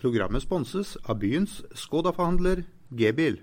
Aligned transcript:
Programmet 0.00 0.40
sponses 0.40 0.94
av 1.04 1.18
byens 1.20 1.58
Skoda-forhandler 1.76 2.62
G-bil. 2.96 3.34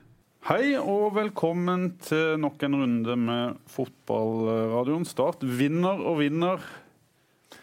Hei 0.50 0.72
og 0.80 1.12
velkommen 1.14 1.92
til 2.02 2.40
nok 2.42 2.64
en 2.66 2.78
runde 2.80 3.18
med 3.22 3.60
fotballradioen. 3.70 5.06
Start 5.06 5.46
vinner 5.46 6.02
og 6.02 6.18
vinner. 6.24 6.64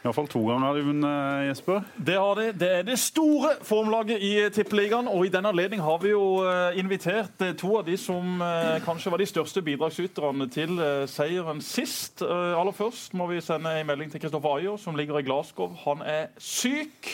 Iallfall 0.04 0.26
to 0.28 0.40
ganger 0.44 0.66
har 0.66 0.76
de 0.76 0.84
vunnet, 0.84 1.46
Jesper. 1.48 1.84
Det 1.96 2.16
har 2.18 2.34
de. 2.36 2.46
Det 2.60 2.70
er 2.78 2.82
det 2.84 2.98
store 3.00 3.54
formlaget 3.64 4.20
i 4.20 4.32
Tippeligaen. 4.52 5.09
Og 5.09 5.27
i 5.27 5.32
denne 5.32 5.48
anledning 5.48 5.80
har 5.80 5.98
vi 6.02 6.10
jo 6.12 6.42
eh, 6.45 6.78
invitert 6.80 7.40
eh, 7.40 7.54
to 7.56 7.70
av 7.78 7.86
de 7.86 7.96
som 8.00 8.42
eh, 8.45 8.77
kanskje 8.84 9.12
var 9.14 9.22
de 9.22 9.28
største 9.30 9.62
bidragsyterne 9.64 10.48
til 10.52 10.77
seieren 11.09 11.62
sist. 11.64 12.22
Aller 12.24 12.77
først 12.77 13.14
må 13.16 13.30
vi 13.30 13.41
sende 13.45 13.72
en 13.78 13.88
melding 13.88 14.12
til 14.12 14.20
Kristoffer 14.20 14.59
Ayer, 14.59 14.77
som 14.77 14.96
ligger 14.96 15.18
i 15.18 15.24
Glasgow. 15.24 15.72
Han 15.86 16.04
er 16.04 16.29
syk. 16.38 17.08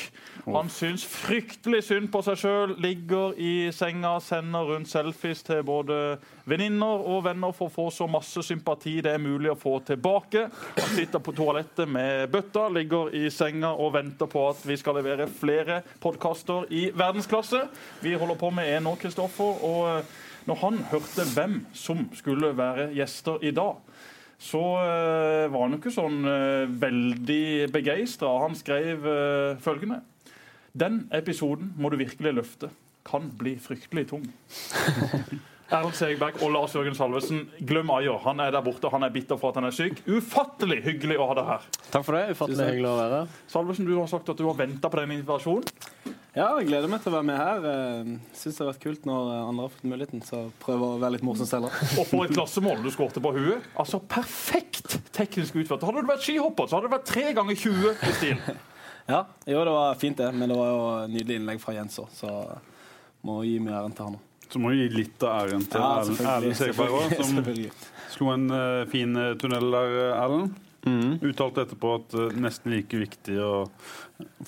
Han 0.48 0.70
syns 0.72 1.04
fryktelig 1.06 1.84
synd 1.86 2.10
på 2.10 2.22
seg 2.26 2.42
sjøl. 2.42 2.74
Ligger 2.82 3.38
i 3.38 3.70
senga, 3.76 4.16
sender 4.24 4.66
rundt 4.72 4.90
selfies 4.90 5.44
til 5.46 5.62
både 5.66 6.18
venninner 6.50 7.04
og 7.06 7.22
venner 7.24 7.52
for 7.54 7.68
å 7.68 7.72
få 7.72 7.86
så 7.94 8.06
masse 8.10 8.42
sympati 8.44 8.96
det 9.04 9.14
er 9.14 9.22
mulig 9.22 9.52
å 9.52 9.58
få 9.58 9.76
tilbake. 9.86 10.46
Han 10.76 10.92
sitter 10.96 11.22
på 11.22 11.34
toalettet 11.36 11.90
med 11.90 12.30
bøtta 12.32 12.66
ligger 12.72 13.12
i 13.16 13.28
senga 13.34 13.72
og 13.74 13.94
venter 13.94 14.30
på 14.30 14.46
at 14.50 14.64
vi 14.66 14.78
skal 14.80 14.98
levere 14.98 15.28
flere 15.30 15.80
podkaster 16.02 16.66
i 16.74 16.88
verdensklasse. 16.96 17.62
Vi 18.02 18.16
holder 18.18 18.40
på 18.40 18.50
med 18.54 18.70
en 18.74 18.88
nå, 18.88 18.96
Kristoffer. 19.00 19.62
Og 19.66 19.86
eh, 19.90 20.16
når 20.50 20.60
han 20.64 20.80
hørte 20.90 21.26
hvem 21.34 21.60
som 21.76 22.06
skulle 22.18 22.54
være 22.58 22.90
gjester 22.96 23.44
i 23.46 23.52
dag, 23.54 23.78
så 24.40 24.60
uh, 24.80 25.50
var 25.52 25.66
han 25.66 25.74
jo 25.74 25.78
ikke 25.82 25.92
sånn 25.92 26.22
uh, 26.24 26.64
veldig 26.80 27.68
begeistra. 27.74 28.30
Han 28.46 28.56
skrev 28.56 29.04
følgende 29.60 30.00
Den 30.72 31.02
episoden 31.12 31.74
må 31.76 31.92
du 31.92 31.98
virkelig 32.00 32.32
løfte. 32.38 32.72
Kan 33.04 33.28
bli 33.36 33.58
fryktelig 33.60 34.06
tung. 34.14 34.24
Erlend 35.70 35.94
Segberg 35.94 36.40
og 36.42 36.50
Lars 36.50 36.72
Jørgen 36.74 36.96
Salvesen, 36.98 37.44
glem 37.62 37.90
Ayer. 37.94 38.16
Han 38.24 38.40
er 38.42 38.50
der 38.56 38.64
borte, 38.66 38.90
han 38.90 39.06
er 39.06 39.12
bitter 39.14 39.38
for 39.38 39.52
at 39.52 39.60
han 39.60 39.68
er 39.68 39.74
syk. 39.74 40.00
Ufattelig 40.10 40.80
hyggelig 40.82 41.18
å 41.22 41.28
ha 41.30 41.36
deg 41.38 41.50
her. 41.52 41.68
Takk 41.92 42.06
for 42.08 42.18
det. 42.18 42.22
Ufattelig 42.34 42.66
hyggelig 42.72 42.88
å 42.90 42.94
være 42.98 43.20
her. 43.20 43.36
Salvesen, 43.52 43.86
du 43.86 43.92
har 43.94 44.08
sagt 44.10 44.32
at 44.32 44.40
du 44.40 44.48
har 44.48 44.56
venta 44.58 44.90
på 44.90 44.98
den 44.98 45.14
invitasjonen. 45.20 45.68
Ja, 46.34 46.48
jeg 46.60 46.68
gleder 46.68 46.90
meg 46.90 47.02
til 47.02 47.10
å 47.10 47.16
være 47.16 47.26
med 47.26 47.38
her. 47.38 47.64
Eh, 47.70 48.10
Syns 48.38 48.58
det 48.58 48.62
har 48.62 48.68
vært 48.72 48.82
kult 48.82 49.06
når 49.06 49.30
andre 49.36 49.64
har 49.66 49.72
fått 49.74 49.86
muligheten. 49.92 50.22
Så 50.26 50.42
prøver 50.62 50.86
å 50.86 50.98
være 51.02 51.16
litt 51.16 51.26
morsom 51.26 51.48
selv. 51.50 51.70
Og 51.98 52.06
for 52.06 52.26
et 52.26 52.34
klassemål 52.34 52.82
du 52.84 52.90
skårte 52.94 53.22
på 53.22 53.32
huet. 53.34 53.66
Altså 53.78 53.98
perfekt 54.10 54.96
teknisk 55.14 55.58
utført. 55.62 55.86
Hadde 55.86 56.02
du 56.02 56.10
vært 56.10 56.26
skihopper, 56.26 56.70
så 56.70 56.78
hadde 56.78 56.90
det 56.90 56.96
vært 56.96 57.10
tre 57.10 57.26
ganger 57.36 57.58
20 57.62 58.06
i 58.10 58.16
stil. 58.18 58.42
ja, 59.14 59.22
jo, 59.50 59.62
det 59.66 59.76
var 59.78 60.02
fint, 60.02 60.18
det. 60.22 60.30
Men 60.34 60.50
det 60.50 60.58
var 60.58 60.70
jo 60.74 60.82
nydelig 61.14 61.38
innlegg 61.42 61.62
fra 61.62 61.74
Jens 61.78 61.98
òg, 62.02 62.10
så 62.14 62.34
må 63.26 63.40
gi 63.46 63.58
mye 63.62 63.78
æren 63.82 63.94
til 63.94 64.10
han 64.10 64.18
òg. 64.20 64.26
Så 64.50 64.58
må 64.62 64.72
vi 64.74 64.82
gi 64.82 64.88
litt 64.94 65.22
av 65.22 65.44
æren 65.46 65.62
til 65.70 65.82
ja, 65.82 65.90
Erlend 66.34 66.58
Segberg 66.58 66.96
òg, 66.98 67.12
som 67.22 67.38
slo 68.10 68.32
en 68.34 68.48
uh, 68.50 68.82
fin 68.90 69.14
uh, 69.14 69.36
tunnel 69.38 69.70
der, 69.70 69.96
Erlend. 70.16 70.58
Mm. 70.86 71.18
Uttalte 71.28 71.66
etterpå 71.66 71.92
at 71.98 72.14
uh, 72.16 72.30
nesten 72.40 72.72
like 72.72 72.96
viktig 72.98 73.36
å, 73.44 73.66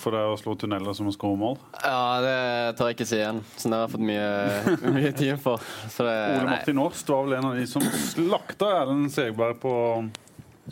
for 0.01 0.15
deg 0.15 0.31
å 0.33 0.37
slå 0.41 0.55
tunneler 0.59 0.95
som 0.97 1.07
å 1.07 1.13
skåre 1.13 1.37
mål. 1.39 1.59
Ja, 1.83 2.19
det 2.25 2.35
tør 2.79 2.89
jeg 2.89 2.97
ikke 2.97 3.07
si 3.09 3.19
igjen. 3.19 3.43
Så 3.55 3.69
det 3.69 3.77
har 3.77 3.85
jeg 3.85 3.93
fått 3.93 4.05
mye, 4.09 4.27
mye 4.97 5.13
tid 5.17 5.39
for. 5.43 5.63
Det, 5.93 6.09
Ole 6.09 6.49
Martin 6.49 6.83
Årst 6.83 7.13
var 7.13 7.27
vel 7.27 7.37
en 7.37 7.49
av 7.51 7.59
de 7.61 7.67
som 7.69 7.85
slakta 8.09 8.71
Erlend 8.81 9.13
Segberg 9.13 9.59
på 9.61 9.73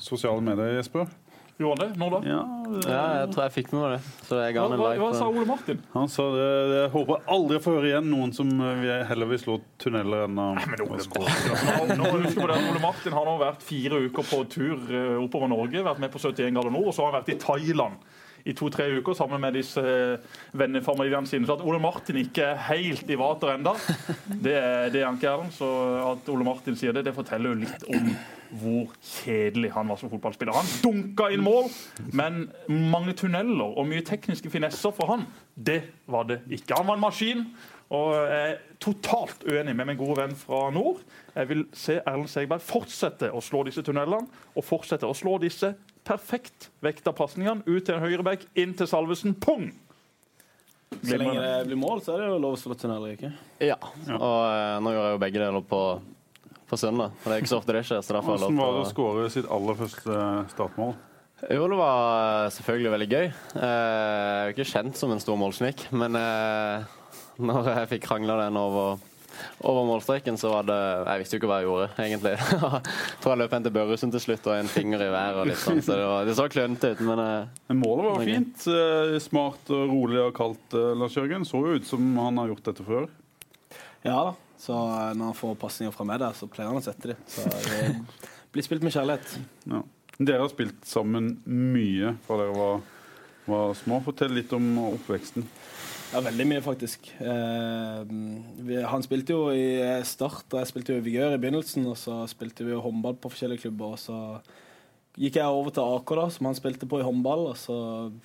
sosiale 0.02 0.44
medier, 0.44 0.80
Jesper? 0.80 1.08
Gjorde 1.62 1.86
han 1.86 1.92
det? 1.92 2.00
Når 2.02 2.14
da? 2.14 2.20
Ja, 2.26 2.40
det, 2.72 2.81
ja, 2.90 3.02
jeg 3.22 3.31
tror 3.36 3.44
jeg 3.45 3.54
fikk 3.58 3.72
med 3.76 3.81
meg 3.84 3.92
det. 3.94 4.14
Så 4.28 4.40
jeg 4.42 4.56
ga 4.56 4.64
hva, 4.66 4.78
hva, 4.80 4.92
hva 5.02 5.09
sa 5.14 5.28
Ole 5.30 5.45
Martin? 5.50 5.81
Han 5.94 6.09
sa 6.09 6.26
det, 6.34 6.48
jeg 6.73 6.92
håper 6.95 7.28
aldri 7.36 7.59
å 7.59 7.64
få 7.64 7.76
høre 7.76 7.92
igjen 7.92 8.09
noen 8.09 8.34
som 8.36 8.50
heller 9.12 9.30
vil 9.30 9.42
slå 9.44 9.58
tunneler 9.81 10.26
enn 10.26 10.42
å 10.42 10.48
skåre. 11.06 11.36
Ole 11.92 12.81
Martin 12.81 13.16
har 13.18 13.30
nå 13.30 13.38
vært 13.42 13.66
fire 13.66 14.02
uker 14.08 14.28
på 14.31 14.41
tur 14.52 14.90
eh, 14.90 15.19
oppover 15.22 15.52
Norge, 15.52 15.85
vært 15.85 16.02
med 16.02 16.13
på 16.13 16.22
71 16.22 16.58
grader 16.58 16.74
nord, 16.74 16.90
og 16.90 16.97
så 16.97 17.06
har 17.06 17.13
han 17.13 17.22
vært 17.22 17.34
i 17.35 17.40
Thailand 17.46 18.02
i 18.46 18.56
to-tre 18.57 18.88
uker 18.97 19.18
sammen 19.18 19.41
med 19.44 19.57
disse 19.59 19.81
eh, 19.81 20.38
vennefamiliene 20.57 21.29
sine. 21.29 21.47
Så 21.47 21.57
at 21.57 21.66
Ole 21.66 21.81
Martin 21.81 22.19
ikke 22.22 22.52
er 22.52 22.62
helt 22.72 23.09
i 23.09 23.18
vater 23.19 23.56
ennå, 23.56 23.75
det, 24.31 24.56
det 24.94 25.02
er 25.02 25.09
han 25.09 25.19
ikke. 25.19 25.38
Så 25.56 25.72
at 26.12 26.29
Ole 26.34 26.47
Martin 26.47 26.78
sier 26.79 26.96
det, 26.96 27.06
det 27.07 27.18
forteller 27.18 27.53
jo 27.53 27.63
litt 27.66 27.90
om 27.91 28.13
hvor 28.62 28.90
kjedelig 29.00 29.72
han 29.72 29.88
var 29.88 30.00
som 30.00 30.12
fotballspiller. 30.12 30.56
Han 30.56 30.72
dunka 30.84 31.29
inn 31.31 31.44
mål, 31.46 31.69
men 32.12 32.50
mange 32.68 33.16
tunneler 33.16 33.78
og 33.78 33.88
mye 33.88 34.03
tekniske 34.03 34.52
finesser 34.52 34.91
for 34.96 35.13
han, 35.13 35.23
det 35.56 35.81
var 36.12 36.28
det 36.28 36.41
ikke. 36.52 36.75
Han 36.79 36.90
var 36.90 37.00
en 37.00 37.06
maskin. 37.06 37.46
Og 37.91 38.13
jeg 38.16 38.52
er 38.53 38.59
totalt 38.79 39.41
uenig 39.44 39.73
med 39.75 39.90
min 39.90 39.97
gode 40.00 40.22
venn 40.22 40.35
fra 40.40 40.69
nord. 40.72 41.02
Jeg 41.35 41.50
vil 41.50 41.66
se 41.75 41.97
Erlend 42.00 42.31
Segberg 42.31 42.63
fortsette 42.63 43.28
å 43.35 43.41
slå 43.44 43.66
disse 43.68 43.84
tunnelene 43.84 44.29
og 44.56 44.63
fortsette 44.63 45.08
å 45.08 45.18
slå 45.18 45.35
disse 45.44 45.73
perfekt 46.07 46.69
vekta 46.84 47.13
pasningene 47.16 47.66
ut 47.67 47.85
til 47.85 47.95
en 47.95 48.03
høyreback, 48.03 48.47
inn 48.59 48.73
til 48.78 48.89
Salvesen. 48.89 49.35
Pung! 49.38 49.69
Så 51.01 51.17
lenge 51.17 51.39
det 51.39 51.67
blir 51.69 51.79
mål, 51.79 52.01
så 52.03 52.16
er 52.16 52.25
det 52.25 52.31
jo 52.34 52.39
lov 52.44 52.57
å 52.57 52.59
slå 52.59 52.75
tunnel, 52.78 53.06
ikke? 53.13 53.31
Ja. 53.63 53.78
Og 54.11 54.40
eh, 54.44 54.79
nå 54.84 54.91
gjør 54.91 55.06
jeg 55.06 55.16
jo 55.16 55.22
begge 55.23 55.40
deler 55.41 55.63
på, 55.69 55.84
på 56.67 56.79
søndag. 56.79 57.16
Og 57.22 57.29
det 57.29 57.38
er 57.38 57.45
ikke 57.45 57.53
så 57.53 57.61
ofte 57.61 57.78
det 57.78 57.85
skjer. 57.88 58.03
så 58.03 58.17
derfor 58.17 58.35
Hvordan 58.35 58.59
var 58.59 58.75
det 58.75 58.81
å 58.84 58.90
skåre 58.90 59.29
sitt 59.34 59.47
aller 59.47 59.79
første 59.79 60.17
startmål? 60.51 60.97
Jo, 61.50 61.63
det 61.72 61.78
var 61.79 62.51
selvfølgelig 62.53 62.91
veldig 62.94 63.07
gøy. 63.09 63.29
Eh, 63.31 63.61
jeg 63.61 64.41
er 64.41 64.50
jo 64.50 64.56
ikke 64.57 64.72
kjent 64.75 65.00
som 65.00 65.13
en 65.16 65.23
stor 65.23 65.40
målsnik, 65.41 65.88
men 65.95 66.19
eh, 66.19 66.91
når 67.50 67.72
jeg 67.72 67.91
fikk 67.95 68.06
krangla 68.09 68.38
den 68.44 68.59
over 68.61 69.00
over 69.59 69.85
målstreken, 69.88 70.38
så 70.38 70.52
var 70.53 70.68
det 70.68 70.78
Jeg 70.79 71.22
visste 71.22 71.35
jo 71.35 71.41
ikke 71.41 71.50
hva 71.52 71.59
jeg 71.62 71.69
gjorde, 71.69 71.88
egentlig. 72.06 72.34
jeg 72.52 73.22
tror 73.24 73.34
jeg 73.34 73.41
løp 73.41 73.56
hen 73.56 73.66
til 73.66 73.75
Børresen 73.78 74.13
til 74.13 74.24
slutt 74.25 74.50
og 74.52 74.57
en 74.57 74.72
finger 74.72 75.06
i 75.06 75.09
været 75.13 75.41
og 75.41 75.50
litt 75.50 75.62
sånn, 75.62 75.81
så 75.85 75.97
det, 75.97 76.06
var, 76.12 76.28
det 76.28 76.38
så 76.38 76.47
klønete 76.52 76.94
ut, 76.94 77.03
men 77.07 77.24
eh, 77.25 77.63
Men 77.72 77.81
målet 77.81 78.07
var 78.07 78.28
fint. 78.28 78.68
Eh, 78.68 79.18
smart 79.24 79.74
og 79.74 79.96
rolig 79.96 80.22
og 80.24 80.35
kaldt, 80.38 80.78
eh, 80.78 80.94
Lars 80.97 81.18
Jørgen. 81.18 81.47
Så 81.47 81.63
jo 81.66 81.79
ut 81.79 81.88
som 81.88 82.12
han 82.22 82.41
har 82.41 82.53
gjort 82.53 82.72
dette 82.72 82.88
før. 82.88 83.09
Ja 84.06 84.18
da. 84.31 84.38
Så 84.62 84.75
når 85.18 85.31
han 85.31 85.38
får 85.38 85.56
pasninger 85.58 85.94
fra 85.96 86.06
meg 86.06 86.19
der, 86.22 86.35
så 86.38 86.46
pleier 86.50 86.69
han 86.69 86.78
å 86.78 86.85
sette 86.85 87.13
dem. 87.13 87.22
Så 87.25 87.47
det 87.50 87.96
blir 88.53 88.66
spilt 88.66 88.84
med 88.85 88.94
kjærlighet. 88.94 89.40
Ja. 89.72 89.81
Dere 90.22 90.44
har 90.44 90.52
spilt 90.52 90.85
sammen 90.85 91.31
mye 91.50 92.12
fra 92.28 92.38
dere 92.38 92.53
var, 92.53 92.84
var 93.50 93.73
små. 93.79 93.97
Fortell 94.06 94.35
litt 94.38 94.53
om 94.53 94.68
oppveksten. 94.84 95.47
Ja, 96.11 96.19
veldig 96.19 96.44
mye, 96.44 96.59
faktisk. 96.59 97.05
Eh, 97.23 97.99
vi, 98.67 98.75
han 98.83 99.03
spilte 99.05 99.31
jo 99.31 99.45
i 99.55 100.01
Start, 100.03 100.44
og 100.51 100.57
jeg 100.59 100.67
spilte 100.67 100.91
jo 100.91 100.99
i 100.99 101.03
Vigør 101.05 101.38
i 101.38 101.39
begynnelsen. 101.39 101.85
Og 101.88 101.95
så 101.95 102.17
spilte 102.27 102.66
vi 102.67 102.73
jo 102.73 102.81
håndball 102.83 103.16
på 103.16 103.31
forskjellige 103.31 103.63
klubber. 103.63 103.94
Og 103.95 104.01
så 104.01 104.17
gikk 105.16 105.39
jeg 105.39 105.47
over 105.47 105.72
til 105.72 105.88
AK, 105.95 106.11
da, 106.19 106.25
som 106.35 106.49
han 106.49 106.57
spilte 106.57 106.89
på 106.91 106.99
i 106.99 107.05
håndball. 107.07 107.45
Og 107.53 107.55
så 107.61 107.77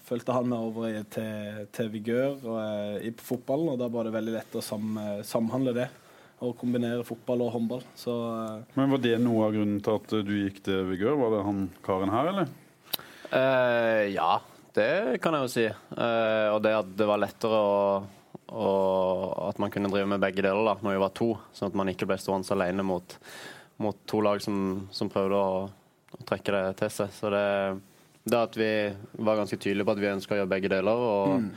fulgte 0.09 0.35
han 0.35 0.51
meg 0.51 0.65
over 0.67 0.89
i, 0.89 1.05
til, 1.15 1.61
til 1.79 1.93
Vigør 1.95 2.35
og, 2.41 2.59
eh, 2.65 3.07
i 3.07 3.15
på 3.15 3.29
fotballen, 3.29 3.71
og 3.77 3.79
da 3.79 3.91
var 3.95 4.11
det 4.11 4.17
veldig 4.19 4.35
lett 4.35 4.59
å 4.59 4.65
sam, 4.67 4.99
samhandle 5.31 5.77
det. 5.79 5.87
Og 6.43 6.59
kombinere 6.59 7.07
fotball 7.07 7.47
og 7.47 7.55
håndball. 7.55 7.87
Så, 7.95 8.17
eh, 8.41 8.75
Men 8.75 8.97
Var 8.97 9.05
det 9.07 9.15
noe 9.23 9.47
av 9.47 9.55
grunnen 9.55 9.79
til 9.79 10.03
at 10.03 10.19
du 10.27 10.35
gikk 10.41 10.59
til 10.67 10.83
Vigør? 10.91 11.21
Var 11.23 11.39
det 11.39 11.47
han 11.53 11.63
karen 11.87 12.15
her, 12.19 12.35
eller? 12.35 12.51
Uh, 13.31 14.11
ja, 14.11 14.35
det 14.77 15.19
kan 15.25 15.37
jeg 15.37 15.47
jo 15.47 15.53
si. 15.53 15.67
Uh, 15.97 16.53
og 16.55 16.61
det 16.65 16.75
at 16.77 16.93
det 16.99 17.09
var 17.09 17.23
lettere 17.23 17.59
å, 17.59 17.81
å, 18.53 18.69
At 19.49 19.61
man 19.63 19.73
kunne 19.75 19.91
drive 19.93 20.09
med 20.11 20.23
begge 20.23 20.45
deler 20.45 20.69
da, 20.69 20.77
når 20.85 20.97
vi 20.97 21.03
var 21.03 21.17
to, 21.17 21.33
sånn 21.57 21.73
at 21.73 21.81
man 21.81 21.91
ikke 21.93 22.09
ble 22.09 22.19
stående 22.21 22.55
alene 22.57 22.85
mot, 22.87 23.17
mot 23.83 23.99
to 24.09 24.23
lag 24.25 24.43
som, 24.45 24.87
som 24.95 25.11
prøvde 25.13 25.41
å, 25.41 25.65
å, 26.13 26.23
trekke 26.29 26.55
det 26.55 26.77
til 26.83 26.95
seg. 26.99 27.17
Så 27.17 27.33
det, 27.33 27.49
det 28.29 28.45
at 28.45 28.61
vi 28.61 28.71
var 29.19 29.41
ganske 29.41 29.59
tydelige 29.59 29.89
på 29.89 29.97
at 29.97 30.05
vi 30.05 30.15
ønska 30.15 30.37
å 30.37 30.41
gjøre 30.43 30.55
begge 30.55 30.73
deler. 30.77 31.09
og 31.11 31.35
mm. 31.41 31.51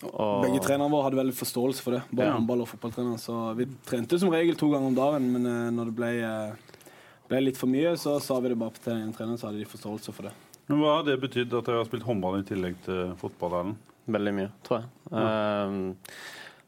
Og... 0.00 0.46
Begge 0.46 0.62
trenerne 0.64 0.88
våre 0.92 1.08
hadde 1.08 1.18
veldig 1.18 1.36
forståelse 1.36 1.84
for 1.84 1.96
det. 1.96 2.00
Både 2.08 2.28
ja. 2.30 2.36
håndball- 2.38 2.62
og 2.64 2.68
fotballtrener. 2.70 3.18
Så 3.20 3.36
vi 3.58 3.66
trente 3.84 4.18
som 4.20 4.32
regel 4.32 4.56
to 4.56 4.70
ganger 4.72 4.88
om 4.88 4.96
dagen, 4.96 5.26
men 5.34 5.48
uh, 5.48 5.72
når 5.76 5.90
det 5.90 5.96
ble, 5.98 6.12
uh, 6.24 6.86
ble, 7.28 7.42
litt 7.44 7.60
for 7.60 7.68
mye, 7.68 7.92
så 8.00 8.16
sa 8.24 8.38
vi 8.40 8.52
det 8.52 8.58
bare 8.60 8.72
til 8.78 8.94
den 8.94 9.12
treneren, 9.16 9.40
så 9.40 9.50
hadde 9.50 9.60
de 9.60 9.68
forståelse 9.68 10.14
for 10.16 10.30
det. 10.30 10.32
Men 10.70 10.78
Hva 10.78 10.90
har 11.00 11.06
det 11.08 11.16
betydd 11.18 11.54
at 11.58 11.66
dere 11.66 11.80
har 11.80 11.86
spilt 11.88 12.04
håndball 12.06 12.36
i 12.38 12.44
tillegg 12.46 12.76
til 12.84 13.08
fotball? 13.18 13.72
Veldig 14.06 14.32
mye, 14.36 14.50
tror 14.62 14.78
jeg. 14.78 14.90
Um, 15.10 15.80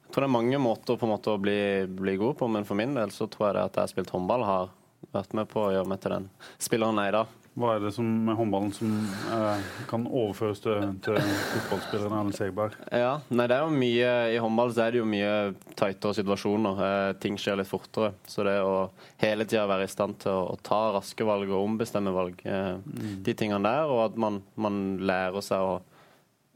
jeg 0.03 0.11
tror 0.11 0.25
det 0.25 0.27
er 0.27 0.33
mange 0.35 0.59
måter 0.59 0.99
på 0.99 1.07
en 1.07 1.13
måte 1.13 1.31
å 1.31 1.39
bli, 1.39 1.61
bli 1.87 2.17
god 2.19 2.35
på, 2.41 2.49
men 2.51 2.67
for 2.67 2.79
min 2.81 2.97
del 2.99 3.15
så 3.15 3.29
tror 3.31 3.47
jeg 3.47 3.57
det 3.57 3.63
at 3.69 3.79
jeg 3.79 3.87
har 3.87 3.93
spilt 3.93 4.11
håndball, 4.11 4.43
har 4.43 4.73
vært 5.15 5.39
med 5.39 5.47
på 5.55 5.63
å 5.63 5.71
gjøre 5.77 5.93
meg 5.93 6.03
til 6.03 6.17
den 6.17 6.27
spilleren 6.59 6.99
jeg 6.99 7.13
er 7.13 7.15
i 7.15 7.17
dag. 7.21 7.39
Hva 7.53 7.75
er 7.75 7.83
det 7.85 7.91
som, 7.93 8.07
med 8.25 8.37
håndballen 8.39 8.71
som 8.73 8.93
eh, 9.29 9.65
kan 9.91 10.07
overføres 10.09 10.63
til, 10.65 10.87
til 11.05 11.19
fotballspilleren 11.21 12.15
Erlend 12.17 12.37
Segberg? 12.39 12.79
Ja, 12.89 13.19
nei, 13.29 13.45
det 13.51 13.59
er 13.59 13.67
jo 13.67 13.75
mye, 13.83 14.13
I 14.33 14.39
håndball 14.41 14.73
så 14.73 14.87
er 14.87 14.95
det 14.95 15.03
jo 15.03 15.09
mye 15.09 15.35
tightere 15.77 16.17
situasjoner. 16.17 16.81
Eh, 16.87 17.11
ting 17.21 17.37
skjer 17.37 17.61
litt 17.61 17.69
fortere. 17.69 18.15
Så 18.25 18.47
det 18.49 18.57
å 18.65 18.87
hele 19.21 19.45
tida 19.45 19.67
være 19.69 19.85
i 19.85 19.93
stand 19.93 20.17
til 20.25 20.33
å, 20.33 20.47
å, 20.55 20.57
ta 20.65 20.81
raske 20.97 21.27
valg 21.29 21.53
og 21.53 21.67
ombestemme 21.67 22.15
valg, 22.17 22.41
eh, 22.49 22.79
mm. 22.81 23.19
de 23.29 23.37
tingene 23.37 23.69
der, 23.69 23.93
og 23.93 24.07
at 24.07 24.17
man, 24.25 24.41
man 24.57 24.83
lærer 25.05 25.45
seg 25.45 25.61
å, 25.61 25.77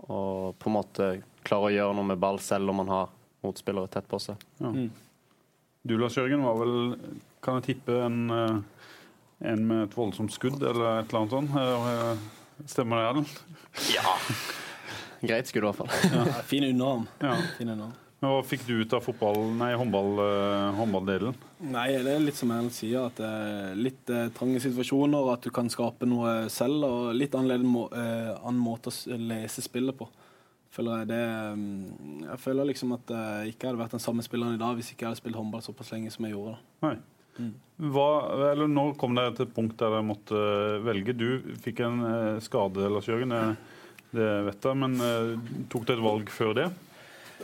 å, 0.08 0.20
på 0.56 0.72
en 0.72 0.78
måte 0.78 1.10
klare 1.46 1.68
å 1.68 1.74
gjøre 1.76 1.98
noe 1.98 2.14
med 2.14 2.24
ball 2.24 2.40
selv 2.40 2.72
om 2.72 2.80
man 2.80 2.94
har 2.94 3.12
motspillere 3.44 3.92
tett 3.92 4.08
på 4.08 4.22
seg. 4.22 4.40
Ja. 4.64 4.72
Du 5.86 5.94
Lars 6.00 6.16
Jørgen 6.16 6.42
var 6.42 6.56
vel, 6.58 6.96
kan 7.44 7.60
jeg 7.60 7.76
tippe, 7.76 8.00
en, 8.08 8.30
eh, 8.32 8.75
en 9.44 9.66
med 9.68 9.82
et 9.84 9.96
voldsomt 9.96 10.32
skudd 10.32 10.62
eller 10.62 11.00
et 11.02 11.10
eller 11.12 11.20
annet 11.20 11.36
sånt? 11.36 11.56
Eh, 11.60 12.24
Stemmer 12.66 12.96
det, 13.02 13.08
Erlend? 13.10 13.34
Ja. 13.92 14.16
Greit 15.26 15.48
skudd, 15.50 15.64
i 15.64 15.68
hvert 15.68 15.76
fall. 15.82 15.90
Ja, 16.12 16.40
fin 16.48 16.64
underarm. 16.64 17.06
Ja. 17.20 17.34
Fin 17.58 17.68
underarm. 17.68 17.92
Men 18.16 18.30
Hva 18.32 18.38
fikk 18.48 18.62
du 18.64 18.78
ut 18.80 18.94
av 18.96 19.02
fotball, 19.04 19.42
nei, 19.58 19.74
håndball, 19.76 20.14
eh, 20.24 20.70
håndballdelen? 20.78 21.34
Nei, 21.68 21.90
det 22.00 22.14
er 22.14 22.22
litt 22.24 22.38
som 22.38 22.48
Erlend 22.54 22.72
sier, 22.72 23.10
at 23.10 23.18
det 23.20 23.28
er 23.28 23.74
litt 23.76 24.08
eh, 24.12 24.30
trange 24.36 24.62
situasjoner, 24.64 25.28
at 25.34 25.44
du 25.44 25.50
kan 25.52 25.68
skape 25.72 26.08
noe 26.08 26.46
selv, 26.52 26.86
og 26.88 27.10
litt 27.16 27.36
annerledes 27.36 27.68
må, 27.68 27.84
eh, 27.92 28.30
annen 28.40 28.62
måte 28.62 28.88
å 28.88 29.18
lese 29.20 29.60
spillet 29.64 29.98
på. 30.00 30.08
Føler 30.72 31.02
jeg, 31.04 31.10
det, 31.12 31.20
mm, 31.60 32.24
jeg 32.30 32.40
føler 32.40 32.70
liksom 32.72 32.96
at 32.96 33.12
jeg 33.12 33.52
ikke 33.52 33.68
hadde 33.68 33.82
vært 33.84 33.98
den 33.98 34.04
samme 34.08 34.24
spilleren 34.24 34.56
i 34.56 34.60
dag 34.64 34.74
hvis 34.76 34.90
jeg 34.90 34.96
ikke 34.98 35.10
hadde 35.10 35.20
spilt 35.20 35.36
håndball 35.38 35.64
såpass 35.64 35.92
lenge 35.92 36.12
som 36.12 36.24
jeg 36.24 36.34
gjorde. 36.36 36.56
da. 36.56 36.88
Nei. 36.88 37.52
Hva, 37.76 38.08
når 38.64 38.94
kom 38.96 39.16
dere 39.18 39.34
til 39.36 39.44
et 39.44 39.52
punkt 39.52 39.76
der 39.76 39.92
dere 39.92 40.04
måtte 40.06 40.42
velge? 40.86 41.12
Du 41.12 41.56
fikk 41.60 41.82
en 41.84 41.98
eh, 42.08 42.38
skade, 42.44 42.88
Lars 42.88 43.08
Jørgen, 43.10 43.34
det, 44.16 44.28
vet 44.46 44.68
jeg, 44.68 44.78
men 44.80 44.94
eh, 45.04 45.32
tok 45.72 45.84
du 45.84 45.92
et 45.92 46.04
valg 46.04 46.30
før 46.32 46.54
det? 46.56 46.66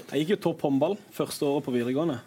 Jeg 0.08 0.22
gikk 0.22 0.36
jo 0.36 0.44
topp 0.48 0.64
håndball 0.64 0.96
første 1.12 1.44
året 1.44 1.66
på 1.66 1.74
videregående. 1.74 2.22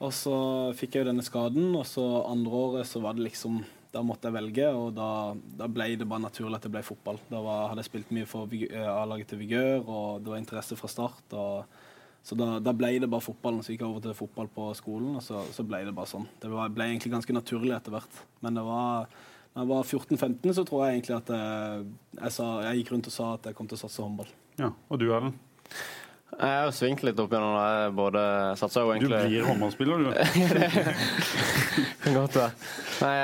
Og 0.00 0.14
så 0.16 0.34
fikk 0.78 0.96
jeg 0.96 1.04
jo 1.04 1.10
denne 1.10 1.24
skaden, 1.24 1.68
og 1.76 1.84
så 1.86 2.02
andre 2.24 2.62
året 2.64 2.88
så 2.88 3.02
var 3.04 3.14
det 3.14 3.28
liksom 3.28 3.60
Da 3.90 4.02
måtte 4.06 4.30
jeg 4.30 4.36
velge, 4.36 4.66
og 4.70 4.92
da, 4.94 5.34
da 5.58 5.66
ble 5.66 5.88
det 5.98 6.06
bare 6.06 6.22
naturlig 6.22 6.60
at 6.60 6.66
det 6.66 6.70
ble 6.70 6.82
fotball. 6.86 7.16
Da 7.26 7.40
var, 7.42 7.64
hadde 7.70 7.82
jeg 7.82 7.88
spilt 7.88 8.12
mye 8.14 8.28
for 8.30 8.50
eh, 8.54 8.86
A-laget 8.86 9.32
til 9.32 9.40
Vigør, 9.40 9.82
og 9.82 10.20
det 10.22 10.30
var 10.30 10.38
interesse 10.38 10.78
fra 10.78 10.90
start. 10.90 11.34
Og, 11.34 11.64
så 12.22 12.36
da, 12.36 12.58
da 12.62 12.72
ble 12.76 12.92
det 13.00 13.08
bare 13.10 13.24
fotballen. 13.24 13.62
Så 13.64 13.72
gikk 13.72 13.84
jeg 13.84 13.90
over 13.90 14.04
til 14.04 14.16
fotball 14.18 14.48
på 14.52 14.68
skolen, 14.78 15.14
og 15.18 15.24
så, 15.24 15.42
så 15.56 15.64
ble 15.66 15.82
det 15.86 15.96
bare 15.96 16.10
sånn. 16.10 16.28
Det 16.42 16.50
var, 16.52 16.72
ble 16.74 16.90
egentlig 16.90 17.14
ganske 17.14 17.36
naturlig 17.36 17.74
etter 17.76 17.96
hvert. 17.96 18.24
Men 18.44 18.58
det 18.58 18.64
var 18.66 19.08
da 19.50 19.64
jeg 19.64 19.70
var 19.72 19.82
14-15, 19.82 20.52
så 20.54 20.62
tror 20.66 20.84
jeg 20.84 21.00
egentlig 21.00 21.16
at 21.16 21.30
jeg, 21.34 21.86
jeg, 22.20 22.34
sa, 22.36 22.44
jeg 22.68 22.80
gikk 22.80 22.92
rundt 22.94 23.08
og 23.10 23.14
sa 23.14 23.30
at 23.34 23.48
jeg 23.50 23.56
kom 23.58 23.70
til 23.70 23.80
å 23.80 23.80
satse 23.80 24.04
håndball. 24.04 24.28
Ja, 24.60 24.70
Og 24.86 25.00
du, 25.00 25.08
Erlend? 25.10 25.40
Jeg 26.30 26.60
har 26.62 26.70
svingt 26.70 27.02
litt 27.02 27.18
opp 27.18 27.32
gjennom 27.34 27.56
det. 27.56 27.64
Jeg 27.74 27.94
både 27.98 28.22
satsa 28.60 28.84
jo 28.86 28.94
Du 29.02 29.08
blir 29.10 29.48
håndballspiller, 29.48 30.04
du. 30.06 30.10
Kan 32.04 32.14
godt 32.14 32.38
være. 32.38 32.52
Nei, 33.00 33.16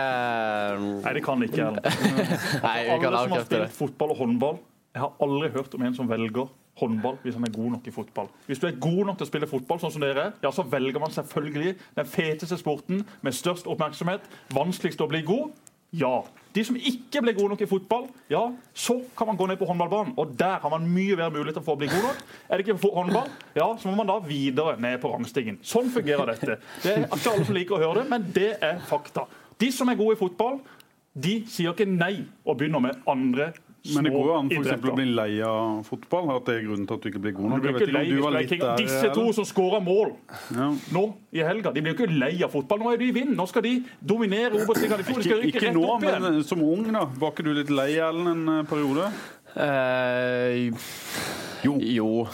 um... 0.75 0.89
Nei, 1.05 1.13
det 1.15 1.23
kan 1.25 1.47
ikke 1.47 1.69
Erlend. 1.69 1.87
Alle 2.73 3.23
som 3.23 3.37
har 3.37 3.47
spilt 3.47 3.79
fotball 3.79 4.17
og 4.17 4.25
håndball, 4.25 4.59
jeg 4.97 5.05
har 5.05 5.15
aldri 5.23 5.53
hørt 5.55 5.79
om 5.79 5.87
en 5.87 5.95
som 5.95 6.11
velger 6.11 6.51
håndball 6.81 7.19
hvis 7.23 7.37
han 7.39 7.47
er 7.47 7.55
god 7.55 7.77
nok 7.77 7.87
i 7.89 7.95
fotball. 7.95 8.33
Hvis 8.47 8.61
du 8.63 8.67
er 8.69 8.81
god 8.81 9.05
nok 9.11 9.21
til 9.21 9.27
å 9.27 9.31
spille 9.31 9.51
fotball, 9.51 9.81
sånn 9.83 9.95
som 9.95 10.05
dere, 10.05 10.31
ja, 10.43 10.53
så 10.53 10.65
velger 10.67 11.03
man 11.03 11.15
selvfølgelig 11.15 11.77
den 11.97 12.11
feteste 12.11 12.59
sporten 12.61 13.05
med 13.25 13.37
størst 13.37 13.69
oppmerksomhet. 13.71 14.27
Vanskeligst 14.57 15.05
å 15.05 15.09
bli 15.11 15.23
god? 15.27 15.55
Ja. 15.97 16.21
De 16.57 16.65
som 16.65 16.77
ikke 16.77 17.21
ble 17.23 17.35
gode 17.37 17.53
nok 17.53 17.63
i 17.65 17.69
fotball, 17.69 18.07
ja, 18.33 18.43
så 18.77 18.97
kan 19.17 19.29
man 19.29 19.39
gå 19.39 19.47
ned 19.49 19.59
på 19.61 19.69
håndballbanen. 19.69 20.15
Og 20.21 20.33
der 20.39 20.59
har 20.63 20.73
man 20.73 20.89
mye 20.89 21.17
mer 21.19 21.33
muligheter 21.33 21.65
for 21.65 21.77
å 21.77 21.81
bli 21.81 21.89
god 21.93 22.09
nok. 22.09 22.23
Er 22.49 22.57
det 22.57 22.67
ikke 22.67 22.79
for 22.83 22.97
håndball, 22.97 23.29
ja, 23.57 23.69
så 23.81 23.89
må 23.89 23.97
man 24.01 24.11
da 24.11 24.19
videre 24.25 24.77
ned 24.81 24.99
på 25.03 25.13
rangstigen. 25.13 25.61
Sånn 25.65 25.93
fungerer 25.95 26.33
dette. 26.33 26.59
Det 26.83 26.95
er 26.95 27.07
ikke 27.07 27.35
alle 27.35 27.49
som 27.49 27.57
liker 27.57 27.77
å 27.77 27.83
høre 27.85 28.03
det, 28.03 28.09
men 28.13 28.27
det 28.35 28.51
er 28.65 28.81
fakta. 28.89 29.27
De 29.61 29.71
som 29.73 29.89
er 29.89 30.01
gode 30.01 30.17
i 30.17 30.21
fotball, 30.21 30.59
de 31.17 31.39
sier 31.49 31.73
ikke 31.73 31.89
nei 31.89 32.27
og 32.45 32.59
begynner 32.59 32.83
med 32.85 33.07
andre 33.09 33.53
Men 33.95 34.05
det 34.09 34.13
går 34.13 34.27
jo 34.27 34.35
an 34.39 34.49
for 34.51 34.63
eksempel, 34.65 34.91
å 34.91 34.97
bli 34.97 35.05
lei 35.15 35.41
av 35.47 35.83
fotball. 35.87 36.31
At 36.37 36.45
det 36.49 36.55
er 36.57 36.65
grunnen 36.67 36.87
til 36.89 36.95
at 36.99 37.03
du 37.05 37.09
ikke 37.11 37.23
blir 37.23 37.35
god 37.37 37.51
nok. 37.51 37.61
blir 37.63 37.75
ikke 37.77 37.87
ikke 37.87 38.33
lei 38.33 38.47
er 38.47 38.59
der, 38.65 38.77
Disse 38.83 39.13
to 39.15 39.27
som 39.37 39.45
skårer 39.45 39.83
mål 39.85 40.13
Ja. 40.57 40.69
nå 40.93 41.05
i 41.33 41.39
helga, 41.47 41.73
de 41.73 41.81
blir 41.83 41.95
jo 41.95 41.99
ikke 42.05 42.19
lei 42.19 42.43
av 42.43 42.51
fotball. 42.51 42.79
Nå 42.81 42.93
er 42.93 42.97
de 42.99 43.09
i 43.09 43.15
vind. 43.17 43.37
Nå 43.37 43.47
skal 43.49 43.63
de 43.63 43.75
dominere 44.03 44.53
Obos-ligaen. 44.59 44.99
De 44.99 45.05
skal 45.05 45.23
Ikke, 45.23 45.41
rykke 45.43 45.47
ikke 45.55 45.67
rett 45.69 45.75
nå, 45.75 45.85
opp 45.95 46.03
igjen. 46.03 46.23
men 46.23 46.43
som 46.45 46.63
ung, 46.63 46.93
da. 46.93 47.05
Var 47.05 47.31
ikke 47.33 47.45
du 47.45 47.53
litt 47.55 47.71
lei, 47.71 47.93
Ellen, 47.99 48.49
en 48.49 48.67
periode? 48.67 49.11
Eh, 49.57 50.73
jo. 51.67 51.77
jo. 51.81 52.11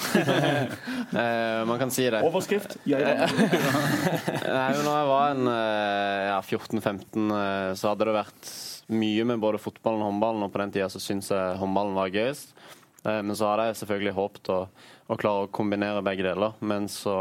Eh, 1.12 1.64
man 1.68 1.76
kan 1.76 1.90
si 1.92 2.06
det. 2.08 2.22
Overskrift. 2.24 2.78
Jeg 2.88 3.02
Nei, 3.04 4.68
men 4.72 4.78
når 4.80 4.94
jeg 4.96 5.08
var 5.10 5.34
en 5.34 5.50
eh, 5.52 6.28
ja, 6.30 6.38
14-15, 6.40 7.26
eh, 7.36 7.72
så 7.76 7.90
hadde 7.90 8.06
det 8.08 8.14
vært 8.16 8.52
mye 8.96 9.26
med 9.28 9.42
både 9.42 9.60
fotballen 9.60 10.00
og 10.00 10.08
håndballen, 10.08 10.46
og 10.46 10.54
på 10.54 10.62
den 10.62 10.72
tida 10.72 10.88
så 10.92 11.02
syns 11.02 11.28
jeg 11.34 11.58
håndballen 11.60 11.98
var 11.98 12.14
gøyest. 12.14 12.54
Eh, 13.04 13.20
Men 13.20 13.36
så 13.36 13.50
hadde 13.50 13.68
jeg 13.68 13.80
selvfølgelig 13.82 14.16
håpet 14.18 14.52
å, 14.54 14.58
å 15.12 15.18
klare 15.20 15.46
å 15.46 15.52
kombinere 15.52 16.04
begge 16.06 16.26
deler. 16.26 16.56
Men 16.64 16.88
så, 16.92 17.16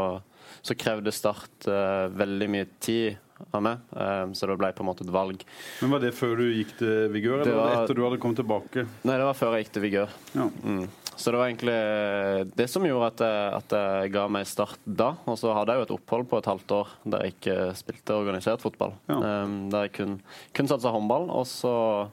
så 0.62 0.78
krevde 0.78 1.14
Start 1.14 1.68
uh, 1.68 2.08
veldig 2.16 2.48
mye 2.52 2.70
tid 2.82 3.20
av 3.52 3.62
meg, 3.62 3.78
eh, 3.96 4.24
så 4.36 4.46
det 4.48 4.58
ble 4.60 4.72
på 4.72 4.84
en 4.84 4.90
måte 4.90 5.06
et 5.06 5.12
valg. 5.12 5.44
Men 5.82 5.90
Var 5.96 6.00
det 6.06 6.14
før 6.14 6.36
du 6.36 6.44
gikk 6.52 6.76
til 6.78 7.08
Vigør, 7.12 7.40
eller 7.40 7.44
det 7.44 7.54
var- 7.58 7.84
etter 7.84 7.94
du 7.94 8.02
hadde 8.04 8.20
kommet 8.22 8.36
tilbake? 8.42 8.86
Nei, 9.04 9.16
det 9.16 9.24
var 9.24 9.34
før 9.34 9.56
jeg 9.56 9.64
gikk 9.66 9.72
til 9.72 9.82
Vigør. 9.82 10.08
Ja. 10.34 10.48
Mm. 10.64 10.88
Så 11.16 11.30
det 11.30 11.38
var 11.38 11.48
egentlig 11.50 11.74
eh, 11.76 12.44
det 12.56 12.68
som 12.70 12.82
gjorde 12.82 13.10
at 13.12 13.20
jeg, 13.20 13.52
at 13.60 13.74
jeg 13.76 14.12
ga 14.14 14.28
meg 14.32 14.46
start 14.48 14.78
da. 14.86 15.12
Og 15.28 15.36
så 15.38 15.52
hadde 15.54 15.74
jeg 15.74 15.82
jo 15.82 15.86
et 15.86 15.94
opphold 16.00 16.28
på 16.30 16.38
et 16.40 16.48
halvt 16.48 16.72
år 16.78 16.88
der 17.04 17.26
jeg 17.26 17.34
ikke 17.36 17.56
spilte 17.78 18.16
organisert 18.16 18.64
fotball. 18.64 18.94
Ja. 19.08 19.18
Um, 19.44 19.68
der 19.70 19.86
jeg 19.86 19.92
kun, 19.92 20.16
kun 20.56 20.70
satsa 20.70 20.90
håndball. 20.94 21.28
Og 21.30 21.44
så 21.46 22.08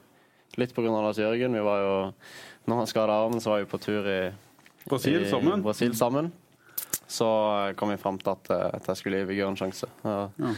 litt 0.60 0.76
av 0.76 0.84
Lars 0.84 1.18
Jørgen. 1.18 1.56
Vi 1.56 1.64
var 1.64 1.80
jo, 1.80 1.96
når 2.68 2.82
han 2.82 2.86
skada 2.90 3.16
armen, 3.24 3.40
så 3.40 3.54
var 3.54 3.64
vi 3.64 3.70
på 3.70 3.80
tur 3.80 4.06
i, 4.06 4.20
Brasil 4.88 5.22
i 5.22 5.30
sammen? 5.30 5.62
Brasil 5.64 5.96
sammen. 5.96 6.30
Så 7.10 7.26
kom 7.76 7.90
vi 7.90 7.98
fram 7.98 8.18
til 8.18 8.30
at, 8.36 8.50
eh, 8.50 8.76
at 8.76 8.86
jeg 8.92 9.00
skulle 9.00 9.22
gi 9.22 9.30
Vigør 9.32 9.50
en 9.50 9.58
sjanse. 9.58 9.88
Ja. 10.04 10.28
Ja. 10.38 10.54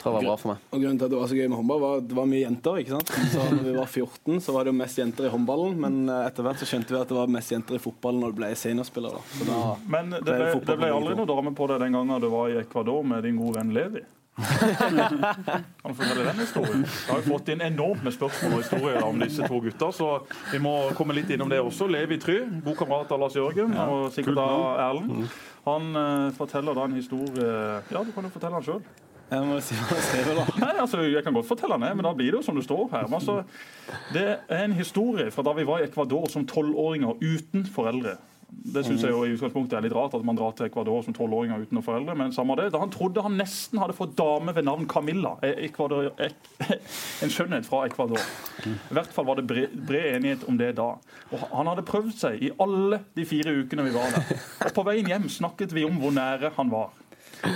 Tror 0.00 0.14
det 0.14 0.16
var 0.16 0.28
bra 0.30 0.36
for 0.40 0.52
meg. 0.54 0.68
Og 0.72 0.80
grunnen 0.80 1.00
til 1.00 1.06
at 1.06 1.12
det 1.12 1.18
var 1.20 1.28
så 1.28 1.36
gøy 1.36 1.48
med 1.50 1.58
håndball, 1.60 1.80
var 1.80 1.98
at 2.00 2.06
det 2.08 2.16
var 2.16 2.28
mye 2.30 2.44
jenter. 2.44 2.78
ikke 2.80 2.94
sant? 2.96 3.10
Så 3.32 3.48
når 3.50 3.64
vi 3.66 3.74
var 3.76 3.90
14, 3.90 4.38
så 4.40 4.54
var 4.56 4.64
det 4.64 4.72
jo 4.72 4.76
mest 4.78 5.00
jenter 5.02 5.26
i 5.28 5.32
håndballen, 5.34 5.74
men 5.82 5.98
eh, 6.08 6.22
etter 6.30 6.46
hvert 6.46 6.62
så 6.62 6.68
skjønte 6.70 6.94
vi 6.94 7.00
at 7.02 7.10
det 7.12 7.18
var 7.18 7.34
mest 7.34 7.52
jenter 7.52 7.76
i 7.76 7.82
fotballen 7.82 8.24
når 8.24 8.32
du 8.32 8.40
ble 8.40 8.48
seniorspiller. 8.56 9.18
da. 9.18 9.26
Så 9.36 9.48
da 9.50 9.58
Men 9.92 10.14
det 10.14 10.22
Det 10.24 10.38
ble, 10.38 10.54
det 10.70 10.78
ble 10.80 10.94
aldri 10.94 11.18
noe 11.18 11.28
dame 11.28 11.52
på 11.56 11.68
deg 11.68 11.84
den 11.84 11.98
gangen 11.98 12.24
du 12.24 12.30
var 12.32 12.48
i 12.48 12.56
Ecuador 12.62 13.04
med 13.04 13.28
din 13.28 13.36
gode 13.40 13.60
venn 13.60 13.76
Levi. 13.76 14.06
Kan 14.40 15.90
du 15.90 15.94
fortelle 15.94 16.24
den 16.24 16.40
historien? 16.40 16.84
Jeg 16.86 17.12
har 17.12 17.24
fått 17.26 17.50
inn 17.52 17.60
enormt 17.64 18.04
med 18.06 18.14
spørsmål 18.14 18.54
og 18.56 18.62
historier 18.62 19.04
om 19.04 19.20
disse 19.20 19.44
to 19.44 19.60
gutta, 19.60 19.90
så 19.92 20.08
vi 20.52 20.62
må 20.62 20.74
komme 20.96 21.16
litt 21.18 21.28
innom 21.34 21.50
det 21.52 21.60
også. 21.60 21.90
Levi 21.90 22.16
Try, 22.22 22.38
god 22.64 22.78
kamerat 22.78 23.12
av 23.12 23.20
Lars 23.20 23.36
Jørgen 23.36 23.76
og 23.84 24.08
sikkert 24.14 24.40
av 24.40 24.80
Erlend. 24.86 25.28
Han 25.66 25.92
uh, 25.92 26.32
forteller 26.38 26.76
da 26.76 26.88
en 26.88 26.96
historie 26.96 27.50
Ja, 27.92 28.00
du 28.00 28.14
kan 28.14 28.24
jo 28.24 28.32
fortelle 28.32 28.56
den 28.56 28.64
sjøl. 28.70 28.82
Jeg 29.30 29.46
må 29.46 29.60
si 29.62 29.76
hva 29.78 29.94
jeg 29.94 30.06
skrev, 30.08 30.32
da. 30.40 30.46
Nei, 30.58 30.72
altså, 30.82 31.04
Jeg 31.06 31.22
kan 31.26 31.36
godt 31.36 31.46
fortelle 31.46 31.78
den, 31.78 31.96
men 31.98 32.06
da 32.06 32.14
blir 32.18 32.32
det 32.32 32.40
jo 32.40 32.46
som 32.46 32.56
det 32.58 32.64
står 32.66 32.88
her. 32.94 33.06
Altså, 33.06 33.42
det 34.14 34.26
er 34.48 34.64
en 34.64 34.74
historie 34.74 35.30
fra 35.30 35.44
da 35.46 35.54
vi 35.54 35.66
var 35.68 35.82
i 35.82 35.86
Ecuador 35.86 36.26
som 36.32 36.46
tolvåringer 36.50 37.22
uten 37.22 37.68
foreldre. 37.70 38.16
Det 38.50 38.82
syns 38.82 39.04
jeg 39.04 39.12
jo 39.14 39.20
i 39.24 39.34
utgangspunktet 39.36 39.76
er 39.78 39.84
litt 39.84 39.94
rart 39.94 40.14
at 40.18 40.24
man 40.26 40.34
drar 40.34 40.50
til 40.58 40.66
Ecuador 40.66 41.04
som 41.06 41.14
tolvåringer 41.14 41.62
uten 41.62 41.78
foreldre. 41.86 42.16
Men 42.18 42.32
samme 42.34 42.56
det. 42.58 42.70
Da 42.74 42.80
han 42.82 42.90
trodde 42.90 43.22
han 43.22 43.38
nesten 43.38 43.78
hadde 43.78 43.94
fått 43.94 44.16
dame 44.18 44.54
ved 44.56 44.66
navn 44.66 44.88
Camilla. 44.90 45.36
Ecuador, 45.46 46.10
en 47.22 47.30
skjønnhet 47.32 47.68
fra 47.68 47.84
Ecuador. 47.86 48.20
I 48.66 48.96
hvert 48.98 49.12
fall 49.14 49.28
var 49.30 49.38
det 49.38 49.46
bred 49.46 50.16
enighet 50.16 50.42
om 50.50 50.58
det 50.58 50.72
da. 50.80 50.92
Og 51.30 51.44
Han 51.52 51.70
hadde 51.70 51.86
prøvd 51.86 52.16
seg 52.18 52.42
i 52.42 52.50
alle 52.58 53.04
de 53.14 53.28
fire 53.28 53.54
ukene 53.62 53.86
vi 53.86 53.94
var 53.94 54.16
der. 54.16 54.34
Og 54.66 54.74
på 54.76 54.86
veien 54.90 55.08
hjem 55.14 55.30
snakket 55.30 55.76
vi 55.76 55.86
om 55.86 56.02
hvor 56.02 56.14
nære 56.18 56.50
han 56.58 56.74
var. 56.74 56.90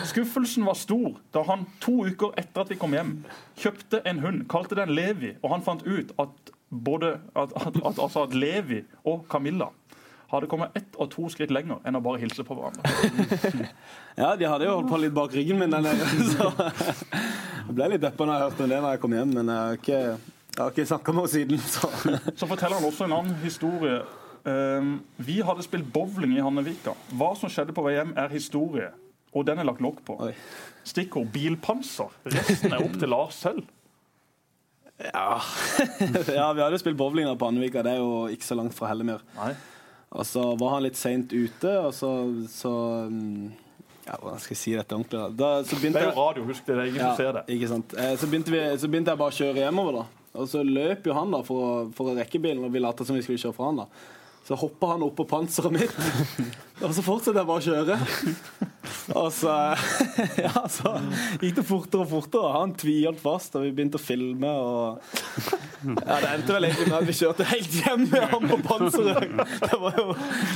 Skuffelsen 0.09 0.65
var 0.65 0.79
stor 0.79 1.19
da 1.35 1.43
han 1.49 1.67
to 1.83 2.05
uker 2.09 2.35
etter 2.41 2.65
at 2.65 2.73
vi 2.73 2.79
kom 2.81 2.95
hjem, 2.97 3.17
kjøpte 3.61 4.01
en 4.09 4.21
hund, 4.25 4.45
kalte 4.51 4.79
den 4.79 4.95
Levi, 4.97 5.35
og 5.43 5.55
han 5.55 5.65
fant 5.67 5.85
ut 5.87 6.15
at 6.23 6.53
både 6.75 7.17
at, 7.37 7.53
at, 7.55 7.77
at, 7.77 7.99
altså 7.99 8.27
Levi 8.33 8.83
og 9.05 9.27
Camilla 9.31 9.71
hadde 10.33 10.49
kommet 10.51 10.75
ett 10.75 10.97
og 10.99 11.11
to 11.13 11.29
skritt 11.31 11.53
lenger 11.55 11.85
enn 11.87 11.99
å 11.99 12.03
bare 12.03 12.23
hilse 12.25 12.45
på 12.47 12.57
hverandre. 12.59 13.69
Ja, 14.15 14.37
de 14.39 14.47
hadde 14.47 14.69
jo 14.69 14.77
holdt 14.77 14.93
på 14.93 14.99
litt 15.03 15.15
bak 15.15 15.33
ryggen 15.35 15.59
min, 15.59 15.73
den 15.75 15.87
der, 15.89 16.03
så 16.35 16.53
jeg 17.65 17.75
ble 17.75 17.89
litt 17.91 18.03
deppa 18.05 18.27
når 18.29 18.37
jeg 18.37 18.45
hørte 18.45 18.63
om 18.63 18.71
det 18.71 18.77
når 18.79 18.93
jeg 18.95 19.01
kom 19.03 19.17
hjem, 19.17 19.33
men 19.35 19.51
jeg 19.51 19.59
har 19.59 19.81
ikke, 19.81 20.03
jeg 20.55 20.61
har 20.61 20.75
ikke 20.75 20.85
snakka 20.91 21.15
med 21.17 21.25
henne 21.25 21.33
siden. 21.33 21.65
Så. 21.75 21.91
Så 22.39 22.47
forteller 22.47 22.79
han 22.79 22.87
også 22.87 23.09
en 23.09 23.17
annen 23.17 23.41
historie. 23.43 23.97
Um, 24.45 24.93
vi 25.17 25.41
hadde 25.43 25.65
spilt 25.67 25.89
bowling 25.91 26.37
i 26.37 26.45
Hannevika. 26.45 26.95
Hva 27.17 27.33
som 27.41 27.51
skjedde 27.51 27.75
på 27.75 27.83
vei 27.87 27.97
hjem, 27.97 28.13
er 28.21 28.31
historie. 28.31 28.93
Og 29.35 29.45
den 29.49 29.59
er 29.59 29.67
lagt 29.67 29.83
lokk 29.83 30.03
på. 30.07 30.17
Oi. 30.29 30.33
Stikkord 30.87 31.31
bilpanser. 31.35 32.13
Resten 32.31 32.73
er 32.75 32.85
opp 32.85 32.95
til 33.01 33.11
Lars 33.11 33.39
selv. 33.43 33.65
Ja. 35.03 35.41
ja, 36.39 36.53
vi 36.55 36.63
hadde 36.63 36.79
spilt 36.79 36.97
bowling 36.97 37.27
på 37.39 37.49
Andvika, 37.51 37.83
det 37.83 37.97
er 37.97 38.03
jo 38.03 38.27
ikke 38.31 38.47
så 38.47 38.55
langt 38.59 38.77
fra 38.77 38.93
Hellemyr. 38.93 39.25
Og 40.15 40.23
så 40.29 40.45
var 40.61 40.77
han 40.77 40.85
litt 40.87 40.99
seint 40.99 41.33
ute, 41.35 41.73
og 41.89 41.91
så, 41.97 42.11
så 42.53 42.71
mm, 43.11 43.49
Ja, 44.05 44.19
hvordan 44.21 44.39
skal 44.45 44.55
jeg 44.55 44.61
si 44.61 44.75
dette 44.77 44.95
ordentlig? 44.95 45.23
Da, 45.41 45.49
Det 45.67 45.91
er 45.91 46.11
jo 46.13 46.19
radio, 46.21 46.45
husk 46.47 46.67
det. 46.69 46.77
Det 46.77 46.83
er 46.85 46.93
ingen 46.93 47.03
som 47.09 47.17
ser 47.19 47.33
det. 47.41 47.43
Ikke 47.57 47.71
sant. 47.73 47.97
Eh, 47.99 48.13
Så 48.21 48.29
begynte, 48.31 48.55
vi, 48.55 48.61
så 48.79 48.91
begynte 48.93 49.15
jeg 49.15 49.23
bare 49.25 49.35
å 49.35 49.39
kjøre 49.41 49.65
hjemover, 49.65 49.99
da. 49.99 50.05
Og 50.39 50.49
så 50.51 50.63
løp 50.67 51.07
jo 51.09 51.15
han 51.17 51.35
da 51.35 51.41
for 51.47 51.65
å, 51.65 51.73
for 51.95 52.11
å 52.13 52.15
rekke 52.19 52.39
bilen, 52.43 52.63
og 52.67 52.71
vi 52.75 52.83
lot 52.83 53.03
som 53.07 53.19
vi 53.19 53.25
skulle 53.27 53.43
kjøre 53.43 53.57
fra 53.59 53.73
han. 53.73 53.83
da. 53.83 53.89
Så 54.47 54.59
hoppa 54.61 54.93
han 54.93 55.03
opp 55.07 55.17
på 55.19 55.27
panseret 55.27 55.73
mitt, 55.75 55.99
og 56.85 56.95
så 56.95 57.03
fortsatte 57.03 57.41
jeg 57.41 57.49
bare 57.51 57.65
å 57.65 57.67
kjøre. 57.67 58.71
Og 59.13 59.33
så, 59.37 59.53
ja, 60.47 60.65
så 60.73 60.95
gikk 61.43 61.59
det 61.59 61.65
fortere 61.69 62.05
og 62.05 62.09
fortere. 62.09 62.53
Han 62.57 62.73
tviholdt 62.81 63.21
fast, 63.21 63.57
og 63.59 63.67
vi 63.67 63.73
begynte 63.77 64.01
å 64.01 64.03
filme. 64.03 64.49
Og 64.49 65.03
ja, 65.85 66.17
Det 66.23 66.31
endte 66.31 66.57
vel 66.57 66.69
egentlig 66.71 66.89
med 66.89 66.97
at 67.03 67.09
vi 67.11 67.17
kjørte 67.19 67.49
helt 67.51 67.77
hjem 67.83 68.07
med 68.09 68.25
ham 68.33 68.49
på 68.49 68.59
panseret. 68.65 69.35
Det 69.65 69.81
var 69.83 70.01
jo, 70.01 70.07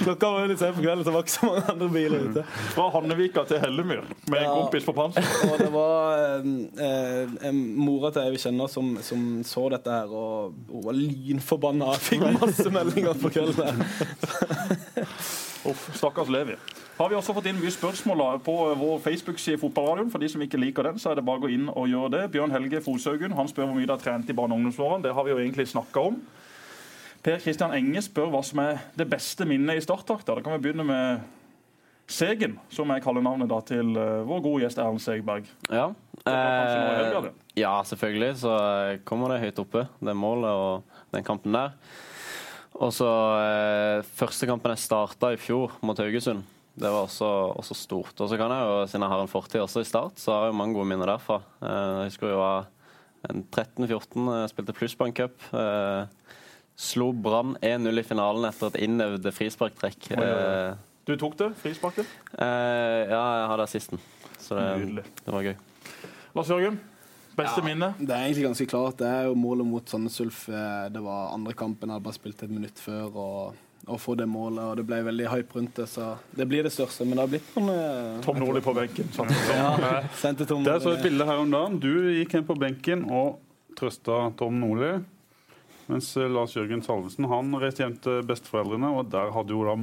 klokka 0.07 0.33
var 0.33 0.49
litt 0.53 0.63
sent 0.63 0.79
på 0.79 0.85
kvelden, 0.87 1.05
så 1.05 1.11
det 1.11 1.17
var 1.19 1.27
ikke 1.27 1.35
så 1.35 1.51
mange 1.51 1.75
andre 1.75 1.91
biler 1.99 2.27
ute. 2.31 2.47
Fra 2.73 2.89
Hannevika 2.97 3.45
til 3.51 3.63
Hellemyr 3.65 4.03
med 4.33 4.41
en 4.41 4.51
kompis 4.55 4.89
på 4.89 4.97
panser. 4.97 5.29
Og 5.51 5.55
det 5.61 5.69
var 5.75 6.19
eh, 6.89 7.37
en 7.51 7.63
mora 7.77 8.13
til 8.15 8.25
ei 8.25 8.35
vi 8.35 8.43
kjenner 8.43 8.73
som, 8.73 8.95
som 9.05 9.29
så 9.47 9.69
dette 9.75 9.93
her, 9.93 10.09
og 10.09 10.57
hun 10.73 10.89
var 10.89 10.97
lynforbanna. 10.97 11.93
Fikk 12.09 12.25
masse 12.41 12.69
meldinger 12.73 13.19
på 13.21 13.33
kvelden. 13.35 13.85
Uff, 15.69 15.89
stakkars 15.99 16.33
Levi. 16.33 16.57
Har 16.99 17.13
vi 17.13 17.15
også 17.15 17.31
fått 17.31 17.47
inn 17.47 17.61
mye 17.63 17.71
spørsmål 17.71 18.41
på 18.43 18.55
vår 18.75 18.97
Facebook-side 19.05 19.61
Fotballradioen. 19.63 20.09
For 20.11 20.19
de 20.19 20.29
som 20.33 20.43
ikke 20.43 20.59
liker 20.59 20.89
den, 20.89 20.97
så 20.99 21.13
er 21.13 21.21
det 21.21 21.23
bare 21.29 21.39
å 21.39 21.45
gå 21.45 21.53
inn 21.55 21.69
og 21.71 21.87
gjøre 21.87 22.11
det. 22.17 22.23
Bjørn 22.35 22.51
Helge 22.51 22.81
Foshaugen 22.83 23.37
han 23.39 23.47
spør 23.47 23.69
hvor 23.69 23.77
mye 23.77 23.87
de 23.87 23.95
har 23.95 24.03
trent 24.03 24.27
i 24.27 24.35
barne- 24.35 24.57
og 24.57 24.65
ungdomsårene. 24.65 25.05
Det 25.07 25.13
har 25.15 25.27
vi 25.27 25.31
jo 25.31 25.39
egentlig 25.39 25.69
snakka 25.71 26.03
om. 26.11 26.17
Per 27.23 27.39
Kristian 27.45 27.77
Enge 27.79 28.03
spør 28.03 28.33
hva 28.35 28.43
som 28.43 28.65
er 28.65 28.83
det 28.99 29.07
beste 29.13 29.47
minnet 29.47 29.79
i 29.79 29.87
starttakta. 29.87 30.35
Da 30.35 30.43
kan 30.43 30.57
vi 30.57 30.65
begynne 30.67 30.89
med 30.91 31.23
Segen, 32.11 32.59
som 32.73 32.91
er 32.91 33.05
kallenavnet 33.05 33.51
da 33.55 33.61
til 33.69 33.95
eh, 33.95 34.27
vår 34.27 34.43
gode 34.49 34.65
gjest 34.65 34.83
Erlend 34.83 35.03
Segberg. 35.05 35.47
Ja. 35.71 35.93
Eh, 36.27 37.31
ja, 37.63 37.77
selvfølgelig 37.87 38.43
så 38.43 38.59
kommer 39.07 39.37
det 39.37 39.43
høyt 39.47 39.63
oppe, 39.63 39.87
det 40.03 40.19
målet 40.19 40.51
og 40.51 41.03
den 41.15 41.27
kampen 41.27 41.55
der. 41.55 41.79
Og 42.75 42.91
så 42.97 43.09
eh, 43.39 44.07
Første 44.19 44.51
kampen 44.51 44.75
jeg 44.75 44.89
starta 44.89 45.35
i 45.35 45.39
fjor, 45.39 45.79
mot 45.85 45.99
Haugesund, 46.01 46.43
det 46.79 46.91
var 46.95 47.05
også, 47.09 47.29
også 47.59 47.75
stort. 47.75 48.21
Og 48.23 48.29
så 48.31 48.37
kan 48.39 48.53
jeg 48.55 48.67
jo, 48.69 48.75
siden 48.87 49.03
jeg 49.07 49.11
har 49.13 49.23
en 49.25 49.31
fortid 49.33 49.61
også 49.65 49.83
i 49.83 49.89
Start, 49.89 50.19
så 50.23 50.33
har 50.35 50.45
jeg 50.47 50.53
jo 50.55 50.59
mange 50.61 50.75
gode 50.79 50.89
minner 50.91 51.11
derfra. 51.11 51.41
Eh, 51.63 51.95
jeg 52.05 52.13
husker 52.13 52.31
jeg 52.33 52.39
var 52.39 52.69
13-14, 53.29 54.29
eh, 54.35 54.45
spilte 54.53 54.75
plussbankcup. 54.77 55.49
Eh, 55.53 56.35
slo 56.79 57.09
Brann 57.13 57.57
1-0 57.63 57.99
i 57.99 58.05
finalen 58.07 58.47
etter 58.49 58.71
et 58.71 58.81
innøvd 58.87 59.27
frisparktrekk. 59.35 60.13
Oi, 60.15 60.23
oi, 60.23 60.29
oi. 60.29 60.53
Eh, 60.69 60.85
Du 61.09 61.15
tok 61.17 61.39
det? 61.41 61.51
Frisparket? 61.57 62.07
eh, 62.39 63.09
ja, 63.09 63.23
jeg 63.41 63.49
hadde 63.49 63.65
assisten, 63.65 63.99
så 64.39 64.59
det, 64.61 65.05
det 65.25 65.33
var 65.33 65.43
gøy. 65.47 65.55
Lars 66.37 66.51
Jørgen, 66.53 66.77
beste 67.35 67.63
Ja. 67.63 67.65
minne? 67.65 67.95
Det 67.99 68.11
er 68.13 68.27
egentlig 68.27 68.45
ganske 68.45 68.67
klart. 68.69 68.99
Det 69.01 69.07
er 69.09 69.25
jo 69.31 69.35
målet 69.35 69.67
mot 69.67 69.89
Sandnes 69.89 70.21
Ulf. 70.21 70.45
Det 70.47 71.01
var 71.03 71.33
andre 71.33 71.55
kampen. 71.55 71.89
Jeg 71.89 71.95
hadde 71.97 72.05
bare 72.05 72.19
spilt 72.19 72.43
et 72.45 72.51
minutt 72.51 72.79
før. 72.79 73.17
og 73.17 73.55
å 73.89 73.99
få 74.01 74.15
det 74.19 74.27
målet, 74.29 74.63
og 74.65 74.79
det 74.79 74.85
ble 74.89 75.01
veldig 75.07 75.29
hype 75.33 75.59
rundt 75.59 75.77
det. 75.81 75.87
Så 75.91 76.13
det 76.37 76.47
blir 76.51 76.67
det 76.67 76.73
største. 76.75 77.07
Men 77.09 77.19
det 77.19 77.25
har 77.25 77.33
blitt 77.35 77.53
noen 77.57 77.71
eh, 77.75 78.23
Tom 78.25 78.41
Nordli 78.43 78.63
på 78.65 78.75
benken. 78.77 79.11
sånn. 79.17 79.33
ja, 79.57 80.01
Sendte 80.21 80.47
Tom 80.49 80.65
Det 80.67 80.77
er 80.77 80.85
så 80.85 80.95
et 80.97 81.05
bilde 81.05 81.27
her 81.29 81.43
om 81.43 81.53
dagen. 81.53 81.79
Du 81.83 81.93
gikk 82.19 82.39
hen 82.39 82.49
på 82.49 82.59
benken 82.59 83.07
og 83.09 83.39
trøsta 83.79 84.29
Tom 84.39 84.59
Nordli. 84.61 84.97
Mens 85.89 86.11
eh, 86.21 86.27
Lars 86.29 86.53
Jørgen 86.57 86.83
Salvesen 86.85 87.25
han 87.31 87.53
reiste 87.61 87.81
hjem 87.85 87.95
til 88.05 88.19
besteforeldrene, 88.29 88.91
og 88.99 89.09
der 89.13 89.31
hadde 89.33 89.55
jo 89.57 89.63
da 89.65 89.77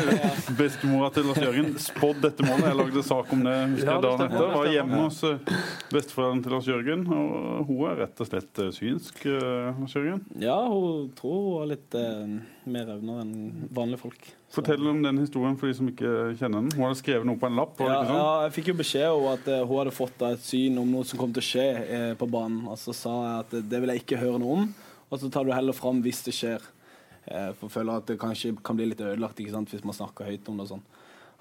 bestemora 0.60 1.10
til 1.12 1.26
Lars 1.28 1.40
Jørgen 1.42 1.72
spådd 1.82 2.22
dette 2.24 2.46
målet. 2.46 2.68
Jeg 2.70 2.78
lagde 2.80 3.02
sak 3.06 3.32
om 3.36 3.42
det 3.46 3.56
husker 3.74 3.90
jeg 3.92 4.04
dagen 4.06 4.24
etter. 4.26 4.52
Var 4.56 4.70
hjemme 4.72 5.00
hos 5.04 5.18
eh, 5.28 5.56
besteforeldrene 5.92 6.46
til 6.46 6.54
Lars 6.56 6.70
Jørgen, 6.72 7.04
og 7.12 7.66
hun 7.68 7.82
er 7.90 8.00
rett 8.04 8.22
og 8.24 8.30
slett 8.30 8.62
eh, 8.64 8.70
synsk. 8.76 9.24
Lars 9.28 9.96
Jørgen. 9.98 10.22
Ja, 10.42 10.56
hun 10.72 11.10
tror 11.18 11.36
hun 11.42 11.58
har 11.60 11.70
litt 11.74 11.98
eh, 12.00 12.36
mer 12.72 12.94
evner 12.96 13.22
enn 13.24 13.34
vanlige 13.74 14.02
folk. 14.06 14.22
Så- 14.52 14.60
Fortell 14.60 14.84
om 14.90 14.98
den 15.04 15.16
historien 15.22 15.54
for 15.56 15.68
de 15.70 15.74
som 15.78 15.86
ikke 15.88 16.10
kjenner 16.36 16.60
den. 16.60 16.72
Hun 16.76 16.84
hadde 16.84 16.98
skrevet 17.00 17.24
noe 17.28 17.38
på 17.40 17.48
en 17.48 17.56
lapp. 17.56 17.78
Ja, 17.80 18.02
sånn? 18.04 18.16
ja, 18.18 18.32
jeg 18.46 18.52
fikk 18.58 18.72
jo 18.72 18.78
beskjed 18.82 19.08
om 19.16 19.28
at 19.32 19.46
hun 19.48 19.76
hadde 19.78 19.94
fått 19.96 20.16
da 20.20 20.32
et 20.36 20.42
syn 20.44 20.76
om 20.82 20.90
noe 20.92 21.06
som 21.08 21.20
kom 21.22 21.32
til 21.32 21.40
å 21.40 21.46
skje 21.46 21.68
eh, 21.82 22.08
på 22.20 22.28
banen. 22.32 22.64
Og 22.68 22.76
så 22.80 22.92
sa 22.96 23.14
jeg 23.24 23.38
at 23.46 23.54
det 23.72 23.80
vil 23.84 23.92
jeg 23.94 24.02
ikke 24.04 24.20
høre 24.20 24.40
noe 24.42 24.58
om, 24.62 24.66
og 25.12 25.20
så 25.20 25.28
tar 25.28 25.44
du 25.44 25.52
heller 25.52 25.76
fram 25.76 26.00
hvis 26.04 26.24
det 26.24 26.32
skjer. 26.36 26.64
Eh, 27.28 27.52
for 27.52 27.68
jeg 27.68 27.76
føler 27.76 28.00
at 28.00 28.08
det 28.08 28.20
kanskje 28.20 28.54
kan 28.64 28.78
bli 28.78 28.88
litt 28.88 29.02
ødelagt 29.04 29.40
ikke 29.42 29.54
sant, 29.54 29.70
hvis 29.70 29.84
man 29.84 29.96
snakker 29.96 30.30
høyt 30.30 30.48
om 30.48 30.58
det. 30.58 30.66
og 30.66 30.74
sånn. 30.74 30.84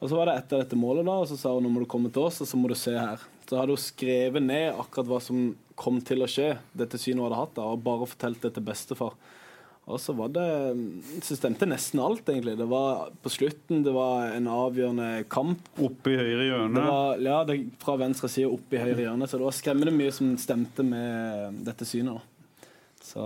Og 0.01 0.09
så 0.09 0.17
var 0.17 0.27
det 0.27 0.39
etter 0.39 0.63
dette 0.63 0.79
målet, 0.79 1.05
da, 1.05 1.19
og 1.21 1.29
så 1.29 1.37
sa 1.37 1.53
hun 1.53 1.63
nå 1.65 1.71
må 1.71 1.83
du 1.83 1.89
komme 1.89 2.09
til 2.13 2.25
oss, 2.25 2.41
og 2.41 2.49
så 2.49 2.57
må 2.57 2.71
du 2.71 2.75
se 2.77 2.93
her. 2.97 3.21
Så 3.45 3.59
hadde 3.59 3.75
hun 3.75 3.81
skrevet 3.81 4.43
ned 4.43 4.71
akkurat 4.73 5.11
hva 5.11 5.19
som 5.21 5.51
kom 5.77 5.99
til 6.05 6.25
å 6.25 6.29
skje, 6.29 6.55
dette 6.77 6.99
synet 6.99 7.21
hun 7.21 7.27
hadde 7.29 7.43
hatt, 7.43 7.53
da, 7.57 7.67
og 7.69 7.85
bare 7.85 8.09
fortalt 8.09 8.41
det 8.43 8.55
til 8.55 8.65
bestefar. 8.65 9.15
Og 9.91 9.97
så 9.99 10.13
var 10.13 10.29
det 10.29 10.45
Så 11.25 11.35
stemte 11.35 11.65
nesten 11.65 11.99
alt, 11.99 12.27
egentlig. 12.29 12.53
Det 12.59 12.67
var 12.69 13.09
på 13.23 13.31
slutten, 13.33 13.81
det 13.83 13.93
var 13.95 14.29
en 14.35 14.47
avgjørende 14.47 15.25
kamp. 15.29 15.71
Oppe 15.81 16.13
i 16.13 16.19
høyre 16.19 16.45
hjørne. 16.47 16.75
Det 16.77 16.83
var 16.85 17.23
ja, 17.25 17.39
det, 17.49 17.57
fra 17.81 17.97
venstre 17.99 18.29
side 18.31 18.49
oppe 18.49 18.77
i 18.77 18.83
høyre 18.83 19.07
hjørne, 19.07 19.29
så 19.29 19.39
det 19.39 19.47
var 19.49 19.57
skremmende 19.57 19.95
mye 19.95 20.13
som 20.15 20.35
stemte 20.41 20.85
med 20.85 21.61
dette 21.67 21.87
synet. 21.89 22.17
da. 22.17 22.30
Så 23.11 23.25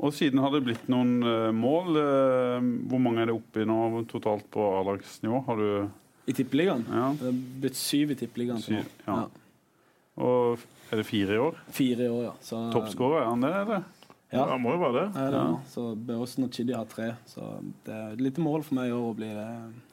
Og 0.00 0.14
siden 0.16 0.40
har 0.40 0.52
det 0.54 0.62
blitt 0.68 0.86
noen 0.92 1.18
uh, 1.26 1.50
mål. 1.54 1.96
Uh, 1.98 2.68
hvor 2.90 3.02
mange 3.02 3.24
er 3.24 3.30
det 3.30 3.36
oppe 3.36 3.64
i 3.64 3.68
nå 3.68 4.04
totalt 4.10 4.46
på 4.54 4.64
A-lagsnivå? 4.78 5.42
Har 5.48 5.60
du 5.60 5.70
i 6.30 6.34
Tippeligaen 6.36 6.84
Ja. 6.86 7.10
Det 7.18 7.30
er 7.30 7.38
blitt 7.64 7.78
syv 7.78 8.12
i 8.14 8.18
Tippeligaen. 8.20 8.60
Syv, 8.62 8.86
ja. 9.06 9.24
Og 10.20 10.62
er 10.92 11.00
det 11.00 11.06
fire 11.08 11.34
i 11.34 11.40
år? 11.40 11.56
Fire 11.74 12.06
i 12.06 12.10
år, 12.10 12.22
ja. 12.28 12.34
Så, 12.44 12.60
Toppskårer, 12.74 13.22
er 13.22 13.30
han 13.32 13.42
det, 13.42 13.50
eller? 13.62 13.88
Ja, 14.30 14.44
Han 14.46 14.62
må 14.62 14.76
jo 14.76 14.82
være 14.84 15.00
det. 15.00 15.06
er 15.18 15.32
det 15.34 15.38
ja. 15.42 15.54
Så 15.72 15.86
Børresen 16.06 16.46
og 16.46 16.52
Chidi 16.54 16.74
har 16.76 16.86
tre. 16.86 17.08
Så 17.26 17.46
det 17.86 17.94
er 17.94 18.12
et 18.12 18.20
lite 18.22 18.42
mål 18.44 18.62
for 18.62 18.78
meg 18.78 18.90
i 18.90 18.94
år 18.94 19.08
å 19.08 19.16
bli 19.18 19.30
det. 19.34 19.46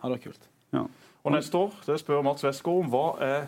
Ha 0.03 0.11
det 0.13 0.19
kult. 0.27 0.49
Og 0.77 1.33
neste 1.33 1.57
år, 1.57 1.73
det 1.87 1.97
spør 1.99 2.21
Mats 2.23 2.45
Westgård 2.45 2.85
om, 2.85 2.91
hva 2.93 3.07
er 3.23 3.47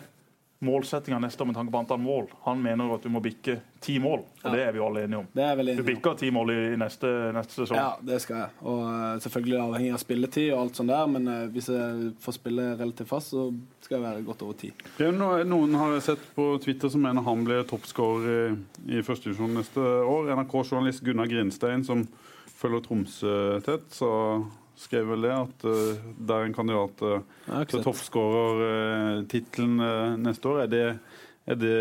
målsettinga 0.60 1.18
neste 1.22 1.40
år 1.42 1.46
med 1.48 1.56
tanke 1.56 1.72
på 1.72 1.78
antall 1.80 2.00
mål? 2.02 2.26
Han 2.44 2.60
mener 2.62 2.90
at 2.94 3.02
du 3.02 3.08
må 3.12 3.22
bikke 3.24 3.54
ti 3.80 3.94
mål, 3.98 4.20
og 4.42 4.44
Ja. 4.44 4.50
det 4.52 4.60
er 4.66 4.72
vi 4.72 4.78
jo 4.78 4.86
alle 4.86 5.04
enige 5.06 5.18
om. 5.22 5.26
Er 5.36 5.56
veldig 5.56 5.76
Du 5.78 5.82
bikker 5.86 6.18
ti 6.20 6.30
mål 6.30 6.50
i 6.52 6.76
neste, 6.76 7.32
neste 7.32 7.54
sesong. 7.62 7.76
Ja, 7.80 7.94
det 8.04 8.20
skal 8.20 8.36
jeg. 8.42 8.48
Og 8.62 8.82
eh, 8.90 9.18
selvfølgelig 9.24 9.58
avhengig 9.62 9.92
av 9.94 9.98
spilletid 10.02 10.52
og 10.52 10.60
alt 10.60 10.76
sånt 10.76 10.92
der, 10.92 11.06
men 11.06 11.28
eh, 11.28 11.46
hvis 11.54 11.70
jeg 11.72 12.12
får 12.20 12.36
spille 12.36 12.68
relativt 12.76 13.08
fast, 13.08 13.30
så 13.32 13.46
skal 13.80 13.98
jeg 13.98 14.04
være 14.04 14.24
godt 14.28 14.42
over 14.42 14.52
ti. 14.60 14.72
Noen 15.00 15.74
har 15.80 15.98
sett 16.04 16.20
på 16.36 16.50
Twitter 16.62 16.88
som 16.92 17.00
mener 17.02 17.22
han 17.24 17.44
blir 17.44 17.64
toppskårer 17.64 18.52
i, 18.52 18.98
i 18.98 19.02
førstedivisjon 19.02 19.54
neste 19.56 19.80
år. 19.80 20.28
NRK-journalist 20.36 21.00
Gunnar 21.04 21.26
Grinstein, 21.26 21.84
som 21.84 22.04
følger 22.60 22.84
Tromsø 22.84 23.36
tett, 23.64 23.88
så 23.96 24.44
skrev 24.80 25.10
vel 25.12 25.26
det 25.28 25.34
at 25.36 25.66
uh, 25.68 25.98
det 26.16 26.36
er 26.36 26.46
en 26.46 26.56
kandidat 26.56 27.02
eh, 27.04 27.20
ikke 27.60 27.74
til 27.76 27.84
toppskårertittelen 27.84 29.76
uh, 29.84 30.16
neste 30.20 30.48
år. 30.48 30.64
Er 30.64 30.72
det, 30.72 30.86
er 31.46 31.60
det 31.60 31.76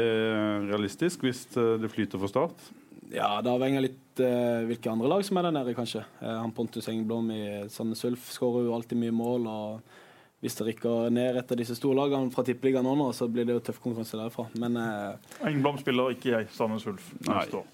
realistisk 0.69 1.23
hvis 1.25 1.45
eh, 1.55 1.77
det 1.81 1.91
flyter 1.93 2.21
for 2.21 2.31
Start? 2.31 2.69
Ja, 3.09 3.39
det 3.41 3.49
avhenger 3.49 3.81
litt 3.87 4.21
uh, 4.21 4.65
hvilke 4.69 4.91
andre 4.91 5.09
lag 5.09 5.23
som 5.25 5.39
er 5.39 5.47
der 5.47 5.55
nede, 5.55 5.73
kanskje. 5.77 6.03
Eh, 6.21 6.35
han 6.35 6.53
Pontus 6.53 6.89
Engblom 6.91 7.31
i 7.33 7.43
Sandnes 7.73 8.05
Ulf 8.05 8.29
skårer 8.35 8.67
jo 8.67 8.75
alltid 8.77 9.01
mye 9.01 9.15
mål. 9.15 9.47
og 9.49 9.97
hvis 10.39 10.55
det 10.55 10.65
rykker 10.69 11.09
ned 11.11 11.35
et 11.41 11.49
av 11.51 11.57
disse 11.59 11.75
storlagene 11.75 12.31
fra 12.31 12.45
Tippeligaen 12.47 12.85
nå, 12.87 13.09
så 13.15 13.27
blir 13.27 13.43
det 13.47 13.57
jo 13.57 13.63
tøff 13.67 13.81
konkurranse 13.83 14.15
derfra. 14.15 14.45
Men 14.61 14.77
eh, 14.79 15.33
Engblom 15.49 15.79
spiller 15.81 16.13
ikke 16.15 16.45
i 16.45 16.47
Sandnes 16.55 16.85
Ulf 16.87 17.09
neste 17.27 17.59
år. 17.59 17.65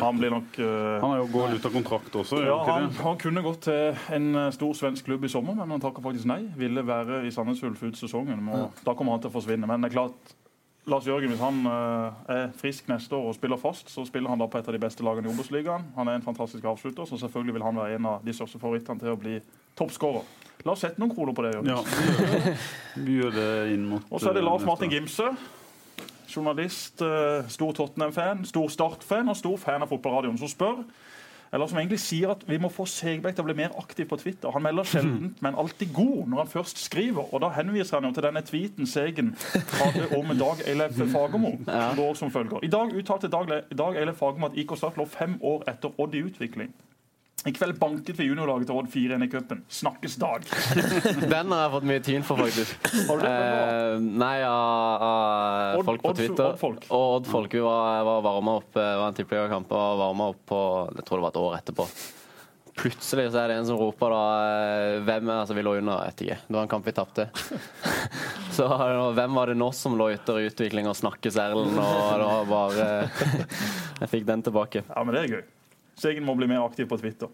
Han 0.00 0.22
blir 0.22 0.32
nok 0.32 0.56
eh, 0.64 0.96
Han 1.02 1.12
er 1.12 1.20
jo 1.20 1.28
gått 1.34 1.58
ut 1.58 1.68
av 1.68 1.76
kontrakt 1.76 2.16
også. 2.22 2.40
ja, 2.46 2.56
han 2.64 2.72
han, 2.72 2.88
det? 2.88 3.02
han 3.04 3.20
kunne 3.20 3.44
gått 3.44 3.66
til 3.68 4.16
en 4.16 4.30
eh, 4.32 4.48
stor 4.56 4.72
svensk 4.80 5.04
klubb 5.10 5.28
i 5.28 5.32
sommer, 5.32 5.58
men 5.60 5.76
han 5.76 5.84
takker 5.84 6.04
faktisk 6.04 6.30
nei. 6.32 6.40
Ville 6.56 6.86
være 6.88 7.20
i 7.28 7.34
Sandnes 7.34 7.60
Ulf 7.68 7.84
ut 7.84 8.00
sesongen. 8.00 8.40
Må, 8.48 8.70
Da 8.86 8.96
kommer 8.96 9.18
han 9.18 9.24
til 9.26 9.32
å 9.34 9.36
forsvinne. 9.36 9.68
Men 9.68 9.84
det 9.84 9.92
er 9.92 9.98
klart, 9.98 10.34
Lars 10.88 11.06
Jørgen, 11.08 11.32
hvis 11.34 11.40
han 11.42 11.60
eh, 11.66 12.24
er 12.32 12.50
frisk 12.56 12.88
neste 12.88 13.12
år 13.18 13.28
og 13.32 13.36
spiller 13.36 13.60
fast, 13.60 13.92
så 13.92 14.04
spiller 14.08 14.30
han 14.32 14.40
da 14.40 14.46
på 14.48 14.60
et 14.60 14.68
av 14.70 14.76
de 14.76 14.80
beste 14.80 15.04
lagene 15.04 15.28
i 15.28 15.34
Obos-ligaen. 15.34 15.88
Han 16.00 16.08
er 16.08 16.16
en 16.16 16.24
fantastisk 16.24 16.64
avslutter, 16.64 17.04
så 17.10 17.20
selvfølgelig 17.26 17.58
vil 17.58 17.64
han 17.66 17.80
være 17.82 18.00
en 18.00 18.06
av 18.14 18.24
de 18.24 18.34
største 18.36 18.60
favorittene 18.62 19.02
til 19.02 19.12
å 19.12 19.20
bli 19.20 19.40
toppskårer. 19.76 20.45
La 20.64 20.72
oss 20.72 20.82
sette 20.82 21.00
noen 21.02 21.12
kroner 21.14 21.36
på 21.36 21.44
det. 21.46 21.52
Ja, 21.68 21.82
vi 23.04 23.18
gjør 23.20 23.34
det. 23.36 23.50
inn 23.74 23.84
mot 23.90 24.06
Og 24.10 24.22
så 24.22 24.30
er 24.30 24.38
det 24.38 24.42
eh, 24.42 24.48
Lars 24.48 24.62
neste 24.62 24.70
Martin. 24.70 24.94
Gimse. 24.94 25.28
Journalist, 26.26 27.02
eh, 27.02 27.44
stor 27.52 27.76
Tottenham-fan, 27.76 28.44
stor 28.48 28.72
Start-fan 28.72 29.30
og 29.30 29.38
stor 29.38 29.60
fan 29.62 29.84
av 29.84 29.92
fotballradioen, 29.92 30.38
som 30.40 30.50
spør 30.50 30.82
eller 31.52 31.66
som 31.70 31.78
egentlig 31.78 31.98
sier 32.02 32.32
at 32.34 32.42
vi 32.48 32.58
må 32.60 32.70
få 32.72 32.86
Segbekk 32.90 33.36
til 33.36 33.44
å 33.44 33.48
bli 33.48 33.56
mer 33.58 33.74
aktiv 33.80 34.08
på 34.10 34.18
Twitter. 34.20 34.50
Han 34.54 34.64
melder 34.66 34.88
sjelden, 34.88 35.34
men 35.44 35.58
alltid 35.58 35.92
god 35.94 36.30
når 36.30 36.42
han 36.42 36.50
først 36.52 36.82
skriver. 36.84 37.28
Og 37.32 37.42
da 37.44 37.52
henviser 37.56 37.98
han 37.98 38.08
jo 38.08 38.14
til 38.16 38.26
denne 38.26 38.42
tweeten 38.46 38.90
Segen 38.90 39.32
hadde 39.78 40.08
om 40.18 40.34
Dag 40.38 40.64
Eilef 40.66 40.98
Fagermo. 41.12 41.54
som 41.66 42.00
går 42.00 42.18
som 42.18 42.34
følger. 42.34 42.64
I 42.66 42.72
dag 42.72 42.92
uttalte 42.98 43.30
Dag 43.30 43.96
Eilef 43.96 44.20
Fagermo 44.20 44.50
at 44.50 44.58
IK 44.58 44.76
Start 44.76 44.98
lå 45.00 45.06
fem 45.10 45.38
år 45.40 45.64
etter 45.70 45.94
Odd 46.02 46.18
i 46.18 46.24
utvikling. 46.26 46.74
I 47.46 47.52
kveld 47.54 47.76
banket 47.78 48.18
vi 48.18 48.24
juniorlaget 48.26 48.66
til 48.66 48.74
Odd 48.80 48.88
4-1 48.90 49.22
i 49.22 49.28
cupen. 49.30 49.60
Snakkes 49.70 50.16
Dag. 50.18 50.42
Den 51.34 51.52
har 51.54 51.60
jeg 51.66 51.72
fått 51.76 51.86
mye 51.92 52.02
tyn 52.02 52.24
for, 52.26 52.40
faktisk. 52.42 52.90
Har 53.06 53.20
du 53.20 53.22
det? 53.22 53.30
Eh, 53.36 54.02
nei, 54.18 54.34
av, 54.42 55.06
av 55.06 55.78
Odd- 55.78 55.86
folk 55.92 56.02
på 56.02 56.10
Odd- 56.10 56.20
Twitter. 56.24 56.50
Odd-folk. 56.56 56.86
Og 56.90 57.06
Odd-folk. 57.20 57.54
Vi 57.54 57.62
var, 57.62 58.02
var 58.08 58.24
varma 58.26 58.56
opp 58.58 58.72
det 58.74 58.84
var 58.98 59.06
en 59.12 59.18
tippeligakamp 59.20 59.70
og 59.78 59.98
varma 60.02 60.30
opp 60.34 60.42
på 60.50 60.60
Jeg 60.98 61.06
tror 61.06 61.20
det 61.20 61.26
var 61.28 61.34
et 61.36 61.42
år 61.44 61.58
etterpå. 61.60 61.86
plutselig 62.76 63.30
så 63.32 63.38
er 63.40 63.48
det 63.48 63.54
en 63.62 63.68
som 63.70 63.78
roper 63.80 64.12
da 64.12 64.24
eh, 64.50 64.98
Hvem 65.06 65.30
er, 65.30 65.38
altså 65.46 65.54
Vi 65.56 65.62
lå 65.64 65.76
under, 65.78 66.02
vet 66.10 66.24
ikke. 66.26 66.38
Det 66.48 66.56
var 66.58 66.66
en 66.66 66.72
kamp 66.74 66.86
vi 66.90 66.96
tapte. 66.98 67.28
så 68.58 68.66
hvem 69.16 69.38
var 69.38 69.52
det 69.52 69.56
nå 69.62 69.70
som 69.72 69.94
lå 69.96 70.10
etter 70.12 70.42
utvikling 70.50 70.90
og 70.90 70.98
snakkes-Erlend? 70.98 71.78
Og 71.78 72.16
det 72.20 72.26
var 72.26 72.50
bare 72.50 72.88
Jeg 74.02 74.10
fikk 74.12 74.26
den 74.28 74.42
tilbake. 74.44 74.82
Ja, 74.90 75.04
men 75.06 75.14
det 75.16 75.22
er 75.28 75.36
gøy. 75.38 75.44
Segen 75.96 76.24
må 76.26 76.34
bli 76.36 76.48
mer 76.50 76.64
aktiv 76.66 76.88
på 76.90 76.98
Twitter. 77.00 77.28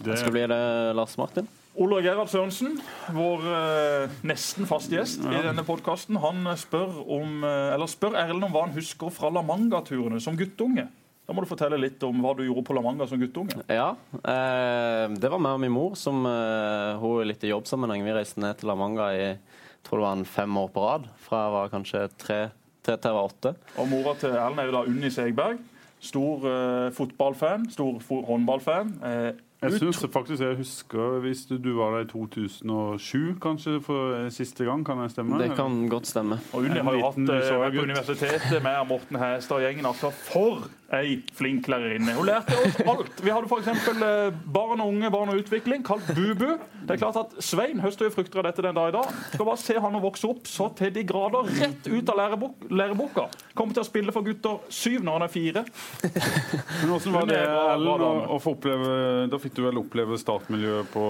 Det 0.00 0.18
skal 0.20 0.32
bli 0.34 0.42
det, 0.48 0.58
Lars 0.96 1.16
Martin. 1.20 1.48
Ole 1.76 1.98
Gerhard 2.04 2.30
Sørensen, 2.32 2.78
vår 3.12 3.42
eh, 3.52 4.12
nesten 4.24 4.64
fast 4.68 4.92
gjest 4.92 5.24
i 5.28 5.40
denne 5.44 5.60
podkasten, 5.64 6.16
han 6.22 6.46
spør 6.56 7.02
om, 7.18 7.42
eh, 7.44 7.74
eller 7.74 7.90
spør 7.92 8.16
Erlend 8.16 8.46
om 8.48 8.54
hva 8.54 8.62
han 8.64 8.72
husker 8.76 9.12
fra 9.12 9.28
La 9.32 9.42
Manga-turene 9.44 10.20
som 10.24 10.38
guttunge. 10.40 10.86
Da 11.26 11.34
må 11.34 11.42
du 11.42 11.48
fortelle 11.50 11.76
litt 11.80 12.00
om 12.06 12.20
hva 12.22 12.32
du 12.38 12.44
gjorde 12.46 12.64
på 12.68 12.76
La 12.76 12.84
Manga 12.86 13.08
som 13.10 13.20
guttunge. 13.20 13.58
Ja, 13.68 13.90
eh, 14.14 15.04
Det 15.20 15.28
var 15.32 15.42
meg 15.42 15.58
og 15.58 15.60
min 15.66 15.74
mor 15.74 15.96
som 16.00 16.24
eh, 16.24 16.96
hun 17.02 17.20
er 17.20 17.28
litt 17.32 17.44
i 17.44 17.52
jobbsammenheng. 17.52 18.04
Vi 18.06 18.14
reiste 18.16 18.40
ned 18.40 18.56
til 18.60 18.70
La 18.72 18.78
Manga 18.78 19.10
i 19.12 19.24
jeg 19.26 19.90
tror 19.90 20.00
det 20.00 20.06
var 20.08 20.16
en 20.16 20.24
fem 20.26 20.56
år 20.58 20.70
på 20.74 20.82
rad. 20.82 21.04
Fra 21.22 21.44
jeg 21.44 21.52
var 21.58 21.68
kanskje 21.76 22.00
tre, 22.18 22.38
tre 22.82 22.96
til 22.96 23.10
jeg 23.12 23.16
var 23.20 23.28
åtte. 23.28 23.52
Og 23.78 23.90
Mora 23.90 24.14
til 24.18 24.32
Erlend 24.34 24.62
er 24.64 24.70
jo 24.70 24.74
da 24.78 24.86
Unni 24.88 25.10
Segberg. 25.14 25.60
Stor 26.06 26.46
uh, 26.46 26.92
fotballfan, 26.94 27.66
stor 27.74 27.98
fo 28.04 28.22
håndballfan. 28.28 28.94
Uh, 29.02 29.34
jeg 29.62 29.80
syns 29.80 30.02
faktisk 30.12 30.42
jeg 30.44 30.58
husker 30.58 31.20
hvis 31.24 31.46
du, 31.48 31.56
du, 31.56 31.70
var 31.78 31.94
der 31.96 32.04
i 32.04 32.08
2007, 32.10 33.38
kanskje, 33.42 33.78
for 33.82 34.28
siste 34.30 34.66
gang. 34.68 34.84
Kan 34.86 35.00
jeg 35.02 35.14
stemme? 35.16 35.40
Det 35.42 35.56
kan 35.56 35.88
godt 35.90 36.06
stemme. 36.06 36.38
Og 36.52 36.66
Unni 36.66 36.82
har 36.84 36.98
jo 36.98 37.06
hatt 37.08 37.18
uh, 37.18 37.64
på 37.74 37.86
universitetet 37.88 38.62
med 38.62 38.82
Morten 38.88 39.18
Hæstad 39.22 39.56
og 39.56 39.64
gjengen. 39.64 39.88
Altså, 39.88 40.12
for 40.28 40.68
ei 40.94 41.16
flink 41.34 41.66
lærerinne. 41.68 42.14
Hun 42.14 42.28
lærte 42.28 42.54
oss 42.62 42.76
alt. 42.86 43.22
Vi 43.24 43.32
hadde 43.32 43.48
f.eks. 43.50 43.88
Eh, 43.90 44.36
barn 44.54 44.82
og 44.82 44.92
unge, 44.92 45.10
barn 45.10 45.32
og 45.32 45.40
utvikling, 45.40 45.82
kalt 45.86 46.06
Bubu. 46.14 46.56
Det 46.86 46.94
er 46.94 47.00
klart 47.00 47.18
at 47.18 47.34
Svein 47.42 47.80
høster 47.82 48.06
jo 48.06 48.14
frukter 48.14 48.38
av 48.38 48.46
dette 48.48 48.62
den 48.62 48.76
dag 48.76 48.92
i 48.92 48.94
dag. 48.94 49.16
Skal 49.32 49.48
bare 49.48 49.62
se 49.62 49.78
han 49.82 49.98
å 49.98 50.02
vokse 50.04 50.30
opp 50.30 50.46
så 50.50 50.68
til 50.78 50.92
de 50.94 51.02
grader, 51.08 51.50
rett 51.58 51.88
ut 51.90 52.12
av 52.12 52.20
lærebok 52.20 52.68
læreboka. 52.70 53.26
Kommer 53.58 53.74
til 53.74 53.82
å 53.82 53.88
spille 53.88 54.14
for 54.14 54.26
gutter 54.26 54.62
syv 54.70 55.02
når 55.06 55.18
han 55.18 55.26
er 55.26 55.32
fire. 55.32 55.64
Men 56.04 56.92
Hvordan 56.92 57.16
var 57.16 57.30
det, 57.32 57.40
Ellen, 57.46 58.06
å, 58.30 58.38
få 58.42 58.54
oppleve 58.56 58.90
Da 59.32 59.38
fikk 59.40 59.56
du 59.56 59.64
vel 59.64 59.80
oppleve 59.80 60.18
startmiljøet 60.20 60.92
på 60.92 61.06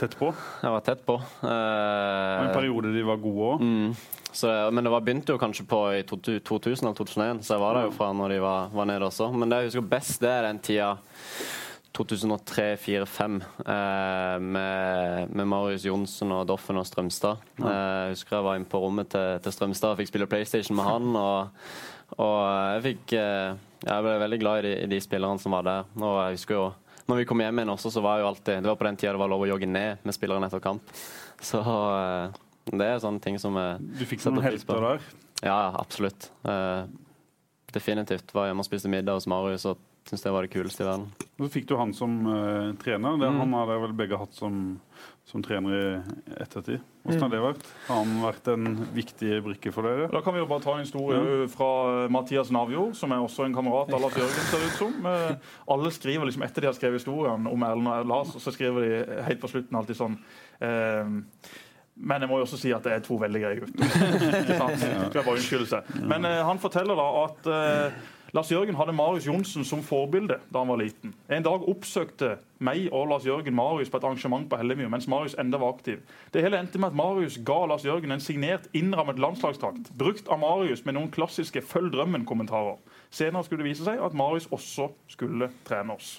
tett 0.00 0.16
på? 0.18 0.28
Jeg 0.60 0.74
var 0.74 0.84
tett 0.84 1.04
på. 1.06 1.16
Uh, 1.44 2.44
en 2.44 2.52
periode 2.52 2.92
de 2.94 3.06
var 3.06 3.22
gode 3.22 3.48
òg? 3.54 3.64
Mm. 3.64 4.20
Det, 4.34 4.54
men 4.74 4.84
det 4.84 4.90
var, 4.90 5.04
begynte 5.06 5.34
jo 5.34 5.40
kanskje 5.40 5.66
på 5.70 5.80
i 5.94 6.02
2000 6.06 6.88
eller 6.88 6.96
2001, 6.98 7.44
så 7.46 7.54
jeg 7.54 7.62
var 7.62 7.78
der 7.78 7.86
jo 7.86 7.92
fra 7.94 8.08
når 8.16 8.34
de 8.34 8.40
var, 8.42 8.72
var 8.74 8.88
nede 8.90 9.06
også. 9.06 9.30
Men 9.32 9.50
det 9.50 9.60
jeg 9.60 9.70
husker 9.70 9.92
best, 9.94 10.16
det 10.22 10.32
er 10.32 10.48
den 10.48 10.58
tida 10.64 10.88
2003-2004-2005 11.94 13.42
eh, 13.66 14.40
med, 14.40 15.28
med, 15.30 15.46
Marius 15.46 15.84
Johnsen 15.86 16.32
og 16.34 16.46
Doffen 16.50 16.80
og 16.80 16.86
Strømstad. 16.88 17.44
Eh, 17.62 17.66
jeg 17.70 18.16
husker 18.16 18.36
jeg 18.36 18.46
var 18.48 18.58
inne 18.58 18.70
på 18.70 18.80
rommet 18.82 19.12
til, 19.14 19.38
til 19.44 19.54
Strømstad 19.54 19.94
og 19.94 20.00
fikk 20.02 20.10
spille 20.10 20.30
PlayStation 20.30 20.76
med 20.76 20.88
han. 20.88 21.12
Og, 21.14 21.68
og 22.18 22.38
jeg 22.74 22.82
fikk 22.88 23.14
eh, 23.18 23.60
Jeg 23.84 24.06
ble 24.06 24.16
veldig 24.24 24.40
glad 24.40 24.62
i 24.62 24.66
de, 24.66 24.74
i 24.82 24.90
de, 24.90 25.00
spillerne 25.04 25.38
som 25.38 25.54
var 25.54 25.68
der. 25.68 25.92
Og 26.00 26.16
jeg 26.24 26.40
husker 26.40 26.58
jo 26.58 26.72
når 27.04 27.20
vi 27.20 27.26
kom 27.28 27.42
hjem 27.44 27.58
igjen 27.60 27.74
også, 27.74 27.90
så 27.92 28.00
var 28.00 28.22
jo 28.22 28.30
alltid 28.30 28.62
Det 28.64 28.70
var 28.70 28.78
på 28.80 28.86
den 28.86 28.96
tida 28.96 29.12
det 29.12 29.20
var 29.20 29.28
lov 29.28 29.42
å 29.44 29.48
jogge 29.50 29.68
ned 29.68 30.06
med 30.08 30.16
spilleren 30.16 30.46
etter 30.46 30.62
kamp. 30.64 30.94
Så 31.44 31.60
eh, 31.60 32.40
det 32.72 32.86
er 32.88 33.00
sånne 33.02 33.20
ting 33.24 33.36
som 33.40 33.56
jeg 33.60 33.80
Du 34.00 34.04
fikk 34.08 34.24
noen 34.28 34.44
helter 34.46 34.86
der? 34.88 35.08
Ja, 35.44 35.74
absolutt. 35.76 36.30
Uh, 36.46 36.86
definitivt. 37.74 38.30
Var 38.32 38.48
hjemme 38.48 38.64
og 38.64 38.68
spiste 38.68 38.92
middag 38.92 39.18
hos 39.18 39.28
Marius 39.28 39.66
og 39.68 39.82
syntes 40.04 40.24
det 40.24 40.32
var 40.34 40.44
det 40.44 40.52
kuleste 40.52 40.84
i 40.84 40.86
verden. 40.86 41.08
Så 41.40 41.48
fikk 41.52 41.66
du 41.68 41.74
han 41.80 41.92
som 41.96 42.14
uh, 42.28 42.72
trener. 42.80 43.18
Det, 43.20 43.28
mm. 43.28 43.40
Han 43.40 43.56
har 43.56 43.70
vel 43.72 43.94
begge 43.96 44.18
hatt 44.20 44.36
som, 44.36 44.76
som 45.28 45.44
trener 45.44 45.74
i 45.76 45.84
ettertid. 46.44 46.82
Hvordan 47.04 47.24
har 47.24 47.30
mm. 47.30 47.34
det 47.34 47.42
vært? 47.44 47.66
Har 47.88 48.00
han 48.02 48.14
vært 48.24 48.50
en 48.52 48.68
viktig 48.96 49.40
brikke 49.48 49.72
for 49.74 49.88
dere? 49.88 50.10
Da 50.12 50.22
kan 50.24 50.36
vi 50.36 50.42
jo 50.42 50.48
bare 50.50 50.64
ta 50.64 50.76
en 50.76 50.84
historie 50.84 51.20
ja. 51.20 51.48
fra 51.52 51.70
eh, 51.90 52.12
Mathias 52.12 52.52
Navjo, 52.54 52.86
som 52.96 53.12
er 53.16 53.24
også 53.24 53.48
en 53.48 53.56
kamerat 53.56 53.92
av 53.96 54.04
Lars 54.04 54.16
Jørgen, 54.20 54.48
ser 54.48 54.64
ut 54.64 54.78
som. 54.78 55.10
Alle 55.76 55.92
skriver 55.96 56.28
liksom 56.28 56.44
etter 56.46 56.64
de 56.64 56.72
har 56.72 56.76
skrevet 56.76 57.00
historien 57.00 57.48
om 57.50 57.68
Erlend 57.68 57.92
og 57.92 58.08
Lars, 58.12 58.32
og 58.36 58.44
så 58.44 58.52
skriver 58.56 58.88
de 58.88 59.20
helt 59.28 59.44
på 59.44 59.52
slutten 59.52 59.80
alltid 59.80 60.00
sånn 60.00 60.18
uh, 60.20 61.20
men 61.94 62.24
jeg 62.24 62.30
må 62.30 62.40
jo 62.40 62.46
også 62.48 62.58
si 62.58 62.72
at 62.74 62.82
det 62.84 62.92
er 62.92 63.04
to 63.04 63.16
veldig 63.20 63.40
greie 63.44 63.60
gutter. 63.60 63.78
Men 66.10 66.26
uh, 66.26 66.40
han 66.48 66.58
forteller 66.58 66.98
da 66.98 67.06
at 67.22 67.46
uh, 67.46 68.14
Lars 68.34 68.50
Jørgen 68.50 68.74
hadde 68.74 68.92
Marius 68.98 69.28
Johnsen 69.28 69.62
som 69.64 69.82
forbilde 69.86 70.40
da 70.50 70.58
han 70.58 70.72
var 70.72 70.80
liten. 70.80 71.12
En 71.30 71.44
dag 71.46 71.62
oppsøkte 71.70 72.32
meg 72.66 72.88
og 72.90 73.06
Lars 73.12 73.26
Jørgen 73.28 73.54
Marius 73.54 73.92
på 73.92 74.00
et 74.00 74.06
arrangement 74.08 74.48
på 74.50 74.58
Hellemyr 74.58 74.90
mens 74.90 75.06
Marius 75.06 75.36
enda 75.38 75.60
var 75.62 75.76
aktiv. 75.76 76.00
Det 76.34 76.42
hele 76.42 76.58
endte 76.58 76.80
med 76.82 76.90
at 76.90 76.98
Marius 76.98 77.38
ga 77.46 77.60
Lars 77.70 77.86
Jørgen 77.86 78.10
en 78.10 78.24
signert, 78.24 78.66
innrammet 78.74 79.22
landslagsdrakt, 79.22 79.92
brukt 79.98 80.26
av 80.26 80.42
Marius 80.42 80.82
med 80.84 80.98
noen 80.98 81.12
klassiske 81.14 81.62
'følg 81.62 81.94
drømmen'-kommentarer. 81.94 82.80
Senere 83.10 83.44
skulle 83.44 83.62
det 83.62 83.70
vise 83.70 83.86
seg 83.86 84.02
at 84.02 84.18
Marius 84.18 84.50
også 84.50 84.90
skulle 85.06 85.52
trene 85.64 85.94
oss. 85.94 86.18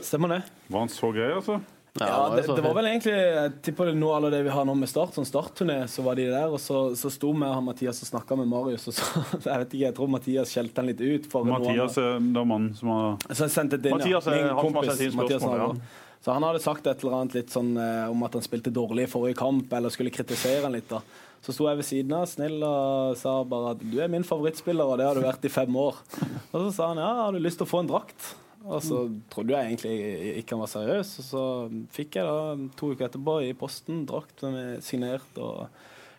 Stemmer 0.00 0.28
det. 0.28 0.42
Var 0.68 0.78
han 0.78 0.88
så 0.90 1.12
grei, 1.14 1.30
altså? 1.36 1.60
Ja, 2.00 2.06
ja 2.06 2.36
det, 2.36 2.42
det, 2.56 2.62
var 2.64 2.72
vel 2.78 2.86
egentlig 2.88 3.12
Jeg 3.12 3.50
tipper 3.66 3.90
det 3.90 3.98
nå 4.00 4.08
alle 4.16 4.30
det 4.32 4.38
vi 4.46 4.52
har 4.54 4.64
nå 4.64 4.72
med 4.80 4.88
Start, 4.88 5.12
sånn 5.12 5.26
startturné, 5.28 5.82
så 5.92 6.04
var 6.06 6.16
de 6.16 6.24
der. 6.30 6.48
Og 6.48 6.60
så, 6.62 6.84
så 6.96 7.10
sto 7.12 7.34
vi 7.36 7.48
og 7.48 7.64
Mathias 7.66 8.00
og 8.04 8.08
snakka 8.14 8.38
med 8.40 8.48
Marius, 8.48 8.86
og 8.88 8.96
så 8.96 9.24
Jeg 9.50 9.64
vet 9.64 9.66
ikke, 9.66 9.82
jeg 9.84 9.96
tror 9.98 10.14
Mathias 10.14 10.54
skjelte 10.54 10.80
han 10.80 10.88
litt 10.88 11.02
ut. 11.02 11.28
Mathias 11.50 11.98
er 12.00 12.14
den 12.16 12.38
mannen 12.38 12.72
som 12.78 12.94
har 12.94 13.18
Så 13.28 13.44
jeg 13.44 13.56
sendte 13.58 13.80
din, 13.82 13.98
Mathias 13.98 14.30
er 14.30 14.40
min 14.40 14.56
kompis. 14.56 14.88
har 14.88 14.96
sendt 14.96 15.10
inn 15.10 15.20
spørsmål, 15.20 15.66
ja. 15.66 16.00
Så 16.22 16.30
han 16.30 16.44
hadde 16.46 16.62
sagt 16.62 16.86
et 16.86 17.00
eller 17.02 17.16
annet 17.18 17.34
litt 17.34 17.50
sånn 17.50 17.72
eh, 17.82 18.04
om 18.06 18.20
at 18.22 18.36
han 18.38 18.44
spilte 18.44 18.70
dårlig 18.70 19.08
i 19.08 19.10
forrige 19.10 19.40
kamp, 19.40 19.72
eller 19.74 19.90
skulle 19.90 20.12
kritisere 20.14 20.62
han 20.62 20.76
litt. 20.76 20.86
da. 20.86 21.00
Så 21.42 21.50
sto 21.50 21.66
jeg 21.66 21.80
ved 21.80 21.88
siden 21.88 22.14
av 22.14 22.28
snill 22.30 22.62
og 22.62 23.16
sa 23.18 23.40
bare 23.42 23.72
at 23.74 23.82
du 23.82 23.96
er 23.98 24.12
min 24.12 24.22
favorittspiller, 24.26 24.86
og 24.86 25.00
det 25.00 25.08
har 25.08 25.18
du 25.18 25.24
vært 25.24 25.48
i 25.48 25.50
fem 25.50 25.74
år. 25.82 25.98
Og 26.52 26.68
så 26.68 26.68
sa 26.76 26.92
han 26.92 27.00
ja, 27.02 27.10
har 27.24 27.34
du 27.34 27.42
lyst 27.42 27.58
til 27.58 27.66
å 27.66 27.72
få 27.72 27.82
en 27.82 27.90
drakt? 27.90 28.28
Og 28.64 28.82
så 28.84 28.98
trodde 29.32 29.56
jeg 29.56 29.72
egentlig 29.72 29.94
ikke 30.42 30.56
han 30.56 30.62
var 30.62 30.70
seriøs. 30.70 31.14
Og 31.22 31.26
så 31.26 31.46
fikk 31.94 32.20
jeg 32.20 32.28
da 32.28 32.68
to 32.78 32.92
uker 32.92 33.08
etterpå 33.08 33.38
i 33.46 33.56
posten 33.58 34.04
drakt 34.08 34.44
med 34.46 34.84
signert. 34.86 35.40
Og 35.40 35.66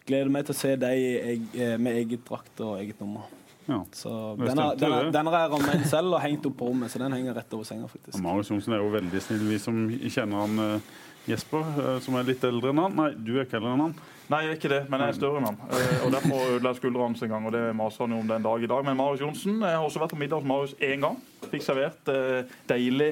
gleder 0.08 0.32
meg 0.34 0.47
til 0.47 0.56
å 0.56 0.60
se 0.60 0.73
deg 0.79 1.47
eh, 1.56 1.77
med 1.79 2.01
eget 2.01 2.25
drakt 2.27 2.60
og 2.65 2.75
eget 2.82 2.99
nummer. 3.03 3.29
Ja. 3.65 3.79
Så 3.95 4.12
den 4.36 4.60
har 4.60 5.38
jeg 5.38 5.51
rammet 5.53 5.77
inn 5.77 5.86
selv 5.88 6.17
og 6.17 6.19
hengt 6.23 6.45
opp 6.49 6.58
på 6.60 6.67
rommet, 6.67 6.91
så 6.91 6.99
den 6.99 7.15
henger 7.15 7.38
rett 7.39 7.53
over 7.56 7.67
senga. 7.67 7.88
faktisk. 7.88 8.19
Marius 8.23 8.51
Johnsen 8.51 8.75
er 8.75 8.84
jo 8.84 8.91
veldig 8.91 9.21
snill. 9.23 9.45
Vi 9.47 9.60
som 9.63 9.79
kjenner 9.88 10.43
han 10.43 10.63
eh, 10.65 10.89
Jesper, 11.29 11.67
eh, 11.79 11.99
som 12.03 12.17
er 12.19 12.27
litt 12.27 12.43
eldre 12.43 12.73
enn 12.73 12.81
han. 12.83 12.95
Nei, 12.97 13.12
du 13.15 13.36
er 13.38 13.45
ikke 13.45 13.59
eldre 13.59 13.75
enn 13.77 13.86
han. 13.86 13.95
Nei, 14.31 14.39
jeg 14.45 14.53
er 14.53 14.57
ikke 14.57 14.71
det, 14.71 14.81
men 14.91 15.03
jeg 15.03 15.13
er 15.13 15.17
større 15.17 15.39
enn 15.39 15.49
han. 15.49 15.59
Og 16.05 16.12
Derfor 16.15 16.55
ødela 16.55 16.71
jeg 16.71 16.79
skuldra 16.79 17.07
hans 17.07 17.23
en 17.23 17.31
gang, 17.33 17.45
og 17.47 17.53
det 17.55 17.63
maser 17.75 18.05
han 18.05 18.15
jo 18.15 18.21
om 18.23 18.31
den 18.31 18.45
dag 18.47 18.63
i 18.63 18.69
dag. 18.71 18.86
Men 18.88 18.99
Marius 18.99 19.23
Johnsen, 19.23 19.59
jeg 19.62 19.77
har 19.77 19.83
også 19.83 20.01
vært 20.03 20.15
på 20.15 20.19
middag 20.19 20.41
hos 20.41 20.49
Marius 20.51 20.75
én 20.79 21.03
gang. 21.03 21.19
Fikk 21.51 21.65
servert 21.65 22.12
eh, 22.12 22.53
deilig 22.71 23.12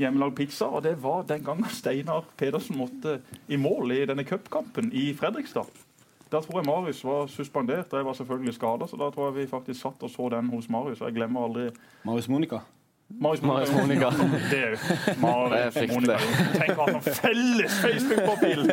hjemmelagd 0.00 0.36
pizza, 0.38 0.66
og 0.66 0.82
det 0.86 0.96
var 1.02 1.26
den 1.28 1.42
gangen 1.46 1.70
Steinar 1.70 2.26
Pedersen 2.38 2.78
måtte 2.78 3.20
i 3.46 3.58
mål 3.60 3.94
i 3.94 4.04
denne 4.10 4.26
cupkampen 4.26 4.90
i 4.90 5.12
Fredrikstad. 5.14 5.70
Da 6.32 6.40
tror 6.42 6.58
jeg 6.58 6.66
Marius 6.66 7.04
var 7.06 7.28
suspendert, 7.30 7.92
og 7.92 8.00
jeg 8.00 8.06
var 8.08 8.16
selvfølgelig 8.18 8.54
skada, 8.56 8.88
så 8.90 8.98
da 8.98 9.10
tror 9.14 9.28
jeg 9.28 9.36
vi 9.36 9.50
faktisk 9.50 9.84
satt 9.84 10.02
og 10.02 10.10
så 10.10 10.30
den 10.34 10.50
hos 10.50 10.66
Marius. 10.72 11.02
Og 11.02 11.10
jeg 11.10 11.20
glemmer 11.20 11.46
aldri 11.46 11.68
Marius 12.02 12.30
Monica? 12.32 12.64
Marius 13.20 13.42
Monica. 13.72 14.10
Det 14.50 14.58
er 14.58 14.70
jo 14.70 15.20
Marius 15.22 15.78
Monica. 15.92 16.18
Tenk 16.58 16.78
å 16.78 16.88
ha 16.88 17.00
felles 17.20 17.78
Facebook-profil 17.84 18.66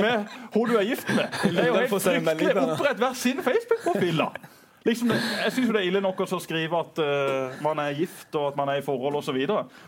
med 0.00 0.34
hun 0.54 0.68
du 0.70 0.76
er 0.80 0.88
gift 0.88 1.08
med! 1.14 1.40
Det 1.44 1.62
er 1.62 1.70
jo 1.70 1.78
helt 1.78 1.94
fryktelig. 1.94 2.52
Opprett 2.64 3.00
hver 3.02 3.16
sin 3.18 3.42
Facebook-profil, 3.44 4.22
da! 4.24 4.52
Liksom, 4.84 5.08
jeg 5.08 5.52
syns 5.56 5.70
det 5.72 5.80
er 5.80 5.86
ille 5.88 6.00
nok 6.04 6.18
å 6.26 6.38
skrive 6.44 6.76
at 6.76 6.98
uh, 7.00 7.54
man 7.64 7.78
er 7.80 7.94
gift 7.96 8.36
og 8.36 8.50
at 8.50 8.58
man 8.58 8.68
er 8.68 8.82
i 8.82 8.84
forhold 8.84 9.16
osv. 9.16 9.38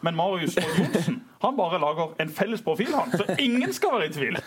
Men 0.07 0.17
Marius 0.17 0.57
og 0.57 0.71
Johnsen 0.79 1.19
han 1.43 1.57
bare 1.59 1.81
lager 1.83 2.15
en 2.23 2.33
felles 2.33 2.63
profil, 2.65 2.95
han, 2.97 3.13
så 3.13 3.37
ingen 3.39 3.75
skal 3.77 3.93
være 3.99 4.09
i 4.09 4.15
tvil. 4.15 4.39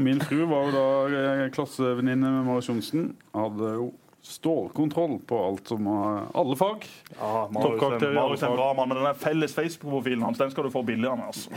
Min 0.00 0.22
fru 0.24 0.46
var 0.48 0.70
jo 0.70 0.72
da 0.72 0.86
eh, 1.20 1.42
klassevenninne 1.52 2.30
med 2.38 2.46
Marius 2.48 2.70
Johnsen. 2.70 3.10
Hadde 3.36 3.74
jo 3.76 3.90
stålkontroll 4.22 5.18
på 5.26 5.38
alt 5.46 5.72
som 5.72 5.86
er 5.90 6.28
alle 6.38 6.56
fag. 6.58 6.86
Ja, 7.18 7.48
Marius 7.52 8.42
er 8.42 8.48
en 8.48 8.56
bra 8.56 8.68
mann, 8.78 8.92
men 8.92 9.02
den 9.02 9.18
felles 9.18 9.54
Facebook-profilen 9.56 10.22
hans 10.22 10.38
den 10.38 10.52
skal 10.54 10.68
du 10.68 10.70
få 10.74 10.84
billigere 10.86 11.16
med. 11.18 11.26
altså. 11.26 11.50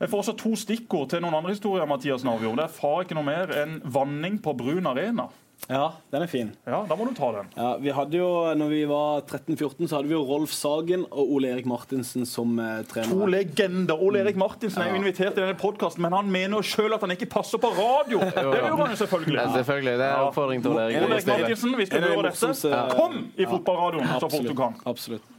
Jeg 0.00 0.08
får 0.08 0.22
også 0.22 0.36
to 0.40 0.54
stikkord 0.56 1.10
til 1.12 1.20
noen 1.20 1.34
andre 1.36 1.52
historier. 1.52 1.88
Mathias 1.88 2.24
Narvjord. 2.24 2.56
Det 2.56 2.64
er 2.64 2.72
far 2.72 3.02
ikke 3.04 3.16
noe 3.18 3.26
mer 3.26 3.50
enn 3.52 3.80
vanning 3.84 4.38
på 4.40 4.54
Brun 4.56 4.88
Arena. 4.88 5.26
Ja, 5.68 5.92
den 6.10 6.22
er 6.24 6.26
fin. 6.30 6.48
Ja, 6.66 6.80
Da 6.88 6.96
må 6.98 7.04
du 7.06 7.12
ta 7.14 7.28
den. 7.36 7.50
Ja, 7.54 7.76
vi 7.78 7.92
hadde 7.94 8.16
jo, 8.18 8.28
når 8.58 8.70
vi 8.72 8.80
var 8.90 9.20
13-14, 9.28 9.86
så 9.86 9.98
hadde 9.98 10.08
vi 10.08 10.14
jo 10.16 10.22
Rolf 10.26 10.54
Sagen 10.56 11.04
og 11.10 11.32
Ole 11.36 11.50
Erik 11.52 11.66
Martinsen 11.70 12.24
som 12.26 12.56
eh, 12.58 12.80
trener. 12.90 13.12
To 13.12 13.28
legender. 13.30 14.00
Ole 14.02 14.22
Erik 14.24 14.38
Martinsen 14.40 14.82
er 14.82 14.90
jo 14.90 15.00
invitert 15.02 15.36
i 15.36 15.42
denne 15.44 15.58
podkasten, 15.60 16.02
men 16.02 16.16
han 16.16 16.30
mener 16.32 16.58
jo 16.58 16.62
sjøl 16.66 16.96
at 16.96 17.04
han 17.06 17.14
ikke 17.14 17.28
passer 17.30 17.62
på 17.62 17.70
radio. 17.76 18.22
Det 18.30 18.46
gjør 18.46 18.78
han 18.80 18.94
jo 18.94 19.00
selvfølgelig. 19.02 19.36
Ja, 19.36 19.50
selvfølgelig. 19.58 19.98
Det 20.00 20.08
er 20.08 20.24
oppfordring 20.30 20.64
til 20.64 20.72
Ole 20.72 20.86
Erik. 20.88 21.04
Ole 21.04 21.20
Erik 21.20 21.28
Martinsen, 21.34 21.76
hvis 21.82 21.92
du 21.92 22.00
hører 22.00 22.30
dette, 22.30 22.80
kom 22.96 23.20
i 23.36 23.50
fotballradioen 23.52 24.10
så 24.16 24.32
fort 24.32 24.48
du 24.50 24.56
kan. 24.58 24.80
Absolutt. 24.90 25.36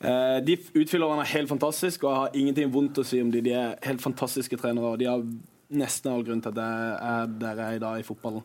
Eh, 0.00 0.40
de 0.46 0.56
utfyllerne 0.80 1.22
er 1.22 1.32
helt 1.36 1.48
fantastiske, 1.52 2.06
og 2.06 2.12
jeg 2.12 2.20
har 2.24 2.42
ingenting 2.42 2.70
vondt 2.72 2.98
å 3.02 3.06
si 3.06 3.20
om 3.20 3.30
de. 3.30 3.42
De 3.44 3.52
er 3.52 3.74
helt 3.84 4.02
fantastiske 4.02 4.56
trenere, 4.58 4.94
og 4.94 5.00
de 5.02 5.08
har 5.10 5.24
nesten 5.70 6.10
all 6.10 6.24
grunn 6.26 6.40
til 6.42 6.50
at 6.50 6.60
jeg 6.64 6.94
er 7.12 7.34
der 7.44 7.60
jeg 7.60 7.66
er 7.66 7.78
i 7.78 7.82
dag 7.82 8.00
i 8.00 8.06
fotballen. 8.06 8.42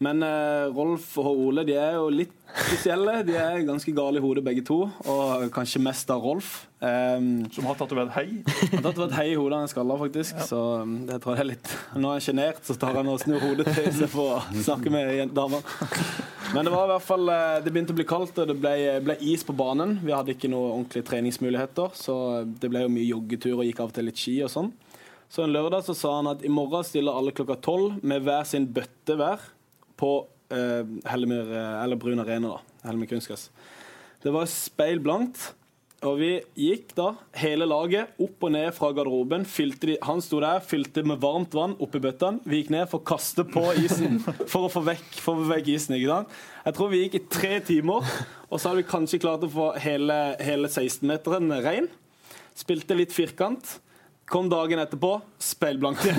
Men 0.00 0.22
uh, 0.24 0.72
Rolf 0.72 1.10
og 1.20 1.26
Ole 1.28 1.62
de 1.68 1.74
er 1.76 1.98
jo 1.98 2.06
litt 2.08 2.32
spesielle. 2.56 3.18
De 3.28 3.34
er 3.36 3.66
ganske 3.68 3.92
gale 3.92 4.16
i 4.16 4.22
hodet 4.24 4.40
begge 4.46 4.62
to, 4.64 4.78
og 4.88 5.42
kanskje 5.52 5.82
mest 5.84 6.08
av 6.14 6.22
Rolf. 6.24 6.62
Um, 6.80 7.44
Som 7.52 7.66
har 7.68 7.76
tatovert 7.76 8.14
hei? 8.14 8.40
Har 8.72 8.80
tatovert 8.86 9.12
hei 9.18 9.26
i 9.34 9.36
hodet 9.36 9.58
han 9.60 9.68
skalla, 9.68 9.98
faktisk. 10.00 10.40
Ja. 10.40 10.46
Så 10.48 10.60
um, 10.80 10.94
det 11.04 11.20
tror 11.20 11.36
jeg 11.36 11.44
er 11.44 11.50
litt 11.50 11.74
Nå 12.00 12.08
er 12.08 12.16
han 12.16 12.24
sjenert, 12.24 12.64
så 12.64 12.78
tar 12.80 12.96
han 12.96 13.12
og 13.12 13.20
snur 13.20 13.44
hodet 13.44 13.68
til 13.76 13.90
seg 13.98 14.08
for 14.08 14.38
å 14.38 14.64
snakke 14.64 14.94
med 14.94 15.36
damer. 15.36 15.68
Men 16.54 16.64
det 16.64 16.72
var 16.72 16.88
i 16.88 16.92
hvert 16.94 17.06
fall 17.06 17.28
eh, 17.30 17.60
Det 17.62 17.70
begynte 17.70 17.92
å 17.94 17.98
bli 18.00 18.08
kaldt, 18.08 18.40
og 18.40 18.48
det 18.50 18.56
ble, 18.58 18.74
ble 19.04 19.20
is 19.20 19.44
på 19.46 19.54
banen. 19.54 19.98
Vi 20.00 20.16
hadde 20.16 20.32
ikke 20.32 20.48
noen 20.50 20.80
ordentlige 20.80 21.06
treningsmuligheter, 21.12 21.92
så 21.94 22.16
det 22.48 22.72
ble 22.72 22.86
jo 22.86 22.90
mye 22.96 23.06
joggetur 23.06 23.60
og 23.60 23.68
gikk 23.68 23.84
av 23.84 23.92
og 23.92 23.98
til 24.00 24.08
litt 24.08 24.24
ski 24.24 24.40
og 24.48 24.50
sånn. 24.56 24.72
Så 25.30 25.44
en 25.44 25.52
lørdag 25.52 25.84
så 25.86 25.94
sa 25.94 26.16
han 26.16 26.32
at 26.32 26.40
i 26.42 26.50
morgen 26.50 26.88
stiller 26.88 27.14
alle 27.14 27.36
klokka 27.36 27.60
tolv 27.62 28.00
med 28.00 28.24
hver 28.24 28.48
sin 28.48 28.64
bøtte 28.66 29.20
hver 29.20 29.50
på 30.00 30.12
uh, 30.24 30.82
Hellemyr, 31.06 31.54
eh, 31.54 31.78
eller 31.84 32.00
Brun 32.00 32.22
Arena, 32.22 32.56
da. 32.56 32.88
Hellemyr 32.88 33.12
kunstgress. 33.12 33.48
Det 34.22 34.32
var 34.34 34.48
speil 34.50 35.02
blankt. 35.04 35.50
Og 36.00 36.14
vi 36.16 36.28
gikk 36.56 36.94
da, 36.96 37.10
hele 37.36 37.66
laget, 37.68 38.14
opp 38.24 38.46
og 38.46 38.52
ned 38.54 38.70
fra 38.72 38.88
garderoben. 38.96 39.42
De, 39.44 39.98
han 40.00 40.22
sto 40.24 40.38
der, 40.40 40.62
fylte 40.64 41.02
med 41.04 41.20
varmt 41.20 41.52
vann 41.52 41.74
oppi 41.76 42.00
bøttene. 42.00 42.40
Vi 42.48 42.62
gikk 42.62 42.70
ned 42.72 42.88
for 42.88 43.02
å 43.02 43.08
kaste 43.10 43.44
på 43.44 43.66
isen 43.82 44.16
for 44.52 44.64
å 44.64 44.72
få 44.72 44.80
vekk, 44.86 45.18
få 45.20 45.34
vekk 45.50 45.68
isen. 45.74 45.98
ikke 45.98 46.14
sant? 46.14 46.38
Jeg 46.64 46.78
tror 46.78 46.92
vi 46.94 47.02
gikk 47.02 47.18
i 47.18 47.22
tre 47.36 47.52
timer, 47.68 48.08
og 48.48 48.56
så 48.56 48.70
hadde 48.70 48.80
vi 48.80 48.88
kanskje 48.88 49.20
klart 49.20 49.44
å 49.44 49.52
få 49.52 49.68
hele, 49.84 50.18
hele 50.40 50.72
16-meteren 50.72 51.52
rein. 51.68 51.90
Spilte 52.56 52.96
litt 52.96 53.12
firkant. 53.12 53.76
Kom 54.30 54.46
dagen 54.46 54.78
etterpå, 54.78 55.16
speilblanke. 55.42 56.12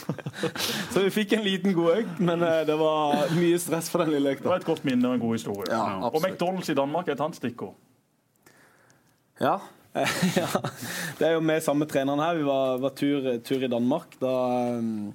så 0.92 1.02
vi 1.02 1.10
fikk 1.12 1.34
en 1.36 1.42
liten 1.44 1.74
god 1.76 1.98
økt, 1.98 2.20
men 2.24 2.40
eh, 2.40 2.62
det 2.64 2.76
var 2.80 3.34
mye 3.36 3.58
stress 3.60 3.90
for 3.92 4.00
den 4.00 4.14
lille 4.14 4.32
økta. 4.32 4.46
Det 4.46 4.52
var 4.54 4.62
et 4.62 4.68
godt 4.70 4.86
minne 4.88 5.10
og 5.10 5.18
en 5.18 5.20
god 5.20 5.34
historie. 5.36 5.68
Ja, 5.68 5.98
og 6.08 6.16
McDonald's 6.22 6.72
i 6.72 6.76
Danmark 6.78 7.10
er 7.10 7.18
et 7.18 7.24
annet 7.26 7.36
stikkord. 7.36 7.76
Ja. 9.36 9.58
ja. 10.40 10.48
Det 11.18 11.28
er 11.28 11.36
jo 11.36 11.44
med 11.44 11.60
samme 11.60 11.84
treneren 11.92 12.24
her. 12.24 12.40
Vi 12.40 12.48
var, 12.48 12.80
var 12.86 12.96
tur, 12.96 13.28
tur, 13.44 13.68
i 13.68 13.72
Danmark. 13.76 14.16
Da 14.22 14.32
um, 14.80 15.14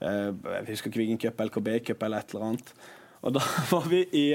Jeg 0.00 0.66
husker 0.72 0.88
ikke 0.88 1.02
hvilken 1.02 1.20
cup, 1.20 1.46
LKB-cup 1.50 2.08
eller 2.08 2.24
et 2.24 2.32
eller 2.32 2.48
annet. 2.48 2.76
Og 3.20 3.36
da 3.36 3.44
var 3.74 3.92
vi 3.92 4.06
i 4.08 4.26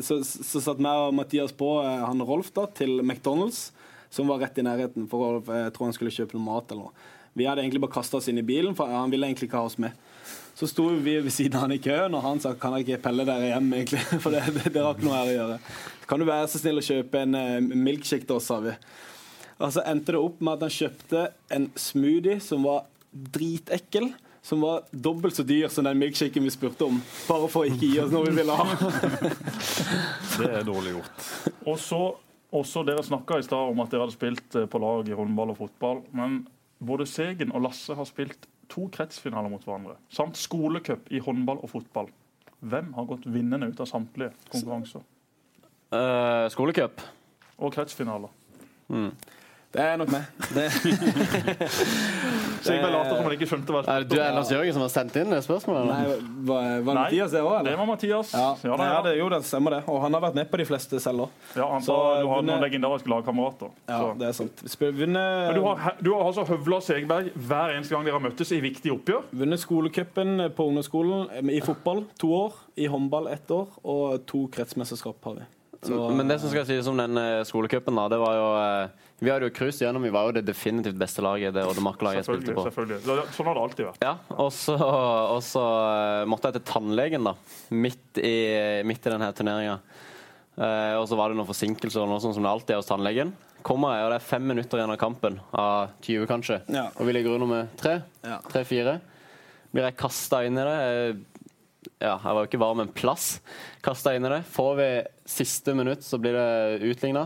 Så, 0.00 0.22
så 0.24 0.64
satt 0.64 0.80
meg 0.80 1.10
og 1.10 1.12
Mathias 1.20 1.52
på, 1.52 1.74
han 1.84 2.24
Rolf, 2.24 2.54
da, 2.56 2.70
til 2.72 3.04
McDonald's 3.04 3.66
som 4.14 4.30
var 4.30 4.44
rett 4.44 4.58
i 4.58 4.64
nærheten. 4.64 5.08
for 5.10 5.42
Jeg 5.42 5.74
tror 5.74 5.88
han 5.90 5.96
skulle 5.96 6.14
kjøpe 6.14 6.38
noe 6.38 6.46
mat 6.46 6.70
eller 6.70 6.86
noe. 6.86 7.12
Vi 7.34 7.46
hadde 7.48 7.64
egentlig 7.64 7.82
bare 7.82 7.96
kasta 7.96 8.20
oss 8.20 8.28
inn 8.30 8.38
i 8.38 8.46
bilen, 8.46 8.76
for 8.78 8.86
han 8.86 9.10
ville 9.10 9.26
egentlig 9.26 9.48
ikke 9.48 9.58
ha 9.58 9.66
oss 9.66 9.80
med. 9.82 9.96
Så 10.54 10.68
sto 10.70 10.86
vi 10.86 11.16
ved 11.18 11.32
siden 11.34 11.56
av 11.58 11.64
han 11.64 11.74
i 11.74 11.80
køen, 11.82 12.14
og 12.14 12.22
han 12.22 12.38
sa 12.38 12.52
kan 12.54 12.76
jeg 12.76 12.86
ikke 12.86 13.00
pelle 13.08 13.26
dere 13.26 13.48
hjem, 13.50 13.72
egentlig. 13.74 14.04
For 14.22 14.30
det, 14.30 14.44
det, 14.54 14.70
det 14.76 14.84
har 14.84 14.94
ikke 14.94 15.08
noe 15.08 15.16
her 15.18 15.30
å 15.32 15.34
gjøre. 15.34 15.56
Kan 16.06 16.22
du 16.22 16.28
være 16.28 16.50
så 16.52 16.60
snill 16.62 16.78
å 16.78 16.84
kjøpe 16.86 17.24
en 17.24 17.34
uh, 17.34 17.74
milkshake 17.74 18.28
til 18.28 18.38
oss, 18.38 18.46
sa 18.52 18.60
vi. 18.62 18.76
Og 19.58 19.72
så 19.74 19.82
endte 19.90 20.14
det 20.14 20.20
opp 20.22 20.38
med 20.38 20.54
at 20.54 20.68
han 20.68 20.76
kjøpte 20.76 21.24
en 21.58 21.66
smoothie 21.78 22.38
som 22.42 22.62
var 22.68 22.86
dritekkel. 23.34 24.12
Som 24.44 24.60
var 24.60 24.84
dobbelt 24.92 25.34
så 25.34 25.42
dyr 25.48 25.70
som 25.72 25.86
den 25.88 25.96
milkshaken 25.96 26.44
vi 26.44 26.52
spurte 26.52 26.84
om. 26.84 26.98
Bare 27.24 27.48
for 27.48 27.64
å 27.64 27.70
ikke 27.72 27.88
gi 27.88 28.00
oss 28.02 28.10
noe 28.12 28.28
vi 28.28 28.34
ville 28.36 28.54
ha. 28.58 28.66
det 30.38 30.50
er 30.50 30.66
dårlig 30.68 30.98
gjort. 30.98 31.28
Og 31.64 31.78
så 31.80 32.00
også 32.54 32.84
Dere 32.86 33.04
snakka 33.04 33.38
i 33.38 33.46
stad 33.46 33.70
om 33.72 33.80
at 33.82 33.92
dere 33.92 34.04
hadde 34.04 34.16
spilt 34.16 34.58
eh, 34.58 34.68
på 34.70 34.80
lag 34.82 35.08
i 35.08 35.16
håndball 35.16 35.54
og 35.54 35.60
fotball. 35.62 36.02
Men 36.16 36.42
både 36.84 37.06
Segen 37.08 37.54
og 37.54 37.64
Lasse 37.66 37.96
har 37.96 38.08
spilt 38.08 38.48
to 38.72 38.86
kretsfinaler 38.92 39.50
mot 39.52 39.64
hverandre. 39.64 39.96
Samt 40.12 40.38
skolecup 40.40 41.10
i 41.12 41.22
håndball 41.22 41.60
og 41.62 41.72
fotball. 41.74 42.10
Hvem 42.64 42.92
har 42.96 43.08
gått 43.10 43.26
vinnende 43.28 43.68
ut 43.68 43.82
av 43.82 43.90
samtlige 43.90 44.32
konkurranser? 44.48 45.04
Uh, 45.92 46.46
skolecup. 46.52 47.02
Og 47.60 47.74
kretsfinaler. 47.74 48.32
Mm. 48.88 49.10
Det 49.74 49.82
er 49.82 49.96
nok 49.98 50.10
meg. 50.14 50.26
Det... 50.54 50.68
Så 52.64 52.72
jeg 52.72 52.80
bare 52.80 52.92
later 52.94 53.16
som 53.16 53.26
han 53.26 53.34
ikke 53.34 53.48
skjønte 53.50 53.74
hva 53.74 53.80
Er 53.90 54.04
Du 54.06 54.14
du 54.14 54.20
Lars 54.22 54.50
Jørgen 54.52 54.76
som 54.76 54.84
har 54.84 54.92
sendt 54.92 55.16
inn 55.20 55.32
det 55.34 55.40
spørsmålet? 55.44 55.88
Nei, 55.90 56.18
var, 56.48 56.68
var 56.86 56.96
Nei, 56.96 57.00
Mathias 57.00 57.34
det 57.34 57.42
òg, 57.42 57.56
eller? 57.58 57.70
Det 57.70 57.80
var 57.80 57.88
Mathias. 57.90 58.30
Ja, 58.32 58.44
ja, 58.54 58.76
det, 58.78 58.86
ja. 58.88 59.00
det, 59.04 59.14
jo, 59.18 59.26
det 59.34 59.40
stemmer 59.48 59.76
det. 59.76 59.80
Og 59.90 59.98
han 60.04 60.16
har 60.16 60.22
vært 60.24 60.38
med 60.38 60.50
på 60.52 60.60
de 60.62 60.66
fleste 60.68 61.00
selv 61.02 61.26
òg. 61.26 61.34
Ja, 61.58 61.66
han 61.72 61.84
så, 61.84 61.96
du 62.22 62.30
har 62.30 62.46
noen 62.46 62.62
legendariske 62.64 63.10
lagkamerater. 63.10 63.74
Ja, 63.90 64.00
det 64.20 64.30
er 64.30 64.38
sant. 64.38 64.64
Vunnet 64.84 65.58
du 65.58 65.62
har, 65.66 65.98
du 66.00 66.12
har 66.14 66.22
altså 66.28 66.46
høvla 66.48 66.80
Segberg 66.84 67.34
hver 67.34 67.74
eneste 67.74 67.96
gang 67.96 68.06
dere 68.06 68.16
har 68.16 68.24
møttes 68.24 68.54
i 68.54 68.60
viktige 68.64 68.94
oppgjør? 68.94 69.26
Vunnet 69.42 69.64
skolecupen 69.64 70.46
på 70.54 70.68
ungdomsskolen 70.70 71.50
i 71.50 71.60
fotball 71.64 72.04
to 72.20 72.30
år. 72.38 72.62
I 72.78 72.88
håndball 72.90 73.28
ett 73.34 73.50
år. 73.54 73.68
Og 73.82 74.22
to 74.30 74.46
kretsmesterskap 74.54 75.18
har 75.28 75.42
vi. 75.42 75.50
Så, 75.84 76.10
Men 76.16 76.28
det 76.28 76.38
som 76.40 76.48
skal 76.48 76.64
sies 76.64 76.86
om 76.88 76.96
den 76.96 77.18
eh, 77.20 77.42
skolecupen, 77.44 77.98
det 78.08 78.18
var 78.20 78.36
jo 78.38 78.46
eh, 78.56 79.02
vi 79.22 79.30
hadde 79.30 79.46
jo 79.46 79.54
cruiset 79.54 79.84
gjennom. 79.86 80.02
Vi 80.02 80.12
var 80.12 80.28
jo 80.28 80.34
det 80.36 80.42
definitivt 80.48 80.96
beste 80.98 81.22
laget 81.24 81.54
det 81.54 81.62
Oddemark-laget 81.68 82.26
spilte 82.26 82.54
på. 82.56 82.64
Selvfølgelig. 82.66 83.26
Sånn 83.36 83.48
har 83.48 83.56
det 83.56 83.62
alltid 83.62 83.88
vært. 83.88 84.02
Ja, 84.04 84.14
og 84.34 84.50
så, 84.52 84.74
og 84.76 85.40
så 85.46 85.62
eh, 85.62 86.24
måtte 86.30 86.50
jeg 86.50 86.58
til 86.58 86.66
tannlegen 86.72 87.28
da, 87.30 87.36
midt 87.70 88.20
i, 88.20 88.34
midt 88.86 89.06
i 89.06 89.14
denne 89.14 89.30
turneringa. 89.36 89.78
Eh, 90.54 90.94
og 90.98 91.06
så 91.10 91.18
var 91.18 91.30
det 91.30 91.38
noen 91.38 91.48
forsinkelser 91.48 92.02
og 92.02 92.10
noe 92.10 92.22
sånt 92.22 92.36
som 92.36 92.44
det 92.44 92.52
alltid 92.52 92.74
er 92.74 92.82
hos 92.82 92.90
tannlegen. 92.90 93.30
Kommer 93.64 93.94
jeg, 93.96 94.04
og 94.04 94.12
det 94.12 94.18
er 94.18 94.26
fem 94.26 94.50
minutter 94.50 94.80
igjen 94.80 94.92
av 94.92 94.98
kampen, 95.00 95.38
av 95.56 95.94
20 96.04 96.28
kanskje, 96.28 96.58
ja. 96.74 96.88
og 96.92 97.08
vi 97.08 97.14
ligger 97.16 97.38
under 97.38 97.48
med 97.48 97.70
tre. 97.80 97.94
Tre-fire. 98.50 98.98
Blir 99.72 99.88
jeg 99.88 99.96
kasta 99.98 100.42
inn 100.44 100.60
i 100.60 100.66
det. 100.66 100.74
Ja, 101.96 102.18
jeg 102.18 102.34
var 102.36 102.42
jo 102.42 102.50
ikke 102.50 102.60
varm 102.60 102.82
en 102.84 102.92
plass. 102.92 103.38
Kasta 103.84 104.12
inn 104.14 104.26
i 104.28 104.34
det. 104.34 104.42
Får 104.52 104.76
vi 104.82 104.90
siste 105.32 105.72
minutt, 105.76 106.04
så 106.04 106.20
blir 106.20 106.36
det 106.36 106.92
utligna. 106.92 107.24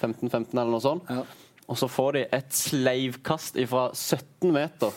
15-15 0.00 0.54
eller 0.54 0.72
noe 0.72 0.84
sånt. 0.84 1.12
Ja. 1.12 1.24
Og 1.68 1.76
så 1.76 1.88
får 1.92 2.16
de 2.16 2.24
et 2.38 2.54
sleivkast 2.56 3.58
fra 3.68 3.90
17 3.92 4.52
meter 4.54 4.94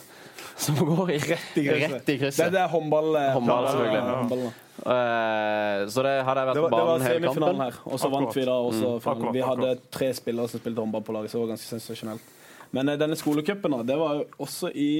som 0.56 0.76
går 0.76 1.10
i, 1.10 1.18
rett 1.18 1.56
i 1.58 1.64
krysset. 1.66 1.92
Rett 1.92 2.08
i 2.08 2.18
krysset. 2.18 2.44
Det, 2.44 2.50
det, 2.54 2.60
er 2.62 2.68
håndball. 2.72 3.16
Eh, 3.16 3.28
håndball 3.36 3.68
selvfølgelig. 3.68 3.98
Ja, 3.98 4.16
håndball, 4.16 4.44
uh, 4.46 5.90
så 5.92 6.04
det 6.06 6.14
hadde 6.26 6.44
jeg 6.44 6.50
vært 6.50 6.60
på 6.60 6.72
banen 6.72 6.76
hele 6.76 6.82
kampen. 6.82 6.82
Det 6.82 6.86
var 6.88 7.06
semifinalen 7.08 7.64
her, 7.64 7.78
og 7.84 8.02
så 8.02 8.12
vant 8.12 8.36
vi 8.36 8.46
da 8.48 8.58
også. 8.68 8.92
Mm. 9.04 9.30
Vi 9.36 9.44
hadde 9.46 9.72
tre 9.98 10.10
spillere 10.16 10.52
som 10.52 10.62
spilte 10.62 10.84
håndball 10.84 11.06
på 11.06 11.16
laget, 11.16 11.32
så 11.32 11.38
det 11.38 11.44
var 11.44 11.54
ganske 11.54 11.70
sensasjonelt. 11.76 12.36
Men 12.72 12.92
uh, 12.92 12.98
denne 13.00 13.18
skolecupen 13.20 13.80
var 13.88 14.20
jo 14.20 14.28
også 14.46 14.72
i 14.72 14.92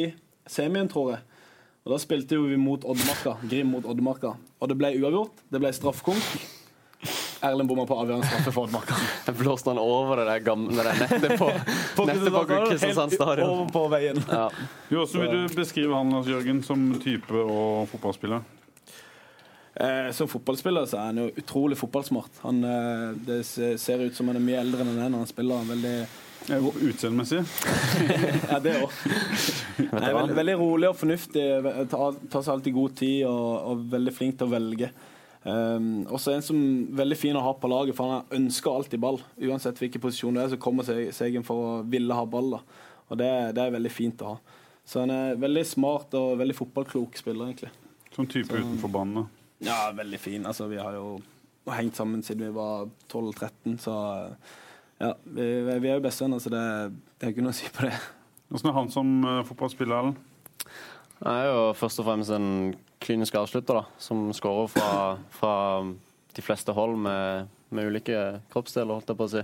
semien, 0.46 0.90
tror 0.92 1.14
jeg. 1.14 1.28
Og 1.82 1.94
Da 1.96 1.98
spilte 1.98 2.38
vi 2.38 2.56
mot 2.60 2.84
Oddmarka, 2.86 3.38
Grim 3.50 3.72
mot 3.74 3.86
Oddmarka. 3.86 4.36
Og 4.62 4.68
det 4.70 4.76
ble 4.78 4.92
uavgjort. 5.00 5.46
Det 5.50 5.60
ble 5.62 5.72
straffekonk. 5.74 6.60
Erlend 7.42 7.68
bomma 7.68 7.84
på 7.88 7.96
avgjørende 7.98 8.28
straffe 8.28 8.52
for 8.54 8.68
Oddmarka. 8.68 8.96
Blåste 9.40 9.72
han 9.72 9.80
over 9.82 10.22
det 10.22 10.28
der, 10.28 10.42
gamle, 10.46 10.76
det 10.78 10.84
der 10.86 11.00
nettet 11.02 11.38
på, 11.40 11.50
på 11.96 12.06
nettet 12.06 12.30
på 12.30 12.42
Kristiansand 12.52 13.16
stadion? 13.16 13.50
Over 13.50 13.70
på 13.74 13.84
veien. 13.90 14.22
Ja. 14.30 14.48
Hvordan 14.88 15.24
vil 15.24 15.32
du 15.34 15.56
beskrive 15.58 15.98
han 15.98 16.14
Lars 16.14 16.30
Jørgen 16.30 16.62
som 16.66 16.88
type 17.02 17.42
og 17.42 17.88
fotballspiller? 17.90 18.44
Eh, 19.74 20.12
som 20.12 20.28
fotballspiller 20.28 20.86
så 20.86 21.00
er 21.00 21.10
han 21.10 21.22
jo 21.22 21.30
utrolig 21.42 21.78
fotballsmart. 21.80 22.42
Han, 22.46 22.64
eh, 22.64 23.06
det 23.26 23.42
ser 23.44 24.04
ut 24.04 24.14
som 24.14 24.28
han 24.30 24.38
er 24.38 24.44
mye 24.44 24.60
eldre 24.60 24.84
enn 24.84 24.92
han 24.94 25.06
er 25.06 25.14
når 25.14 25.24
han 25.24 25.32
spiller. 25.32 25.64
Han 25.64 25.72
veldig 25.74 25.96
Utseendemessig? 26.42 27.38
ja, 28.50 28.56
det 28.58 28.72
òg. 28.82 28.94
Veldig, 29.78 30.34
veldig 30.34 30.56
rolig 30.58 30.88
og 30.90 30.96
fornuftig. 30.98 31.44
Tar, 31.90 32.16
tar 32.32 32.42
seg 32.42 32.54
alltid 32.56 32.74
god 32.74 32.96
tid 32.98 33.20
og, 33.30 33.50
og 33.70 33.84
veldig 33.92 34.14
flink 34.16 34.40
til 34.40 34.50
å 34.50 34.54
velge. 34.54 34.90
Um, 35.42 36.04
også 36.06 36.36
en 36.36 36.44
som 36.44 36.58
er 36.62 36.98
veldig 37.00 37.18
fin 37.18 37.36
å 37.38 37.42
ha 37.42 37.52
på 37.58 37.70
laget, 37.70 37.96
for 37.98 38.10
han 38.10 38.38
ønsker 38.38 38.70
alltid 38.70 39.02
ball. 39.02 39.20
Uansett 39.42 39.80
hvilken 39.82 40.02
posisjon 40.02 40.38
det 40.38 40.44
er, 40.44 40.52
så 40.54 40.60
kommer 40.62 40.86
Segen 40.86 41.46
for 41.46 41.66
å 41.66 41.76
ville 41.82 42.16
ha 42.16 42.26
ball. 42.28 42.56
da. 42.56 42.62
Og 43.10 43.18
det, 43.18 43.30
det, 43.56 43.64
er 43.64 43.76
veldig 43.76 43.92
fint 43.92 44.22
å 44.22 44.34
ha. 44.34 44.58
Så 44.86 45.02
han 45.02 45.12
er 45.14 45.38
veldig 45.40 45.64
smart 45.66 46.14
og 46.18 46.38
veldig 46.40 46.56
fotballklok 46.58 47.18
spiller, 47.18 47.50
egentlig. 47.50 47.72
Sånn 48.14 48.30
type 48.30 48.50
så, 48.50 48.62
utenfor 48.62 48.92
banen, 48.92 49.22
da? 49.22 49.46
Ja, 49.62 49.78
veldig 49.94 50.18
fin. 50.20 50.46
Altså, 50.48 50.66
vi 50.70 50.80
har 50.82 50.96
jo 50.96 51.16
hengt 51.70 51.98
sammen 51.98 52.22
siden 52.26 52.48
vi 52.48 52.54
var 52.56 52.88
12-13, 53.12 53.76
så 53.82 53.94
ja, 55.02 55.12
vi, 55.22 55.44
vi, 55.66 55.88
er 55.88 55.96
jo 55.96 56.02
bestevenner, 56.02 56.42
så 56.42 56.50
det, 56.50 56.64
det, 57.18 57.26
er 57.26 57.34
ikke 57.34 57.44
noe 57.46 57.54
å 57.54 57.58
si 57.58 57.70
på 57.74 57.86
det. 57.86 57.94
Hvordan 58.52 58.70
er 58.70 58.76
han 58.78 58.90
som 58.92 59.12
uh, 59.26 59.38
fotballspiller, 59.46 59.98
Erlend? 59.98 60.18
Han 61.22 61.38
er 61.38 61.46
jo 61.48 61.60
først 61.78 62.02
og 62.02 62.08
fremst 62.08 62.34
en 62.34 62.50
klinisk 63.02 63.36
avslutter, 63.38 63.82
da, 63.82 63.84
som 64.02 64.30
skårer 64.36 64.70
fra, 64.72 64.90
fra, 65.34 65.54
de 66.32 66.42
fleste 66.44 66.72
hold 66.72 66.96
med, 67.04 67.50
med, 67.74 67.90
ulike 67.92 68.18
kroppsdeler, 68.52 68.94
holdt 68.94 69.12
jeg 69.12 69.18
på 69.18 69.26
å 69.26 69.32
si. 69.34 69.42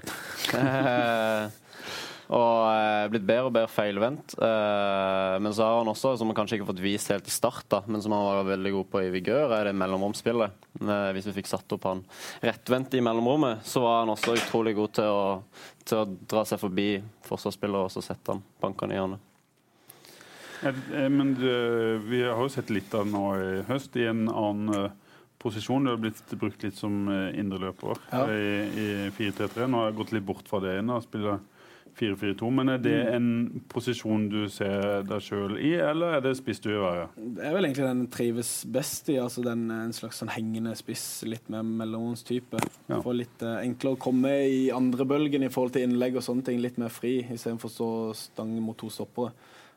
Og 2.28 2.60
uh, 2.68 3.08
blitt 3.08 3.24
bedre 3.24 3.48
og 3.48 3.54
bedre 3.56 3.70
feilvendt. 3.72 4.34
Uh, 4.36 5.40
men 5.40 5.52
så 5.56 5.64
har 5.64 5.78
han 5.80 5.88
også, 5.88 6.12
som 6.20 6.28
han 6.28 6.36
kanskje 6.36 6.58
ikke 6.58 6.66
har 6.66 6.72
fått 6.74 6.82
vist 6.84 7.12
helt 7.12 7.28
i 7.28 7.32
start, 7.32 7.64
da, 7.72 7.80
men 7.88 8.04
som 8.04 8.12
han 8.12 8.26
var 8.26 8.50
veldig 8.50 8.72
god 8.74 8.90
på 8.92 9.02
i 9.06 9.12
vigør, 9.14 9.54
er 9.56 9.70
det 9.70 9.76
mellomromspillet. 9.80 10.66
Uh, 10.82 11.08
hvis 11.16 11.30
vi 11.30 11.38
fikk 11.38 11.48
satt 11.48 11.76
opp 11.76 11.88
han 11.88 12.04
rettvendt 12.44 12.98
i 12.98 13.04
mellomrommet, 13.04 13.64
så 13.68 13.84
var 13.84 14.02
han 14.02 14.12
også 14.12 14.36
utrolig 14.36 14.76
god 14.76 14.98
til 15.00 15.08
å, 15.08 15.24
til 15.88 16.02
å 16.02 16.10
dra 16.28 16.44
seg 16.48 16.60
forbi 16.60 16.90
forsvarsspillere 17.28 17.88
og 17.88 17.96
så 17.96 18.04
sette 18.04 18.36
han 18.36 18.44
bankene 18.60 18.96
i 18.96 19.00
hjørnet. 19.00 19.27
Men 20.62 21.34
vi 22.08 22.22
har 22.24 22.40
jo 22.42 22.48
sett 22.52 22.72
litt 22.74 22.94
av 22.96 23.06
det 23.06 23.12
nå 23.14 23.26
i 23.38 23.52
høst, 23.68 23.96
i 23.96 24.08
en 24.10 24.24
annen 24.28 24.90
posisjon. 25.38 25.84
Du 25.86 25.92
har 25.92 26.00
blitt 26.02 26.34
brukt 26.40 26.64
litt 26.66 26.78
som 26.78 27.06
indreløper 27.08 28.00
ja. 28.10 28.24
i, 28.32 28.48
i 28.84 28.88
4-3-3. 29.14 29.68
Nå 29.68 29.82
har 29.82 29.92
jeg 29.92 29.98
gått 30.00 30.16
litt 30.16 30.26
bort 30.26 30.50
fra 30.50 30.62
det 30.64 30.78
ene 30.80 30.98
og 30.98 31.06
spiller 31.06 31.38
4-4-2, 31.98 32.50
men 32.54 32.70
er 32.72 32.80
det 32.82 32.96
mm. 32.96 33.14
en 33.16 33.62
posisjon 33.70 34.26
du 34.30 34.38
ser 34.52 35.02
deg 35.08 35.24
sjøl 35.24 35.56
i, 35.58 35.72
eller 35.82 36.18
er 36.18 36.24
det 36.24 36.34
spiss 36.38 36.60
du 36.62 36.70
vil 36.70 36.82
være? 36.82 37.06
Det 37.16 37.44
er 37.46 37.54
vel 37.56 37.68
egentlig 37.68 37.86
den 37.88 38.04
trives 38.14 38.52
best 38.70 39.10
i. 39.12 39.18
altså 39.22 39.42
den, 39.46 39.66
En 39.74 39.94
slags 39.96 40.20
sånn 40.22 40.32
hengende 40.32 40.74
spiss, 40.78 41.06
litt 41.28 41.50
mer 41.52 41.66
mellomhåndstype. 41.66 42.62
Ja. 42.86 43.00
Får 43.04 43.18
litt 43.18 43.44
uh, 43.44 43.58
enklere 43.62 43.98
å 43.98 44.02
komme 44.08 44.34
i 44.46 44.68
andre 44.74 45.08
bølgen 45.08 45.46
i 45.46 45.52
forhold 45.52 45.76
til 45.76 45.88
innlegg 45.88 46.18
og 46.18 46.26
sånne 46.26 46.46
ting. 46.46 46.62
Litt 46.62 46.78
mer 46.80 46.92
fri, 46.94 47.18
istedenfor 47.24 47.70
å 47.70 47.76
stå 47.76 47.90
stange 48.28 48.62
mot 48.62 48.78
to 48.78 48.90
stoppere. 48.92 49.34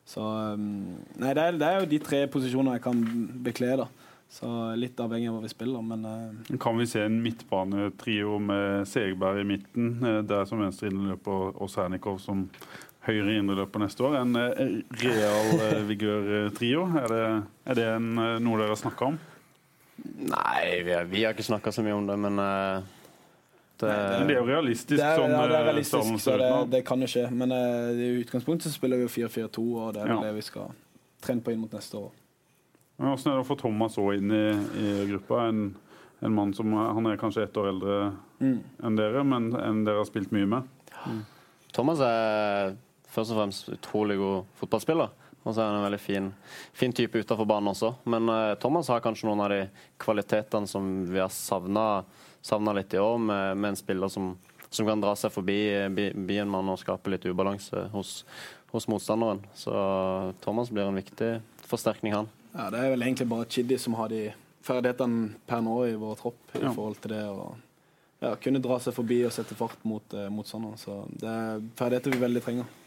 Så 0.07 0.21
um, 0.21 0.97
Nei, 1.21 1.33
det 1.37 1.43
er, 1.43 1.57
det 1.59 1.67
er, 1.67 1.81
jo 1.81 1.89
de 1.91 1.99
tre 2.03 2.23
posisjonene 2.31 2.77
jeg 2.77 2.85
kan 2.85 3.01
bekle, 3.45 3.75
da. 3.83 3.89
Så 4.31 4.47
litt 4.79 4.99
avhengig 5.03 5.27
av 5.27 5.37
hva 5.37 5.43
vi 5.43 5.51
spiller, 5.51 5.83
men 5.83 6.05
uh... 6.07 6.53
Kan 6.63 6.77
vi 6.79 6.87
se 6.87 7.03
en 7.03 7.17
midtbanetrio 7.23 8.37
med 8.39 8.87
Segberg 8.87 9.41
i 9.41 9.49
midten, 9.49 9.97
uh, 10.03 10.21
der 10.27 10.47
som 10.47 10.63
venstre 10.63 10.91
innløper 10.91 11.51
og 11.51 11.71
Sernikov 11.71 12.21
som 12.23 12.45
høyre 13.07 13.35
indreløper 13.35 13.83
neste 13.83 14.07
år? 14.07 14.21
En 14.21 14.39
uh, 14.39 14.63
real 15.03 15.51
uh, 15.59 15.81
vigør-trio? 15.89 16.87
Er 17.03 17.11
det, 17.11 17.27
er 17.67 17.81
det 17.81 17.91
en, 17.97 18.09
noe 18.15 18.61
dere 18.61 18.71
har 18.71 18.79
snakka 18.79 19.11
om? 19.11 19.19
Nei, 20.31 20.63
vi 20.87 20.95
har, 20.95 21.05
vi 21.11 21.25
har 21.25 21.35
ikke 21.35 21.45
snakka 21.45 21.75
så 21.75 21.83
mye 21.85 21.99
om 21.99 22.07
det, 22.07 22.15
men 22.23 22.39
det, 23.89 23.97
men 24.19 24.29
det 24.29 24.35
er 24.35 24.39
jo 24.39 24.47
realistisk. 24.47 24.97
Det 24.99 25.07
er, 25.07 25.19
sånn, 25.19 25.33
ja, 25.33 25.43
det 25.49 25.57
er 25.57 25.67
realistisk, 25.69 26.15
så 26.23 26.37
det, 26.39 26.49
det, 26.75 26.81
kan 26.87 27.01
jo 27.01 27.09
skje. 27.09 27.25
Men 27.33 27.53
i 27.55 28.09
utgangspunktet 28.21 28.69
så 28.69 28.77
spiller 28.77 29.01
vi 29.01 29.07
jo 29.07 29.13
4-4-2, 29.13 29.67
og 29.73 29.93
det 29.95 30.03
er 30.05 30.13
ja. 30.13 30.19
det 30.27 30.33
vi 30.37 30.43
skal 30.45 30.73
trene 31.21 31.45
på 31.45 31.53
inn 31.53 31.61
mot 31.63 31.73
neste 31.73 31.99
år. 31.99 32.11
Hvordan 33.01 33.31
er 33.31 33.39
det 33.39 33.45
å 33.45 33.47
få 33.47 33.57
Thomas 33.57 33.97
òg 34.01 34.19
inn 34.19 34.33
i, 34.35 34.45
i 34.81 34.91
gruppa? 35.09 35.47
En, 35.49 35.63
en, 36.21 36.35
mann 36.35 36.53
som 36.53 36.73
han 36.77 37.09
er 37.09 37.19
kanskje 37.21 37.47
ett 37.47 37.57
år 37.57 37.71
eldre 37.71 37.97
mm. 38.41 38.59
enn 38.85 38.99
dere, 38.99 39.23
men 39.25 39.49
enn 39.57 39.81
dere 39.87 40.03
har 40.03 40.09
spilt 40.09 40.33
mye 40.35 40.49
med. 40.49 40.69
Mm. 41.07 41.23
Thomas 41.73 42.03
er 42.05 42.75
først 43.11 43.33
og 43.33 43.41
fremst 43.41 43.73
utrolig 43.73 44.19
god 44.21 44.53
fotballspiller. 44.59 45.17
Og 45.41 45.55
så 45.55 45.63
er 45.63 45.71
han 45.71 45.79
en 45.79 45.87
veldig 45.87 46.01
fin, 46.01 46.27
fin 46.77 46.91
type 46.93 47.17
utenfor 47.17 47.47
banen 47.49 47.71
også. 47.71 47.95
Men 48.13 48.29
uh, 48.29 48.53
Thomas 48.61 48.91
har 48.93 49.01
kanskje 49.01 49.25
noen 49.25 49.41
av 49.41 49.49
de 49.49 49.63
kvalitetene 50.01 50.69
som 50.69 50.91
vi 51.09 51.17
har 51.17 51.31
savna 51.33 52.03
litt 52.75 52.93
i 52.93 52.99
år, 52.99 53.17
med, 53.17 53.58
med 53.58 53.69
en 53.69 53.80
spiller 53.80 54.08
som, 54.08 54.38
som, 54.69 54.86
kan 54.88 55.01
dra 55.01 55.15
seg 55.15 55.32
forbi 55.32 55.60
bi, 55.91 56.38
en 56.38 56.49
mann 56.49 56.69
og 56.69 56.80
skape 56.80 57.10
litt 57.10 57.25
ubalanse 57.25 57.88
hos, 57.93 58.25
hos 58.71 58.88
motstanderen. 58.88 59.43
Så 59.54 59.73
Thomas 60.41 60.69
blir 60.69 60.89
en 60.89 60.95
viktig 60.95 61.41
forsterkning, 61.65 62.13
han. 62.13 62.30
Ja, 62.54 62.69
Det 62.69 62.80
er 62.80 62.93
vel 62.95 63.04
egentlig 63.04 63.30
bare 63.32 63.47
Chiddy 63.47 63.77
som 63.80 63.95
har 63.95 64.10
de 64.12 64.32
ferdighetene 64.62 65.36
per 65.47 65.62
nå 65.65 65.77
i 65.88 65.95
vår 65.97 66.17
tropp 66.19 66.56
i 66.58 66.63
ja. 66.63 66.71
forhold 66.73 66.99
til 67.01 67.15
det 67.15 67.23
og 67.32 67.56
ja, 68.21 68.36
kunne 68.38 68.62
dra 68.62 68.77
seg 68.80 68.93
forbi 68.93 69.23
og 69.25 69.34
sette 69.34 69.58
fart 69.58 69.82
mot 69.88 70.13
eh, 70.13 70.30
motstanderen. 70.30 70.77
Så 70.77 71.01
det 71.10 71.30
er 71.30 71.63
ferdigheter 71.80 72.13
vi 72.13 72.21
veldig 72.21 72.43
trenger. 72.45 72.77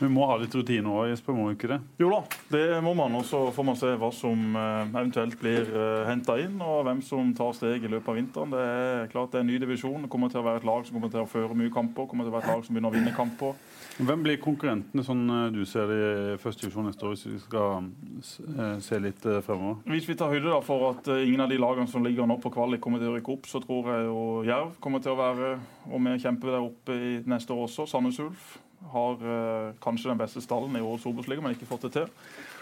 Vi 0.00 0.08
må 0.08 0.24
ha 0.30 0.38
litt 0.40 0.54
rutine 0.56 0.88
òg, 0.88 1.10
Jesper, 1.10 1.36
må 1.36 1.50
ikke 1.52 1.68
det? 1.74 1.76
Jo 2.00 2.08
da, 2.08 2.20
det 2.52 2.64
må 2.84 2.94
man. 2.96 3.18
Og 3.18 3.26
så 3.28 3.42
får 3.52 3.66
man 3.68 3.76
se 3.76 3.90
hva 4.00 4.08
som 4.16 4.56
uh, 4.56 4.86
eventuelt 4.88 5.36
blir 5.40 5.68
eh, 5.68 6.06
henta 6.08 6.38
inn, 6.40 6.56
og 6.64 6.86
hvem 6.86 7.02
som 7.04 7.34
tar 7.36 7.52
steg 7.56 7.84
i 7.84 7.90
løpet 7.90 8.08
av 8.08 8.16
vinteren. 8.16 8.54
Det 8.54 8.62
er 8.64 9.10
klart 9.12 9.34
det 9.34 9.40
er 9.40 9.44
en 9.44 9.50
ny 9.52 9.58
divisjon. 9.60 10.06
Det 10.06 10.12
kommer 10.12 10.32
til 10.32 10.40
å 10.40 10.46
være 10.46 10.62
et 10.62 10.68
lag 10.68 10.86
som 10.86 10.96
kommer 10.96 11.12
til 11.12 11.20
å 11.24 11.28
føre 11.28 11.56
mye 11.58 11.72
kamper. 11.74 12.08
kommer 12.08 12.24
til 12.24 12.32
å 12.32 12.36
være 12.38 12.46
et 12.46 12.54
lag 12.54 12.64
som 12.64 12.76
begynner 12.76 12.94
å 12.94 12.96
vinne 12.96 13.12
kamper. 13.16 13.60
Hvem 14.00 14.22
blir 14.24 14.40
konkurrentene, 14.40 15.04
sånn 15.04 15.26
eh, 15.34 15.42
du 15.52 15.60
ser 15.68 15.92
det 15.92 15.98
i 16.00 16.38
første 16.40 16.64
divisjon 16.64 16.88
neste 16.88 17.04
år, 17.04 17.12
hvis 17.12 17.26
vi 17.28 17.42
skal 17.42 17.90
eh, 17.90 18.78
se 18.86 19.02
litt 19.04 19.28
eh, 19.28 19.42
fremover? 19.44 19.82
Hvis 19.92 20.08
vi 20.08 20.16
tar 20.16 20.32
høyde 20.32 20.62
for 20.64 20.86
at 20.94 21.12
ingen 21.18 21.44
av 21.44 21.52
de 21.52 21.60
lagene 21.60 21.92
som 21.92 22.06
ligger 22.06 22.28
nå 22.30 22.38
på 22.40 22.54
kvalik 22.54 22.80
kommer 22.80 23.02
til 23.02 23.12
å 23.12 23.18
rykke 23.18 23.36
opp, 23.36 23.52
så 23.52 23.60
tror 23.60 23.92
jeg 23.92 24.08
jo 24.08 24.24
Jerv 24.48 24.72
kommer 24.80 25.04
til 25.04 25.12
å 25.12 25.20
være 25.20 25.52
og 25.90 26.02
vi 26.06 26.16
kjemper 26.22 26.54
der 26.54 26.64
oppe 26.64 26.96
i 26.96 27.14
neste 27.28 27.52
år 27.52 27.66
også. 27.68 27.88
Sandnes 27.90 28.20
Ulf 28.24 28.56
har 28.92 29.24
uh, 29.24 29.72
kanskje 29.82 30.10
den 30.10 30.20
beste 30.20 30.42
stallen 30.44 30.76
i 30.76 30.84
årets 30.84 31.06
Obos-liga, 31.10 31.42
men 31.44 31.56
ikke 31.56 31.68
fått 31.68 31.88
det 31.88 31.92
til. 31.98 32.08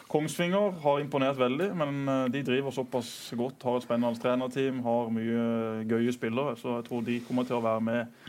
Kongsvinger 0.09 0.79
har 0.83 1.03
imponert 1.03 1.39
veldig, 1.39 1.69
men 1.79 2.01
uh, 2.09 2.25
de 2.33 2.43
driver 2.47 2.75
såpass 2.75 3.13
godt, 3.37 3.63
har 3.63 3.79
et 3.79 3.87
spennende 3.87 4.23
trenerteam, 4.23 4.83
har 4.87 5.15
mye 5.15 5.87
gøye 5.89 6.17
spillere, 6.17 6.57
så 6.59 6.79
jeg 6.79 6.89
tror 6.89 7.07
de 7.07 7.21
kommer 7.29 7.49
til 7.49 7.61
å 7.61 7.65
være 7.65 7.87
med 7.91 8.29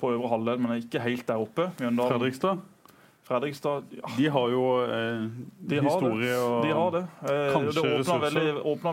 på 0.00 0.12
øvre 0.14 0.28
halvdel, 0.32 0.60
men 0.60 0.82
ikke 0.82 1.02
helt 1.04 1.26
der 1.28 1.40
oppe. 1.40 1.70
Mjøndalen. 1.80 2.16
Fredrikstad? 2.16 2.60
Fredrikstad 3.30 3.82
ja. 3.94 4.08
De 4.16 4.28
har 4.34 4.50
jo 4.50 4.62
eh, 4.82 5.26
de 5.70 5.80
historie 5.84 6.32
har 6.34 6.46
og 6.48 6.64
De 6.64 6.72
har 6.74 6.94
det. 6.96 7.02
Eh, 7.30 7.58
det 7.70 7.84
åpna 8.00 8.16
veldig, 8.24 8.46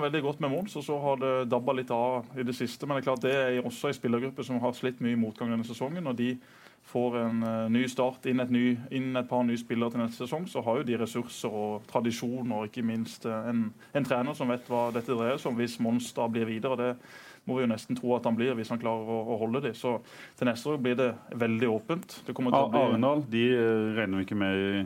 veldig, 0.04 0.22
godt 0.22 0.44
med 0.44 0.52
Mons, 0.54 0.76
og 0.78 0.84
så 0.86 1.00
har 1.02 1.18
det 1.24 1.34
dabba 1.50 1.74
litt 1.74 1.92
av 1.94 2.38
i 2.38 2.46
det 2.46 2.54
siste. 2.56 2.86
Men 2.86 2.98
det 2.98 3.02
er 3.02 3.08
klart 3.10 3.26
det 3.26 3.34
er 3.34 3.66
også 3.66 3.90
en 3.90 3.98
spillergruppe 3.98 4.46
som 4.46 4.60
har 4.62 4.76
slitt 4.78 5.02
mye 5.02 5.16
i 5.16 5.20
motgang 5.20 5.50
denne 5.54 5.66
sesongen. 5.66 6.06
og 6.06 6.16
de 6.20 6.36
får 6.88 7.18
en 7.20 7.44
uh, 7.44 7.68
ny 7.72 7.84
start, 7.92 8.26
inn 8.30 8.40
et, 8.40 8.52
ny, 8.54 8.66
inn 8.96 9.12
et, 9.16 9.28
par 9.28 9.44
nye 9.48 9.60
spillere 9.60 9.94
til 9.94 10.04
neste 10.04 10.24
sesong, 10.24 10.48
så 10.48 10.64
har 10.64 10.80
jo 10.80 10.88
de 10.88 11.00
ressurser 11.02 11.54
og 11.54 11.88
tradisjon 11.90 12.54
og 12.56 12.70
ikke 12.70 12.86
minst 12.88 13.28
uh, 13.28 13.50
en, 13.50 13.66
en, 13.92 14.08
trener 14.08 14.38
som 14.38 14.52
vet 14.52 14.68
hva 14.72 14.88
dette 14.96 15.12
dreier 15.12 15.42
seg 15.42 15.52
om, 15.52 15.58
hvis 15.60 15.80
Monster 15.84 16.32
blir 16.32 16.48
videre. 16.48 16.78
Det 16.80 16.94
må 17.48 17.58
vi 17.58 17.64
jo 17.64 17.72
nesten 17.72 17.98
tro 17.98 18.14
at 18.18 18.28
han 18.28 18.36
blir, 18.38 18.56
hvis 18.58 18.72
han 18.74 18.80
klarer 18.82 19.08
å, 19.08 19.20
å 19.34 19.40
holde 19.44 19.64
det. 19.68 19.74
Så 19.80 19.98
til 20.40 20.50
neste 20.50 20.74
år 20.74 20.80
blir 20.84 20.98
det 21.00 21.12
veldig 21.36 21.70
åpent. 21.72 22.22
Det 22.28 22.36
bli... 22.36 22.52
Arendal 22.56 23.24
de 23.32 23.44
eh, 23.56 23.92
regner 23.96 24.20
vi 24.20 24.28
ikke 24.28 24.40
med 24.40 24.64
i 24.64 24.82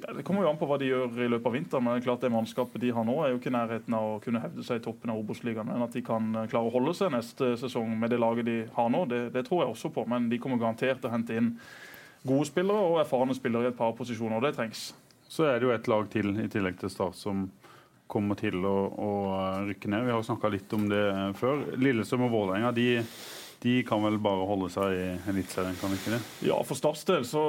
Det 0.00 0.24
kommer 0.26 0.44
jo 0.44 0.50
an 0.50 0.58
på 0.60 0.66
hva 0.68 0.78
de 0.80 0.88
gjør 0.88 1.18
i 1.24 1.28
løpet 1.28 1.48
av 1.50 1.54
vinteren. 1.56 1.84
men 1.84 1.94
det 1.94 2.00
er 2.02 2.06
klart 2.08 2.24
det 2.24 2.32
mannskapet 2.32 2.82
de 2.82 2.92
har 2.96 3.04
nå, 3.06 3.16
er 3.22 3.32
jo 3.32 3.40
ikke 3.40 3.52
i 3.52 3.56
nærheten 3.56 3.96
av 3.96 4.06
å 4.14 4.18
kunne 4.24 4.42
hevde 4.42 4.64
seg 4.66 4.80
i 4.80 4.84
toppen 4.84 5.12
av 5.12 5.20
Obos-ligaen. 5.20 5.68
Men 5.68 5.84
at 5.86 5.94
de 5.96 6.02
kan 6.06 6.32
eh, 6.34 6.48
klare 6.50 6.70
å 6.70 6.74
holde 6.74 6.94
seg 6.96 7.12
neste 7.14 7.52
sesong 7.60 7.92
med 8.00 8.12
det 8.14 8.20
laget 8.22 8.48
de 8.48 8.56
har 8.74 8.90
nå, 8.92 9.04
det, 9.10 9.22
det 9.36 9.44
tror 9.48 9.64
jeg 9.64 9.74
også 9.74 9.92
på. 9.94 10.06
Men 10.10 10.30
de 10.32 10.40
kommer 10.42 10.60
garantert 10.60 11.02
til 11.02 11.10
å 11.10 11.14
hente 11.14 11.36
inn 11.36 11.54
gode 12.26 12.48
spillere 12.48 12.90
og 12.90 13.00
erfarne 13.04 13.36
spillere 13.36 13.68
i 13.68 13.72
et 13.72 13.78
par 13.78 13.94
posisjoner. 13.98 14.40
og 14.40 14.48
Det 14.48 14.56
trengs. 14.56 14.90
Så 15.30 15.46
er 15.46 15.60
det 15.60 15.68
jo 15.68 15.74
et 15.74 15.90
lag 15.90 16.08
til 16.10 16.32
i 16.42 16.48
tillegg 16.50 16.80
til 16.80 16.90
Start 16.92 17.18
som 17.18 17.48
kommer 18.10 18.38
til 18.38 18.64
å, 18.66 18.76
å 18.90 19.10
rykke 19.68 19.90
ned. 19.92 20.08
Vi 20.08 20.14
har 20.14 20.24
snakka 20.26 20.50
litt 20.50 20.72
om 20.74 20.88
det 20.90 21.04
før. 21.38 21.62
Lillestrøm 21.78 22.26
og 22.26 22.34
Vålerenga 22.34 22.72
de, 22.74 22.88
de, 23.62 23.76
kan 23.86 24.02
vel 24.02 24.18
bare 24.22 24.48
holde 24.48 24.72
seg 24.74 24.96
i 24.96 25.06
Eliteserien, 25.30 25.78
kan 25.78 25.92
de 25.92 26.00
ikke 26.00 26.16
det? 26.16 26.20
Ja, 26.48 26.58
for 26.66 26.78
Starts 26.78 27.06
del 27.08 27.26
så 27.28 27.44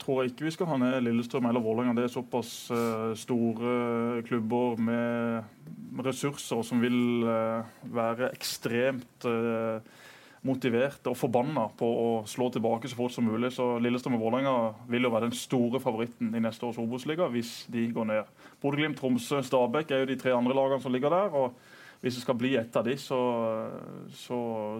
tror 0.00 0.22
jeg 0.22 0.32
ikke 0.32 0.46
vi 0.46 0.54
skal 0.54 0.70
ha 0.70 0.78
ned 0.80 0.96
Lillestrøm 1.04 1.46
eller 1.48 1.62
Vålerenga. 1.64 1.94
Det 1.96 2.06
er 2.06 2.14
såpass 2.14 2.52
uh, 2.72 3.12
store 3.18 4.22
klubber 4.26 4.80
med 4.80 6.02
ressurser 6.06 6.64
som 6.66 6.82
vil 6.82 7.24
uh, 7.26 7.66
være 7.94 8.32
ekstremt 8.34 9.26
uh, 9.28 9.78
motivert 10.46 11.06
og 11.10 11.16
forbanna 11.18 11.66
på 11.78 11.86
å 11.86 12.08
slå 12.28 12.48
tilbake 12.54 12.90
så 12.90 12.98
fort 12.98 13.14
som 13.14 13.26
mulig. 13.26 13.50
Så 13.54 13.76
Lillestrøm 13.82 14.18
og 14.18 14.26
Vålerenga 14.26 14.56
vil 14.90 15.08
jo 15.08 15.12
være 15.14 15.30
den 15.30 15.38
store 15.38 15.80
favoritten 15.82 16.34
i 16.34 16.42
neste 16.42 16.68
års 16.68 16.80
Obos-liga 16.82 17.30
hvis 17.32 17.64
de 17.72 17.88
går 17.94 18.10
ned. 18.12 18.36
Bodø-Glimt, 18.62 18.98
Tromsø, 19.00 19.42
Stabæk 19.44 19.90
er 19.90 20.04
jo 20.04 20.12
de 20.12 20.20
tre 20.20 20.34
andre 20.36 20.56
lagene 20.56 20.82
som 20.84 20.94
ligger 20.94 21.14
der. 21.14 21.34
og 21.34 21.75
hvis 22.06 22.20
det 22.20 22.22
skal 22.22 22.36
bli 22.38 22.52
et 22.54 22.76
av 22.78 22.84
de, 22.86 22.94
så, 23.00 23.18
så, 24.14 24.36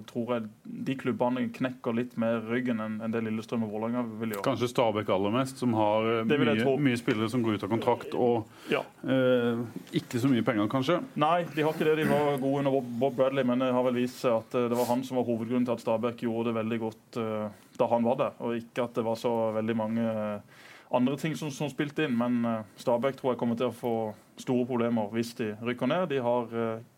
tror 0.07 0.29
jeg 0.37 0.45
de 0.87 0.95
klubbene 0.99 1.49
knekker 1.51 1.97
litt 1.97 2.15
mer 2.21 2.39
ryggen 2.47 2.79
enn, 2.83 3.01
en 3.03 3.11
det 3.11 3.25
Lillestrøm 3.27 3.65
og 3.67 3.73
Vålerenga 3.75 4.05
vil 4.21 4.37
gjøre. 4.37 4.45
Kanskje 4.47 4.69
Stabæk 4.71 5.11
aller 5.11 5.35
mest, 5.35 5.59
som 5.59 5.75
har 5.75 6.07
eh, 6.13 6.29
mye, 6.31 6.77
mye, 6.87 7.01
spillere 7.01 7.31
som 7.33 7.43
går 7.43 7.59
ut 7.59 7.67
av 7.67 7.73
kontrakt 7.73 8.15
og 8.15 8.71
ja. 8.71 8.85
eh, 9.11 9.65
ikke 9.99 10.23
så 10.23 10.31
mye 10.31 10.45
penger, 10.47 10.69
kanskje? 10.71 11.01
Nei, 11.19 11.41
de 11.51 11.67
har 11.67 11.75
ikke 11.75 11.89
det. 11.89 11.97
De 12.05 12.07
var 12.13 12.39
gode 12.39 12.63
under 12.63 12.91
Bob 13.03 13.19
Bradley, 13.19 13.47
men 13.49 13.65
det 13.65 13.73
har 13.75 13.89
vel 13.89 13.99
vist 13.99 14.23
seg 14.23 14.39
at 14.39 14.55
eh, 14.55 14.69
det 14.71 14.79
var 14.79 14.91
han 14.93 15.03
som 15.09 15.19
var 15.19 15.27
hovedgrunnen 15.27 15.67
til 15.67 15.75
at 15.75 15.83
Stabæk 15.83 16.23
gjorde 16.29 16.53
det 16.53 16.59
veldig 16.61 16.81
godt 16.85 17.21
eh, 17.23 17.63
da 17.77 17.91
han 17.91 18.07
var 18.07 18.21
der, 18.23 18.39
og 18.39 18.61
ikke 18.61 18.87
at 18.87 18.95
det 18.95 19.05
var 19.05 19.19
så 19.21 19.35
veldig 19.53 19.75
mange 19.77 20.05
uh, 20.07 20.63
andre 20.95 21.19
ting 21.21 21.35
som, 21.37 21.51
som 21.53 21.69
spilte 21.69 22.07
inn. 22.07 22.15
Men 22.17 22.63
Stabæk 22.81 23.19
tror 23.19 23.35
jeg 23.35 23.41
kommer 23.43 23.59
til 23.59 23.69
å 23.69 23.75
få 23.75 23.97
store 24.41 24.65
problemer 24.69 25.11
hvis 25.13 25.35
de 25.37 25.51
rykker 25.61 25.91
ned. 25.91 26.07
De 26.15 26.23
har 26.25 26.55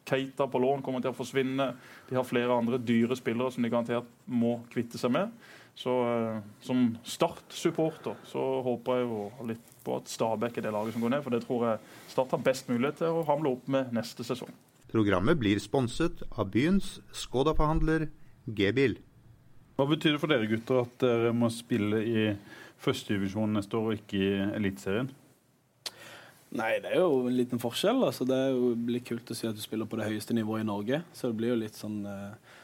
Keita 0.08 0.48
på 0.50 0.60
lån 0.62 0.82
kommer 0.84 1.04
til 1.04 1.12
å 1.12 1.16
forsvinne. 1.16 1.70
De 2.08 2.16
har 2.16 2.26
flere 2.26 2.56
andre 2.56 2.80
dyre 2.80 3.16
spillere 3.18 3.52
som 3.54 3.64
de 3.64 3.70
garantert 3.72 4.08
må 4.26 4.58
kvitte 4.72 5.00
seg 5.00 5.12
med. 5.14 5.34
Så 5.78 5.92
uh, 5.94 6.38
Som 6.64 6.96
Start-supporter 7.06 8.16
så 8.26 8.44
håper 8.66 8.98
jeg 8.98 9.04
jo 9.06 9.48
litt 9.50 9.74
på 9.86 9.98
at 10.00 10.10
Stabæk 10.10 10.58
er 10.58 10.66
det 10.66 10.72
laget 10.74 10.96
som 10.96 11.04
går 11.04 11.14
ned. 11.14 11.22
For 11.26 11.34
det 11.34 11.44
tror 11.44 11.66
jeg 11.68 11.92
Start 12.10 12.34
har 12.34 12.42
best 12.42 12.72
mulighet 12.72 12.98
til 13.02 13.20
å 13.20 13.26
hamle 13.28 13.54
opp 13.54 13.68
med 13.70 13.92
neste 13.94 14.26
sesong. 14.26 14.50
Programmet 14.88 15.38
blir 15.38 15.60
sponset 15.60 16.24
av 16.32 16.48
byens 16.50 16.96
Skoda-forhandler 17.12 18.08
G-bil. 18.56 18.96
Hva 19.78 19.86
betyr 19.86 20.16
det 20.16 20.22
for 20.22 20.32
dere 20.32 20.48
gutter 20.50 20.80
at 20.80 20.94
dere 21.04 21.30
må 21.36 21.52
spille 21.54 22.00
i 22.02 22.22
førstedivisjon 22.82 23.52
neste 23.54 23.78
år 23.78 23.92
og 23.92 23.98
ikke 24.00 24.18
i 24.18 24.30
Eliteserien? 24.56 25.12
Nei, 26.56 26.78
det 26.80 26.94
er 26.94 27.02
jo 27.02 27.26
en 27.28 27.36
liten 27.36 27.60
forskjell. 27.60 28.00
Altså, 28.06 28.24
det 28.28 28.36
er 28.36 28.54
jo 28.54 28.72
litt 28.88 29.06
kult 29.08 29.32
å 29.32 29.36
si 29.36 29.48
at 29.48 29.56
du 29.56 29.60
spiller 29.60 29.88
på 29.88 29.98
det 30.00 30.08
høyeste 30.08 30.36
nivået 30.36 30.64
i 30.64 30.68
Norge. 30.68 31.02
Så 31.12 31.28
det 31.28 31.38
blir 31.40 31.52
jo 31.52 31.58
litt 31.60 31.76
sånn 31.76 32.00
eh, 32.08 32.54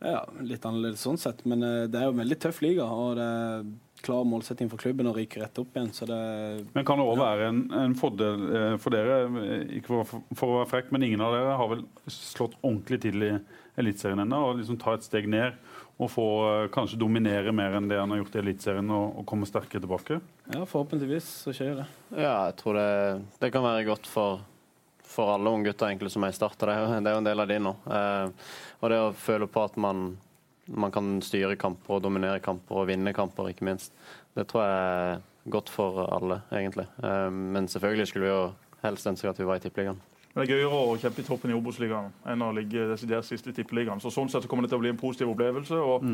Ja, 0.00 0.22
litt 0.44 0.64
annerledes 0.64 1.04
sånn 1.04 1.20
sett. 1.20 1.44
Men 1.48 1.64
eh, 1.66 1.82
det 1.92 2.00
er 2.00 2.08
jo 2.08 2.14
en 2.14 2.22
veldig 2.22 2.38
tøff 2.40 2.62
liga, 2.64 2.86
og 2.88 3.18
det 3.20 3.26
er 3.26 3.66
klar 4.06 4.26
målsetting 4.28 4.70
for 4.72 4.80
klubben 4.80 5.08
å 5.10 5.14
ryke 5.16 5.40
rett 5.42 5.60
opp 5.60 5.76
igjen. 5.76 5.92
Så 5.92 6.08
det 6.08 6.20
Men 6.72 6.88
kan 6.88 7.00
det 7.00 7.06
òg 7.08 7.20
være 7.20 7.50
en, 7.50 7.62
en, 7.76 7.96
fordel 7.98 8.48
eh, 8.48 8.74
for 8.80 8.96
dere, 8.96 9.20
ikke 9.80 9.92
for, 9.92 10.24
for, 10.32 10.48
å 10.48 10.58
være 10.62 10.72
frekk, 10.72 10.92
men 10.94 11.08
ingen 11.08 11.24
av 11.24 11.36
dere 11.36 11.60
har 11.60 11.72
vel 11.74 11.84
slått 12.12 12.56
ordentlig 12.62 13.02
til 13.04 13.28
i 13.28 13.32
Eliteserien 13.76 14.24
ennå, 14.24 14.40
og 14.48 14.60
liksom 14.62 14.80
ta 14.80 14.96
et 14.96 15.04
steg 15.04 15.28
ned 15.28 15.56
og 15.96 16.10
få 16.12 16.26
kanskje 16.74 16.98
dominere 17.00 17.52
mer 17.56 17.78
enn 17.78 17.88
det 17.88 17.96
han 17.96 18.10
har 18.12 18.20
gjort 18.20 18.34
i 18.36 18.40
Eliteserien, 18.42 18.90
og, 18.92 19.14
og 19.20 19.24
komme 19.28 19.48
sterkere 19.48 19.80
tilbake? 19.80 20.18
Ja, 20.52 20.66
forhåpentligvis 20.68 21.28
så 21.46 21.54
skjer 21.56 21.78
det. 21.78 21.86
Ja, 22.12 22.34
jeg 22.50 22.58
tror 22.60 22.76
det, 22.76 22.90
det 23.40 23.50
kan 23.54 23.64
være 23.64 23.86
godt 23.88 24.10
for, 24.10 24.42
for 25.06 25.32
alle 25.32 25.54
unggutter 25.56 25.88
egentlig 25.88 26.12
som 26.12 26.26
er 26.26 26.34
i 26.34 26.36
start. 26.36 26.58
Det 26.60 26.68
er, 26.68 26.98
det 27.00 27.08
er 27.12 27.16
jo 27.16 27.22
en 27.22 27.30
del 27.30 27.44
av 27.44 27.48
de 27.48 27.58
nå. 27.64 27.72
Eh, 27.88 28.52
og 28.82 28.92
det 28.92 29.00
å 29.06 29.14
føle 29.16 29.48
på 29.48 29.64
at 29.64 29.80
man, 29.80 30.10
man 30.68 30.92
kan 30.92 31.16
styre 31.24 31.56
kamper 31.60 31.96
og 31.96 32.04
dominere 32.04 32.44
kamper 32.44 32.82
og 32.82 32.90
vinne 32.92 33.16
kamper, 33.16 33.48
ikke 33.54 33.68
minst, 33.70 33.96
det 34.36 34.44
tror 34.50 34.66
jeg 34.66 34.84
er 34.84 35.24
godt 35.56 35.72
for 35.72 36.04
alle, 36.10 36.42
egentlig. 36.52 36.84
Eh, 37.00 37.30
men 37.32 37.72
selvfølgelig 37.72 38.10
skulle 38.12 38.28
vi 38.28 38.34
jo 38.34 38.44
helst 38.84 39.08
ønske 39.08 39.32
at 39.32 39.40
vi 39.40 39.48
var 39.48 39.56
i 39.56 39.64
Tippeligaen. 39.64 40.04
Det 40.36 40.42
er 40.44 40.50
gøyere 40.52 40.68
å 40.76 40.96
kjempe 41.00 41.22
i 41.22 41.24
toppen 41.24 41.48
i 41.48 41.54
Obos-ligaen 41.56 42.10
enn 42.28 42.42
å 42.44 42.50
ligge 42.52 42.82
desidert 42.90 43.24
sist 43.24 43.46
i 43.48 43.54
Tippeligaen. 43.56 44.02
Så 44.04 44.10
sånn 44.12 44.28
sett 44.28 44.44
så 44.44 44.50
kommer 44.50 44.66
det 44.66 44.68
til 44.68 44.76
å 44.76 44.82
bli 44.82 44.90
en 44.92 44.98
positiv 45.00 45.30
opplevelse. 45.32 45.72
og 45.72 46.12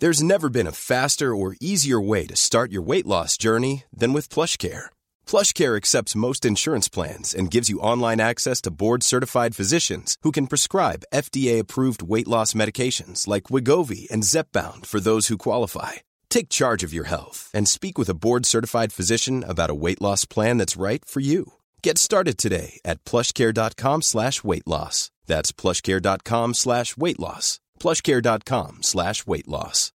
There's 0.00 0.20
never 0.20 0.50
been 0.50 0.66
a 0.66 0.72
faster 0.72 1.34
or 1.34 1.54
easier 1.60 2.00
way 2.00 2.26
to 2.26 2.34
start 2.34 2.72
your 2.72 2.82
weight 2.82 3.06
loss 3.06 3.38
journey 3.38 3.84
than 3.96 4.12
with 4.12 4.28
PlushCare. 4.28 4.90
PlushCare 5.26 5.76
accepts 5.76 6.16
most 6.16 6.44
insurance 6.44 6.88
plans 6.88 7.32
and 7.32 7.52
gives 7.52 7.70
you 7.70 7.78
online 7.78 8.20
access 8.20 8.60
to 8.62 8.72
board-certified 8.72 9.54
physicians 9.54 10.16
who 10.22 10.32
can 10.32 10.48
prescribe 10.48 11.06
FDA-approved 11.14 12.02
weight 12.02 12.28
loss 12.28 12.52
medications 12.52 13.28
like 13.28 13.44
Wigovi 13.44 14.10
and 14.10 14.24
Zepbound 14.24 14.86
for 14.86 14.98
those 14.98 15.28
who 15.28 15.38
qualify. 15.38 15.92
Take 16.30 16.48
charge 16.48 16.82
of 16.82 16.92
your 16.92 17.06
health 17.06 17.48
and 17.54 17.68
speak 17.68 17.96
with 17.96 18.10
a 18.10 18.18
board-certified 18.20 18.92
physician 18.92 19.44
about 19.44 19.70
a 19.70 19.80
weight 19.86 20.02
loss 20.02 20.24
plan 20.24 20.58
that's 20.58 20.76
right 20.76 21.04
for 21.04 21.20
you. 21.20 21.55
Get 21.82 21.98
started 21.98 22.36
today 22.38 22.80
at 22.84 23.04
plushcare.com 23.04 24.02
slash 24.02 24.42
weight 24.44 24.66
loss. 24.66 25.10
That's 25.26 25.52
plushcare.com 25.52 26.54
slash 26.54 26.96
weight 26.96 27.20
loss. 27.20 27.60
plushcare.com 27.80 28.78
slash 28.82 29.26
weight 29.26 29.48
loss. 29.48 29.92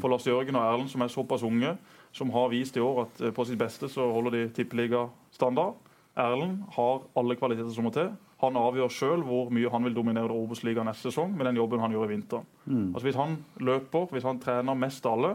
For 0.00 0.10
Lars 0.10 0.26
Jørgen 0.26 0.56
og 0.58 0.64
Erlend, 0.66 0.88
som 0.90 1.00
er 1.00 1.08
såpass 1.08 1.42
unge, 1.46 1.76
som 2.12 2.30
har 2.34 2.48
vist 2.50 2.76
i 2.76 2.82
år 2.82 3.04
at 3.04 3.20
eh, 3.22 3.30
på 3.30 3.44
sitt 3.46 3.58
beste 3.58 3.86
så 3.88 4.08
holder 4.10 4.34
de 4.34 4.40
tippeligastandard. 4.56 5.76
Erlend 6.18 6.64
har 6.74 7.04
alle 7.14 7.36
kvaliteter 7.38 7.70
som 7.70 7.86
må 7.86 7.92
til. 7.94 8.10
Han 8.42 8.58
avgjør 8.58 8.90
sjøl 8.90 9.22
hvor 9.22 9.52
mye 9.54 9.70
han 9.70 9.86
vil 9.86 9.94
dominere 9.94 10.34
Obos-ligaen 10.34 10.90
neste 10.90 11.12
sesong 11.12 11.36
med 11.36 11.46
den 11.46 11.60
jobben 11.60 11.80
han 11.80 11.94
gjør 11.94 12.08
i 12.08 12.12
vinter. 12.16 12.42
Mm. 12.64 12.88
Altså 12.96 13.06
Hvis 13.06 13.20
han 13.20 13.38
løper, 13.62 14.10
hvis 14.10 14.26
han 14.26 14.42
trener 14.42 14.74
mest 14.74 15.06
av 15.06 15.20
alle, 15.20 15.32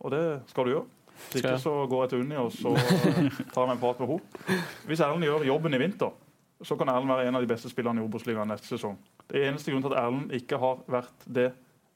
og 0.00 0.14
det 0.16 0.24
skal 0.48 0.64
du 0.64 0.72
gjøre 0.72 0.88
Hvis 1.30 1.42
ikke 1.42 1.58
så 1.62 1.72
går 1.88 2.04
jeg 2.04 2.12
til 2.12 2.22
Unni 2.24 2.36
og 2.40 2.52
så 2.52 2.74
tar 3.54 3.66
jeg 3.66 3.74
en 3.76 3.82
prat 3.82 4.00
med 4.02 4.12
henne. 4.12 4.60
Hvis 4.86 5.00
Erlend 5.00 5.26
gjør 5.26 5.46
jobben 5.48 5.74
i 5.74 5.80
vinter, 5.80 6.12
så 6.62 6.76
kan 6.78 6.90
Erlend 6.92 7.12
være 7.12 7.28
en 7.28 7.38
av 7.38 7.44
de 7.44 7.50
beste 7.50 7.70
spillerne 7.72 8.02
i 8.02 8.04
Obos-ligaen 8.04 8.50
neste 8.52 8.68
sesong. 8.70 8.98
Det 9.30 9.44
eneste 9.48 9.72
grunnen 9.72 9.86
til 9.88 9.96
at 9.96 10.04
Erlend 10.04 10.34
ikke 10.36 10.60
har 10.62 10.82
vært 10.90 11.26
det 11.26 11.50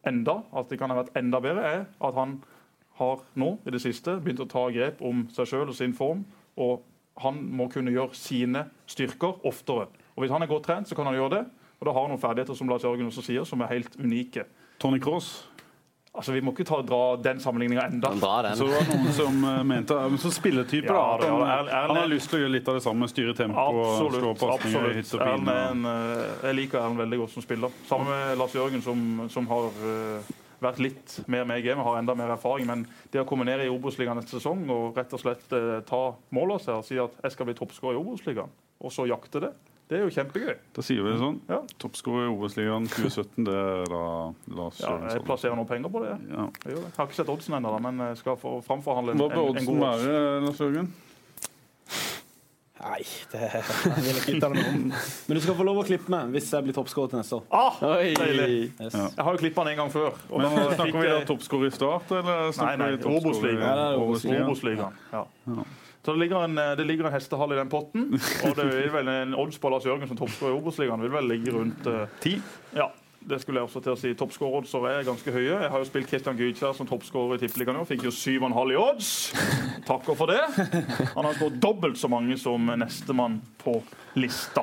enda, 0.06 0.40
at 0.56 0.70
det 0.70 0.78
kan 0.80 0.92
ha 0.92 1.00
vært 1.00 1.16
enda 1.18 1.40
bedre, 1.42 1.64
er 1.66 1.86
at 1.86 2.18
han 2.18 2.38
har 2.96 3.22
nå 3.36 3.56
i 3.66 3.72
det 3.74 3.82
siste 3.84 4.16
begynt 4.22 4.40
å 4.40 4.48
ta 4.48 4.66
grep 4.72 5.02
om 5.04 5.26
seg 5.34 5.50
sjøl 5.50 5.68
og 5.68 5.76
sin 5.76 5.94
form. 5.96 6.24
og 6.56 6.84
Han 7.22 7.42
må 7.56 7.68
kunne 7.72 7.92
gjøre 7.92 8.16
sine 8.16 8.66
styrker 8.88 9.42
oftere. 9.44 9.88
Og 10.16 10.24
Hvis 10.24 10.32
han 10.32 10.42
er 10.42 10.50
godt 10.50 10.64
trent, 10.64 10.88
så 10.88 10.96
kan 10.96 11.06
han 11.06 11.18
gjøre 11.18 11.34
det. 11.36 11.44
Og 11.80 11.86
da 11.86 11.92
har 11.92 12.06
han 12.06 12.14
noen 12.14 12.22
ferdigheter 12.22 12.56
som 12.56 12.68
Lars 12.68 12.84
Jørgen 12.84 13.10
også 13.10 13.24
sier, 13.26 13.44
som 13.44 13.60
er 13.60 13.74
helt 13.74 13.98
unike. 14.00 14.46
Tony 14.80 15.00
Cross 15.00 15.48
Altså, 16.16 16.32
Vi 16.32 16.40
må 16.44 16.54
ikke 16.54 16.64
ta, 16.64 16.78
dra 16.86 17.00
den 17.20 17.40
sammenligninga 17.42 17.86
enda. 17.90 18.12
Så 18.56 18.66
det 18.66 18.72
var 18.72 18.88
noen 18.88 19.12
som 19.16 19.44
uh, 19.44 19.60
mente 19.68 19.98
Så 20.22 20.32
spilletype, 20.32 20.88
ja, 20.88 21.02
da. 21.20 21.28
Han, 21.34 21.68
han, 21.68 21.92
har 22.00 22.08
lyst 22.10 22.30
til 22.32 22.40
å 22.40 22.42
gjøre 22.44 22.54
litt 22.56 22.70
av 22.72 22.78
det 22.78 22.84
samme. 22.86 23.08
Styre 23.12 23.36
tempo 23.36 23.60
absolutt, 23.60 24.16
og 24.16 24.40
slå 24.40 24.48
pasninger 24.48 24.96
hit 24.96 25.12
og 25.18 25.22
pine. 25.26 25.58
Uh, 25.84 26.24
jeg 26.48 26.58
liker 26.62 26.80
Erlend 26.80 27.04
veldig 27.04 27.20
godt 27.24 27.36
som 27.36 27.44
spiller. 27.44 27.78
Sammen 27.90 28.10
med 28.12 28.40
Lars 28.40 28.56
Jørgen, 28.56 28.84
som, 28.84 29.06
som 29.32 29.48
har 29.52 29.68
uh, 29.84 30.34
vært 30.64 30.82
litt 30.82 31.18
mer 31.28 31.44
med 31.48 31.60
i 31.60 31.68
gamet, 31.68 31.84
har 31.84 32.00
enda 32.00 32.16
mer 32.18 32.34
erfaring. 32.38 32.68
Men 32.70 32.88
det 33.12 33.22
å 33.22 33.28
komme 33.28 33.44
ned 33.48 33.66
i 33.66 33.70
Obos-ligaen 33.72 34.16
neste 34.18 34.38
sesong 34.38 34.64
og 34.72 34.96
rett 34.96 35.12
og 35.12 35.22
slett 35.22 35.56
ta 35.88 36.02
mål 36.36 36.56
av 36.56 36.64
seg 36.64 36.80
og 36.80 36.86
si 36.88 37.00
at 37.02 37.24
jeg 37.26 37.36
skal 37.36 37.50
bli 37.50 37.58
toppskårer 37.60 37.98
i 37.98 38.00
Obos-ligaen, 38.00 38.60
og 38.80 38.94
så 38.94 39.04
jakte 39.10 39.44
det 39.44 39.56
det 39.86 40.00
er 40.00 40.02
jo 40.02 40.10
kjempegøy. 40.10 40.54
Da 40.74 40.82
sier 40.82 41.04
vi 41.04 41.12
det 41.12 41.18
sånn. 41.20 41.36
Ja. 41.46 41.60
Toppskårer 41.78 42.26
i 42.26 42.30
Obos-ligaen 42.32 42.88
2017, 42.90 43.44
det 43.46 43.54
er 43.54 43.84
da 43.92 44.02
Lars 44.58 44.80
Ja, 44.82 44.96
jeg 45.12 45.22
plasserer 45.28 45.54
noen 45.54 45.68
penger 45.70 45.92
på 45.94 46.02
det. 46.02 46.16
Ja. 46.26 46.48
Jeg, 46.64 46.74
jeg, 46.74 46.94
har 46.96 47.06
ikke 47.06 47.18
sett 47.20 47.30
oddsen 47.30 47.54
ennå, 47.60 47.76
men 47.84 48.02
jeg 48.08 48.18
skal 48.18 48.38
få 48.40 48.56
framforhandle 48.66 49.14
en, 49.14 49.22
Hva 49.22 49.28
bør 49.30 49.52
oddsen 49.52 49.78
være, 49.84 50.16
Lars 50.42 50.64
Jørgen? 50.64 50.90
Nei, 52.76 52.98
det 53.32 53.38
jeg 53.40 54.02
vil 54.04 54.18
ikke 54.20 54.34
uttale 54.36 54.58
meg 54.58 54.66
om. 54.68 54.82
Men 54.90 55.38
du 55.38 55.42
skal 55.46 55.56
få 55.56 55.64
lov 55.70 55.78
å 55.80 55.86
klippe 55.86 56.12
meg 56.12 56.34
hvis 56.34 56.50
jeg 56.52 56.66
blir 56.66 56.76
toppskårer 56.76 57.14
til 57.14 57.22
neste 57.22 57.38
år. 57.38 57.46
Ah, 57.54 57.78
deilig! 57.96 58.50
Yes. 58.74 58.92
Ja. 58.92 59.06
Jeg 59.06 59.26
har 59.28 59.38
jo 59.38 59.40
klippa 59.40 59.64
den 59.64 59.76
en 59.76 59.80
gang 59.84 59.94
før. 59.94 60.18
Men 60.34 60.60
Snakker 60.74 60.98
vi 60.98 61.08
da 61.08 61.22
toppskårer 61.30 61.70
i 61.70 61.74
start, 61.78 62.12
eller 62.18 62.52
snakker 62.58 62.82
nei, 62.82 62.92
nei, 62.92 63.00
vi 63.00 63.16
Obos-ligaen? 63.22 64.42
Obos-ligaen. 64.42 65.02
Ja. 65.14 65.24
Så 66.06 66.12
det 66.14 66.20
ligger, 66.20 66.44
en, 66.44 66.54
det 66.78 66.84
ligger 66.86 67.08
en 67.08 67.12
hestehall 67.16 67.50
i 67.50 67.56
den 67.58 67.66
potten. 67.66 68.12
Og 68.46 68.52
det 68.54 68.68
vil 68.70 68.92
vel 68.94 69.08
en 69.10 69.32
odds 69.34 69.56
på 69.58 69.70
Lars 69.72 69.88
Jørgen 69.88 70.06
som 70.06 70.18
toppskårer 70.20 70.52
i 70.54 70.58
Obos-ligaen 70.60 71.00
vil 71.02 71.10
vel 71.10 71.26
ligge 71.26 71.50
rundt 71.50 71.88
eh, 71.90 72.12
ti. 72.22 72.36
Uh, 72.38 72.76
ja, 72.78 72.84
det 73.26 73.40
skulle 73.42 73.58
jeg 73.58 73.66
også 73.66 73.80
til 73.82 73.90
å 73.90 73.98
si. 73.98 74.12
Toppskåreroddser 74.14 74.84
er 74.86 75.08
ganske 75.08 75.32
høye. 75.34 75.56
Jeg 75.64 75.70
har 75.72 75.82
jo 75.82 75.88
spilt 75.88 76.06
Kristian 76.06 76.38
Gytkjær 76.38 76.76
som 76.78 76.86
toppskårer 76.86 77.40
i 77.40 77.42
Tippeligaen 77.42 77.74
nå. 77.80 77.82
Fikk 77.88 78.04
jo 78.06 78.12
7,5 78.14 78.70
i 78.70 78.76
odds. 78.78 79.08
Takker 79.88 80.18
for 80.20 80.30
det. 80.30 80.44
Han 81.16 81.26
har 81.26 81.34
skåret 81.40 81.56
dobbelt 81.64 81.98
så 81.98 82.10
mange 82.12 82.36
som 82.38 82.70
nestemann 82.78 83.40
på 83.64 83.74
lista. 84.14 84.62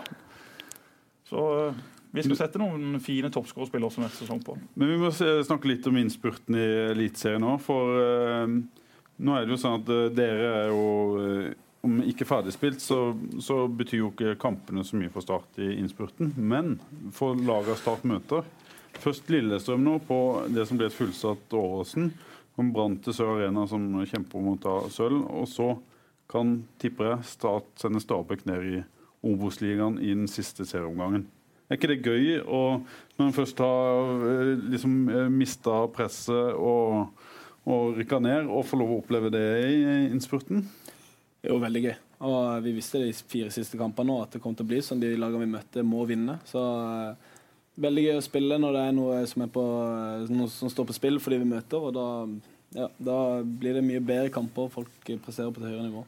Så 1.27 1.43
uh, 1.73 1.81
vi 2.15 2.23
skal 2.23 2.39
sette 2.39 2.61
noen 2.61 3.01
fine 3.03 3.33
toppskårerspillere 3.35 3.91
også 3.91 4.05
neste 4.05 4.23
sesong 4.23 4.39
på. 4.47 4.55
Men 4.79 4.95
vi 4.95 5.01
må 5.03 5.11
snakke 5.11 5.67
litt 5.73 5.91
om 5.91 5.99
innspurten 5.99 6.55
i 6.55 6.69
Eliteserien 6.93 7.43
nå. 7.43 7.57
For 7.67 7.99
uh 7.99 8.79
nå 9.23 9.35
er 9.35 9.45
det 9.45 9.55
jo 9.55 9.59
sånn 9.61 9.79
at 9.81 9.91
uh, 9.91 10.07
dere 10.13 10.49
er 10.63 10.73
jo 10.73 10.87
uh, 11.19 11.53
Om 11.83 11.97
ikke 12.07 12.23
ferdigspilt, 12.23 12.79
så, 12.79 13.11
så, 13.43 13.65
betyr 13.67 13.97
jo 13.97 14.11
ikke 14.13 14.37
kampene 14.39 14.85
så 14.87 14.95
mye 14.95 15.11
for 15.11 15.25
Start 15.25 15.57
i 15.59 15.73
innspurten. 15.81 16.29
Men 16.37 16.77
for 17.11 17.35
laget 17.35 17.81
Start 17.81 18.05
møter 18.07 18.45
Først 19.03 19.27
Lillestrøm 19.33 19.83
nå 19.83 19.97
på 20.07 20.19
det 20.53 20.63
som 20.69 20.79
ble 20.79 20.87
et 20.87 20.95
fullsatt 20.95 21.55
Åråsen. 21.59 22.13
Om 22.55 22.69
Brann 22.71 22.99
til 23.03 23.15
Sør 23.17 23.33
Arena 23.33 23.65
som 23.67 23.89
kjemper 24.05 24.39
om 24.39 24.53
å 24.53 24.59
ta 24.63 24.77
sølv. 24.93 25.25
Og 25.33 25.49
så 25.49 25.73
kan, 26.31 26.59
tipper 26.79 27.09
jeg, 27.09 27.27
Start 27.33 27.67
sende 27.81 27.99
Stabæk 28.03 28.45
ned 28.47 28.67
i 28.69 28.81
Obos-ligaen 29.23 29.97
i 29.99 30.13
den 30.13 30.29
siste 30.31 30.67
serieomgangen. 30.69 31.25
Er 31.67 31.79
ikke 31.79 31.89
det 31.93 32.03
gøy 32.05 32.41
å, 32.43 32.63
når 33.17 33.27
en 33.27 33.35
først 33.35 33.61
har 33.63 34.25
eh, 34.29 34.49
liksom, 34.73 34.97
mista 35.33 35.83
presset 35.95 36.53
og 36.59 37.09
og 37.63 37.97
rykke 37.99 38.19
ned 38.23 38.49
og 38.51 38.65
få 38.67 38.79
lov 38.79 38.91
å 38.91 39.01
oppleve 39.01 39.31
det 39.33 39.43
i 39.67 39.83
innspurten? 40.09 40.65
Det 41.43 41.49
er 41.49 41.55
jo 41.55 41.61
veldig 41.63 41.83
gøy. 41.83 41.95
Og 42.23 42.63
vi 42.63 42.71
visste 42.77 43.01
det 43.01 43.11
i 43.11 43.15
fire 43.33 43.51
siste 43.51 43.79
kampene 43.79 44.15
at 44.23 44.35
det 44.35 44.41
kom 44.43 44.55
til 44.55 44.63
å 44.63 44.69
bli 44.69 44.79
sånn. 44.83 45.01
De 45.01 45.11
lagene 45.19 45.43
vi 45.43 45.53
møtte, 45.57 45.83
må 45.83 46.05
vinne. 46.07 46.37
Så 46.47 46.61
uh, 46.61 47.33
veldig 47.83 48.05
gøy 48.05 48.19
å 48.19 48.23
spille 48.23 48.59
når 48.61 48.77
det 48.77 48.83
er 48.87 48.95
noe 48.95 49.17
som, 49.27 49.43
er 49.43 49.51
på, 49.51 49.63
noe 50.31 50.51
som 50.51 50.71
står 50.71 50.87
på 50.87 50.95
spill 50.95 51.19
for 51.23 51.35
de 51.35 51.41
vi 51.41 51.49
møter. 51.51 51.83
Og 51.83 51.95
da, 51.97 52.07
ja, 52.79 52.87
da 52.95 53.17
blir 53.43 53.75
det 53.79 53.83
mye 53.83 54.03
bedre 54.03 54.31
kamper. 54.31 54.71
Folk 54.71 55.11
presserer 55.25 55.51
på 55.51 55.63
et 55.63 55.67
høyere 55.67 55.87
nivå. 55.89 56.05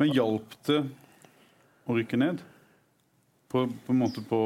Men 0.00 0.12
hjalp 0.16 0.56
det 0.66 0.80
å 1.84 1.98
rykke 1.98 2.20
ned? 2.20 2.40
På, 3.54 3.64
på 3.86 3.94
en 3.94 4.00
måte 4.00 4.22
på, 4.26 4.38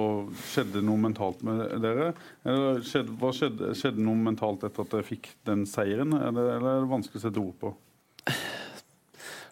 Skjedde 0.51 0.83
noe 0.85 1.01
mentalt 1.01 1.40
med 1.47 1.64
dere? 1.81 2.12
Eller 2.44 2.83
skjedde, 2.85 3.33
skjedde, 3.35 3.73
skjedde 3.79 4.05
noe 4.05 4.21
mentalt 4.21 4.67
etter 4.69 4.85
at 4.85 4.92
dere 4.92 5.06
fikk 5.06 5.31
den 5.48 5.65
seieren, 5.69 6.13
eller, 6.13 6.52
eller 6.59 6.75
er 6.75 6.83
det 6.85 6.90
vanskelig 6.92 7.23
å 7.23 7.25
sette 7.25 7.42
ord 7.42 7.56
på? 7.63 7.73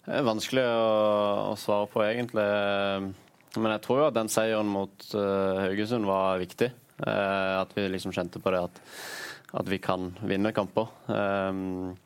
Det 0.07 0.14
er 0.14 0.26
vanskelig 0.26 0.62
å, 0.70 0.90
å, 1.50 1.54
svare 1.59 1.88
på, 1.90 2.02
egentlig. 2.07 2.46
Men 3.57 3.72
jeg 3.74 3.82
tror 3.82 3.98
jo 3.98 4.04
at 4.07 4.14
den 4.14 4.30
seieren 4.30 4.68
mot 4.70 5.07
uh, 5.16 5.64
Haugesund 5.64 6.07
var 6.07 6.38
viktig. 6.38 6.68
Uh, 7.00 7.64
at 7.64 7.72
vi 7.74 7.88
liksom 7.90 8.14
kjente 8.14 8.38
på 8.38 8.52
det 8.54 8.61
at, 8.68 8.78
at 9.59 9.72
vi 9.72 9.80
kan 9.82 10.12
vinne 10.22 10.54
kamper. 10.54 10.92
Um, 11.11 11.96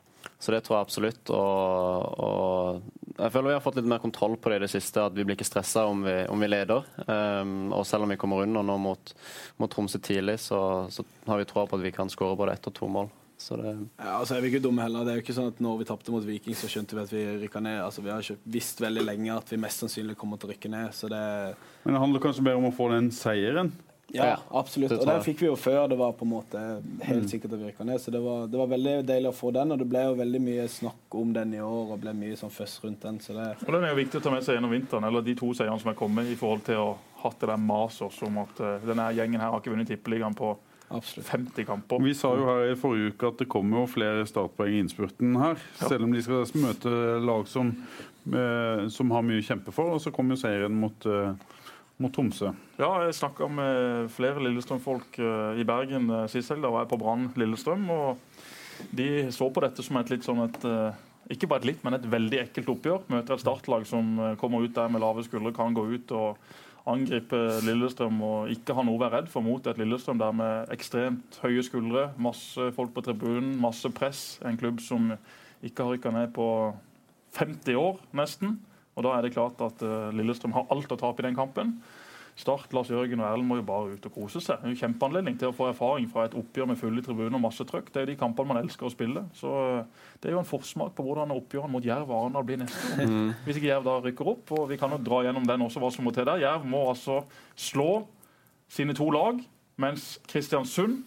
så 0.41 0.55
det 0.55 0.63
tror 0.65 0.79
jeg 0.79 0.87
absolutt. 0.87 1.29
Og, 1.35 2.17
og 2.25 3.00
jeg 3.17 3.33
føler 3.33 3.51
vi 3.51 3.55
har 3.57 3.63
fått 3.63 3.79
litt 3.79 3.89
mer 3.89 4.01
kontroll 4.03 4.35
på 4.37 4.51
det 4.51 4.59
i 4.59 4.63
det 4.65 4.71
siste. 4.73 5.05
At 5.05 5.15
vi 5.17 5.25
blir 5.27 5.37
ikke 5.37 5.47
stressa 5.47 5.85
om, 5.89 6.03
om, 6.03 6.43
vi 6.43 6.49
leder. 6.51 6.85
Um, 7.07 7.71
og 7.75 7.85
selv 7.87 8.05
om 8.05 8.13
vi 8.13 8.19
kommer 8.21 8.43
under 8.45 8.65
nå 8.65 8.77
mot, 8.81 9.15
mot 9.61 9.71
Tromsø 9.71 10.01
tidlig, 10.03 10.39
så, 10.43 10.61
så 10.91 11.05
har 11.27 11.41
vi 11.41 11.49
troa 11.49 11.67
på 11.69 11.79
at 11.79 11.85
vi 11.85 11.93
kan 11.95 12.11
skåre 12.11 12.39
både 12.39 12.55
ett 12.57 12.71
og 12.71 12.77
to 12.77 12.89
mål. 12.91 13.11
Så 13.41 13.57
det... 13.57 13.71
Ja, 13.97 14.19
altså 14.19 14.35
er 14.35 14.43
vi 14.43 14.51
ikke 14.51 14.61
dumme 14.61 14.83
heller. 14.85 15.05
Det 15.05 15.13
er 15.13 15.17
jo 15.17 15.23
ikke 15.23 15.33
sånn 15.33 15.49
at 15.49 15.61
når 15.63 15.79
vi 15.79 15.87
tapte 15.89 16.13
mot 16.13 16.25
Viking, 16.25 16.55
så 16.57 16.69
skjønte 16.69 16.97
vi 16.97 17.01
at 17.01 17.13
vi 17.13 17.21
rykka 17.41 17.61
ned. 17.63 17.79
Altså, 17.81 18.03
vi 18.05 18.11
har 18.13 18.21
ikke 18.21 18.53
visst 18.53 18.83
veldig 18.83 19.05
lenge 19.07 19.33
at 19.33 19.49
vi 19.49 19.59
mest 19.61 19.81
sannsynlig 19.81 20.17
kommer 20.19 20.37
til 20.37 20.51
å 20.51 20.53
rykke 20.53 20.69
ned. 20.69 20.91
Så 20.93 21.09
det... 21.09 21.21
Men 21.85 21.97
det 21.97 22.03
handler 22.03 22.21
kanskje 22.21 22.45
mer 22.45 22.59
om 22.59 22.69
å 22.69 22.75
få 22.75 22.91
den 22.93 23.09
seieren? 23.15 23.73
Ja, 24.13 24.37
absolutt. 24.49 24.91
Og 24.97 25.05
den 25.07 25.21
fikk 25.23 25.41
vi 25.43 25.47
jo 25.47 25.55
før 25.59 25.85
det 25.91 25.97
var 25.99 26.15
på 26.19 26.25
en 26.27 26.31
måte 26.33 26.61
helt 27.07 27.29
sikkert 27.31 27.55
å 27.55 27.61
virke 27.61 27.85
ned. 27.87 28.01
Så 28.03 28.13
det 28.13 28.19
var, 28.23 28.47
det 28.51 28.59
var, 28.59 28.71
veldig 28.71 28.95
deilig 29.07 29.31
å 29.31 29.35
få 29.35 29.53
den, 29.55 29.71
og 29.71 29.79
det 29.79 29.87
ble 29.91 30.03
jo 30.07 30.17
veldig 30.19 30.41
mye 30.43 30.65
snakk 30.71 31.19
om 31.21 31.31
den 31.35 31.55
i 31.55 31.61
år. 31.63 31.93
Og 31.95 32.01
ble 32.01 32.15
mye 32.17 32.39
sånn 32.39 32.53
føss 32.53 32.79
rundt 32.85 33.05
den. 33.07 33.21
Så 33.23 33.37
det... 33.37 33.47
Og 33.67 33.71
den 33.71 33.85
er 33.85 33.93
jo 33.93 34.01
viktig 34.01 34.19
å 34.19 34.25
ta 34.25 34.33
med 34.33 34.43
seg 34.47 34.59
gjennom 34.59 34.75
vinteren, 34.75 35.07
eller 35.07 35.23
de 35.25 35.37
to 35.39 35.53
seierne 35.57 35.79
som 35.81 35.93
er 35.93 35.99
kommet, 35.99 36.27
i 36.31 36.39
forhold 36.39 36.65
til 36.67 36.81
å 36.81 36.89
ha 37.21 37.29
hatt 37.29 37.39
det 37.39 37.51
der 37.51 37.61
maset 37.61 38.21
om 38.25 38.41
at 38.41 38.59
uh, 38.65 38.75
denne 38.83 39.11
gjengen 39.13 39.41
her 39.41 39.53
har 39.53 39.61
ikke 39.61 39.75
vunnet 39.75 39.89
Tippeligaen 39.91 40.35
på 40.37 40.55
Absolutt. 40.91 41.27
50 41.27 41.65
kamper. 41.65 42.03
Vi 42.03 42.13
sa 42.17 42.33
jo 42.35 42.47
her 42.49 42.71
i 42.71 42.75
forrige 42.79 43.13
uke 43.13 43.29
at 43.31 43.39
det 43.39 43.47
kommer 43.51 43.81
jo 43.81 43.89
flere 43.93 44.25
startpoeng 44.27 44.73
i 44.75 44.81
innspurten 44.83 45.37
her. 45.39 45.61
Ja. 45.79 45.87
Selv 45.87 46.07
om 46.07 46.15
de 46.15 46.23
skal 46.23 46.43
møte 46.59 46.91
lag 47.23 47.47
som, 47.47 47.71
eh, 48.27 48.87
som 48.91 49.11
har 49.15 49.23
mye 49.23 49.39
å 49.39 49.45
kjempe 49.45 49.71
for. 49.71 49.95
Og 49.95 50.01
så 50.03 50.11
kommer 50.11 50.35
jo 50.35 50.41
seieren 50.43 50.75
mot, 50.75 51.05
eh, 51.05 51.33
mot 52.01 52.13
Tromsø. 52.13 52.51
Ja, 52.79 52.89
jeg 53.05 53.17
snakka 53.17 53.47
med 53.51 54.09
flere 54.15 54.41
Lillestrøm-folk 54.43 55.19
eh, 55.21 55.61
i 55.61 55.67
Bergen 55.67 56.09
eh, 56.09 56.27
sist 56.31 56.51
helg. 56.51 56.63
Da 56.65 56.71
var 56.73 56.85
jeg 56.85 56.91
på 56.93 56.99
Brann 57.01 57.29
Lillestrøm. 57.39 57.85
og 57.93 58.89
De 58.97 59.07
så 59.33 59.49
på 59.53 59.63
dette 59.63 59.85
som 59.85 59.99
et 60.01 60.11
litt 60.13 60.25
sånn 60.27 60.43
et 60.47 60.65
eh, 60.67 61.07
ikke 61.31 61.47
bare 61.47 61.63
et 61.63 61.69
litt, 61.69 61.83
men 61.85 61.95
et 61.95 62.09
veldig 62.11 62.41
ekkelt 62.41 62.73
oppgjør. 62.73 63.05
Møter 63.13 63.37
et 63.37 63.43
startlag 63.43 63.85
som 63.87 64.17
kommer 64.41 64.65
ut 64.65 64.73
der 64.75 64.89
med 64.91 64.99
lave 64.99 65.23
skuldre, 65.23 65.53
kan 65.55 65.71
gå 65.77 65.85
ut 65.93 66.11
og 66.17 66.41
angripe 66.91 67.37
Lillestrøm 67.63 68.17
og 68.25 68.49
ikke 68.51 68.75
ha 68.75 68.83
noe 68.83 68.97
å 68.97 69.03
være 69.03 69.19
redd 69.19 69.29
for 69.31 69.45
mot 69.45 69.69
et 69.69 69.79
Lillestrøm 69.79 70.19
der 70.19 70.33
med 70.35 70.73
ekstremt 70.73 71.37
høye 71.43 71.63
skuldre, 71.63 72.09
masse 72.19 72.71
folk 72.75 72.91
på 72.95 73.05
tribunen, 73.05 73.53
masse 73.61 73.87
press. 73.95 74.41
En 74.43 74.59
klubb 74.59 74.81
som 74.83 75.13
ikke 75.63 75.85
har 75.85 75.95
rykka 75.95 76.11
ned 76.17 76.33
på 76.35 76.49
50 77.37 77.79
år, 77.79 78.01
nesten. 78.17 78.57
Og 78.95 79.05
Da 79.05 79.15
er 79.15 79.25
det 79.25 79.33
klart 79.35 79.61
at 79.63 79.83
uh, 79.85 80.09
Lillestrøm 80.15 80.55
har 80.55 80.69
alt 80.73 80.91
å 80.91 80.99
tape 80.99 81.23
i 81.23 81.29
den 81.29 81.37
kampen. 81.37 81.77
Start, 82.39 82.71
Lars 82.73 82.89
Jørgen 82.89 83.19
og 83.21 83.27
Erlend 83.27 83.47
må 83.47 83.57
jo 83.59 83.65
bare 83.67 83.95
ut 83.95 84.05
og 84.07 84.13
kose 84.15 84.39
seg. 84.41 84.61
Det 84.61 84.69
er 84.69 84.71
en 84.71 84.79
kjempeanledning 84.79 85.35
til 85.39 85.51
å 85.51 85.55
få 85.55 85.67
erfaring 85.69 86.07
fra 86.09 86.23
et 86.25 86.35
oppgjør 86.37 86.69
med 86.71 86.79
fulle 86.79 87.03
tribuner 87.03 87.35
og 87.37 87.43
masse 87.43 87.65
trøkk. 87.67 87.91
Det 87.93 88.01
er 88.01 88.07
de 88.09 88.15
kampene 88.19 88.53
man 88.53 88.61
elsker 88.61 88.87
å 88.87 88.91
spille. 88.93 89.25
Så 89.37 89.51
eh, 89.51 90.05
Det 90.15 90.29
er 90.29 90.37
jo 90.37 90.41
en 90.41 90.47
forsmak 90.47 90.95
på 90.95 91.05
hvordan 91.05 91.33
oppgjørene 91.35 91.75
mot 91.75 91.85
Jerv 91.85 92.07
og 92.07 92.15
Arendal 92.17 92.47
blir 92.47 92.61
neste 92.61 92.95
år. 92.95 93.11
Mm. 93.11 93.33
Hvis 93.45 93.59
ikke 93.59 93.69
Jerv 93.69 93.85
da 93.85 93.97
rykker 94.05 94.31
opp. 94.31 94.53
og 94.57 94.69
Vi 94.71 94.79
kan 94.79 94.95
jo 94.95 95.01
dra 95.03 95.21
gjennom 95.27 95.45
den 95.49 95.65
også, 95.67 95.83
hva 95.83 95.91
som 95.93 96.07
må 96.07 96.15
til 96.15 96.27
der. 96.29 96.41
Jerv 96.45 96.65
må 96.71 96.85
altså 96.89 97.19
slå 97.59 97.89
sine 98.71 98.95
to 98.95 99.09
lag, 99.11 99.43
mens 99.81 100.15
Kristiansund 100.31 101.03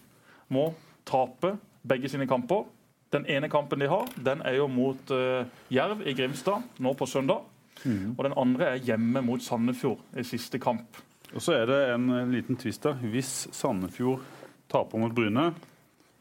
må 0.53 0.69
tape 1.09 1.55
begge 1.85 2.11
sine 2.11 2.29
kamper. 2.29 2.67
Den 3.13 3.25
ene 3.31 3.49
kampen 3.49 3.81
de 3.81 3.89
har, 3.89 4.07
den 4.21 4.41
er 4.45 4.59
jo 4.59 4.69
mot 4.69 5.11
uh, 5.13 5.45
Jerv 5.73 6.01
i 6.05 6.13
Grimstad 6.17 6.65
nå 6.83 6.93
på 6.97 7.07
søndag. 7.09 7.45
Mm. 7.85 8.15
Og 8.17 8.23
den 8.27 8.37
andre 8.41 8.71
er 8.73 8.83
hjemme 8.83 9.21
mot 9.25 9.43
Sandefjord 9.43 10.01
i 10.17 10.25
siste 10.27 10.59
kamp. 10.61 10.99
Og 11.35 11.43
så 11.43 11.57
er 11.59 11.69
det 11.69 11.79
en 11.93 12.09
liten 12.31 12.57
twist 12.59 12.85
der. 12.85 12.97
Hvis 13.11 13.47
Sandefjord 13.55 14.23
taper 14.71 15.01
mot 15.01 15.13
Bryne 15.15 15.51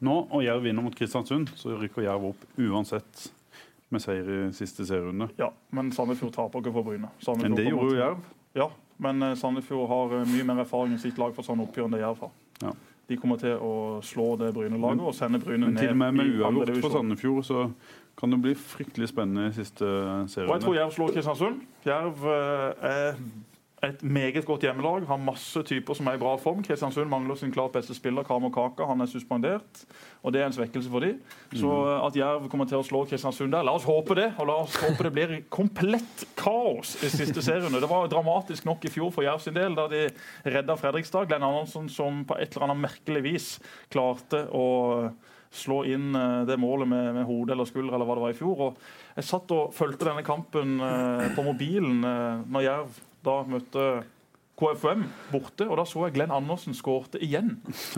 nå, 0.05 0.15
og 0.29 0.45
Jerv 0.45 0.65
vinner 0.67 0.85
mot 0.85 0.95
Kristiansund, 0.97 1.55
så 1.57 1.79
rykker 1.81 2.05
Jerv 2.05 2.31
opp 2.33 2.61
uansett 2.61 3.29
med 3.95 4.03
seier 4.03 4.27
i 4.27 4.39
siste 4.57 4.87
serierunde. 4.87 5.31
Ja, 5.39 5.51
men 5.77 5.93
Sandefjord 5.95 6.35
taper 6.35 6.61
ikke 6.61 6.75
for 6.75 6.89
Bryne. 6.89 7.13
Sandefjord 7.23 7.51
men 7.51 7.59
det 7.59 7.69
gjorde 7.71 7.93
jo 7.93 8.01
Jerv. 8.01 8.25
Ja, 8.59 8.71
men 9.05 9.23
eh, 9.23 9.37
Sandefjord 9.39 9.89
har 9.91 10.17
eh, 10.19 10.27
mye 10.33 10.49
mer 10.49 10.65
erfaring 10.65 10.97
i 10.97 11.03
sitt 11.03 11.19
lag 11.21 11.35
for 11.37 11.47
sånne 11.47 11.67
oppgjør 11.67 11.89
enn 11.89 11.97
det 11.97 12.03
Jerv 12.03 12.27
har. 12.27 12.35
Ja. 12.65 12.75
De 13.09 13.17
kommer 13.21 13.37
til 13.37 13.59
å 13.61 14.01
slå 14.03 14.31
det 14.41 14.55
Bryne-laget 14.57 15.05
og 15.05 15.15
sende 15.17 15.41
Bryne 15.43 15.67
ned. 15.67 15.75
Men 15.75 15.83
til 15.83 15.93
og 15.93 15.99
med 16.01 16.13
med 16.17 16.39
uavgjort 16.39 16.85
på 16.87 16.91
Sandefjord 16.95 17.45
så 17.45 17.67
kan 18.17 18.33
det 18.33 18.39
bli 18.43 18.55
fryktelig 18.55 19.11
spennende 19.11 19.49
i 19.51 19.57
siste 19.57 19.85
serien. 20.31 20.49
Og 20.49 20.55
jeg 20.55 20.65
tror 20.65 20.79
Jerv 20.79 20.95
slår 20.95 21.13
Kristiansund. 21.17 21.61
Jerv 21.85 22.25
eh, 22.33 22.89
er 22.91 23.19
et 23.87 24.03
meget 24.03 24.45
godt 24.47 24.65
hjemmelag. 24.67 25.07
Har 25.09 25.21
masse 25.21 25.63
typer 25.67 25.97
som 25.97 26.09
er 26.11 26.17
i 26.17 26.21
bra 26.21 26.35
form. 26.41 26.63
Kristiansund 26.65 27.11
mangler 27.11 27.39
sin 27.39 27.53
klart 27.53 27.73
beste 27.75 27.95
spiller, 27.97 28.25
Kamo 28.27 28.51
Kaka. 28.55 28.87
Han 28.89 29.01
er 29.01 29.11
suspendert, 29.11 29.85
og 30.23 30.33
det 30.35 30.43
er 30.43 30.49
en 30.49 30.57
svekkelse 30.57 30.91
for 30.91 31.05
dem. 31.05 31.21
Så 31.53 31.69
mm. 31.69 32.07
at 32.07 32.19
Jerv 32.19 32.49
kommer 32.53 32.69
til 32.71 32.81
å 32.81 32.87
slå 32.87 33.05
Kristiansund 33.11 33.55
der, 33.55 33.67
la 33.67 33.75
oss 33.77 33.89
håpe 33.89 34.17
det. 34.19 34.31
Og 34.39 34.49
la 34.51 34.61
oss 34.65 34.79
håpe 34.83 35.09
det 35.09 35.15
blir 35.17 35.37
komplett 35.53 36.25
kaos 36.39 36.97
i 37.05 37.13
siste 37.13 37.43
serierunde. 37.45 37.83
Det 37.83 37.91
var 37.91 38.09
dramatisk 38.13 38.67
nok 38.69 38.87
i 38.89 38.93
fjor 38.93 39.13
for 39.15 39.27
Jerv 39.27 39.45
sin 39.45 39.57
del, 39.57 39.77
da 39.79 39.89
de 39.93 40.07
redda 40.45 40.79
Fredrikstad. 40.81 41.29
Glenn 41.31 41.47
Andersen 41.47 41.91
som 41.93 42.25
på 42.29 42.39
et 42.41 42.55
eller 42.55 42.69
annet 42.71 42.85
merkelig 42.89 43.25
vis 43.25 43.53
klarte 43.93 44.47
å 44.55 44.67
slå 45.55 45.85
inn 45.87 46.15
eh, 46.19 46.43
det 46.49 46.59
målet 46.61 46.89
med, 46.89 47.15
med 47.15 47.27
hode 47.29 47.55
eller 47.55 47.69
skulder 47.69 47.95
eller 47.95 48.09
hva 48.09 48.19
det 48.19 48.25
var 48.27 48.35
i 48.35 48.39
fjor. 48.39 48.63
Og 48.69 49.19
jeg 49.19 49.29
satt 49.29 49.55
og 49.55 49.75
fulgte 49.77 50.09
denne 50.09 50.25
kampen 50.27 50.79
eh, 50.83 51.27
på 51.37 51.45
mobilen 51.47 52.01
eh, 52.03 52.47
når 52.51 52.67
Jerv 52.67 53.03
da 53.25 53.41
møtte 53.49 53.87
KFUM 54.55 55.01
borte, 55.33 55.67
og 55.67 55.79
da 55.81 55.85
så 55.89 56.05
jeg 56.07 56.15
Glenn 56.15 56.31
Andersen 56.31 56.77
skårte 56.79 57.19
igjen. 57.25 57.57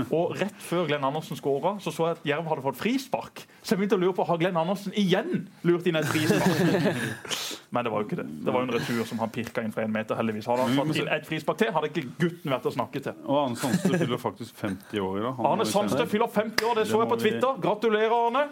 Og 0.09 0.33
rett 0.41 0.57
før 0.65 0.87
Glenn 0.89 1.05
Andersen 1.05 1.37
skåra, 1.37 1.75
så 1.85 1.93
så 1.93 2.07
jeg 2.09 2.17
at 2.17 2.29
Jerv 2.31 2.49
hadde 2.49 2.65
fått 2.65 2.79
frispark. 2.81 3.43
Så 3.61 3.75
jeg 3.75 3.83
begynte 3.83 3.99
å 3.99 4.01
lure 4.01 4.17
på 4.17 4.25
har 4.25 4.41
Glenn 4.41 4.57
Andersen 4.57 4.97
igjen 4.97 5.51
lurt 5.69 5.85
inn 5.91 6.01
et 6.01 6.09
frispark. 6.09 6.97
Men 7.77 7.85
det 7.85 7.93
var 7.93 8.01
jo 8.01 8.09
ikke 8.09 8.19
det. 8.23 8.27
Det 8.47 8.55
var 8.55 8.63
jo 8.63 8.69
en 8.71 8.75
retur 8.79 9.03
som 9.11 9.21
han 9.21 9.35
pirka 9.35 9.67
inn 9.67 9.75
fra 9.75 9.85
én 9.85 9.93
meter, 9.93 10.17
heldigvis. 10.17 10.49
Hadde 10.49 10.65
han 10.65 10.81
fått 10.81 11.03
inn 11.03 11.13
et 11.19 11.29
frispark 11.29 11.61
til, 11.61 11.75
hadde 11.77 11.93
ikke 11.93 12.07
gutten 12.25 12.57
vært 12.57 12.71
å 12.71 12.75
snakke 12.79 13.05
til. 13.05 13.21
Og 13.27 13.43
Arne 13.43 13.61
Sandstø 13.61 13.93
fyller 14.01 14.23
faktisk 14.23 14.65
50 14.65 15.05
år 15.05 15.21
i 15.21 15.27
dag. 15.27 15.45
Arne 15.53 15.69
Sandstø 15.69 16.09
fyller 16.09 16.33
50 16.41 16.71
år, 16.71 16.81
det 16.81 16.89
så 16.89 17.05
jeg 17.05 17.13
på 17.13 17.21
Twitter. 17.21 17.63
Gratulerer, 17.69 18.17
Arne. 18.17 18.49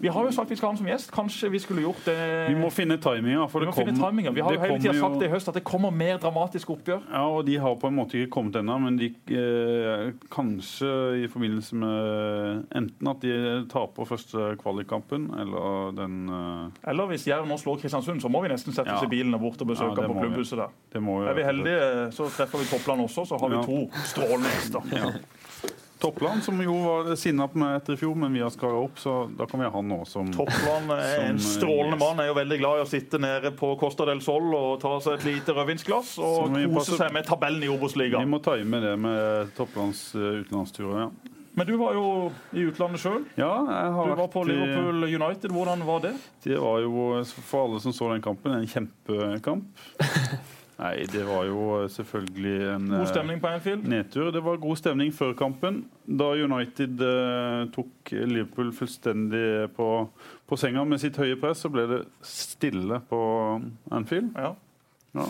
Vi 0.00 0.10
har 0.12 0.26
jo 0.26 0.32
sagt 0.34 0.50
vi 0.50 0.56
skal 0.56 0.68
ha 0.68 0.72
ham 0.74 0.78
som 0.78 0.88
gjest. 0.88 1.10
Kanskje 1.14 1.50
vi 1.52 1.60
skulle 1.62 1.84
gjort 1.84 2.06
det 2.08 2.16
Vi 2.50 2.56
må 2.58 2.70
finne 2.74 2.96
timinga. 3.00 3.46
vi, 3.46 3.66
kom, 3.66 3.88
finne 3.88 4.32
vi 4.34 4.44
har 4.44 4.56
jo 4.56 4.60
hele 4.60 4.78
tida 4.80 4.94
sagt 4.98 5.18
det 5.20 5.28
i 5.28 5.32
høst 5.32 5.50
at 5.50 5.58
det 5.58 5.64
kommer 5.66 5.94
mer 5.94 6.18
dramatiske 6.22 6.72
oppgjør. 6.74 7.04
Ja, 7.10 7.24
og 7.28 7.44
De 7.48 7.56
har 7.60 7.76
på 7.80 7.90
en 7.90 7.96
måte 7.98 8.18
ikke 8.18 8.32
kommet 8.38 8.58
ennå, 8.60 8.78
men 8.82 8.98
de, 9.00 9.10
eh, 9.34 10.12
kanskje 10.32 10.90
i 11.24 11.28
forbindelse 11.30 11.78
med 11.80 12.64
enten 12.74 13.12
at 13.12 13.24
de 13.24 13.34
taper 13.70 14.08
første 14.08 14.54
kvalikkampen, 14.60 15.30
eller 15.40 15.94
den 15.96 16.18
eh... 16.28 16.90
Eller 16.90 17.10
hvis 17.10 17.26
Jerv 17.28 17.48
nå 17.48 17.58
slår 17.60 17.80
Kristiansund, 17.82 18.22
så 18.22 18.30
må 18.32 18.42
vi 18.44 18.52
nesten 18.52 18.76
sette 18.76 18.92
oss 18.92 19.04
ja. 19.04 19.08
i 19.08 19.12
bilen 19.12 19.34
og 19.36 19.44
bort 19.46 19.64
og 19.64 19.72
besøke 19.72 20.04
ja, 20.04 20.10
på 20.10 20.18
klubbhuset 20.20 20.60
der. 20.60 20.74
Er 20.94 21.38
vi 21.38 21.46
heldige, 21.46 21.88
så 22.14 22.28
treffer 22.32 22.62
vi 22.62 22.68
Toppland 22.70 23.06
også, 23.06 23.26
så 23.28 23.40
har 23.40 23.56
vi 23.56 23.64
to 23.66 23.80
strålende 24.10 24.52
gjester. 24.54 25.24
Toppland, 26.04 26.44
som 26.46 26.60
jo 26.62 26.76
var 26.84 27.12
sinna 27.20 27.48
på 27.50 27.60
meg 27.60 27.80
etter 27.80 27.96
i 27.96 28.00
fjor, 28.00 28.14
men 28.18 28.36
vi 28.36 28.44
har 28.44 28.52
skara 28.54 28.84
opp, 28.84 29.00
så 29.00 29.24
da 29.34 29.48
kan 29.50 29.62
vi 29.62 29.68
ha 29.68 29.74
han 29.74 29.90
nå 29.90 30.02
som 30.08 30.30
Toppland 30.34 30.92
er 30.98 31.28
en 31.30 31.40
strålende 31.42 31.74
strålende 31.74 31.98
mann. 31.98 32.20
Er 32.22 32.30
jo 32.30 32.38
veldig 32.38 32.58
glad 32.58 32.78
i 32.78 32.84
å 32.84 32.88
sitte 32.88 33.20
nede 33.22 33.52
på 33.56 33.74
Costa 33.80 34.06
del 34.08 34.22
Sol 34.24 34.54
og 34.54 34.80
ta 34.82 34.96
seg 35.04 35.18
et 35.18 35.28
lite 35.32 35.54
rødvinsglass 35.56 36.16
og 36.22 36.56
kose 36.74 36.98
seg 36.98 37.14
med 37.14 37.26
tabellen 37.28 37.62
i 37.64 37.70
Obos-ligaen. 37.72 38.24
Vi 38.24 38.34
må 38.34 38.42
ta 38.44 38.56
med 38.64 38.84
det 38.84 38.96
med 39.00 39.54
Topplands 39.58 40.10
eh, 40.14 40.42
utenlandsturer, 40.44 41.06
ja. 41.06 41.32
Men 41.54 41.68
du 41.68 41.76
var 41.78 41.94
jo 41.94 42.06
i 42.58 42.64
utlandet 42.66 42.98
sjøl. 42.98 43.20
Ja, 43.38 43.52
jeg 43.62 43.90
har 43.94 44.08
du 44.10 44.16
var 44.18 44.30
på 44.32 44.42
Liverpool 44.48 45.06
United. 45.06 45.52
Hvordan 45.54 45.84
var 45.86 46.00
det? 46.02 46.10
Det 46.42 46.58
var 46.58 46.80
jo, 46.82 47.22
for 47.46 47.68
alle 47.68 47.82
som 47.84 47.94
så 47.94 48.10
den 48.10 48.24
kampen, 48.24 48.56
en 48.56 48.66
kjempekamp. 48.66 49.70
Nei, 50.84 51.06
det 51.08 51.22
var 51.24 51.46
jo 51.48 51.60
selvfølgelig 51.88 52.56
en 52.74 52.90
God 52.92 53.08
stemning 53.08 53.40
på 53.40 53.48
Anfield? 53.48 53.86
nedtur. 53.88 54.28
Det 54.34 54.42
var 54.44 54.60
god 54.60 54.76
stemning 54.76 55.14
før 55.16 55.32
kampen. 55.38 55.84
Da 56.04 56.26
United 56.36 57.00
eh, 57.00 57.62
tok 57.72 58.12
Liverpool 58.12 58.72
fullstendig 58.76 59.70
på, 59.78 59.88
på, 60.44 60.60
senga 60.60 60.84
med 60.84 61.00
sitt 61.00 61.16
høye 61.16 61.40
press, 61.40 61.64
så 61.64 61.72
ble 61.72 61.86
det 61.88 62.02
stille 62.20 63.00
på 63.08 63.22
Anfield. 63.96 64.36
Ja. 64.36 64.52
ja. 65.16 65.26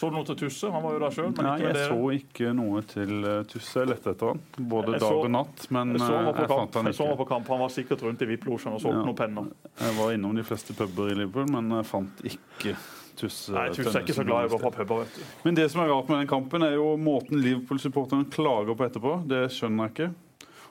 Så 0.00 0.08
du 0.08 0.16
noe 0.16 0.26
til 0.26 0.40
Tusse? 0.42 0.70
Han 0.72 0.82
var 0.82 0.96
jo 0.96 1.00
der 1.04 1.14
sjøl. 1.14 1.32
Nei, 1.38 1.56
jeg 1.60 1.74
dere. 1.76 1.88
så 1.92 2.12
ikke 2.16 2.54
noe 2.56 2.82
til 2.90 3.26
Tusse. 3.52 3.82
Jeg 3.84 3.92
lette 3.92 4.14
etter 4.16 4.32
han, 4.32 4.40
både 4.58 4.96
dag 4.96 5.18
og 5.20 5.28
natt, 5.30 5.66
men 5.70 5.94
jeg, 5.94 6.02
så 6.02 6.22
jeg 6.24 6.48
fant 6.50 6.78
han 6.80 6.88
ikke. 6.88 6.96
Jeg 6.96 6.98
så 6.98 7.10
han 7.12 7.18
på 7.20 7.28
kamp. 7.30 7.52
Han 7.54 7.62
var 7.62 7.76
sikkert 7.76 8.08
rundt 8.08 8.24
i 8.24 8.30
VIP-losjen 8.32 8.74
og 8.74 8.82
solgte 8.82 9.04
ja. 9.04 9.06
noen 9.06 9.20
penner. 9.22 9.52
Jeg 9.84 10.00
var 10.00 10.16
innom 10.16 10.40
de 10.40 10.46
fleste 10.50 10.74
puber 10.74 11.12
i 11.12 11.20
Liverpool, 11.20 11.52
men 11.52 11.76
jeg 11.78 11.86
fant 11.92 12.24
ikke 12.32 12.74
Tuss, 13.20 13.42
Nei, 13.52 13.66
Tuss 13.76 13.92
er 13.92 14.00
ikke 14.04 14.16
så 14.16 14.24
glad 14.24 14.46
i 14.46 14.50
å 14.50 14.54
gå 14.56 14.62
på 14.64 14.72
puber. 14.80 15.04
vet 15.04 15.20
du. 15.20 15.28
Men 15.44 15.58
det 15.58 15.68
som 15.72 15.82
er 15.84 15.92
rart 15.92 16.08
med 16.08 16.22
den 16.22 16.30
kampen, 16.30 16.64
er 16.64 16.78
jo 16.78 16.94
måten 17.00 17.40
Liverpool-supporterne 17.44 18.30
klager 18.32 18.76
på 18.78 18.88
etterpå. 18.88 19.14
Det 19.28 19.44
skjønner 19.52 19.88
jeg 19.90 19.96
ikke. 19.96 20.10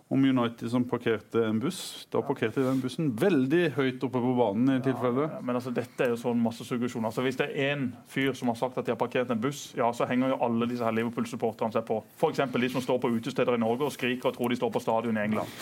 Om 0.10 0.24
United 0.26 0.72
som 0.74 0.82
parkerte 0.90 1.44
en 1.46 1.60
buss. 1.62 2.08
Da 2.10 2.24
parkerte 2.26 2.58
de 2.58 2.66
den 2.66 2.80
bussen 2.82 3.12
veldig 3.22 3.60
høyt 3.76 4.02
oppe 4.08 4.18
på 4.24 4.32
banen. 4.40 4.72
i 4.80 4.82
tilfelle. 4.82 5.28
Ja, 5.30 5.42
men 5.46 5.60
altså, 5.60 5.70
Dette 5.76 6.08
er 6.08 6.10
jo 6.10 6.18
sånn 6.18 6.42
massesuggesjon. 6.42 7.06
Altså, 7.06 7.22
hvis 7.22 7.38
det 7.38 7.52
er 7.52 7.76
én 7.76 7.84
fyr 8.10 8.34
som 8.34 8.50
har 8.50 8.58
sagt 8.58 8.80
at 8.82 8.88
de 8.90 8.96
har 8.96 8.98
parkert 8.98 9.30
en 9.30 9.44
buss, 9.44 9.68
ja, 9.78 9.92
så 9.94 10.10
henger 10.10 10.34
jo 10.34 10.40
alle 10.48 10.66
disse 10.72 10.82
her 10.88 10.98
Liverpool-supporterne 10.98 11.78
seg 11.78 11.86
på. 11.86 12.00
F.eks. 12.18 12.42
de 12.50 12.72
som 12.74 12.82
står 12.82 12.98
på 13.04 13.14
utesteder 13.20 13.54
i 13.54 13.62
Norge 13.62 13.86
og 13.86 13.94
skriker 13.94 14.32
og 14.32 14.40
tror 14.40 14.50
de 14.50 14.58
står 14.58 14.74
på 14.74 14.82
stadion 14.82 15.22
i 15.22 15.28
England. 15.30 15.62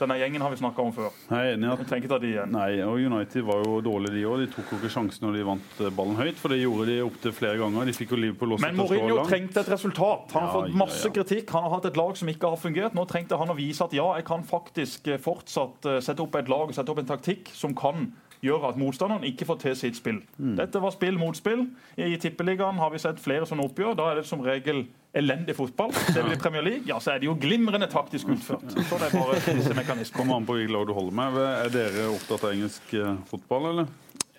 Denne 0.00 0.16
gjengen 0.20 0.42
har 0.44 0.52
vi 0.52 0.58
snakka 0.60 0.84
om 0.84 0.92
før. 0.96 1.10
Nei. 1.28 1.56
Nei, 1.60 2.70
og 2.86 2.96
United 2.96 3.44
var 3.46 3.60
jo 3.66 3.80
dårlige, 3.84 4.14
de 4.16 4.24
òg. 4.28 4.44
De 4.44 4.48
tok 4.54 4.72
jo 4.72 4.78
ikke 4.80 4.92
sjansen 4.92 5.26
når 5.26 5.36
de 5.38 5.44
vant 5.50 5.82
eh, 5.84 5.92
ballen 5.96 6.16
høyt, 6.20 6.38
for 6.40 6.52
det 6.52 6.60
gjorde 6.62 6.86
de 6.88 6.96
opptil 7.04 7.34
flere 7.36 7.60
ganger. 7.60 7.90
De 7.90 7.96
fikk 7.96 8.14
jo 8.14 8.20
Liverpool 8.22 8.56
også 8.56 8.66
Men 8.66 8.80
Mourinho 8.80 9.20
trengte 9.28 9.64
et 9.64 9.70
resultat. 9.72 10.32
Han 10.36 10.46
har 10.46 10.48
ja, 10.48 10.56
fått 10.56 10.80
masse 10.84 11.04
ja, 11.04 11.10
ja. 11.10 11.16
kritikk. 11.18 11.52
Han 11.56 11.66
har 11.66 11.76
hatt 11.76 11.90
et 11.90 12.00
lag 12.00 12.16
som 12.20 12.32
ikke 12.32 12.54
har 12.54 12.60
fungert. 12.60 12.96
Nå 12.96 13.06
trengte 13.10 13.38
han 13.40 13.52
å 13.52 13.58
vise 13.58 13.84
at 13.84 13.94
ja, 13.96 14.08
jeg 14.18 14.26
kan 14.30 14.46
faktisk 14.48 15.12
eh, 15.12 15.20
fortsatt 15.20 15.90
eh, 15.90 16.02
sette 16.04 16.24
opp 16.24 16.40
et 16.40 16.50
lag 16.50 16.68
og 16.70 16.76
sette 16.76 16.92
opp 16.92 17.04
en 17.04 17.12
taktikk 17.12 17.52
som 17.56 17.76
kan 17.76 18.08
gjør 18.40 18.70
at 18.70 18.78
motstanderen 18.80 19.26
ikke 19.28 19.44
får 19.48 19.60
til 19.64 19.76
sitt 19.76 19.98
spill. 19.98 20.22
Mm. 20.38 20.54
Dette 20.56 20.80
var 20.80 20.94
spill 20.94 21.18
mot 21.20 21.36
spill. 21.36 21.66
I 22.00 22.16
Tippeligaen 22.20 22.80
har 22.80 22.92
vi 22.92 23.02
sett 23.02 23.20
flere 23.20 23.48
sånne 23.48 23.66
oppgjør. 23.68 23.98
Da 23.98 24.10
er 24.10 24.20
det 24.20 24.26
som 24.28 24.40
regel 24.44 24.86
elendig 25.12 25.56
fotball. 25.56 25.92
Det 26.14 26.22
blir 26.22 26.36
Premier 26.44 26.62
League, 26.62 26.86
ja, 26.86 27.00
så 27.00 27.14
er 27.14 27.22
det 27.22 27.28
jo 27.28 27.34
glimrende 27.40 27.88
taktisk 27.90 28.30
utført. 28.34 28.68
Så 28.70 29.00
det 29.00 29.08
er 29.08 29.16
bare 29.16 29.40
disse 29.40 29.74
mekanismene. 29.74 30.16
Kommer 30.16 30.38
an 30.38 30.46
på 30.48 30.58
hvilket 30.58 30.74
lag 30.76 30.86
du 30.86 30.94
holder 30.96 31.18
med. 31.18 31.40
Er 31.48 31.74
dere 31.74 32.06
opptatt 32.12 32.46
av 32.46 32.54
engelsk 32.54 32.94
eh, 32.98 33.18
fotball, 33.30 33.68
eller? 33.72 33.90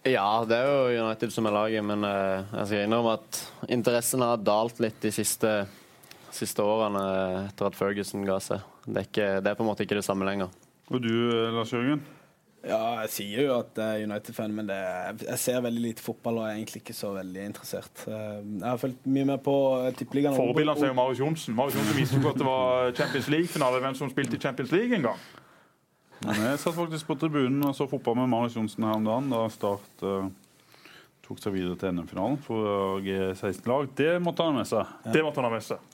Ja, 0.08 0.42
det 0.50 0.58
er 0.58 0.72
jo 0.72 1.04
United 1.06 1.34
som 1.34 1.46
er 1.46 1.54
laget, 1.54 1.86
men 1.86 2.02
uh, 2.08 2.42
jeg 2.56 2.70
skal 2.72 2.88
innrømme 2.88 3.12
at 3.20 3.42
interessen 3.70 4.24
har 4.26 4.42
dalt 4.42 4.80
litt 4.82 4.98
de 5.04 5.12
siste, 5.14 5.52
siste 6.34 6.66
årene 6.66 7.04
etter 7.44 7.70
at 7.70 7.78
Ferguson 7.78 8.26
ga 8.26 8.40
seg. 8.42 8.66
Det 8.88 8.96
er, 8.96 9.06
ikke, 9.12 9.28
det 9.46 9.52
er 9.52 9.60
på 9.60 9.62
en 9.62 9.70
måte 9.70 9.86
ikke 9.86 10.00
det 10.00 10.08
samme 10.08 10.26
lenger. 10.26 10.50
Og 10.90 11.04
du, 11.04 11.14
Lars 11.54 11.70
Jørgen? 11.76 12.02
Ja, 12.62 13.02
jeg 13.02 13.10
sier 13.10 13.48
jo 13.48 13.54
at 13.58 13.80
jeg 13.80 14.04
er 14.04 14.06
United-fan, 14.06 14.52
men 14.54 14.68
det, 14.70 14.78
jeg 15.24 15.42
ser 15.42 15.64
veldig 15.66 15.82
lite 15.82 16.04
fotball 16.06 16.44
og 16.44 16.44
er 16.46 16.60
egentlig 16.60 16.84
ikke 16.84 16.94
så 16.94 17.10
veldig 17.16 17.46
interessert. 17.50 18.04
Eh, 18.06 18.36
jeg 18.44 18.68
har 18.68 18.82
fulgt 18.82 19.08
mye 19.10 19.30
med 19.32 19.42
på 19.42 19.56
tippeligaen. 19.98 20.38
Forbildene 20.38 20.78
er 20.78 20.92
jo 20.92 20.98
Marius 21.00 21.22
Johnsen. 21.24 21.56
Marius 21.58 21.80
Johnsen 21.80 21.98
viste 21.98 22.20
jo 22.22 22.30
at 22.30 22.38
det 22.38 22.46
var 22.46 22.94
Champions 23.00 23.32
League-finale, 23.34 23.82
hvem 23.82 23.98
som 23.98 24.12
spilte 24.14 24.38
i 24.38 24.44
Champions 24.44 24.76
League 24.76 25.00
en 25.00 25.10
gang. 25.10 25.24
Jeg 26.22 26.62
satt 26.62 26.78
faktisk 26.78 27.10
på 27.10 27.18
tribunen 27.18 27.66
og 27.66 27.74
så 27.74 27.88
fotball 27.90 28.20
med 28.20 28.30
Marius 28.30 28.60
Johnsen 28.60 28.86
her 28.86 29.00
om 29.00 29.10
dagen, 29.10 29.32
da 29.34 29.42
Start 29.50 30.06
uh, 30.06 30.28
tok 31.26 31.42
seg 31.42 31.56
videre 31.56 31.80
til 31.82 31.96
NM-finalen 31.98 32.38
for 32.46 33.02
G16-lag. 33.02 33.90
Det 33.98 34.12
måtte 34.22 34.46
han 34.46 34.54
ha 34.54 34.62
med 34.62 34.70
seg. 34.70 34.94
Ja. 35.02 35.16
Det 35.18 35.26
måtte 35.26 35.42
han 35.42 35.50
ha 35.50 35.56
med 35.56 35.66
seg. 35.66 35.90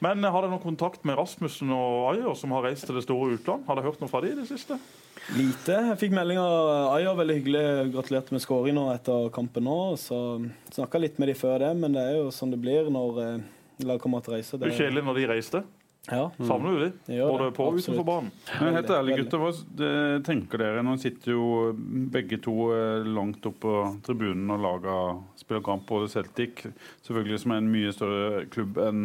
Men 0.00 0.24
har 0.24 0.40
dere 0.40 0.54
noen 0.54 0.62
kontakt 0.62 1.04
med 1.04 1.18
Rasmussen 1.20 1.72
og 1.76 2.10
Ayer, 2.14 2.32
som 2.38 2.54
har 2.56 2.64
reist 2.64 2.86
til 2.88 2.96
det 2.96 3.04
store 3.04 3.36
utland? 3.36 3.66
Har 3.68 3.76
dere 3.76 3.90
hørt 3.90 4.00
noe 4.00 4.08
fra 4.08 4.22
dem 4.24 4.32
i 4.32 4.40
det 4.40 4.48
siste? 4.48 4.78
Lite. 5.36 5.76
Jeg 5.90 5.98
fikk 6.00 6.14
melding 6.16 6.40
av 6.40 6.94
Ayer, 6.94 7.12
veldig 7.18 7.36
hyggelig. 7.36 7.64
Gratulerte 7.92 8.32
med 8.34 8.42
skåring 8.42 8.78
nå 8.78 8.86
etter 8.94 9.28
kampen 9.34 9.68
nå. 9.68 9.80
Så 10.00 10.16
snakka 10.72 11.02
litt 11.02 11.20
med 11.20 11.28
de 11.28 11.36
før 11.36 11.60
det, 11.66 11.74
men 11.82 11.98
det 11.98 12.06
er 12.06 12.16
jo 12.16 12.30
sånn 12.32 12.54
det 12.54 12.62
blir 12.62 12.88
når 12.92 13.20
eh, 13.26 13.44
lag 13.90 14.00
kommer 14.00 14.24
til 14.24 14.32
å 14.32 14.38
reise. 14.38 14.60
Det 14.60 14.70
er 14.70 14.78
kjedelig 14.78 15.04
når 15.04 15.20
de 15.20 15.28
reiste. 15.34 15.62
Ja. 16.08 16.30
Savner 16.38 16.72
du 16.72 16.84
de? 16.86 17.18
Både 17.20 17.50
på 17.54 17.66
og 17.68 17.76
utenfor 17.76 18.06
banen? 18.08 18.30
Men 18.56 18.78
helt 18.78 18.92
ærlig, 18.96 19.18
gutter, 19.20 19.42
hva 19.42 19.90
tenker 20.24 20.62
dere? 20.62 20.84
Nå 20.86 20.94
sitter 20.98 21.34
jo 21.34 21.44
begge 22.10 22.40
to 22.42 22.54
eh, 22.72 23.04
langt 23.04 23.44
opp 23.46 23.60
på 23.62 23.74
tribunen 24.06 24.48
og 24.56 24.64
lager 24.64 25.20
spiller 25.38 25.62
kamp. 25.66 25.84
Både 25.90 26.08
Celtic, 26.10 26.64
selvfølgelig 27.04 27.42
som 27.44 27.52
er 27.52 27.60
en 27.60 27.70
mye 27.70 27.92
større 27.94 28.46
klubb 28.50 28.80
enn 28.80 29.04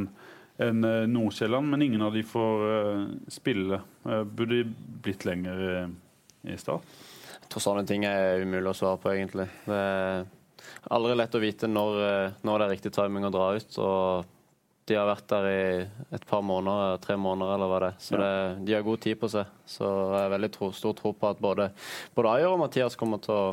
enn 0.62 0.88
eh, 0.88 1.04
Nordsjælland, 1.12 1.70
men 1.72 1.86
ingen 1.88 2.06
av 2.06 2.16
de 2.16 2.24
får 2.24 2.66
spille. 3.34 3.82
Burde 4.04 4.62
de 4.62 4.64
blitt 5.04 5.26
lenger 5.28 5.90
i 6.46 6.58
start? 6.58 6.86
Jeg 7.46 7.52
tror 7.54 7.62
sånne 7.62 7.86
ting 7.86 8.06
er 8.10 8.42
umulig 8.42 8.72
å 8.72 8.78
svare 8.78 8.98
på, 9.02 9.12
egentlig. 9.14 9.46
Det 9.68 9.82
er 9.82 10.26
aldri 10.96 11.18
lett 11.18 11.36
å 11.38 11.42
vite 11.42 11.70
når, 11.70 12.00
eh, 12.06 12.38
når 12.46 12.58
det 12.58 12.66
er 12.66 12.74
riktig 12.74 12.94
timing 12.96 13.28
å 13.28 13.34
dra 13.34 13.52
ut. 13.56 13.78
og 13.80 14.32
de 14.86 14.94
har 14.94 15.08
vært 15.10 15.30
der 15.32 15.46
i 15.50 15.62
et 16.14 16.26
par 16.30 16.44
måneder, 16.46 17.00
tre 17.02 17.16
måneder 17.18 17.56
eller 17.56 17.70
hva 17.72 17.78
det 17.82 17.88
er. 17.88 17.96
Så 17.98 18.18
det, 18.22 18.66
de 18.68 18.74
har 18.76 18.84
god 18.86 19.02
tid 19.02 19.18
på 19.18 19.30
seg. 19.34 19.48
Så 19.66 19.82
jeg 19.82 20.20
har 20.20 20.30
veldig 20.30 20.52
tro, 20.54 20.70
stor 20.78 20.94
tro 20.94 21.12
på 21.18 21.32
at 21.32 21.42
både, 21.42 21.72
både 22.14 22.34
Ayer 22.36 22.52
og 22.52 22.60
Mathias 22.62 22.98
kommer 23.00 23.18
til 23.24 23.34
å 23.34 23.48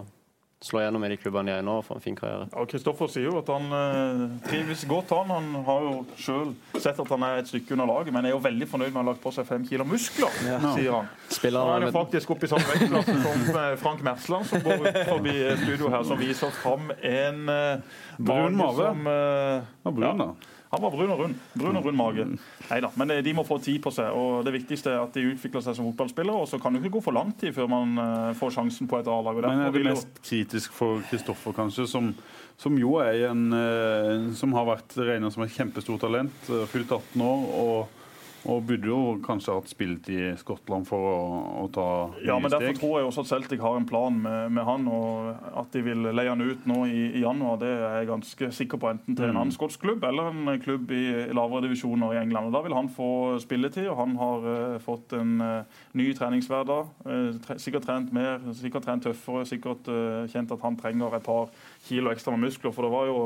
slå 0.62 0.82
gjennom 0.82 1.04
i 1.04 1.10
de 1.12 1.18
klubbene 1.20 1.50
de 1.50 1.56
er 1.56 1.62
i 1.62 1.66
nå 1.66 1.78
og 1.80 1.86
få 1.86 1.96
en 1.98 2.04
fin 2.04 2.16
karriere. 2.18 2.46
Ja, 2.52 2.64
Kristoffer 2.70 3.10
sier 3.10 3.28
jo 3.28 3.38
at 3.40 3.50
han 3.50 3.66
eh, 3.76 4.22
trives 4.46 4.84
godt. 4.88 5.12
Han 5.16 5.32
Han 5.32 5.48
har 5.66 5.86
jo 5.86 5.92
sjøl 6.18 6.52
sett 6.76 7.00
at 7.02 7.12
han 7.14 7.26
er 7.26 7.42
et 7.42 7.50
stykke 7.50 7.74
under 7.76 7.88
laget, 7.90 8.12
men 8.14 8.26
er 8.28 8.34
jo 8.34 8.42
veldig 8.42 8.68
fornøyd 8.70 8.92
med 8.92 9.00
å 9.00 9.02
ha 9.02 9.08
lagt 9.10 9.22
på 9.24 9.32
seg 9.34 9.48
fem 9.48 9.66
kilo 9.68 9.86
muskler, 9.88 10.38
ja. 10.46 10.60
sier 10.76 10.96
han. 10.98 11.10
Spiller 11.32 11.66
han 11.66 11.82
er 11.82 11.88
jo 11.88 11.96
faktisk 11.96 12.34
oppe 12.34 12.48
i 12.48 12.52
samme 12.52 12.68
vektklasse 12.70 13.18
som 13.26 13.44
eh, 13.56 13.74
Frank 13.82 14.06
Mersland, 14.06 14.48
som 14.50 14.64
går 14.64 14.86
ut 14.86 15.02
forbi 15.10 15.36
studio 15.64 15.92
her, 15.92 16.06
som 16.08 16.20
viser 16.20 16.54
fram 16.62 16.90
en 16.94 17.44
eh, 17.52 18.00
Brun 18.18 18.58
mage. 18.58 18.88
Som, 18.92 19.06
eh, 19.06 19.70
ja, 19.82 19.90
brun, 19.90 20.26
da. 20.26 20.51
Han 20.72 20.80
var 20.80 20.90
brun 20.94 21.10
og 21.12 21.18
rund. 21.20 21.40
Brun 21.52 21.76
og 21.76 21.84
rund 21.84 21.98
mage. 21.98 22.24
Neida, 22.70 22.88
men 22.96 23.10
eh, 23.12 23.20
de 23.24 23.34
må 23.36 23.44
få 23.44 23.58
tid 23.60 23.76
på 23.84 23.92
seg. 23.92 24.08
og 24.16 24.46
Det 24.46 24.54
viktigste 24.54 24.94
er 24.94 25.02
at 25.02 25.12
de 25.12 25.26
utvikler 25.34 25.60
seg 25.60 25.76
som 25.76 25.90
fotballspillere. 25.90 26.44
og 26.44 26.48
Så 26.48 26.60
kan 26.62 26.72
det 26.72 26.80
ikke 26.80 26.94
gå 26.96 27.02
for 27.04 27.16
lang 27.16 27.34
tid 27.36 27.52
før 27.52 27.68
man 27.68 27.92
uh, 28.00 28.32
får 28.38 28.54
sjansen 28.56 28.88
på 28.88 28.96
et 29.02 29.10
A-lag. 29.12 29.42
Men 29.44 29.66
er 29.66 29.74
det 29.74 29.84
mest 29.84 30.22
kritisk 30.24 30.72
for 30.72 31.04
Kristoffer, 31.10 31.52
kanskje, 31.56 31.84
som, 31.90 32.08
som, 32.56 32.78
jo 32.80 32.96
er 33.04 33.26
en 33.28 33.44
uh, 33.52 34.32
som 34.38 34.56
har 34.56 34.70
vært 34.70 34.96
regnet 34.96 35.36
som 35.36 35.44
et 35.44 35.52
kjempestort 35.52 36.06
talent, 36.06 36.48
fylt 36.72 36.88
18 36.88 37.26
år. 37.28 37.50
og 37.60 38.01
og 38.42 38.64
burde 38.66 38.88
jo 38.88 38.98
kanskje 39.22 39.54
hatt 39.54 39.70
spilt 39.70 40.08
i 40.10 40.18
Skottland 40.40 40.86
for 40.88 41.06
å, 41.06 41.18
å 41.62 41.66
ta 41.70 41.86
nye. 42.10 42.24
Ja, 42.26 42.38
men 42.42 42.50
Derfor 42.50 42.74
tror 42.78 42.94
jeg 42.98 43.06
også 43.06 43.22
at 43.22 43.30
Celtic 43.30 43.62
har 43.62 43.76
en 43.78 43.86
plan 43.86 44.16
med, 44.18 44.50
med 44.56 44.66
han, 44.66 44.88
og 44.90 45.44
at 45.62 45.70
de 45.76 45.82
vil 45.86 46.08
leie 46.10 46.32
han 46.32 46.42
ut 46.42 46.66
nå 46.66 46.80
i, 46.90 47.04
i, 47.12 47.22
januar. 47.22 47.60
Det 47.62 47.70
er 47.70 48.00
jeg 48.00 48.08
ganske 48.10 48.48
sikker 48.58 48.82
på, 48.82 48.90
enten 48.90 49.18
til 49.18 49.28
en 49.28 49.36
mm. 49.36 49.40
annen 49.44 49.54
skotsk 49.54 49.84
klubb 49.84 50.02
eller 50.08 50.32
en 50.32 50.62
klubb 50.62 50.90
i, 50.90 51.04
i 51.28 51.36
lavere 51.36 51.68
divisjoner 51.68 52.16
i 52.16 52.20
England. 52.24 52.50
Og 52.50 52.56
Da 52.56 52.64
vil 52.66 52.76
han 52.76 52.90
få 52.90 53.10
spilletid, 53.42 53.86
og 53.92 54.00
han 54.00 54.18
har 54.18 54.48
uh, 54.48 54.80
fått 54.82 55.14
en 55.18 55.36
uh, 55.38 55.78
ny 55.98 56.08
treningshverdag. 56.18 56.90
Uh, 57.06 57.30
tre, 57.46 57.58
sikkert 57.62 57.86
trent 57.86 58.10
mer, 58.16 58.42
sikkert 58.58 58.88
trent 58.88 59.06
tøffere, 59.06 59.46
sikkert 59.46 59.86
kjent 60.32 60.50
at 60.54 60.66
han 60.66 60.76
trenger 60.78 61.14
et 61.14 61.26
par 61.26 61.50
kilo 61.86 62.10
ekstra 62.10 62.34
med 62.34 62.48
muskler. 62.48 62.74
For 62.74 62.88
det 62.88 62.92
var 62.94 63.06
jo, 63.06 63.22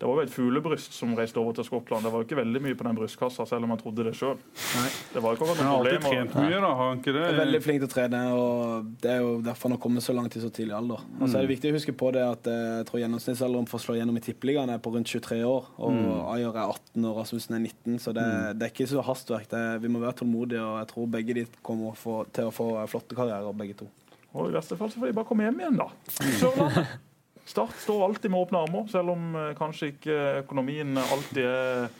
det 0.00 0.08
var 0.08 0.22
jo 0.22 0.24
et 0.24 0.34
fuglebryst 0.34 0.96
som 0.96 1.12
reiste 1.18 1.40
over 1.40 1.56
til 1.56 1.68
Skottland. 1.68 2.06
Det 2.06 2.12
var 2.14 2.24
jo 2.24 2.30
ikke 2.30 2.40
veldig 2.40 2.64
mye 2.64 2.80
på 2.80 2.88
den 2.88 2.98
brystkassa, 2.98 3.44
selv 3.48 3.68
om 3.68 3.76
han 3.76 3.84
trodde 3.84 4.08
det 4.08 4.16
sjøl. 4.16 4.40
Det 4.54 5.18
var 5.22 5.34
ikke 5.34 5.46
noe 5.46 5.54
problem. 5.54 5.58
Han 5.58 5.68
har 5.68 5.80
alltid 5.80 6.04
trent 6.04 6.34
mye, 6.38 6.58
da? 6.62 6.68
Har 6.78 6.90
han 6.90 7.00
ikke 7.00 7.14
det? 7.16 7.22
Er 7.26 7.38
veldig 7.40 7.60
flink 7.64 7.80
til 7.82 7.88
å 7.88 7.90
trene, 7.90 8.20
og 8.38 8.90
det 9.02 9.10
er 9.10 9.22
jo 9.24 9.32
derfor 9.42 9.68
han 9.68 9.74
har 9.74 9.80
kommet 9.82 10.04
så 10.06 10.14
langt 10.14 10.36
i 10.38 10.42
så 10.42 10.50
tidlig 10.54 10.76
alder. 10.78 11.02
Og 11.18 11.24
så 11.26 11.38
er 11.38 11.46
det 11.46 11.50
viktig 11.50 11.72
å 11.72 11.76
huske 11.76 11.94
på 12.04 12.10
det 12.14 12.22
at 12.22 12.50
eh, 12.50 12.60
jeg 12.78 12.86
tror 12.88 13.02
gjennomsnittsalderen 13.02 13.66
for 13.70 13.80
å 13.80 13.84
slå 13.84 13.96
gjennom 13.98 14.20
i 14.20 14.22
Tippeligaen 14.24 14.70
er 14.70 14.82
på 14.82 14.92
rundt 14.94 15.10
23 15.10 15.40
år, 15.48 15.66
og 15.74 15.96
mm. 15.96 16.04
Ayer 16.36 16.52
er 16.52 16.74
18 16.76 17.08
og 17.10 17.18
Rasmussen 17.18 17.58
er 17.58 17.64
19, 17.64 17.98
så 18.04 18.14
det, 18.14 18.26
mm. 18.28 18.60
det 18.60 18.68
er 18.68 18.74
ikke 18.76 18.88
så 18.92 19.06
hastverk. 19.08 19.48
Det, 19.50 19.64
vi 19.82 19.90
må 19.90 20.02
være 20.04 20.20
tålmodige, 20.22 20.62
og 20.62 20.78
jeg 20.82 20.90
tror 20.92 21.10
begge 21.16 21.38
de 21.40 21.46
kommer 21.66 21.98
få, 21.98 22.20
til 22.34 22.52
å 22.52 22.54
få 22.54 22.68
flotte 22.92 23.18
karrierer, 23.18 23.58
begge 23.58 23.80
to. 23.82 23.90
Og 24.34 24.52
I 24.52 24.54
verste 24.54 24.78
fall 24.78 24.90
så 24.90 25.02
får 25.02 25.10
de 25.10 25.18
bare 25.18 25.30
komme 25.30 25.48
hjem 25.48 25.60
igjen, 25.64 25.82
da. 25.82 25.90
Sørlandet. 26.38 26.94
Start 27.44 27.74
står 27.76 28.06
alltid 28.06 28.32
med 28.32 28.40
åpne 28.40 28.62
armer, 28.64 28.86
selv 28.88 29.12
om 29.12 29.34
eh, 29.36 29.50
kanskje 29.58 29.90
ikke 29.92 30.14
økonomien 30.46 30.96
alltid 31.02 31.44
er 31.44 31.90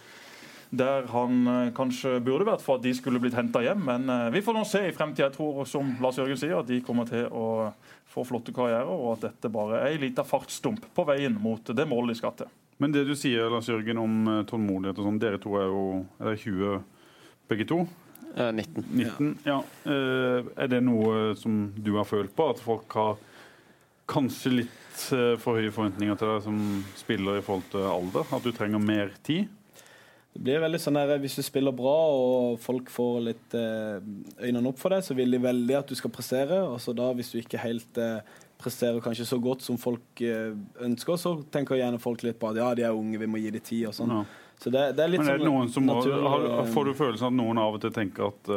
der 0.79 1.09
han 1.13 1.47
eh, 1.51 1.73
kanskje 1.77 2.19
burde 2.25 2.47
vært 2.49 2.63
for 2.65 2.79
at 2.79 2.85
de 2.85 2.93
skulle 2.97 3.21
blitt 3.23 3.37
henta 3.39 3.63
hjem. 3.65 3.83
Men 3.87 4.09
eh, 4.11 4.31
vi 4.35 4.43
får 4.45 4.57
nå 4.57 4.65
se 4.69 4.85
i 4.89 4.95
fremtida. 4.95 5.29
Jeg 5.29 5.37
tror, 5.37 5.63
som 5.69 5.95
Lars 6.03 6.21
Jørgen 6.21 6.41
sier, 6.41 6.57
at 6.59 6.71
de 6.71 6.81
kommer 6.85 7.09
til 7.09 7.27
å 7.31 7.73
få 8.15 8.27
flotte 8.29 8.55
karrierer, 8.55 8.91
og 8.91 9.17
at 9.17 9.29
dette 9.31 9.51
bare 9.53 9.81
er 9.81 9.95
ei 9.95 10.01
lita 10.07 10.25
fartsdump 10.27 10.87
på 10.95 11.07
veien 11.09 11.37
mot 11.41 11.75
det 11.75 11.89
målet 11.91 12.15
de 12.15 12.21
skal 12.21 12.37
til. 12.39 12.53
Men 12.83 12.95
det 12.95 13.05
du 13.09 13.15
sier, 13.19 13.51
Lars 13.51 13.71
Jørgen, 13.71 14.01
om 14.03 14.45
tålmodighet 14.51 14.99
og 14.99 15.09
sånn, 15.09 15.21
dere 15.23 15.41
to 15.43 15.55
er 15.61 15.69
jo 15.71 15.85
er 16.23 16.41
20 16.41 16.81
begge 17.51 17.69
to? 17.71 17.85
19. 18.35 18.83
19 18.91 19.29
ja. 19.47 19.61
Er 19.87 20.67
det 20.67 20.81
noe 20.83 21.37
som 21.39 21.69
du 21.79 21.93
har 21.95 22.09
følt 22.09 22.33
på? 22.35 22.49
At 22.51 22.63
folk 22.63 22.97
har 22.99 23.21
kanskje 24.11 24.53
litt 24.61 25.05
eh, 25.15 25.35
for 25.41 25.59
høye 25.59 25.73
forventninger 25.73 26.19
til 26.19 26.33
deg 26.33 26.43
som 26.45 26.63
spiller 26.99 27.41
i 27.41 27.45
forhold 27.45 27.69
til 27.73 27.87
alder? 27.89 28.33
At 28.37 28.45
du 28.45 28.53
trenger 28.55 28.83
mer 28.83 29.13
tid? 29.27 29.49
Det 30.35 30.43
blir 30.43 30.63
veldig 30.65 30.81
sånn 30.83 30.99
der, 30.99 31.19
Hvis 31.23 31.37
du 31.39 31.45
spiller 31.47 31.75
bra 31.75 31.95
og 32.11 32.57
folk 32.63 32.89
får 32.91 33.19
litt 33.23 33.55
eh, 33.55 34.01
øynene 34.43 34.71
opp 34.73 34.81
for 34.83 34.95
deg, 34.95 35.05
så 35.07 35.15
vil 35.15 35.31
de 35.31 35.43
veldig 35.43 35.77
at 35.79 35.91
du 35.91 35.95
skal 35.99 36.13
prestere. 36.15 36.63
og 36.67 36.81
så 36.83 36.95
da 36.97 37.13
Hvis 37.15 37.31
du 37.33 37.39
ikke 37.39 37.63
helt 37.63 38.01
eh, 38.03 38.23
presterer 38.59 39.03
kanskje 39.05 39.29
så 39.29 39.39
godt 39.43 39.63
som 39.63 39.79
folk 39.79 40.23
ønsker, 40.83 41.19
så 41.21 41.37
tenker 41.53 41.79
gjerne 41.79 42.01
folk 42.03 42.23
litt 42.27 42.39
på 42.41 42.51
at 42.51 42.59
ja, 42.59 42.73
de 42.75 42.87
er 42.87 42.97
unge, 42.97 43.19
vi 43.21 43.29
må 43.29 43.39
gi 43.43 43.53
dem 43.53 43.63
tid 43.63 43.87
og 43.91 43.95
sånn. 43.95 44.15
Ja. 44.15 44.25
Så 44.59 44.71
det, 44.71 44.85
det, 44.97 45.05
er 45.05 45.11
litt 45.11 45.21
Men 45.21 45.33
er 45.33 45.39
det 45.39 45.45
sånn 45.45 45.53
noen 45.53 45.71
som 45.75 45.87
naturlig, 45.91 46.31
har, 46.31 46.67
Får 46.73 46.89
du 46.89 46.93
følelsen 46.97 47.29
at 47.29 47.37
noen 47.37 47.61
av 47.61 47.77
og 47.77 47.83
til 47.83 47.95
tenker 47.95 48.31
at 48.31 48.53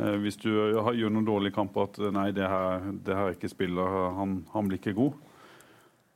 Eh, 0.00 0.16
hvis 0.22 0.38
du 0.40 0.50
gjør 0.50 1.10
noen 1.12 1.26
dårlige 1.26 1.56
kamper 1.56 1.88
at 1.88 1.98
eh, 2.00 2.12
nei, 2.14 2.30
det 2.36 2.46
her, 2.48 2.86
det 3.04 3.16
her 3.16 3.28
er 3.28 3.36
ikke 3.36 3.50
spiller, 3.52 3.98
han, 4.16 4.40
han, 4.54 4.70
blir 4.70 4.80
ikke 4.80 4.96
god? 4.96 5.18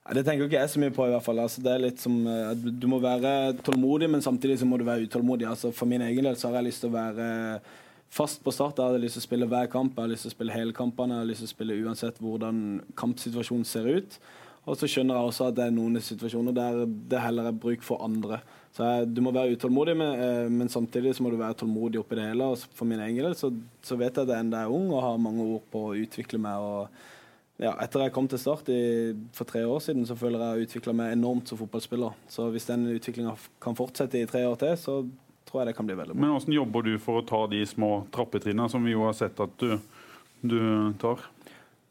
Det 0.05 0.21
tenker 0.21 0.45
ikke 0.45 0.61
jeg 0.61 0.69
så 0.69 0.81
mye 0.83 0.93
på. 0.93 1.07
i 1.07 1.15
hvert 1.15 1.25
fall. 1.25 1.39
Altså, 1.41 1.63
det 1.65 1.73
er 1.73 1.85
litt 1.87 1.99
som, 1.99 2.27
eh, 2.27 2.55
Du 2.55 2.87
må 2.87 3.01
være 3.01 3.55
tålmodig, 3.65 4.11
men 4.11 4.21
samtidig 4.21 4.59
så 4.59 4.67
må 4.67 4.77
du 4.77 4.85
være 4.85 5.09
utålmodig. 5.09 5.49
Altså, 5.49 5.73
for 5.73 5.87
min 5.87 6.03
egen 6.03 6.25
del 6.25 6.37
så 6.37 6.49
har 6.49 6.61
jeg 6.61 6.69
lyst 6.73 6.81
til 6.81 6.91
å 6.91 6.99
være 6.99 7.61
fast 8.11 8.45
på 8.45 8.53
start. 8.53 8.77
Jeg 8.77 8.85
hadde 8.85 9.01
lyst 9.01 9.17
til 9.17 9.25
å 9.25 9.29
spille 9.29 9.49
hver 9.49 9.71
kamp, 9.71 9.97
jeg 9.97 10.05
har 10.05 10.13
lyst 10.13 10.23
til 10.23 10.31
å 10.31 10.37
spille 10.37 10.53
hele 10.53 10.73
kampene. 10.73 11.17
Jeg 11.17 11.25
har 11.25 11.31
lyst 11.31 11.41
til 11.41 11.49
å 11.49 11.57
spille 11.57 11.85
uansett 11.87 12.19
hvordan 12.21 12.83
kampsituasjonen 12.95 13.65
ser 13.65 13.87
ut. 13.89 14.19
Og 14.67 14.77
så 14.77 14.89
skjønner 14.89 15.19
jeg 15.19 15.29
også 15.29 15.49
at 15.49 15.57
det 15.57 15.65
er 15.67 15.75
noen 15.77 16.01
situasjoner 16.01 16.55
der 16.57 16.85
det 16.87 17.21
heller 17.21 17.51
er 17.51 17.57
bruk 17.65 17.83
for 17.85 18.05
andre. 18.05 18.41
Så 18.77 18.85
jeg, 18.85 19.15
Du 19.15 19.21
må 19.23 19.33
være 19.33 19.57
utålmodig, 19.57 19.97
men, 19.97 20.21
eh, 20.21 20.49
men, 20.49 20.69
samtidig 20.69 21.15
så 21.15 21.23
må 21.23 21.31
du 21.31 21.37
være 21.37 21.55
tålmodig 21.55 22.01
oppi 22.01 22.17
det 22.17 22.29
hele. 22.29 22.45
Og 22.45 22.59
for 22.75 22.85
min 22.85 23.01
egen 23.01 23.25
del 23.25 23.35
så, 23.35 23.53
så, 23.83 23.97
vet 23.97 24.15
jeg 24.15 24.25
at 24.25 24.37
jeg 24.37 24.45
ennå 24.45 24.57
er 24.57 24.73
ung 24.73 24.91
og 24.91 25.03
har 25.03 25.19
mange 25.19 25.45
ord 25.45 25.63
på 25.71 25.89
å 25.89 25.97
utvikle 25.97 26.41
meg. 26.41 26.59
og 26.59 26.89
ja, 27.63 27.75
Etter 27.79 28.03
jeg 28.03 28.15
kom 28.15 28.27
til 28.31 28.41
Start 28.43 28.69
i, 28.73 28.79
for 29.37 29.47
tre 29.47 29.63
år 29.69 29.83
siden, 29.85 30.07
så 30.09 30.17
føler 30.19 30.41
jeg 30.41 30.45
jeg 30.45 30.55
har 30.55 30.69
utvikla 30.69 30.95
meg 30.99 31.13
enormt 31.15 31.51
som 31.51 31.61
fotballspiller. 31.61 32.17
Så 32.31 32.49
hvis 32.51 32.67
den 32.67 32.89
utviklinga 32.97 33.37
kan 33.63 33.79
fortsette 33.79 34.19
i 34.19 34.27
tre 34.31 34.43
år 34.49 34.59
til, 34.59 34.75
så 34.81 34.97
tror 35.47 35.63
jeg 35.63 35.71
det 35.71 35.77
kan 35.79 35.87
bli 35.87 35.99
veldig 36.01 36.17
bra. 36.17 36.23
Men 36.25 36.35
hvordan 36.35 36.57
jobber 36.57 36.87
du 36.89 36.97
for 37.03 37.21
å 37.21 37.27
ta 37.29 37.45
de 37.53 37.63
små 37.69 37.93
trappetrinnene 38.15 38.67
som 38.73 38.83
vi 38.83 38.97
jo 38.97 39.07
har 39.07 39.15
sett 39.15 39.39
at 39.45 39.55
du, 39.63 39.79
du 40.43 40.59
tar? 40.99 41.23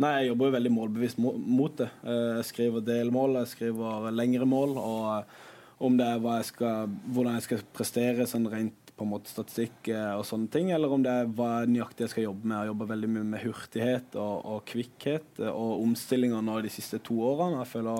Nei, 0.03 0.11
Jeg 0.19 0.33
jobber 0.33 0.49
jo 0.49 0.55
veldig 0.57 0.73
målbevisst 0.73 1.19
mot 1.23 1.79
det. 1.79 1.87
Eh, 2.03 2.29
jeg 2.41 2.47
skriver 2.49 2.83
delmål, 2.83 3.39
jeg 3.43 3.53
skriver 3.53 4.11
lengre 4.11 4.47
mål. 4.49 4.75
Og 4.81 5.09
eh, 5.15 5.41
om 5.87 5.95
det 5.99 6.07
er 6.09 6.27
jeg 6.41 6.49
skal, 6.49 6.91
hvordan 7.07 7.37
jeg 7.37 7.45
skal 7.47 7.63
prestere 7.77 8.27
sånn 8.27 8.49
rent 8.51 8.82
på 9.03 9.07
en 9.07 9.11
måte 9.11 9.31
statistikk 9.31 9.89
eh, 9.91 10.13
og 10.15 10.23
sånne 10.27 10.47
ting, 10.53 10.71
eller 10.71 10.91
om 10.95 11.03
det 11.03 11.11
er 11.11 11.31
hva 11.35 11.65
nøyaktig 11.67 12.07
jeg 12.07 12.13
skal 12.13 12.27
jobbe 12.29 12.47
med. 12.47 12.55
Jeg 12.57 12.71
jobber 12.71 12.91
veldig 12.93 13.09
mye 13.11 13.25
med 13.33 13.43
hurtighet 13.43 14.15
og, 14.15 14.35
og 14.55 14.63
kvikkhet 14.71 15.43
og 15.49 15.83
omstillinger 15.83 16.45
nå 16.45 16.61
de 16.63 16.71
siste 16.71 17.01
to 17.03 17.19
årene. 17.27 17.59
Jeg 17.61 17.71
føler 17.75 17.99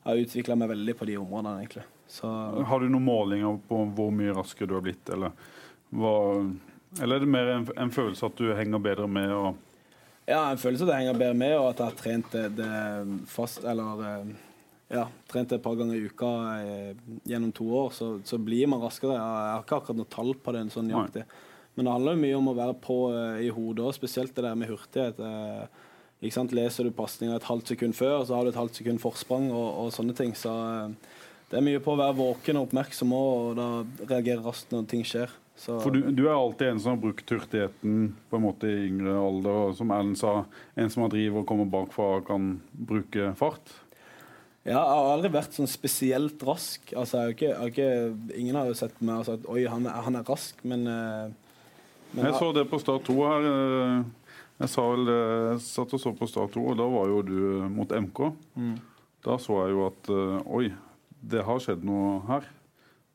jeg 0.00 0.08
har 0.08 0.20
utvikla 0.24 0.56
meg 0.56 0.70
veldig 0.72 0.96
på 0.96 1.06
de 1.06 1.16
områdene, 1.20 1.56
egentlig. 1.60 1.86
Så, 2.10 2.28
har 2.66 2.82
du 2.82 2.88
noen 2.90 3.06
målinger 3.06 3.58
på 3.68 3.80
hvor 3.94 4.12
mye 4.14 4.34
raskere 4.34 4.66
du 4.66 4.74
har 4.74 4.82
blitt, 4.82 5.10
eller, 5.14 5.34
hva, 5.94 6.14
eller 6.98 7.20
er 7.20 7.22
det 7.22 7.30
mer 7.30 7.50
en, 7.54 7.66
en 7.84 7.92
følelse 7.94 8.26
at 8.26 8.40
du 8.40 8.48
henger 8.56 8.82
bedre 8.82 9.06
med? 9.06 9.30
og 9.30 9.66
ja, 10.30 10.44
en 10.50 10.58
følelse 10.58 10.86
at 10.86 10.92
jeg 10.92 11.04
henger 11.04 11.20
bedre 11.20 11.38
med, 11.38 11.56
og 11.58 11.68
at 11.70 11.82
jeg 11.82 11.90
har 11.92 11.98
trent 11.98 12.34
det, 12.34 12.44
det 12.58 13.26
fast 13.30 13.64
Eller 13.66 14.02
eh, 14.06 14.32
ja, 14.90 15.04
trent 15.30 15.52
et 15.54 15.62
par 15.62 15.76
ganger 15.78 15.96
i 15.96 16.08
uka 16.10 16.30
eh, 16.58 16.96
gjennom 17.30 17.52
to 17.54 17.68
år, 17.78 17.92
så, 17.94 18.08
så, 18.26 18.40
blir 18.42 18.66
man 18.70 18.82
raskere. 18.82 19.14
Jeg 19.14 19.52
har 19.54 19.62
ikke 19.62 19.78
akkurat 19.78 20.00
noe 20.00 20.10
tall 20.10 20.34
på 20.34 20.54
det, 20.56 20.64
sånn 20.74 20.90
nøyaktig. 20.90 21.22
Men 21.78 21.86
det 21.86 21.94
handler 21.94 22.16
jo 22.16 22.22
mye 22.24 22.40
om 22.40 22.50
å 22.50 22.56
være 22.58 22.76
på 22.82 22.98
eh, 23.14 23.44
i 23.46 23.52
hodet 23.54 23.86
òg, 23.86 23.94
spesielt 23.94 24.34
det 24.34 24.44
der 24.48 24.58
med 24.58 24.72
hurtighet. 24.72 25.20
Eh? 25.22 25.86
Leser 26.20 26.84
du 26.84 26.92
pasninga 26.92 27.38
et 27.38 27.46
halvt 27.48 27.70
sekund 27.72 27.96
før, 27.96 28.24
så 28.26 28.36
har 28.36 28.44
du 28.44 28.50
et 28.50 28.58
halvt 28.58 28.82
sekund 28.82 29.00
forsprang 29.00 29.46
og, 29.54 29.68
og 29.84 29.92
sånne 29.94 30.12
ting. 30.18 30.34
Så 30.36 30.50
uh, 30.52 30.90
det 31.48 31.56
er 31.56 31.64
mye 31.64 31.80
på 31.80 31.94
å 31.94 32.00
være 32.00 32.18
våken 32.18 32.58
og 32.60 32.66
oppmerksom 32.68 33.14
og 33.16 33.54
da 33.56 33.68
reagere 34.02 34.44
raskt 34.44 34.74
når 34.74 34.84
ting 34.90 35.06
skjer. 35.08 35.32
Så. 35.56 35.78
For 35.80 35.92
du, 35.92 36.10
du, 36.12 36.26
er 36.26 36.34
alltid 36.34 36.74
en 36.74 36.82
som 36.82 36.94
har 36.94 37.00
brukt 37.00 37.32
hurtigheten 37.32 38.10
på 38.28 38.36
en 38.36 38.44
måte 38.44 38.68
i 38.68 38.84
yngre 38.90 39.16
alder. 39.16 39.56
og 39.70 39.78
Som 39.78 39.94
Erlend 39.96 40.20
sa, 40.20 40.42
en 40.76 40.92
som 40.92 41.06
har 41.06 41.12
driv 41.12 41.40
og 41.40 41.46
kommer 41.48 41.68
bakfra 41.72 42.06
og 42.18 42.28
kan 42.28 42.52
bruke 42.72 43.32
fart. 43.40 43.74
Ja, 44.60 44.76
jeg 44.76 44.80
har 44.92 45.10
aldri 45.14 45.30
vært 45.32 45.56
sånn 45.56 45.70
spesielt 45.70 46.42
rask. 46.44 46.92
Altså, 46.92 47.16
jeg 47.16 47.24
har 47.24 47.36
ikke, 47.36 47.48
jeg 47.48 47.60
har 47.60 47.70
ikke, 47.72 48.34
ingen 48.36 48.58
har 48.60 48.68
jo 48.68 48.76
sett 48.76 48.98
meg 49.00 49.22
og 49.22 49.28
sagt 49.30 49.48
oi, 49.48 49.62
han 49.72 49.88
er, 49.88 50.02
han 50.04 50.20
er 50.20 50.26
rask, 50.28 50.60
men, 50.68 50.84
eh, 50.84 51.32
men 52.12 52.28
Jeg 52.28 52.36
så 52.36 52.50
det 52.52 52.66
på 52.68 52.80
Start 52.82 53.08
2 53.08 53.16
her. 53.24 53.48
Eh, 53.54 54.36
jeg, 54.60 54.72
sa 54.74 54.84
vel, 54.90 55.08
jeg 55.08 55.64
satt 55.64 55.96
og 55.96 56.02
så 56.02 56.12
på 56.18 56.28
Start 56.28 56.52
2, 56.58 56.66
og 56.74 56.76
da 56.76 56.88
var 56.92 57.08
jo 57.08 57.24
du 57.24 57.36
mot 57.72 57.88
MK. 57.88 58.22
Mm. 58.60 58.76
Da 59.24 59.40
så 59.40 59.62
jeg 59.64 59.76
jo 59.78 59.86
at 59.88 60.12
eh, 60.12 60.56
oi, 60.60 60.66
det 61.32 61.44
har 61.48 61.64
skjedd 61.64 61.86
noe 61.88 62.18
her 62.28 62.48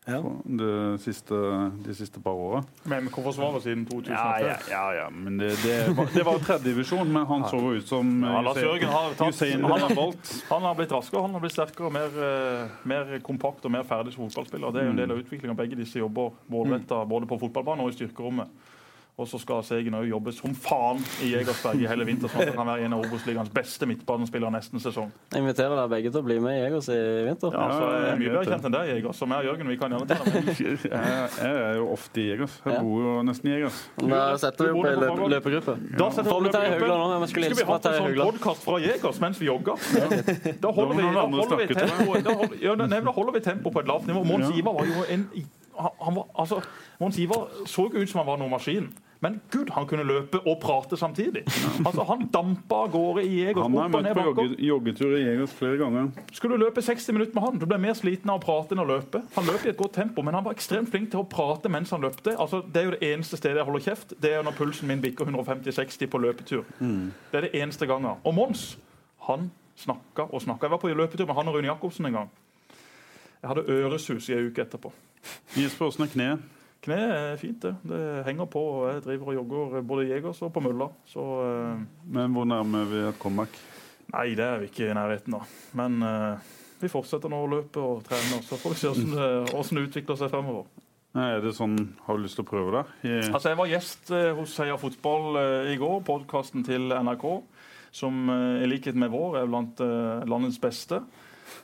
ja. 0.06 0.20
de, 0.44 0.98
siste, 1.02 1.38
de 1.86 1.96
siste 1.98 2.22
par 2.22 2.38
åra. 2.38 2.62
Men 2.84 3.08
hvorfor 3.10 3.32
forsvarer 3.32 3.64
siden 3.64 3.86
2003? 3.90 4.14
Ja, 4.14 4.48
ja, 4.48 4.58
ja, 4.70 4.84
ja. 5.00 5.08
men 5.10 5.40
det, 5.40 5.52
det 5.64 5.98
var, 5.98 6.10
det 6.14 6.26
var 6.26 6.40
tredjedivisjon, 6.46 7.12
men 7.12 7.26
han 7.26 7.48
så 7.50 7.62
ut 7.74 7.88
som 7.88 8.14
ja, 8.24 8.42
Lars 8.46 8.62
Jørgen 8.62 8.94
har, 8.94 9.18
tatt, 9.18 9.42
han, 9.42 9.66
har, 9.66 10.16
han 10.50 10.70
har 10.70 10.78
blitt 10.78 10.94
raskere, 10.94 11.26
han 11.26 11.38
har 11.38 11.44
blitt 11.44 11.58
sterkere, 11.58 11.92
mer, 11.94 12.22
eh, 12.30 12.78
mer 12.84 13.18
kompakt 13.26 13.66
og 13.66 13.74
mer 13.74 13.88
ferdig 13.88 14.14
som 14.16 14.28
fotballspiller. 14.28 14.74
Det 14.76 14.84
er 14.84 14.90
jo 14.90 14.96
en 14.96 15.04
del 15.04 15.16
av 15.16 15.26
utviklingen. 15.26 15.58
Begge 15.58 15.80
disse 15.80 16.00
jobber 16.02 16.34
målretta 16.54 17.02
både 17.10 17.30
på 17.30 17.40
fotballbanen 17.48 17.86
og 17.86 17.94
i 17.94 17.98
styrkerommet. 17.98 18.74
Og 19.16 19.28
så 19.32 19.40
skal 19.40 19.62
Segen 19.64 19.96
òg 19.96 20.10
jobbe 20.10 20.32
som 20.36 20.52
faen 20.60 20.98
i 21.24 21.30
Jegersberg 21.32 21.80
i 21.80 21.86
hele 21.88 22.04
vinter, 22.04 22.28
sånn 22.28 22.42
at 22.44 22.50
han 22.52 22.58
kan 22.58 22.68
være 22.68 22.84
en 22.84 22.96
av 22.98 23.04
Obos-ligaens 23.06 23.52
beste 23.56 23.88
midtbanespillere 23.88 24.52
nesten 24.52 24.82
sesong. 24.84 25.14
Jeg 25.32 25.40
inviterer 25.40 25.72
dere 25.72 25.88
begge 25.94 26.12
til 26.12 26.20
å 26.20 26.26
bli 26.26 26.36
med 26.44 26.58
i 26.58 26.66
Jegers 26.66 26.90
i 26.92 26.98
vinter. 27.24 27.56
Ja, 27.56 27.62
altså, 27.64 27.86
jeg 27.94 28.10
er 28.10 28.20
mye 28.20 28.34
bedre 28.34 28.44
kjent 28.50 28.68
enn 28.68 28.76
deg, 28.76 28.92
Jegers. 28.92 29.22
Og 29.24 29.32
jeg 29.32 29.38
og 29.40 29.48
Jørgen, 29.48 29.72
vi 29.72 29.78
kan 29.80 29.96
gjerne 29.96 30.10
ta 30.10 30.20
det 30.36 30.58
Jeg 30.60 31.62
er 31.62 31.80
jo 31.80 31.88
ofte 31.96 32.20
i 32.20 32.28
Jegers. 32.28 32.60
Jeg 32.66 32.84
bor 32.84 33.08
jo 33.08 33.16
nesten 33.30 33.52
i 33.52 33.56
Jegers. 33.56 33.80
Da 34.04 34.22
setter 34.44 34.68
vi 34.68 34.76
opp 34.76 34.90
ei 34.92 35.32
løpegruppe. 35.38 35.78
Da 35.96 36.12
setter 36.12 36.28
vi 36.28 36.36
opp 36.36 36.60
ei 36.60 36.68
løpegruppe. 36.76 37.32
Skulle 37.32 37.56
vi 37.62 37.70
hatt 37.72 37.90
en 37.94 38.00
sånn 38.02 38.20
podkast 38.20 38.68
fra 38.68 38.82
Jegers 38.84 39.24
mens 39.24 39.40
vi 39.40 39.48
jogger? 39.48 39.80
Da 40.60 40.76
holder 40.76 41.00
vi, 41.00 41.08
da 41.16 41.24
holder 43.16 43.40
vi 43.40 43.48
tempoet 43.48 43.72
på 43.72 43.80
et 43.80 43.94
lavt 43.96 44.12
nivå. 44.12 44.28
Mons 44.28 44.52
Ivar 44.60 44.76
var 44.76 44.92
jo 44.92 45.08
en 45.08 45.30
han 45.76 46.16
var, 46.16 46.28
altså, 46.40 46.62
Mons 47.00 47.18
Ivar 47.20 47.50
så 47.68 47.90
ikke 47.90 48.04
ut 48.04 48.12
som 48.12 48.22
han 48.22 48.28
var 48.30 48.40
noen 48.40 48.54
maskin. 48.54 48.86
Men 49.24 49.40
gud, 49.52 49.70
han 49.72 49.88
kunne 49.88 50.04
løpe 50.04 50.40
og 50.44 50.60
prate 50.62 50.98
samtidig. 50.98 51.46
Altså, 51.86 52.04
Han 52.04 52.28
dampa 52.34 52.76
av 52.86 52.92
gårde 52.92 53.24
i 53.24 53.40
Jegers. 53.40 53.64
Han 53.64 53.78
har 53.78 53.90
møtt 53.94 54.10
på 54.14 54.26
jogge, 54.28 54.46
joggetur 54.68 55.16
i 55.18 55.22
Jegers 55.24 55.54
flere 55.56 55.78
ganger. 55.80 56.12
Skulle 56.36 56.58
du 56.58 56.66
løpe 56.66 56.84
60 56.84 57.16
minutter 57.16 57.38
med 57.38 57.44
han, 57.48 57.60
du 57.60 57.66
ble 57.66 57.80
mer 57.82 57.96
sliten 57.98 58.30
av 58.30 58.42
å 58.42 58.44
prate 58.44 58.76
enn 58.76 58.84
å 58.84 58.88
løpe. 58.90 59.22
Han 59.38 59.48
løp 59.50 59.66
i 59.66 59.72
et 59.72 59.80
godt 59.80 59.96
tempo, 59.98 60.26
men 60.26 60.38
han 60.38 60.46
var 60.46 60.58
ekstremt 60.58 60.92
flink 60.92 61.12
til 61.14 61.24
å 61.24 61.28
prate 61.32 61.72
mens 61.72 61.94
han 61.96 62.04
løpte. 62.04 62.36
Altså, 62.36 62.62
det 62.68 62.82
er 62.82 62.90
jo 62.90 62.96
det 62.98 63.12
eneste 63.14 63.40
stedet 63.40 63.62
jeg 63.62 63.70
holder 63.70 63.86
kjeft. 63.88 64.16
Det 64.22 64.34
er 64.36 64.46
når 64.46 64.58
pulsen 64.60 64.92
min 64.92 65.04
bikker 65.04 65.32
150-60 65.32 66.12
på 66.12 66.22
løpetur. 66.22 66.66
Mm. 66.80 67.14
Det 67.32 67.40
er 67.40 67.48
det 67.48 67.54
eneste 67.62 67.88
gangen. 67.90 68.20
Og 68.24 68.36
Mons, 68.36 68.76
han 69.30 69.50
snakka 69.80 70.30
og 70.30 70.44
snakka. 70.44 70.68
Jeg 70.68 70.76
var 70.76 70.84
på 70.84 70.92
løpetur 70.94 71.26
med 71.26 71.40
han 71.40 71.52
og 71.52 71.58
Rune 71.58 71.72
Jacobsen 71.72 72.12
en 72.12 72.20
gang. 72.20 72.34
Jeg 73.42 73.50
hadde 73.52 73.66
øresus 73.70 74.30
i 74.30 74.34
ei 74.34 74.48
uke 74.48 74.64
etterpå. 74.64 74.92
Jesper, 75.58 75.90
åssen 75.90 76.06
er 76.06 76.14
kneet? 76.14 76.52
Kneet 76.86 77.14
er 77.16 77.40
fint, 77.42 77.64
det. 77.64 77.74
Det 77.90 78.00
henger 78.28 78.46
på. 78.52 78.62
og 78.62 78.84
Jeg 78.94 79.04
driver 79.08 79.32
og 79.32 79.38
jogger 79.40 79.82
både 79.82 80.06
i 80.06 80.12
Jegers 80.12 80.42
og 80.46 80.52
på 80.54 80.62
mølla. 80.62 80.92
Så, 81.10 81.24
uh, 81.24 82.12
Men 82.14 82.36
hvor 82.36 82.46
nærme 82.46 82.84
er 82.84 82.92
vi 82.92 83.00
et 83.10 83.22
comeback? 83.22 83.58
Nei, 84.14 84.28
det 84.38 84.46
er 84.46 84.60
vi 84.62 84.70
ikke 84.70 84.92
i 84.92 84.98
nærheten 84.98 85.34
av. 85.40 85.56
Men 85.74 85.98
uh, 86.06 86.52
vi 86.82 86.92
fortsetter 86.92 87.32
nå 87.32 87.40
å 87.42 87.50
løpe 87.50 87.82
og 87.82 88.04
trene, 88.06 88.38
så 88.46 88.60
får 88.62 88.76
vi 88.76 88.82
se 88.84 88.92
hvordan 88.92 89.16
det, 89.16 89.30
hvordan 89.50 89.80
det 89.80 89.86
utvikler 89.88 90.20
seg 90.20 90.34
fremover. 90.34 90.68
Nei, 91.16 91.30
er 91.32 91.42
det 91.42 91.56
sånn, 91.56 91.78
Har 92.06 92.18
du 92.18 92.26
lyst 92.26 92.38
til 92.38 92.46
å 92.46 92.50
prøve 92.52 92.76
det? 92.76 92.84
I... 93.08 93.16
Altså, 93.32 93.50
Jeg 93.50 93.60
var 93.64 93.72
gjest 93.72 94.14
uh, 94.14 94.30
hos 94.38 94.56
Heia 94.62 94.78
Fotball 94.78 95.42
i 95.72 95.80
går, 95.82 96.00
podkasten 96.06 96.68
til 96.68 96.94
NRK, 96.94 97.26
som 97.96 98.30
i 98.30 98.68
likhet 98.68 98.98
med 99.00 99.10
vår 99.14 99.40
er 99.40 99.48
blant 99.48 99.80
landets 100.28 100.60
beste. 100.60 101.00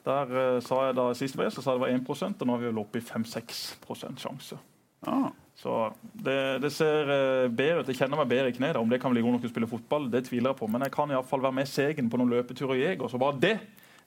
Der 0.05 0.61
sa 0.63 0.78
jeg 0.88 0.95
da 0.95 1.09
sist 1.17 1.36
var 1.36 1.49
jeg, 1.49 1.57
så 1.57 1.61
sa 1.65 1.74
jeg 1.74 1.82
det 1.82 1.84
var 1.84 1.95
1% 1.99 2.45
og 2.45 2.47
nå 2.47 2.55
er 2.55 2.61
vi 2.61 2.69
vel 2.69 2.80
oppe 2.80 3.01
i 3.01 3.03
5-6% 3.03 4.24
sjanse. 4.24 4.61
Ah. 5.07 5.31
Så 5.61 5.93
det, 6.13 6.59
det, 6.63 6.71
ser 6.73 7.09
eh, 7.11 7.47
bedre 7.53 7.81
ut. 7.81 7.89
Jeg 7.91 7.99
kjenner 7.99 8.17
meg 8.21 8.29
bedre 8.31 8.49
i 8.49 8.55
kneet. 8.55 8.79
Om 8.79 8.89
det 8.89 9.01
kan 9.01 9.13
bli 9.13 9.21
god 9.21 9.35
nok 9.35 9.43
til 9.43 9.51
å 9.51 9.53
spille 9.53 9.69
fotball, 9.69 10.07
det 10.13 10.23
tviler 10.25 10.51
jeg 10.51 10.59
på. 10.61 10.69
Men 10.71 10.87
jeg 10.87 10.93
kan 10.95 11.11
iallfall 11.13 11.43
være 11.43 11.57
med 11.59 11.69
Segen 11.69 12.09
på 12.09 12.17
noen 12.17 12.33
løpeturer 12.33 12.79
i 12.79 12.85
Jeger. 12.85 13.11
Så 13.11 13.21
bare 13.21 13.37
det 13.41 13.57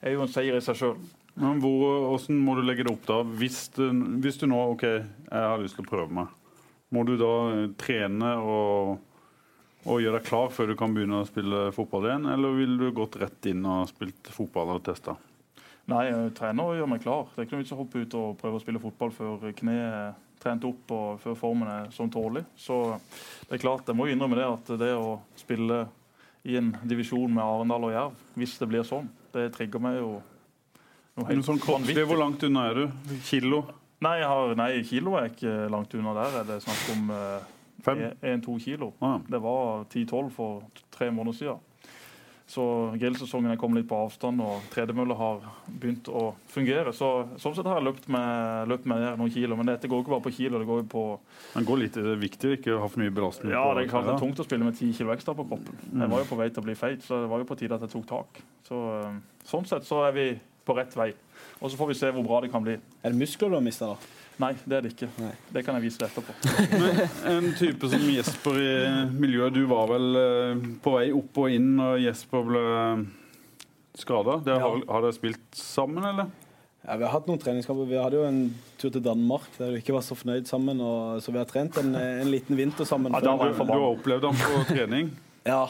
er 0.01 0.15
jo 0.15 0.25
en 0.25 0.31
seier 0.31 0.57
i 0.57 0.63
seg 0.63 0.79
sjøl. 0.81 0.97
Hvordan 1.35 2.41
må 2.43 2.55
du 2.57 2.63
legge 2.63 2.85
det 2.87 2.91
opp 2.91 3.07
da? 3.07 3.21
Hvis 3.39 3.69
du, 3.75 3.85
hvis 4.23 4.39
du, 4.39 4.47
nå 4.51 4.59
OK, 4.73 4.83
jeg 4.87 5.47
har 5.51 5.61
lyst 5.61 5.79
til 5.79 5.85
å 5.85 5.89
prøve 5.89 6.11
meg. 6.19 6.33
Må 6.95 7.05
du 7.07 7.15
da 7.19 7.31
eh, 7.53 7.69
trene 7.79 8.33
og, 8.39 8.97
og 9.85 10.03
gjøre 10.03 10.19
deg 10.19 10.27
klar 10.27 10.51
før 10.55 10.71
du 10.71 10.75
kan 10.79 10.95
begynne 10.95 11.23
å 11.23 11.29
spille 11.29 11.69
fotball 11.75 12.09
igjen? 12.09 12.27
Eller 12.35 12.59
vil 12.59 12.75
du 12.81 12.89
gått 12.95 13.15
rett 13.21 13.51
inn 13.51 13.63
og 13.63 13.87
spilt 13.91 14.31
fotball 14.35 14.75
og 14.75 14.83
testa? 14.87 15.15
Nei, 15.91 16.07
jeg 16.09 16.35
trener 16.35 16.67
og 16.67 16.79
gjør 16.79 16.87
meg 16.89 17.03
klar. 17.03 17.27
Det 17.31 17.43
er 17.43 17.47
ikke 17.47 17.57
noe 17.57 17.63
vits 17.63 17.73
å 17.75 17.79
hoppe 17.79 18.03
ut 18.03 18.19
og 18.19 18.37
prøve 18.41 18.59
å 18.59 18.63
spille 18.63 18.81
fotball 18.81 19.11
før 19.13 19.51
kneet 19.55 20.23
trent 20.45 20.65
opp 20.69 20.93
og 20.93 21.21
før 21.23 21.37
formen 21.39 21.71
er 21.71 21.91
sånn 21.95 22.11
tålelig. 22.13 22.45
Så 22.59 22.77
det 23.47 23.57
er 23.57 23.63
klart, 23.63 23.87
jeg 23.89 23.97
må 23.97 24.07
innrømme 24.11 24.37
det 24.37 24.45
at 24.47 24.73
det 24.81 24.91
å 24.93 25.17
spille 25.39 25.85
i 26.45 26.59
en 26.59 26.75
divisjon 26.85 27.33
med 27.33 27.41
Arendal 27.41 27.87
og 27.87 27.95
Jerv, 27.95 28.19
hvis 28.37 28.53
det 28.61 28.69
blir 28.69 28.85
sånn, 28.85 29.09
det 29.33 29.49
trigger 29.55 29.81
meg 29.81 29.97
jo 29.97 30.11
noe 31.15 31.31
helt 31.31 31.47
sånn 31.47 31.61
vanvittig. 31.63 32.05
Hvor 32.05 32.21
langt 32.21 32.43
unna 32.45 32.69
er 32.69 32.83
du? 32.83 33.17
Kilo? 33.25 33.63
Nei, 34.05 34.19
har, 34.21 34.53
nei, 34.59 34.71
kilo 34.85 35.15
er 35.17 35.31
ikke 35.31 35.69
langt 35.71 35.93
unna 35.97 36.13
der. 36.17 36.41
Er 36.41 36.47
det 36.49 36.59
snakk 36.65 36.89
om 36.93 37.13
eh, 37.15 37.53
1-2 37.85 38.57
kilo. 38.59 38.91
Ah. 38.99 39.19
Det 39.27 39.39
var 39.41 39.85
10-12 39.87 40.29
for 40.35 40.63
tre 40.93 41.09
måneder 41.11 41.37
siden. 41.37 41.63
Så 42.45 42.63
grillsesongen 43.01 43.49
er 43.49 43.57
kommet 43.57 43.79
litt 43.81 43.87
på 43.89 43.97
avstand, 43.97 44.41
og 44.45 44.65
tredemølla 44.69 45.15
har 45.17 45.39
begynt 45.65 46.05
å 46.13 46.27
fungere. 46.53 46.91
Så, 46.93 47.07
sånn 47.41 47.55
sett 47.57 47.65
har 47.65 47.79
jeg 47.79 47.87
løpt 47.87 48.05
med, 48.13 48.67
løpt 48.69 48.85
med 48.91 49.05
noen 49.17 49.33
kilo, 49.33 49.57
men 49.57 49.71
dette 49.71 49.89
går 49.89 50.03
ikke 50.03 50.13
bare 50.13 50.25
på 50.27 50.33
kilo. 50.37 50.61
Det 50.61 50.69
går 50.69 50.83
jo 50.83 50.87
på 50.91 51.05
Men 51.55 51.65
går 51.65 51.81
litt 51.81 51.97
viktig 52.21 52.51
å 52.51 52.57
ikke 52.59 52.77
ha 52.83 52.89
for 52.91 53.01
mye 53.01 53.15
belastning? 53.17 53.53
Ja, 53.55 53.65
det 53.73 53.87
er 53.87 53.93
klart 53.95 54.05
det 54.05 54.13
er 54.13 54.21
tungt 54.21 54.43
å 54.43 54.45
spille 54.45 54.67
med 54.67 54.77
ti 54.77 54.91
kilo 54.93 55.15
ekstra 55.15 55.33
på 55.37 55.47
kroppen. 55.49 55.79
Jeg 55.89 56.11
var 56.13 56.21
jo 56.21 56.29
på 56.29 56.37
vei 56.43 56.51
til 56.51 56.61
å 56.61 56.67
bli 56.67 56.77
feit, 56.77 57.01
så 57.05 57.23
det 57.23 57.31
var 57.33 57.41
jo 57.41 57.49
på 57.49 57.57
tide 57.57 57.79
at 57.79 57.87
jeg 57.87 57.95
tok 57.95 58.05
tak. 58.13 58.43
Så, 58.69 58.83
eh, 58.99 59.17
sånn 59.49 59.65
sett 59.65 59.89
så 59.89 60.03
er 60.05 60.13
vi 60.13 60.27
på 60.65 60.77
rett 60.77 60.93
vei. 60.97 61.11
Og 61.61 61.71
så 61.71 61.79
får 61.79 61.89
vi 61.91 61.97
se 61.97 62.13
hvor 62.13 62.25
bra 62.25 62.43
det 62.45 62.51
kan 62.53 62.63
bli. 62.65 62.77
Er 63.01 63.13
det 63.13 63.19
muskler 63.19 63.49
du 63.49 63.57
har 63.57 63.65
mista, 63.65 63.89
da? 63.95 64.24
Nei, 64.41 64.51
det 64.67 64.75
er 64.77 64.81
det 64.83 64.89
ikke. 64.91 65.07
Nei. 65.21 65.31
Det 65.55 65.61
kan 65.63 65.77
jeg 65.77 65.85
vise 65.85 66.01
deg 66.01 66.09
etterpå. 66.11 66.33
En 67.31 67.45
type 67.55 67.87
som 67.91 68.01
Jesper 68.11 68.57
i 68.59 68.71
miljøet, 69.15 69.55
du 69.55 69.61
var 69.69 69.87
vel 69.93 70.17
eh, 70.19 70.65
på 70.83 70.95
vei 70.97 71.05
opp 71.15 71.39
og 71.45 71.53
inn 71.55 71.69
når 71.77 72.01
Jesper 72.03 72.43
ble 72.49 72.63
skada. 73.95 74.41
Har, 74.59 74.81
har 74.89 75.05
dere 75.07 75.15
spilt 75.15 75.45
sammen, 75.55 76.03
eller? 76.03 76.33
Ja, 76.85 76.97
Vi 76.99 77.07
har 77.07 77.13
hatt 77.15 77.29
noen 77.29 77.39
treningskamper. 77.41 77.87
Vi 77.89 77.97
hadde 77.97 78.19
jo 78.19 78.25
en 78.27 78.41
tur 78.77 78.91
til 78.93 79.01
Danmark 79.05 79.47
der 79.57 79.71
vi 79.73 79.79
ikke 79.81 79.95
var 79.95 80.03
så 80.05 80.17
fornøyd 80.19 80.51
sammen. 80.51 80.83
Og, 80.83 81.23
så 81.23 81.31
vi 81.33 81.39
har 81.41 81.47
trent 81.49 81.79
en, 81.81 81.95
en 81.95 82.29
liten 82.29 82.59
vinter 82.59 82.85
sammen. 82.85 83.15
Ja, 83.15 83.23
da 83.25 83.37
var 83.39 83.55
Du, 83.55 83.63
du 83.63 83.71
har 83.73 83.87
opplevd 83.87 84.27
ham 84.29 84.43
på 84.43 84.61
trening. 84.73 85.15
Ja, 85.47 85.63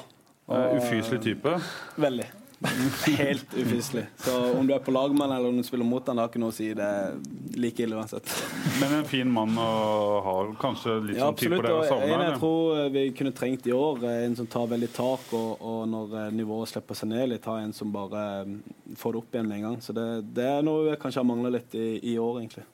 Uh, 0.45 0.76
ufyselig 0.78 1.18
type. 1.24 1.55
veldig. 1.97 2.26
Helt 3.20 3.53
ufyselig. 3.53 4.05
Så 4.18 4.36
om 4.59 4.68
du 4.68 4.74
er 4.76 4.82
på 4.84 4.93
lag 4.93 5.13
med 5.13 5.28
han 5.28 5.38
eller 5.38 5.49
om 5.49 5.57
du 5.57 5.63
spiller 5.63 5.88
mot 5.88 6.07
han, 6.07 6.18
det 6.18 6.26
har 6.26 6.32
ikke 6.32 6.41
noe 6.43 6.53
å 6.53 6.55
si. 6.55 6.68
Det 6.78 6.86
er 6.86 7.16
like 7.61 7.86
ille 7.86 7.97
uansett. 7.99 8.32
Men 8.82 8.97
en 8.99 9.07
fin 9.09 9.32
mann 9.32 9.55
og 9.61 10.20
har 10.28 10.53
kanskje 10.61 10.97
litt 11.07 11.20
Ja, 11.20 11.30
sånn 11.30 11.39
type 11.39 11.61
dere 11.63 11.80
Og 11.95 12.05
en 12.05 12.26
jeg 12.26 12.38
tror 12.41 12.93
vi 12.95 13.05
kunne 13.18 13.34
trengt 13.36 13.70
i 13.70 13.76
år, 13.76 14.05
en 14.11 14.38
som 14.39 14.49
tar 14.51 14.70
veldig 14.76 14.91
tak, 14.95 15.32
og, 15.38 15.49
og 15.61 15.82
når 15.91 16.16
eh, 16.22 16.30
nivået 16.41 16.74
slipper 16.74 16.99
seg 16.99 17.11
ned 17.13 17.30
litt, 17.34 17.49
ha 17.49 17.57
en 17.61 17.74
som 17.76 17.91
bare 17.93 18.24
mm, 18.45 18.55
får 18.99 19.16
det 19.16 19.24
opp 19.24 19.36
igjen 19.38 19.51
med 19.51 19.59
en 19.59 19.68
gang. 19.70 19.82
Så 19.84 19.95
det, 19.95 20.07
det 20.36 20.47
er 20.57 20.66
noe 20.66 20.89
vi 20.89 21.01
kanskje 21.01 21.24
har 21.24 21.30
mangla 21.30 21.53
litt 21.57 21.78
i, 21.78 21.89
i 22.13 22.18
år, 22.22 22.41
egentlig. 22.43 22.66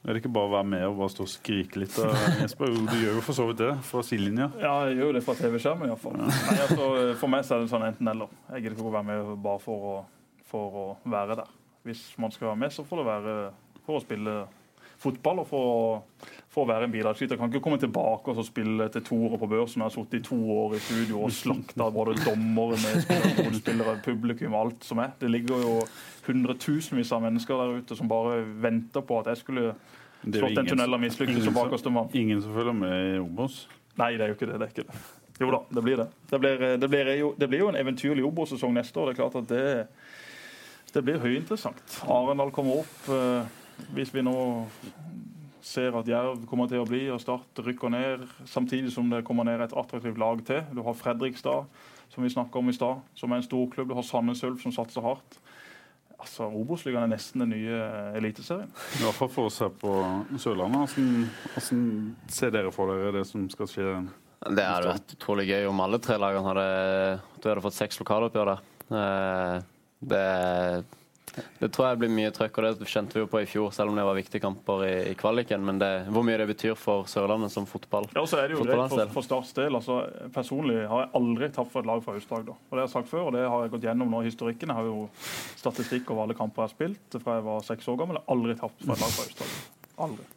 Er 0.00 0.16
det 0.16 0.22
ikke 0.22 0.32
bare 0.32 0.48
å 0.48 0.52
være 0.54 0.68
med 0.72 0.84
og 0.86 0.94
bare 1.02 1.12
stå 1.12 1.24
og 1.26 1.28
skrike 1.28 1.82
litt? 1.82 1.96
Jesper? 2.40 2.72
Du 2.72 2.94
gjør 2.96 3.18
jo 3.18 3.24
for 3.24 3.36
så 3.36 3.44
vidt 3.50 3.58
det 3.60 3.72
fra 3.84 4.04
sidelinja. 4.06 4.46
Ja, 4.62 4.72
jeg 4.88 4.96
gjør 4.96 5.10
jo 5.10 5.16
det 5.18 5.22
fra 5.26 5.34
TV-skjermen 5.36 5.90
iallfall. 5.90 6.22
Altså, 6.24 6.86
for 7.20 7.32
meg 7.32 7.44
så 7.44 7.56
er 7.58 7.64
det 7.66 7.72
sånn 7.72 7.84
enten-eller. 7.90 8.32
Jeg 8.54 8.64
gidder 8.64 8.78
ikke 8.78 8.88
å 8.88 8.94
være 8.94 9.08
med 9.10 9.34
bare 9.44 9.60
for 9.60 9.90
å, 9.90 9.96
for 10.48 10.78
å 10.80 10.86
være 11.04 11.36
der. 11.42 11.52
Hvis 11.84 12.06
man 12.20 12.32
skal 12.32 12.52
være 12.52 12.62
med, 12.62 12.72
så 12.72 12.86
får 12.88 13.02
det 13.02 13.06
være 13.10 13.36
for 13.84 13.98
å 13.98 14.02
spille 14.04 14.38
fotball 15.00 15.42
og 15.42 15.46
for 15.50 16.62
å, 16.62 16.66
være 16.68 16.88
en 16.88 16.92
bidragsyter. 16.92 17.34
Jeg 17.34 17.40
kan 17.40 17.52
ikke 17.52 17.62
komme 17.64 17.78
tilbake 17.80 18.32
og 18.32 18.36
så 18.36 18.44
spille 18.44 18.88
til 18.92 19.04
toere 19.06 19.38
på 19.40 19.48
børsen. 19.48 19.80
Jeg 19.80 19.88
har 19.88 19.94
sittet 19.94 20.18
i 20.20 20.26
to 20.28 20.38
år 20.56 20.74
i 20.76 20.82
studio 20.84 21.22
og 21.24 21.32
slakta 21.32 21.86
både 21.94 22.16
dommere, 22.24 22.76
motspillere, 23.40 23.96
publikum, 24.04 24.56
og 24.56 24.66
alt 24.66 24.84
som 24.84 25.00
er. 25.04 25.14
Det 25.20 25.30
ligger 25.32 25.62
jo 25.64 25.76
hundretusenvis 26.26 27.12
av 27.16 27.24
mennesker 27.24 27.62
der 27.62 27.80
ute 27.80 27.96
som 27.96 28.10
bare 28.10 28.42
venter 28.62 29.04
på 29.06 29.22
at 29.22 29.32
jeg 29.32 29.40
skulle 29.40 29.70
slått 30.26 30.58
en 30.60 30.68
tunnel 30.68 30.98
av 30.98 31.00
mislykkes 31.00 31.44
som- 31.46 31.56
bakerste 31.56 31.90
mann. 31.90 32.10
ingen 32.12 32.42
som 32.42 32.52
følger 32.54 32.76
med 32.76 33.14
i 33.14 33.18
Obos. 33.18 33.66
Nei, 33.96 34.12
det 34.16 34.26
er 34.26 34.28
jo 34.34 34.34
ikke 34.36 34.52
det. 34.52 34.58
det 34.60 34.68
er 34.68 34.74
ikke 34.74 34.86
det. 34.90 35.00
Jo 35.40 35.50
da, 35.50 35.62
det 35.72 35.82
blir 35.82 35.96
det. 35.96 36.08
Det 36.30 36.40
blir, 36.40 36.58
det 36.76 36.90
blir, 36.90 37.14
jo, 37.16 37.34
det 37.38 37.48
blir 37.48 37.62
jo 37.64 37.68
en 37.68 37.76
eventyrlig 37.80 38.24
Obos-sesong 38.28 38.74
neste 38.76 39.00
år. 39.00 39.08
Det 39.08 39.14
er 39.14 39.22
klart 39.22 39.38
at 39.40 39.48
det, 39.48 39.86
det 40.92 41.02
blir 41.06 41.22
høyinteressant. 41.22 42.02
Arendal 42.04 42.52
kommer 42.52 42.82
opp. 42.82 43.08
Hvis 43.94 44.12
vi 44.14 44.22
nå 44.26 44.34
ser 45.62 45.94
at 45.98 46.08
Jerv 46.08 46.44
kommer 46.48 46.68
til 46.70 46.80
å 46.82 46.88
bli 46.88 47.02
og 47.12 47.20
Start 47.22 47.60
rykker 47.62 47.92
ned, 47.92 48.24
samtidig 48.48 48.92
som 48.94 49.10
det 49.12 49.22
kommer 49.28 49.44
ned 49.46 49.60
et 49.64 49.76
attraktivt 49.76 50.18
lag 50.18 50.40
til. 50.48 50.62
Du 50.74 50.82
har 50.86 50.96
Fredrikstad, 50.96 51.66
som 52.10 52.24
vi 52.24 52.32
snakka 52.32 52.58
om 52.58 52.70
i 52.72 52.74
stad, 52.74 53.02
som 53.14 53.32
er 53.32 53.40
en 53.40 53.46
storklubb. 53.46 53.90
Du 53.92 53.94
har 53.98 54.06
Sandnes 54.06 54.42
Ulf, 54.46 54.62
som 54.64 54.72
satser 54.74 55.04
hardt. 55.04 55.38
Altså, 56.20 56.48
Obos-ligaen 56.52 57.06
er 57.06 57.12
nesten 57.14 57.44
den 57.44 57.52
nye 57.54 57.76
eliteserien. 58.18 58.72
I 58.98 59.04
hvert 59.06 59.16
fall 59.16 59.30
for 59.32 59.48
å 59.48 59.52
se 59.54 59.68
på 59.80 59.92
Sørlandet. 60.42 60.96
Hvordan, 60.96 61.28
hvordan 61.54 61.84
ser 62.28 62.52
dere 62.56 62.72
for 62.74 62.92
dere 62.92 63.14
det 63.20 63.22
som 63.28 63.46
skal 63.52 63.70
skje? 63.70 63.86
Det 64.40 64.64
hadde 64.64 64.94
vært 64.94 65.14
utrolig 65.16 65.46
gøy 65.48 65.68
om 65.68 65.80
alle 65.84 66.00
tre 66.00 66.16
lagene 66.20 66.48
hadde, 66.48 66.66
du 67.40 67.48
hadde 67.48 67.64
fått 67.64 67.76
seks 67.76 68.00
lokaloppgjør 68.00 68.54
der. 68.54 68.64
Eh, 69.00 69.68
Det, 70.00 70.20
det 71.60 71.68
tror 71.74 71.90
jeg 71.90 72.00
blir 72.00 72.12
mye 72.12 72.30
trøkk, 72.34 72.58
og 72.58 72.80
det 72.80 72.88
kjente 72.90 73.16
vi 73.16 73.22
jo 73.22 73.28
på 73.30 73.42
i 73.42 73.48
fjor, 73.48 73.70
selv 73.74 73.92
om 73.92 73.98
det 73.98 74.06
var 74.06 74.16
viktige 74.18 74.42
kamper 74.42 74.84
i, 74.86 74.94
i 75.12 75.14
kvaliken. 75.18 75.62
Men 75.66 75.78
det, 75.82 75.90
hvor 76.10 76.24
mye 76.26 76.38
det 76.40 76.48
betyr 76.50 76.74
for 76.78 77.06
Sørlandet 77.10 77.54
som 77.54 77.68
fotball. 77.70 78.08
Ja, 78.14 78.24
og 78.24 78.30
så 78.30 78.40
er 78.40 78.50
det 78.50 78.58
jo 78.58 78.66
greit 78.66 78.90
for, 78.92 79.14
for 79.14 79.26
Starts 79.26 79.54
del. 79.56 79.78
Altså, 79.78 80.00
personlig 80.34 80.80
har 80.90 81.04
jeg 81.04 81.12
aldri 81.20 81.50
tapt 81.54 81.72
for 81.74 81.84
et 81.84 81.90
lag 81.90 82.02
fra 82.06 82.16
Aust-Agder. 82.18 82.58
Og 82.58 82.74
det 82.74 82.82
har 82.82 82.88
jeg 82.88 82.94
sagt 82.96 83.12
før, 83.12 83.28
og 83.28 83.38
det 83.38 83.46
har 83.46 83.64
jeg 83.64 83.74
gått 83.76 83.88
gjennom 83.90 84.10
nå 84.16 84.24
i 84.24 84.30
historikken. 84.30 84.74
Jeg 84.74 84.80
har 84.80 84.90
jo 84.90 85.06
statistikk 85.60 86.10
over 86.10 86.26
alle 86.26 86.38
kamper 86.38 86.64
jeg 86.64 86.70
har 86.70 86.76
spilt 86.76 87.22
fra 87.22 87.38
jeg 87.38 87.46
var 87.46 87.64
seks 87.70 87.88
år 87.92 88.02
gammel. 88.02 88.20
Jeg 88.20 88.26
har 88.26 88.36
aldri 88.36 88.60
tapt 88.64 88.84
for 88.84 88.96
et 88.96 89.06
lag 89.06 89.16
fra 89.16 89.28
Aust-Agder. 89.28 89.64
Aldri. 90.08 90.30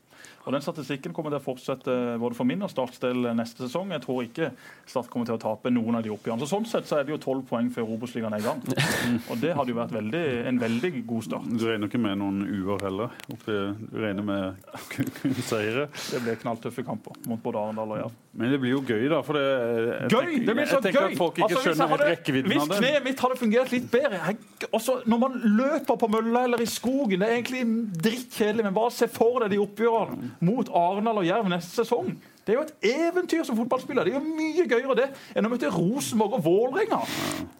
Og 0.45 0.51
Den 0.51 0.61
statistikken 0.61 1.13
kommer 1.15 1.31
til 1.31 1.39
å 1.39 1.43
fortsette 1.45 1.93
både 2.19 2.35
for 2.35 2.43
min 2.43 2.61
og 2.65 2.69
Starts 2.69 2.99
del 2.99 3.21
neste 3.37 3.63
sesong. 3.63 3.93
Jeg 3.95 4.01
tror 4.03 4.23
ikke 4.25 4.49
Start 4.85 5.07
kommer 5.09 5.25
til 5.29 5.37
å 5.37 5.39
tape 5.39 5.71
noen 5.71 5.95
av 5.95 6.03
de 6.03 6.11
oppgjørene. 6.11 6.43
Så 6.43 6.49
Sånn 6.53 6.65
sett 6.67 6.85
så 6.89 6.97
er 6.99 7.05
det 7.07 7.13
jo 7.15 7.19
tolv 7.23 7.45
poeng 7.47 7.69
før 7.71 7.87
Obos-ligaen 7.95 8.35
er 8.35 8.43
i 8.43 8.47
gang. 8.47 8.59
Og 9.31 9.39
Det 9.39 9.53
hadde 9.55 9.71
jo 9.71 9.77
vært 9.79 9.93
veldig, 9.95 10.23
en 10.51 10.59
veldig 10.59 10.91
god 11.07 11.23
start. 11.29 11.47
Du 11.57 11.63
regner 11.69 11.87
ikke 11.87 12.01
med 12.03 12.19
noen 12.19 12.43
uår 12.43 12.83
heller? 12.89 13.15
Du 13.47 13.97
regner 14.03 14.27
med 14.27 14.67
kun, 14.91 15.37
seire? 15.47 15.87
Det 16.11 16.21
blir 16.25 16.35
knalltøffe 16.43 16.83
kamper 16.87 17.15
mot 17.31 17.39
både 17.43 17.63
Arendal 17.63 17.95
og 17.95 18.01
Jerv. 18.03 18.19
Men 18.33 18.49
det 18.49 18.57
blir 18.63 18.71
jo 18.73 18.81
gøy, 18.81 19.07
da. 19.11 19.21
For 19.23 19.37
det, 19.37 19.45
jeg, 19.47 20.09
Gøy! 20.09 20.19
tenker- 20.25 20.45
Det 20.49 20.53
blir 20.57 20.65
så 20.73 20.79
gøy! 20.81 21.11
at 21.13 21.17
folk 21.19 21.35
ikke 21.37 21.43
Altså, 21.47 21.55
hvis 21.55 21.65
jeg 21.69 21.75
skjønner 21.77 21.89
helt 21.93 22.01
hadde- 22.01 22.13
rekkevidden 22.17 22.51
Hvis 22.51 22.61
av 22.63 22.69
det. 22.73 22.77
kneet 22.81 23.03
mitt 23.07 23.19
hadde 23.23 23.37
fungert 23.39 23.71
litt 23.75 23.89
bedre 23.93 24.19
jeg, 24.27 24.37
også, 24.73 24.95
Når 25.05 25.19
man 25.21 25.35
løper 25.59 25.99
på 26.01 26.09
mølla 26.09 26.43
eller 26.47 26.63
i 26.63 26.65
skogen 26.69 27.19
Det 27.21 27.29
er 27.29 27.35
egentlig 27.37 27.63
drittkjedelig, 28.03 28.63
men 28.65 28.73
bare 28.73 28.91
se 28.95 29.07
for 29.07 29.43
deg 29.45 29.53
de 29.53 29.59
oppgjørene 29.61 30.31
mot 30.39 30.69
Arendal 30.69 31.21
og 31.21 31.27
Jerv 31.27 31.49
neste 31.51 31.83
sesong. 31.83 32.13
Det 32.43 32.51
er 32.51 32.57
jo 32.57 32.63
et 32.65 32.87
eventyr 33.07 33.43
som 33.47 33.55
fotballspiller. 33.55 34.03
Det 34.03 34.11
er 34.13 34.17
jo 34.17 34.35
mye 34.35 34.65
gøyere 34.67 34.95
det 34.99 35.05
enn 35.31 35.47
å 35.47 35.51
møte 35.53 35.69
Rosenborg 35.71 36.33
og 36.35 36.43
Vålerenga. 36.43 36.99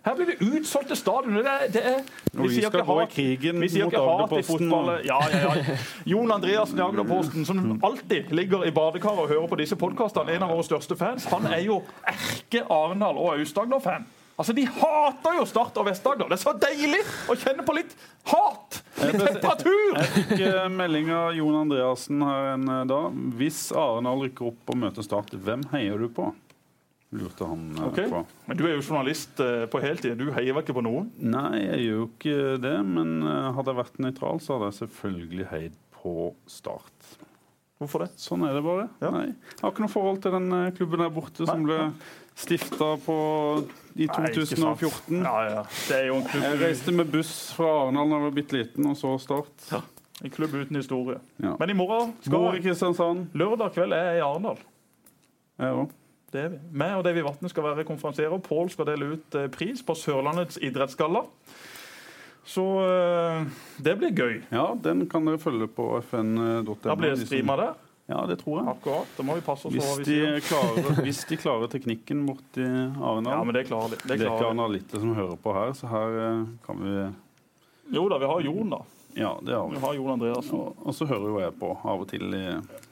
Her 0.04 0.18
blir 0.18 0.34
det 0.34 0.64
til 0.90 0.98
stadioner. 1.00 1.46
Det 1.46 1.72
det 1.78 1.84
er, 1.88 2.02
vi, 2.34 2.48
vi 2.50 2.66
skal 2.66 2.84
gå 2.84 2.98
i 3.00 3.08
krigen 3.14 3.64
vi 3.64 3.70
mot 3.80 3.96
Agderposten, 4.02 4.74
Ja, 5.08 5.22
ja, 5.32 5.54
ja. 5.56 5.78
Jon 6.12 6.36
Andreassen 6.36 6.82
i 6.82 6.84
Agderposten, 6.84 7.46
som 7.48 7.80
alltid 7.84 8.36
ligger 8.36 8.68
i 8.68 8.74
badekaret 8.76 9.24
og 9.24 9.32
hører 9.32 9.48
på 9.48 9.62
disse 9.64 9.80
podkastene, 9.80 10.36
en 10.36 10.44
av 10.44 10.52
våre 10.52 10.68
største 10.68 11.00
fans, 11.00 11.30
han 11.32 11.48
er 11.48 11.64
jo 11.64 11.80
erke 12.04 12.66
Arendal 12.68 13.16
og 13.24 13.38
Aust-Agder-fan. 13.38 14.04
Altså, 14.38 14.54
De 14.54 14.68
hater 14.68 15.38
jo 15.40 15.46
Start 15.46 15.78
og 15.78 15.88
Vest-Agder. 15.88 16.28
Det 16.28 16.40
er 16.40 16.44
så 16.44 16.58
deilig 16.60 17.06
å 17.30 17.38
kjenne 17.40 17.64
på 17.64 17.80
litt 17.80 17.96
hat! 18.34 18.83
Temperatur! 19.12 19.98
Jeg 19.98 20.12
fikk 20.16 20.32
eh, 20.48 20.70
melding 20.72 21.12
av 21.16 21.34
Jon 21.38 21.60
Andreassen 21.64 22.24
her 22.26 22.54
en 22.54 22.70
eh, 22.70 22.86
dag. 22.90 23.20
Hvis 23.40 23.66
Arendal 23.76 24.24
rykker 24.28 24.52
opp 24.54 24.74
og 24.74 24.80
møter 24.86 25.06
Start, 25.06 25.36
hvem 25.36 25.66
heier 25.74 26.00
du 26.02 26.08
på? 26.14 26.30
Lurte 27.14 27.46
han 27.46 27.68
okay. 27.86 28.08
På. 28.10 28.24
Men 28.46 28.58
du 28.58 28.64
er 28.66 28.74
jo 28.74 28.82
journalist 28.82 29.42
eh, 29.44 29.66
på 29.70 29.82
heltid. 29.84 30.18
Du 30.18 30.32
heier 30.34 30.56
vel 30.56 30.66
ikke 30.66 30.78
på 30.80 30.86
noen? 30.86 31.12
Nei, 31.22 31.60
jeg 31.62 31.84
gjør 31.86 32.00
jo 32.00 32.08
ikke 32.10 32.38
det. 32.64 32.78
Men 32.88 33.14
eh, 33.22 33.52
hadde 33.58 33.74
jeg 33.74 33.82
vært 33.84 34.02
nøytral, 34.02 34.42
så 34.42 34.56
hadde 34.56 34.72
jeg 34.72 34.80
selvfølgelig 34.80 35.50
heid 35.52 35.78
på 36.00 36.16
Start. 36.50 37.14
Hvorfor 37.84 38.06
det? 38.06 38.10
Sånn 38.22 38.44
er 38.48 38.58
det 38.58 38.64
bare. 38.66 38.90
Ja. 39.04 39.12
Nei, 39.14 39.26
jeg 39.30 39.62
har 39.62 39.74
ikke 39.74 39.86
noe 39.86 39.92
forhold 39.94 40.22
til 40.24 40.36
den 40.36 40.52
eh, 40.58 40.72
klubben 40.78 41.04
der 41.04 41.14
borte 41.14 41.48
som 41.50 41.66
ble 41.68 41.80
stifta 42.40 42.94
i 42.98 43.18
i 44.04 44.08
Nei, 44.10 44.30
2014. 44.34 45.20
Ja, 45.22 45.34
ja. 45.52 45.64
Det 45.70 45.98
er 46.00 46.08
jo 46.10 46.16
en 46.18 46.46
Jeg 46.48 46.62
reiste 46.64 46.94
med 46.96 47.12
buss 47.14 47.34
fra 47.54 47.68
Arendal 47.84 48.10
da 48.10 48.18
jeg 48.18 48.26
var 48.26 48.38
bitte 48.40 48.58
liten, 48.58 48.88
og 48.90 48.98
så 48.98 49.12
Start. 49.22 49.68
Ja. 49.70 49.82
en 50.24 50.32
klubb 50.34 50.56
uten 50.56 50.80
historie. 50.80 51.20
Men 51.38 51.70
i 51.70 51.76
morgen 51.78 52.16
skal 52.26 52.62
Kristiansand. 52.64 53.28
Lørdag 53.38 53.76
kveld 53.76 53.94
er 53.94 54.14
jeg 54.14 54.24
i 54.24 54.26
Arendal. 54.26 54.58
Jeg 55.60 55.78
òg. 55.84 55.92
Det 56.34 56.42
er 56.42 56.50
vi. 56.56 56.58
Meg 56.82 56.96
og 56.98 57.04
Davy 57.06 57.22
Vatne 57.22 57.50
skal 57.52 57.68
være 57.68 57.86
konferansierer. 57.86 58.42
Pål 58.42 58.72
skal 58.74 58.90
dele 58.90 59.12
ut 59.14 59.36
eh, 59.38 59.50
pris 59.54 59.84
på 59.86 59.94
Sørlandets 59.94 60.58
idrettsgalla. 60.58 61.22
Så 62.46 62.64
eh, 62.84 63.46
det 63.84 63.96
blir 64.00 64.12
gøy. 64.12 64.42
Ja, 64.52 64.74
den 64.84 65.06
kan 65.10 65.26
dere 65.28 65.40
følge 65.40 65.68
på 65.72 65.88
fn.no. 66.04 66.76
Da 66.84 66.96
blir 67.00 67.16
det 67.16 67.26
streama 67.28 67.56
der. 67.60 67.74
Ja, 68.12 68.26
det 68.28 68.42
tror 68.42 68.60
jeg. 68.60 68.68
Akkurat. 68.68 69.12
Da 69.16 69.24
må 69.24 69.38
vi 69.38 69.44
passe 69.46 69.70
oss 69.70 69.74
Hvis 69.74 70.02
vi 70.04 70.18
de, 70.20 70.42
klarer, 70.44 70.98
hvis 71.06 71.22
de 71.30 71.38
klarer 71.40 71.72
teknikken 71.72 72.26
borti 72.28 72.66
Arendal. 72.66 73.32
Ja, 73.38 73.44
men 73.48 73.56
det 73.56 73.64
klarer 73.70 73.94
de. 73.94 74.00
det 74.02 74.10
Det 74.10 74.18
er 74.18 74.26
ikke 74.26 74.42
klarer 74.42 74.74
de. 74.76 74.82
Som 75.00 75.14
hører 75.16 75.40
på 75.40 75.54
her, 75.56 75.72
så 75.80 75.92
her 75.92 76.18
eh, 76.26 76.42
kan 76.66 76.84
vi 76.84 76.98
Jo 77.96 78.10
da, 78.12 78.20
vi 78.20 78.28
har 78.34 78.44
Jon, 78.50 78.76
da. 78.76 78.82
Ja, 79.16 79.32
det 79.46 79.56
har 79.56 79.70
Vi 79.70 79.78
vi. 79.78 79.82
har 79.86 79.96
Jon 79.96 80.12
Andreassen. 80.18 80.60
Og, 80.60 80.84
og 80.84 80.96
så 80.98 81.08
hører 81.08 81.30
jo 81.32 81.40
jeg 81.46 81.56
på 81.62 81.72
av 81.80 82.04
og 82.04 82.08
til, 82.12 82.28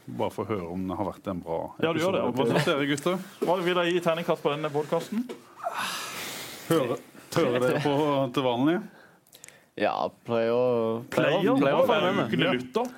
bare 0.06 0.32
for 0.32 0.46
å 0.46 0.52
høre 0.54 0.72
om 0.72 0.88
det 0.88 0.98
har 1.00 1.08
vært 1.12 1.28
en 1.34 1.44
bra 1.44 1.60
Ja, 1.82 1.92
du 1.92 2.00
gjør 2.00 2.16
det. 2.16 2.24
Hva 2.38 2.48
syns 2.54 2.72
dere, 2.72 2.88
gutter? 2.88 3.20
Hva 3.42 3.60
vil 3.60 3.76
dere 3.76 3.92
gi 3.92 4.04
terningkast 4.06 4.46
på 4.46 4.54
denne 4.56 4.72
podkasten? 4.72 5.26
Hører, 6.72 7.02
hører 7.36 7.64
dere 7.68 7.84
på 7.84 7.96
til 8.38 8.48
vanlig? 8.48 8.80
Ja, 9.80 9.94
pleier 10.28 10.52
å 10.52 10.64
Player? 11.14 11.56
pleier, 11.56 11.78
å 11.80 11.86
Hva 11.86 11.86
få 11.88 11.96
er 11.96 12.92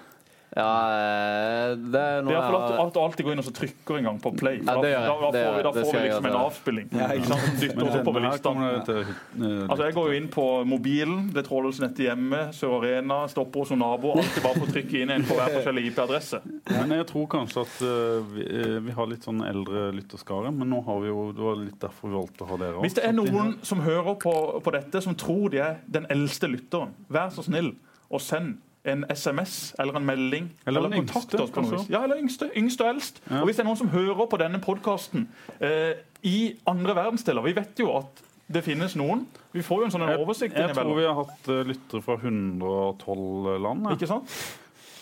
Ja, 0.53 0.69
eh, 0.93 1.73
det 1.73 1.97
er 1.99 2.19
Det 2.21 2.25
noe 2.27 2.35
er 2.37 2.45
for 2.45 2.57
at, 2.59 2.73
at 2.83 2.93
du 2.93 2.99
alltid 3.01 3.25
går 3.25 3.33
inn 3.33 3.41
og 3.41 3.47
så 3.47 3.53
trykker 3.57 3.97
en 3.97 4.07
gang 4.09 4.19
på 4.21 4.31
play. 4.37 4.59
Ja, 4.61 4.75
det 4.77 4.91
da, 4.91 4.91
gjør 4.91 5.07
da, 5.07 5.15
da, 5.23 5.31
Det 5.33 5.43
får 5.43 5.55
vi, 5.55 5.63
da 5.63 5.63
gjør. 5.63 5.77
Det 5.77 5.85
får 5.87 5.97
vi 5.97 6.03
liksom 6.05 6.27
en 6.29 6.37
avspilling. 6.39 6.89
Ja, 6.93 7.07
ikke 7.09 7.23
Ikke 7.23 7.31
sant? 7.31 7.61
Dytter 7.61 7.81
oss 7.81 7.89
også 7.89 8.03
på 8.05 8.13
det 8.17 8.83
til 8.87 8.99
eh, 9.01 9.63
Altså, 9.63 9.83
Jeg 9.87 9.95
går 9.97 10.09
jo 10.09 10.19
inn 10.19 10.27
på 10.33 10.45
mobilen, 10.69 11.21
det 11.33 11.45
trådløse 11.47 11.85
nettet 11.85 12.03
hjemme, 12.07 12.41
Sør 12.53 12.75
Arena, 12.79 13.19
stopper 13.31 13.63
hos 13.63 13.73
naboer. 13.77 14.21
Alltid 14.21 14.45
bare 14.45 14.59
for 14.59 14.67
å 14.67 14.75
trykke 14.75 15.01
inn 15.01 15.13
en 15.15 15.25
på 15.27 15.37
hver 15.39 15.55
forskjellig 15.57 15.85
IP-adresse. 15.89 16.41
Men 16.69 16.93
jeg 16.99 17.07
tror 17.09 17.29
kanskje 17.33 17.63
at 17.65 17.79
uh, 17.87 18.35
vi, 18.35 18.45
vi 18.89 18.97
har 18.97 19.09
litt 19.09 19.25
sånn 19.25 19.41
eldre 19.47 19.87
lytterskare, 19.97 20.51
men 20.53 20.69
nå 20.69 20.83
har 20.85 21.01
vi 21.01 21.09
jo, 21.09 21.25
det 21.33 21.47
var 21.47 21.57
litt 21.61 21.79
derfor 21.81 22.11
vi 22.11 22.19
valgte 22.19 22.45
å 22.45 22.51
ha 22.51 22.59
dere 22.61 22.83
Hvis 22.83 22.99
det 22.99 23.07
er 23.07 23.17
noen 23.17 23.55
som 23.65 23.81
hører 23.85 24.19
på, 24.21 24.35
på 24.63 24.75
dette, 24.75 25.01
som 25.03 25.17
tror 25.17 25.49
de 25.53 25.63
er 25.63 25.81
den 25.89 26.05
eldste 26.13 26.51
lytteren, 26.51 26.93
vær 27.11 27.33
så 27.33 27.45
snill 27.45 27.73
og 28.13 28.21
send 28.21 28.59
en 28.85 29.05
SMS 29.09 29.75
eller 29.79 29.95
en 29.99 30.05
melding. 30.05 30.49
Eller 30.67 30.85
eller 30.85 30.97
kontakt 30.97 31.35
oss 31.39 31.51
på 31.51 31.63
noe 31.63 31.77
vis. 31.77 31.87
Ja, 31.91 32.03
eller 32.03 32.19
yngste, 32.19 32.49
yngste 32.59 32.83
og 32.83 32.95
eldst. 32.95 33.21
Ja. 33.29 33.39
Og 33.39 33.47
hvis 33.47 33.59
det 33.59 33.63
er 33.63 33.69
noen 33.69 33.79
som 33.79 33.91
hører 33.93 34.27
på 34.29 34.39
denne 34.41 34.59
podkasten 34.63 35.29
eh, 35.63 35.95
i 36.23 36.37
andre 36.67 36.95
verdensdeler 36.95 37.43
Vi 37.43 37.55
vet 37.55 37.79
jo 37.79 37.93
at 37.97 38.23
det 38.53 38.63
finnes 38.65 38.95
noen. 38.99 39.23
Vi 39.55 39.63
får 39.63 39.81
jo 39.81 39.87
en 39.87 39.93
sånn 39.93 40.03
en 40.05 40.19
oversikt 40.19 40.57
Jeg 40.59 40.75
tror 40.75 40.91
vi 40.97 41.05
har 41.07 41.15
hatt 41.15 41.47
uh, 41.49 41.61
lyttere 41.65 42.03
fra 42.03 42.17
112 42.19 43.55
land. 43.63 43.87
Ja. 43.87 43.95
Ikke 43.95 44.09
sant? 44.09 44.35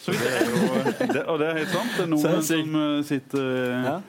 Så 0.01 0.13
Det 0.17 0.29
er 0.29 0.47
jo, 0.49 0.69
det, 1.13 1.23
og 1.29 1.41
det 1.41 1.47
er 1.49 1.57
helt 1.59 1.73
sant. 1.73 1.91
Det 1.97 2.05
er 2.05 2.11
noen 2.13 2.45
som 2.45 2.77
uh, 2.77 3.01
sitter 3.05 3.49
uh, 3.49 3.89
Ja. 3.89 3.99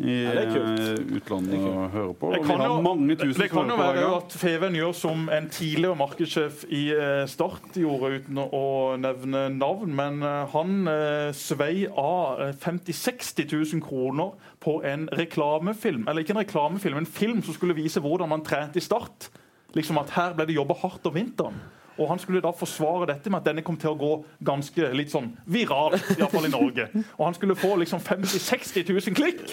I 0.00 0.14
uh, 0.24 1.16
utlandet 1.18 1.60
og 1.60 1.90
hører 1.92 2.12
på. 2.16 2.30
Det 2.32 2.38
Og 2.40 2.46
vi 2.46 2.54
har 2.56 2.66
jo, 2.70 2.76
mange 2.84 3.16
tusen 3.20 3.42
det 3.42 3.48
kan 3.52 3.68
jo 3.68 3.76
være 3.76 4.04
at 4.16 4.36
Feven 4.40 4.78
gjør 4.78 4.94
som 4.96 5.26
en 5.32 5.48
tidligere 5.52 5.98
markedssjef 6.00 6.62
i 6.72 6.82
eh, 6.94 7.26
Start 7.28 7.76
gjorde, 7.76 8.20
uten 8.22 8.40
å- 8.40 8.96
nevne 9.00 9.42
navn. 9.58 9.92
Men 9.98 10.22
eh, 10.24 10.46
han 10.54 10.88
eh, 10.88 11.32
svei 11.36 11.84
av 11.90 12.40
eh, 12.46 12.54
50 12.56 12.96
000-60 12.96 13.52
000 13.74 13.84
kroner 13.84 14.32
på 14.64 14.78
en 14.88 15.04
reklamefilm. 15.20 16.06
Eller 16.08 16.24
ikke 16.24 16.36
en 16.38 16.42
reklamefilm, 16.44 17.02
en 17.02 17.06
film 17.20 17.42
som 17.44 17.54
skulle 17.56 17.76
vise 17.76 18.00
hvordan 18.00 18.32
man 18.32 18.44
trente 18.46 18.80
i 18.80 18.84
Start. 18.84 19.28
Liksom 19.76 20.00
at 20.00 20.16
Her 20.16 20.32
ble 20.34 20.48
det 20.48 20.56
jobba 20.56 20.74
hardt 20.80 21.06
om 21.06 21.14
vinteren. 21.14 21.60
Og 22.00 22.08
Han 22.08 22.18
skulle 22.22 22.40
da 22.40 22.50
forsvare 22.56 23.10
dette 23.12 23.28
med 23.30 23.42
at 23.42 23.50
denne 23.50 23.62
kom 23.66 23.76
til 23.76 23.92
å 23.92 23.98
gå 24.00 24.12
ganske 24.48 24.90
litt 24.96 25.12
sånn 25.12 25.30
viralt, 25.44 26.00
iallfall 26.16 26.48
i 26.48 26.52
Norge. 26.54 26.88
Og 27.18 27.26
han 27.28 27.36
skulle 27.36 27.58
få 27.60 27.74
liksom 27.82 28.00
50 28.00 28.40
000-60 28.40 28.88
000 28.88 29.16
klikk. 29.20 29.44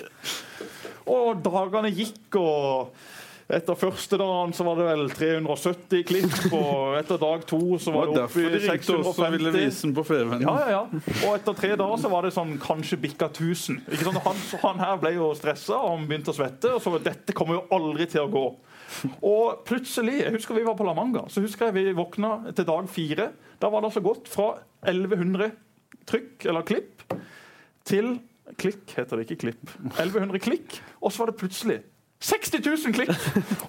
Og 1.07 1.39
dagene 1.43 1.91
gikk, 1.91 2.35
og 2.39 2.95
etter 3.47 3.77
første 3.79 4.17
dagen 4.19 4.51
så 4.55 4.65
var 4.67 4.75
det 4.79 4.85
vel 4.89 5.05
370 5.15 6.01
klikk. 6.09 6.33
Og 6.55 6.97
etter 6.99 7.19
dag 7.21 7.45
to 7.47 7.59
så 7.79 7.91
Det 7.91 7.95
var 7.95 8.05
var 8.05 8.13
det 8.13 8.21
derfor 8.21 8.47
oppe 8.47 8.47
i 8.47 8.63
ringte 8.63 8.97
oss 8.97 9.19
ville 9.19 9.51
650. 9.51 9.59
vise 9.65 9.87
den 9.87 9.95
på 9.95 10.03
Feven. 10.09 10.43
Ja, 10.47 10.55
ja, 10.59 10.69
ja. 10.75 11.03
Og 11.27 11.35
etter 11.37 11.59
tre 11.61 11.73
dager 11.79 12.01
så 12.03 12.11
var 12.11 12.27
det 12.27 12.33
sånn 12.35 12.55
kanskje 12.63 12.99
bikka 13.07 13.29
1000. 13.31 13.81
Ikke 13.87 14.07
sant? 14.09 14.19
Han, 14.27 14.41
han 14.65 14.83
her 14.83 14.99
ble 15.03 15.13
jo 15.15 15.33
stressa 15.39 15.79
og 15.79 15.93
han 15.97 16.07
begynte 16.11 16.35
å 16.35 16.39
svette. 16.39 16.75
Og 16.75 16.83
så 16.83 16.95
var 16.95 17.05
dette 17.07 17.35
kommer 17.35 17.61
jo 17.61 17.65
aldri 17.79 18.07
til 18.11 18.23
å 18.27 18.31
gå. 18.31 18.45
Og 19.25 19.63
plutselig, 19.67 20.21
jeg 20.23 20.33
husker 20.35 20.57
vi 20.57 20.65
var 20.67 20.77
på 20.79 20.87
La 20.87 20.95
Manga, 20.97 21.25
så 21.31 21.43
husker 21.43 21.69
jeg 21.69 21.77
vi 21.77 21.97
våkna 21.97 22.53
til 22.55 22.67
dag 22.67 22.87
fire. 22.91 23.31
Da 23.61 23.71
var 23.73 23.83
det 23.83 23.91
altså 23.91 24.05
gått 24.05 24.31
fra 24.31 24.53
1100 24.87 25.51
trykk, 26.07 26.47
eller 26.47 26.67
klipp, 26.67 27.05
til 27.87 28.17
Klikk 28.55 28.93
heter 28.95 29.19
det 29.19 29.27
ikke 29.27 29.41
klipp. 29.41 29.71
1100 29.99 30.39
klikk, 30.39 30.77
og 31.01 31.11
så 31.11 31.19
var 31.19 31.33
det 31.33 31.39
plutselig 31.41 31.81
60 32.23 32.63
000 32.65 32.93
klikk! 32.95 33.11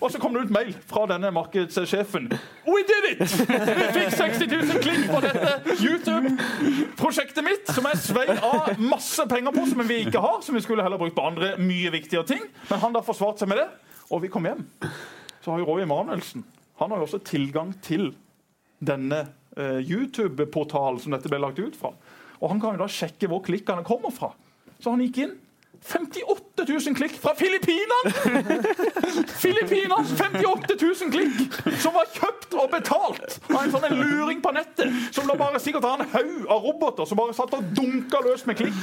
Og 0.00 0.08
så 0.12 0.20
kom 0.22 0.32
det 0.32 0.46
ut 0.46 0.52
mail 0.54 0.70
fra 0.88 1.02
denne 1.10 1.28
markedssjefen. 1.36 2.30
We 2.64 2.84
did 2.88 3.08
it! 3.10 3.34
Vi 3.50 3.88
fikk 3.98 4.14
60 4.16 4.46
000 4.54 4.80
klikk 4.86 5.10
på 5.10 5.20
dette 5.20 5.74
YouTube-prosjektet 5.84 7.44
mitt, 7.44 7.68
som 7.68 7.90
jeg 7.90 8.00
svei 8.06 8.24
av 8.38 8.70
masse 8.80 9.26
penger 9.28 9.52
på, 9.52 9.66
som 9.68 9.84
vi 9.90 10.00
ikke 10.06 10.22
har, 10.24 10.40
som 10.46 10.56
vi 10.56 10.64
skulle 10.64 10.86
heller 10.86 11.00
brukt 11.00 11.18
på 11.18 11.26
andre 11.28 11.52
mye 11.60 11.92
viktigere 11.92 12.24
ting. 12.30 12.46
Men 12.70 12.80
han 12.86 12.96
da 12.96 13.04
forsvarte 13.04 13.44
seg 13.44 13.52
med 13.52 13.60
det, 13.60 13.68
og 14.10 14.22
vi 14.24 14.30
kom 14.32 14.46
hjem. 14.48 14.64
Så 15.42 15.52
har 15.52 15.62
jo 15.62 15.68
Roy 15.68 15.84
Emanuelsen 15.84 16.44
Han 16.78 16.92
har 16.92 17.00
jo 17.00 17.08
også 17.08 17.20
tilgang 17.26 17.72
til 17.82 18.12
denne 18.78 19.24
eh, 19.58 19.80
YouTube-portalen 19.82 21.00
som 21.02 21.14
dette 21.14 21.30
ble 21.30 21.40
lagt 21.42 21.58
ut 21.58 21.74
fra. 21.76 21.90
Og 22.38 22.52
han 22.52 22.60
kan 22.62 22.76
jo 22.76 22.84
da 22.84 22.86
sjekke 22.92 23.26
hvor 23.30 23.42
klikkene 23.42 23.82
kommer 23.86 24.14
fra. 24.14 24.30
Så 24.78 24.92
han 24.94 25.02
gikk 25.02 25.24
inn. 25.24 25.36
58 25.78 26.64
000 26.68 26.94
klikk 26.98 27.14
fra 27.22 27.34
Filippinene! 27.38 28.10
Filippinenes 29.38 30.10
58 30.18 30.74
000 30.80 31.12
klikk! 31.12 31.58
Som 31.78 31.94
var 31.94 32.08
kjøpt 32.14 32.56
og 32.58 32.70
betalt 32.72 33.38
av 33.52 33.60
en 33.60 33.70
sånn 33.74 33.86
en 33.86 34.00
luring 34.00 34.42
på 34.42 34.52
nettet. 34.56 34.90
Som 35.14 35.30
da 35.30 35.36
bare 35.38 35.60
sikkert 35.62 35.86
har 35.86 36.02
en 36.02 36.10
haug 36.16 36.50
av 36.50 36.66
roboter 36.66 37.06
som 37.06 37.20
bare 37.20 37.36
satt 37.36 37.54
og 37.54 37.70
dunka 37.78 38.22
løs 38.26 38.44
med 38.50 38.58
klikk. 38.58 38.78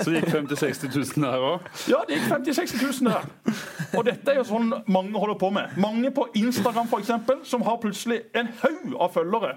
Så 0.00 0.08
gikk 0.14 0.30
50 0.32 0.56
000-60 0.56 0.96
000 1.20 1.26
der 1.26 1.48
òg. 1.52 1.70
Ja, 1.92 2.00
det 2.08 2.20
gikk 2.20 2.28
50 2.32 2.60
000-60 2.62 3.02
000 3.04 3.12
der. 3.12 3.81
Og 3.96 4.06
dette 4.06 4.32
er 4.32 4.40
jo 4.40 4.46
sånn 4.48 4.70
mange 4.90 5.18
holder 5.18 5.38
på 5.40 5.50
med. 5.54 5.74
Mange 5.80 6.10
på 6.14 6.26
Instagram 6.38 6.88
for 6.90 7.02
eksempel, 7.02 7.42
som 7.44 7.64
har 7.66 7.80
plutselig 7.82 8.22
en 8.38 8.48
haug 8.62 8.96
av 8.96 9.12
følgere. 9.14 9.56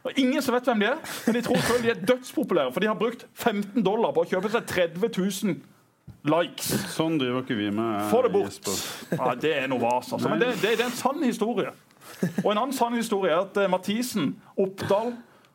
Og 0.00 0.16
Ingen 0.16 0.40
som 0.42 0.54
vet 0.56 0.68
hvem 0.70 0.80
de 0.80 0.88
er, 0.88 1.02
men 1.26 1.36
de 1.36 1.42
tror 1.44 1.60
selv 1.66 1.84
de 1.84 1.90
er 1.92 2.00
dødspopulære. 2.08 2.72
For 2.72 2.80
de 2.80 2.88
har 2.88 2.96
brukt 2.96 3.26
15 3.34 3.84
dollar 3.84 4.14
på 4.16 4.24
å 4.24 4.30
kjøpe 4.30 4.52
seg 4.54 4.64
30 4.70 5.12
000 5.12 5.58
likes. 6.30 6.70
Sånn 6.94 7.18
driver 7.20 7.44
ikke 7.44 7.58
vi 7.58 7.68
med. 7.74 8.06
Få 8.10 8.22
det 8.24 8.32
bort. 8.32 8.70
Ja, 9.12 9.34
det 9.36 9.52
er 9.58 9.68
noe 9.70 9.82
vas, 9.82 10.08
altså. 10.12 10.32
Men 10.32 10.40
det, 10.40 10.54
det, 10.62 10.76
det 10.78 10.86
er 10.86 10.88
en 10.88 10.96
sann 10.96 11.20
historie. 11.24 11.74
Og 12.42 12.48
en 12.52 12.58
annen 12.58 12.76
sann 12.76 12.96
historie 12.96 13.32
er 13.32 13.44
at 13.44 13.60
eh, 13.60 13.68
Mathisen, 13.70 14.32
Oppdal 14.60 15.12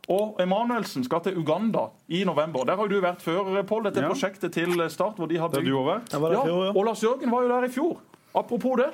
og 0.09 0.35
Emanuelsen 0.39 1.03
skal 1.03 1.21
til 1.25 1.37
Uganda 1.37 1.87
i 2.07 2.23
november. 2.23 2.63
Der 2.65 2.75
har 2.75 2.83
jo 2.85 2.95
du 2.95 3.01
vært 3.01 3.21
før, 3.25 3.63
Pål. 3.63 3.83
Dette 3.89 4.01
Ja. 4.01 4.07
prosjektet 4.11 4.53
til 4.53 4.89
Start. 4.89 5.15
hvor 5.17 5.25
de 5.27 5.37
har 5.37 5.47
Det 5.49 5.57
har 5.57 5.61
bygd... 5.63 5.71
du 5.71 5.77
òg 5.79 5.87
vært. 5.95 6.21
Var 6.21 6.31
Ja, 6.31 6.45
ja. 6.45 6.71
og 6.75 6.85
Lars 6.85 7.01
Jørgen 7.03 7.31
var 7.31 7.41
jo 7.41 7.49
der 7.49 7.63
i 7.65 7.69
fjor. 7.69 7.97
Apropos 8.35 8.75
det. 8.77 8.91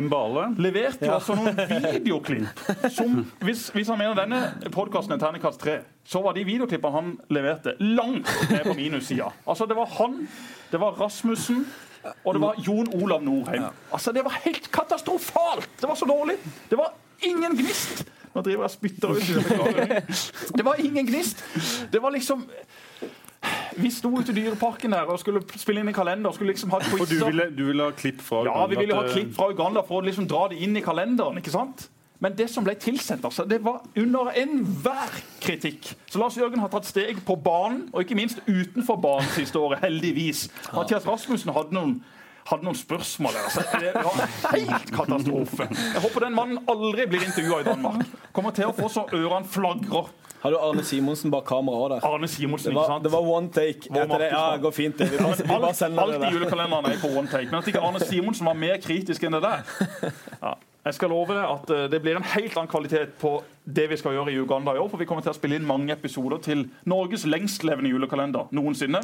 Mbale. 0.00 0.54
Leverte 0.58 1.06
jo 1.06 1.12
altså 1.16 1.34
noen 1.34 1.56
videoklipp 1.56 2.60
som 2.94 3.24
Hvis, 3.42 3.70
hvis 3.74 3.88
han 3.90 3.98
mener 3.98 4.14
denne 4.14 4.70
podkasten 4.70 5.16
er 5.16 5.18
terningkast 5.18 5.58
tre, 5.60 5.80
så 6.06 6.22
var 6.22 6.32
de 6.36 6.44
videoklippene 6.46 6.92
han 6.94 7.08
leverte, 7.34 7.74
langt 7.80 8.28
ned 8.50 8.64
på 8.68 8.74
minussida. 8.78 9.32
Altså, 9.48 9.66
det 9.66 9.74
var 9.76 9.86
han, 9.98 10.28
det 10.70 10.78
var 10.80 10.94
Rasmussen, 11.00 11.64
og 12.24 12.34
det 12.34 12.40
var 12.42 12.54
Jon 12.62 12.86
Olav 13.02 13.22
Norheim. 13.26 13.66
Altså, 13.92 14.12
Det 14.12 14.22
var 14.24 14.38
helt 14.44 14.70
katastrofalt! 14.72 15.68
Det 15.80 15.88
var 15.88 15.94
så 15.98 16.06
dårlig. 16.06 16.36
Det 16.70 16.78
var 16.78 16.92
ingen 17.28 17.56
gnist. 17.58 18.04
Nå 18.34 18.42
driver 18.46 18.64
jeg 18.64 18.68
og 18.68 18.70
spytter 18.70 19.08
ut. 19.08 20.56
Det 20.56 20.64
var 20.64 20.78
ingen 20.78 21.06
gnist. 21.06 21.44
Det 21.92 22.02
var 22.02 22.14
liksom 22.14 22.44
Vi 23.80 23.90
sto 23.90 24.10
ute 24.18 24.32
i 24.32 24.34
Dyreparken 24.36 24.92
der 24.92 25.08
og 25.08 25.18
skulle 25.22 25.40
spille 25.56 25.80
inn 25.80 25.88
i 25.88 25.94
kalender. 25.96 26.32
Skulle 26.36 26.52
liksom 26.52 26.70
ha 26.74 26.80
Og 26.82 27.06
du 27.08 27.16
ville, 27.24 27.48
du 27.56 27.64
ville 27.70 27.86
ha 27.86 27.94
klipp 27.96 28.20
fra 28.20 28.42
Uganda? 28.42 28.58
Ja, 28.60 28.66
vi 28.66 28.76
ville 28.82 28.98
ha 28.98 29.06
klipp 29.08 29.32
fra 29.34 29.48
Uganda 29.50 29.82
for 29.86 30.02
å 30.02 30.04
liksom 30.04 30.28
dra 30.28 30.48
det 30.52 30.60
inn 30.60 30.76
i 30.76 30.82
kalenderen. 30.84 31.40
ikke 31.40 31.54
sant? 31.54 31.88
Men 32.20 32.34
det 32.36 32.50
som 32.52 32.64
ble 32.66 32.74
tilsendt, 32.76 33.24
altså, 33.24 33.46
det 33.48 33.62
var 33.64 33.80
under 33.96 34.28
enhver 34.36 35.14
kritikk. 35.40 35.94
Så 36.10 36.20
Lars 36.20 36.36
Jørgen 36.36 36.60
har 36.60 36.68
tatt 36.68 36.84
steg 36.84 37.22
på 37.24 37.36
banen, 37.40 37.86
og 37.94 38.04
ikke 38.04 38.18
minst 38.18 38.42
utenfor 38.44 39.00
banen 39.00 39.30
siste 39.32 39.56
året, 39.58 39.80
heldigvis. 39.80 40.50
Mathias 40.74 41.06
Rasmussen 41.08 41.54
hadde 41.56 41.72
noen, 41.72 41.94
hadde 42.48 42.64
noen 42.66 42.78
spørsmål. 42.78 43.36
Altså, 43.44 43.64
det 43.80 43.92
var 43.94 44.22
helt 44.54 44.90
katastrofe. 44.94 45.66
Jeg 45.70 46.00
håper 46.06 46.24
den 46.26 46.34
mannen 46.38 46.62
aldri 46.70 47.06
blir 47.10 47.26
intervjua 47.26 47.60
i 47.60 47.68
Danmark. 47.68 48.06
Kommer 48.32 48.54
til 48.56 48.70
å 48.70 48.72
få 48.76 48.88
så 48.92 49.04
ørene 49.12 49.44
flagrer. 49.50 50.08
Har 50.40 50.54
du 50.54 50.56
Arne 50.56 50.80
Simonsen 50.88 51.28
bak 51.28 51.44
kamera 51.44 51.76
òg 51.84 51.90
der? 51.92 52.04
Arne 52.08 52.28
Simonsen, 52.32 52.72
Det 52.72 52.78
ikke 52.80 52.86
sant? 52.88 53.04
det 53.04 53.10
var 53.12 53.26
one 53.28 53.50
take. 53.52 53.90
Var 53.92 54.06
det, 54.08 54.30
ja, 54.32 54.44
det 54.54 54.62
går 54.62 54.72
fint. 54.72 54.96
det. 54.96 55.10
Vi 55.12 55.18
bare, 55.20 55.36
vi 55.36 55.44
bare 55.50 55.68
Alt, 55.68 55.76
sender 55.76 56.00
alt 56.02 56.14
det 56.14 56.16
i 56.16 56.22
der. 56.24 56.32
julekalenderen 56.38 56.86
er 56.94 56.96
på 57.02 57.10
one 57.12 57.28
take. 57.28 57.50
Men 57.50 57.58
at 57.60 57.68
ikke 57.68 57.82
Arne 57.84 58.00
Simonsen 58.00 58.48
var 58.48 58.56
mer 58.56 58.80
kritisk 58.80 59.26
enn 59.28 59.36
det 59.36 59.42
der 59.44 59.60
ja. 60.46 60.54
Jeg 60.80 60.96
skal 60.96 61.10
love 61.12 61.34
deg 61.36 61.44
at 61.44 61.70
eh, 61.76 61.82
det 61.92 61.98
blir 62.00 62.16
en 62.16 62.24
helt 62.24 62.54
annen 62.56 62.70
kvalitet 62.72 63.10
på 63.20 63.34
det 63.68 63.84
vi 63.90 63.98
skal 64.00 64.14
gjøre 64.16 64.32
i 64.32 64.38
Uganda 64.40 64.72
i 64.72 64.80
år. 64.80 64.88
For 64.88 64.96
vi 64.96 65.04
kommer 65.10 65.20
til 65.26 65.34
å 65.34 65.36
spille 65.36 65.58
inn 65.60 65.66
mange 65.68 65.92
episoder 65.92 66.40
til 66.40 66.62
Norges 66.88 67.26
lengstlevende 67.28 67.92
julekalender 67.92 68.48
noensinne. 68.56 69.02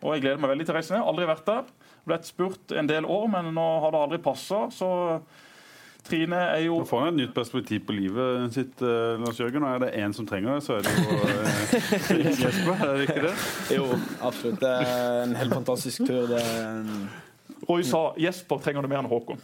Og 0.00 0.14
jeg 0.14 0.24
gleder 0.24 0.40
meg 0.40 0.54
veldig 0.54 0.66
til 0.66 0.74
å 0.74 0.78
reise 0.78 0.96
ned. 0.96 1.06
Aldri 1.10 1.28
vært 1.28 1.46
der. 1.48 1.70
Blitt 2.08 2.28
spurt 2.28 2.74
en 2.76 2.88
del 2.88 3.06
år, 3.08 3.28
men 3.32 3.52
nå 3.56 3.68
har 3.84 3.94
det 3.94 4.02
aldri 4.06 4.20
passa. 4.24 4.66
Så 4.72 4.90
Trine 6.06 6.38
er 6.54 6.62
jo 6.64 6.78
Nå 6.80 6.88
får 6.88 7.02
han 7.04 7.10
et 7.12 7.18
nytt 7.20 7.34
perspektiv 7.36 7.82
på 7.86 7.92
livet 7.92 8.54
sitt, 8.56 8.80
eh, 8.80 9.20
Lars 9.20 9.40
Jørgen. 9.40 9.66
Og 9.66 9.74
er 9.74 9.82
det 9.84 9.90
én 10.00 10.14
som 10.16 10.28
trenger 10.28 10.56
det, 10.56 10.62
så 10.64 10.78
er 10.78 10.86
det 10.86 10.94
jo 10.96 11.18
eh, 11.28 12.30
Jesper. 12.40 12.76
Er 12.76 12.94
det 12.94 13.08
ikke 13.08 13.26
det? 13.26 13.34
Jo, 13.76 13.90
absolutt. 14.20 14.62
Det 14.62 14.70
er 14.70 15.26
en 15.26 15.36
helt 15.36 15.58
fantastisk 15.60 16.06
tur. 16.08 16.24
Det 16.30 16.40
er 16.40 16.70
en 16.70 16.94
Roy 17.68 17.84
sa 17.86 18.14
Jesper 18.18 18.60
trenger 18.64 18.82
det 18.84 18.90
mer 18.90 19.02
enn 19.02 19.10
Håkon. 19.10 19.40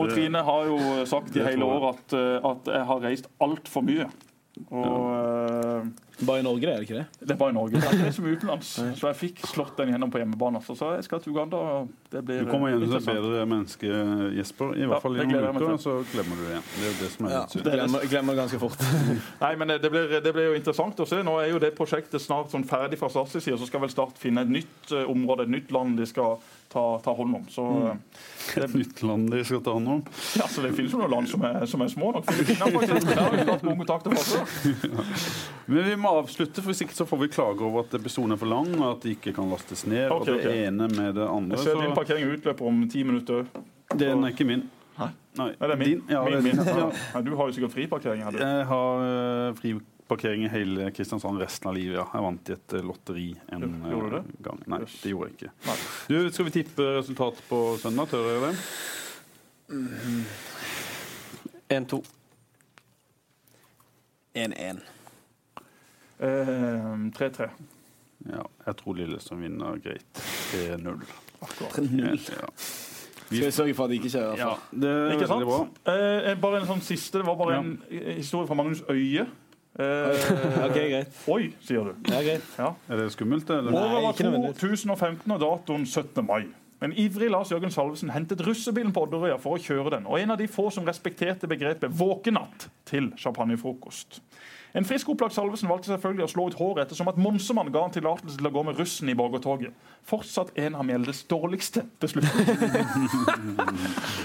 Og 0.00 0.10
Trine 0.10 0.42
har 0.44 0.66
jo 0.68 0.78
sagt 1.08 1.36
i 1.38 1.44
hele 1.44 1.64
år 1.64 1.92
at, 1.92 2.16
eh, 2.18 2.50
at 2.50 2.70
jeg 2.74 2.88
har 2.90 3.04
reist 3.06 3.30
altfor 3.40 3.86
mye. 3.86 4.08
Og 4.68 5.06
eh, 5.14 6.09
Bare 6.26 6.40
i 6.40 6.44
Norge, 6.44 6.60
det, 6.66 6.72
er 6.74 6.82
det 6.82 6.86
ikke 6.88 6.98
det? 7.00 7.06
det 7.28 7.32
er 7.34 7.38
bare 7.40 7.50
i 7.50 7.56
Norge. 7.56 7.72
Det 7.80 7.84
er 7.88 7.94
ikke 7.96 8.04
det 8.10 8.14
som 8.16 8.26
utenlands. 8.34 8.70
Så 9.00 9.06
jeg 9.08 9.16
fikk 9.16 9.38
slått 9.48 9.78
den 9.80 9.92
gjennom 9.94 10.10
på 10.12 10.20
hjemmebane. 10.20 10.60
Så 10.66 10.76
jeg 10.98 11.04
skal 11.06 11.22
til 11.24 11.32
Uganda. 11.32 11.56
og 11.56 11.88
Det 12.12 12.22
blir 12.28 12.44
Du 12.44 12.50
kommer 12.50 12.68
igjen 12.74 12.84
som 12.90 12.98
et 13.00 13.08
bedre 13.08 13.46
menneske, 13.48 13.92
Jesper. 14.36 14.74
I 14.76 14.82
Ja, 14.84 14.90
hvert 14.92 15.02
fall 15.06 15.16
i 15.16 15.22
det 15.22 15.28
noen 15.30 15.56
uker, 15.56 15.76
så 15.80 15.96
glemmer 16.12 16.36
du 16.36 16.44
det 16.44 16.52
igjen. 16.54 16.68
Det 16.76 16.84
er 16.84 16.90
jo 16.92 16.98
det 17.00 17.10
som 17.14 17.26
er 17.26 17.34
Ja, 17.36 17.40
litt 17.46 17.56
synd. 17.56 17.70
glemmer, 17.72 18.06
glemmer 18.14 18.40
ganske 18.42 18.60
fort. 18.66 18.86
Nei, 19.44 19.52
men 19.62 19.74
det 19.80 19.90
blir, 19.96 20.16
det 20.20 20.32
blir 20.36 20.50
jo 20.50 20.56
interessant 20.60 21.00
å 21.00 21.08
se. 21.08 21.22
Nå 21.26 21.38
er 21.40 21.50
jo 21.54 21.62
det 21.62 21.72
prosjektet 21.78 22.20
snart 22.24 22.52
sånn 22.52 22.68
ferdig 22.68 23.00
fra 23.00 23.08
Starts 23.10 23.38
side. 23.40 23.56
Så 23.60 23.66
skal 23.70 23.80
vel 23.86 23.90
Start 23.96 24.20
finne 24.20 24.44
et 24.44 24.52
nytt 24.60 24.92
eh, 24.92 25.08
område, 25.08 25.48
et 25.48 25.54
nytt 25.56 25.72
land 25.72 25.96
de 25.98 26.06
skal 26.06 26.36
ta, 26.70 26.84
ta 27.02 27.14
hånd 27.16 27.34
om. 27.40 27.48
Så 27.50 27.64
eh, 27.90 27.96
Et 28.64 28.74
nytt 28.74 29.00
land 29.06 29.30
de 29.32 29.40
skal 29.46 29.60
ta 29.64 29.72
hånd 29.76 29.88
om. 29.96 30.04
ja, 30.36 30.46
så 30.50 30.62
det 30.64 30.74
finnes 30.76 30.92
jo 30.92 31.00
noen 31.00 31.12
land 31.16 31.28
som 31.30 31.42
er, 31.48 31.64
som 31.70 31.82
er 31.84 31.90
små 31.92 32.12
nok. 32.18 32.28
Filippinene, 32.28 32.72
for 32.74 32.84
eksempel. 32.84 33.10
Der 33.14 33.22
har 33.24 33.34
vi 33.36 33.44
hatt 33.50 33.62
gode 33.64 33.78
kontakter 33.80 34.14
fra 34.16 34.44
før. 34.44 35.04
Men 35.70 35.84
vi 35.86 35.96
må 36.02 36.09
avslutte, 36.18 36.60
for 36.62 36.70
hvis 36.72 36.82
ikke 36.84 36.94
så 36.96 37.06
får 37.08 37.18
vi 37.22 37.28
klager 37.32 37.62
over 37.66 37.84
at 37.86 37.94
episoden 37.98 38.32
er 38.32 38.40
for 38.40 38.50
lang, 38.50 38.70
og 38.80 38.96
at 38.96 39.02
de 39.06 39.14
ikke 39.16 39.32
kan 39.36 39.48
lastes 39.50 39.86
ned. 39.86 40.10
okay, 40.10 40.20
og 40.20 40.26
det 40.26 40.50
ok. 40.50 40.58
ene 40.66 40.88
med 40.96 41.14
det 41.14 41.26
andre. 41.28 41.56
Jeg 41.56 41.64
ser 41.70 41.80
din 41.80 41.90
Så 41.90 41.96
parkering 42.00 42.32
utløper 42.34 42.66
om 42.66 42.82
ti 42.90 43.02
minutter. 43.06 43.46
den 43.96 44.24
er 44.24 44.28
ikke 44.34 44.44
min. 44.48 44.66
Hæ? 44.98 45.06
Nei, 45.38 45.46
Nei, 45.60 45.68
det 45.68 45.70
er 45.70 45.76
min. 45.80 45.88
Din? 45.88 46.02
Ja, 46.10 46.24
min, 46.24 46.42
min. 46.44 46.56
Ja. 46.66 46.90
Ja, 47.14 47.20
du 47.22 47.34
har 47.36 47.46
jo 47.48 47.52
sikkert 47.56 47.72
friparkering. 47.72 48.22
her, 48.24 48.30
du. 48.30 48.38
Jeg 48.42 48.66
har 48.66 49.04
uh, 49.50 49.54
friparkering 49.56 50.44
i 50.44 50.48
hele 50.52 50.90
Kristiansand 50.92 51.38
resten 51.40 51.68
av 51.70 51.74
livet. 51.78 51.96
ja. 52.00 52.04
Jeg 52.14 52.22
vant 52.26 52.48
i 52.50 52.52
et 52.56 52.72
eh, 52.74 52.82
lotteri 52.84 53.28
en 53.54 53.62
eh, 53.68 53.90
Gjorde 53.94 54.10
du 54.10 54.16
det? 54.16 54.24
gang. 54.42 54.62
Nei, 54.66 54.80
Yes. 54.82 54.96
det 55.02 55.10
gjorde 55.14 55.28
jeg 55.30 55.36
ikke. 55.38 55.52
Nei. 55.66 55.76
Du, 56.08 56.30
Skal 56.34 56.44
vi 56.44 56.50
tippe 56.58 56.88
resultatet 56.98 57.42
på 57.48 57.60
søndag? 57.78 58.10
Tør 58.10 58.26
dere 58.26 58.50
det? 58.50 58.56
1-2. 61.70 62.02
1-1. 64.34 64.80
Eh, 66.20 67.10
3-3. 67.16 67.48
Ja, 68.30 68.42
jeg 68.66 68.76
tror 68.76 68.96
Lillestrøm 68.98 69.40
vinner 69.46 69.78
greit. 69.80 70.04
3-0. 70.52 71.04
3-0. 71.40 72.18
Ja. 72.36 72.48
Skal 73.30 73.46
vi 73.46 73.50
sørge 73.54 73.74
for 73.78 73.84
at 73.86 73.90
det 73.92 74.00
ikke 74.00 74.10
skjer? 74.12 74.32
ja, 74.36 74.50
det 74.74 74.88
er 74.90 75.12
Ikke 75.14 75.28
sant? 75.30 75.44
bra. 75.46 75.58
sant? 75.62 75.78
Eh, 75.88 76.34
bare 76.42 76.60
en 76.60 76.66
sånn 76.68 76.82
siste. 76.82 77.18
Det 77.22 77.26
var 77.28 77.36
bare 77.38 77.54
Ja. 77.54 77.60
en 77.60 77.82
eh, 77.90 78.14
historie 78.18 78.46
fra 78.50 78.54
Magnus 78.58 78.82
Øye. 78.90 79.26
Eh, 79.78 80.30
Ok, 80.66 80.74
greit. 80.74 81.20
Oi, 81.30 81.52
sier 81.62 81.84
du. 81.84 81.94
Ja, 82.10 82.20
greit. 82.26 82.42
Ja. 82.58 82.72
Er 82.90 82.96
det 83.04 83.12
skummelt, 83.14 83.48
eller? 83.48 83.72
Året 83.72 84.02
var 84.02 84.52
2015 84.58 85.30
og 85.32 85.40
datoen 85.40 85.86
17. 85.86 86.26
mai. 86.26 86.48
En 86.82 86.92
ivrig 86.96 87.30
Lars 87.30 87.50
Jørgen 87.52 87.70
Salvesen 87.70 88.10
hentet 88.10 88.40
russebilen 88.44 88.92
på 88.92 89.02
Odderøya 89.06 89.38
for 89.38 89.56
å 89.56 89.60
kjøre 89.62 89.90
den. 89.98 90.06
Og 90.08 90.18
en 90.20 90.30
av 90.32 90.38
de 90.40 90.46
få 90.48 90.70
som 90.72 90.84
respekterte 90.84 91.46
begrepet 91.48 91.92
våkenatt 91.92 92.68
til 92.88 93.12
champagnefrokost. 93.20 94.20
En 94.74 94.86
frisk 94.86 95.08
opplagt 95.10 95.34
Salvesen 95.34 95.68
valgte 95.70 95.90
selvfølgelig 95.90 96.26
å 96.28 96.30
slå 96.30 96.46
ut 96.50 96.58
håret 96.60 96.84
ettersom 96.84 97.10
at 97.10 97.18
Monsemann 97.18 97.72
ga 97.74 97.82
han 97.82 97.94
tillatelse 97.94 98.38
til 98.38 98.46
å 98.46 98.52
gå 98.54 98.62
med 98.68 98.78
russen 98.78 99.10
i 99.10 99.16
borgertoget. 99.18 99.74
Fortsatt 100.06 100.52
en 100.58 100.76
av 100.78 100.86
Mjeldes 100.86 101.24
dårligste 101.30 101.82
beslutninger. 102.02 102.54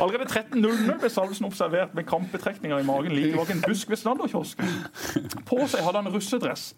Allerede 0.03 0.27
13.00 0.29 0.99
ble 1.01 1.09
Salvesen 1.09 1.49
observert 1.49 1.95
med 1.97 2.05
krampetrekninger 2.09 2.83
i 2.83 2.85
magen 2.85 3.15
like 3.17 3.33
bak 3.37 3.55
en 3.55 3.63
busk 3.65 3.89
ved 3.89 4.03
Snadderkiosken. 4.03 4.75
På 5.49 5.63
seg 5.65 5.81
hadde 5.85 6.03
han 6.03 6.13
russedress. 6.13 6.73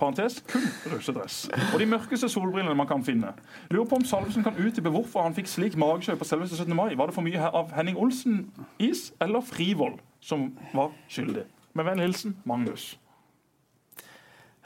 Parentes, 0.00 0.38
kun 0.48 0.62
russedress. 0.94 1.42
Og 1.74 1.80
de 1.82 1.90
mørkeste 1.90 2.30
solbrillene 2.32 2.78
man 2.78 2.88
kan 2.88 3.02
finne. 3.04 3.34
Lurer 3.68 3.88
på 3.90 3.98
om 4.00 4.06
Salvesen 4.06 4.46
kan 4.46 4.56
utdype 4.56 4.92
hvorfor 4.94 5.26
han 5.26 5.36
fikk 5.36 5.50
slik 5.50 5.76
magesjø 5.76 6.16
på 6.16 6.28
selveste 6.30 6.56
17. 6.56 6.72
mai. 6.76 6.94
Var 6.96 7.10
det 7.10 7.18
for 7.18 7.26
mye 7.26 7.50
av 7.50 7.74
Henning 7.76 7.98
Olsen-is 8.00 9.10
eller 9.20 9.44
Frivold 9.44 10.00
som 10.24 10.52
var 10.72 10.94
skyldig? 11.10 11.44
Med 11.76 11.86
vennlig 11.86 12.08
hilsen 12.08 12.38
Magnus. 12.48 12.94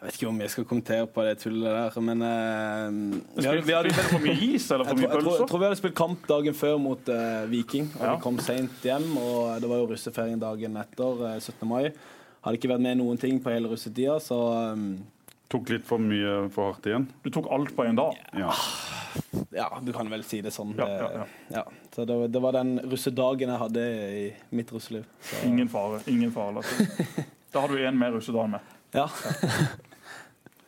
Jeg 0.04 0.10
vet 0.12 0.16
ikke 0.18 0.28
om 0.28 0.40
jeg 0.44 0.50
skal 0.52 0.64
kommentere 0.68 1.06
på 1.08 1.22
det 1.24 1.30
tullet 1.40 1.64
der, 1.72 1.94
men 2.04 2.20
uh, 2.20 3.38
vi 3.38 3.46
hadde, 3.48 3.62
vi 3.64 3.72
hadde, 3.72 3.92
for 3.96 4.20
mye 4.20 4.34
is 4.50 4.66
eller 4.74 4.84
for 4.84 4.98
jeg, 5.00 5.00
mye 5.00 5.08
tror, 5.08 5.14
jeg, 5.16 5.24
tror, 5.24 5.38
jeg 5.38 5.48
tror 5.48 5.62
vi 5.62 5.64
hadde 5.70 5.78
spilt 5.80 5.94
kamp 5.96 6.26
dagen 6.28 6.56
før 6.58 6.74
mot 6.84 7.08
uh, 7.08 7.46
Viking. 7.48 7.86
Og 7.96 8.02
Ja. 8.04 8.10
Vi 8.18 8.24
kom 8.26 8.36
seint 8.44 8.84
hjem, 8.84 9.06
og 9.16 9.62
det 9.64 9.70
var 9.70 9.80
jo 9.80 9.86
russefeiring 9.94 10.36
dagen 10.42 10.76
etter, 10.82 11.22
uh, 11.24 11.38
17. 11.40 11.64
mai. 11.70 11.88
Hadde 12.44 12.58
ikke 12.60 12.68
vært 12.74 12.84
med 12.84 13.00
noen 13.00 13.16
ting 13.22 13.38
på 13.40 13.48
hele 13.54 13.70
russetida, 13.72 14.18
så 14.20 14.36
um, 14.76 14.84
Tok 15.54 15.68
litt 15.72 15.84
for 15.88 16.02
mye 16.02 16.50
for 16.52 16.72
hardt 16.74 16.86
igjen. 16.90 17.08
Du 17.24 17.30
tok 17.32 17.48
alt 17.56 17.72
på 17.76 17.84
en 17.88 17.96
dag. 17.96 18.16
Ja. 18.36 18.52
ja, 19.56 19.70
du 19.84 19.92
kan 19.96 20.08
vel 20.12 20.24
si 20.26 20.40
det 20.44 20.50
sånn. 20.52 20.72
Ja, 20.76 20.88
ja, 20.90 21.08
ja. 21.20 21.24
Ja. 21.60 21.64
Så 21.94 22.04
det, 22.08 22.16
var- 22.20 22.28
det 22.36 22.42
var 22.44 22.56
den 22.56 22.74
russedagen 22.90 23.52
jeg 23.54 23.60
hadde 23.64 23.84
i 24.20 24.24
mitt 24.60 24.72
russeliv. 24.74 25.04
Så, 25.22 25.40
Ingen 25.48 25.68
fare. 25.72 26.00
ingen 26.12 26.32
fare. 26.34 26.58
Lasse. 26.60 26.88
Da 27.54 27.60
har 27.62 27.70
du 27.70 27.78
én 27.78 27.94
mer 27.94 28.10
russedag 28.18 28.48
med. 28.56 28.72
ja. 28.98 29.06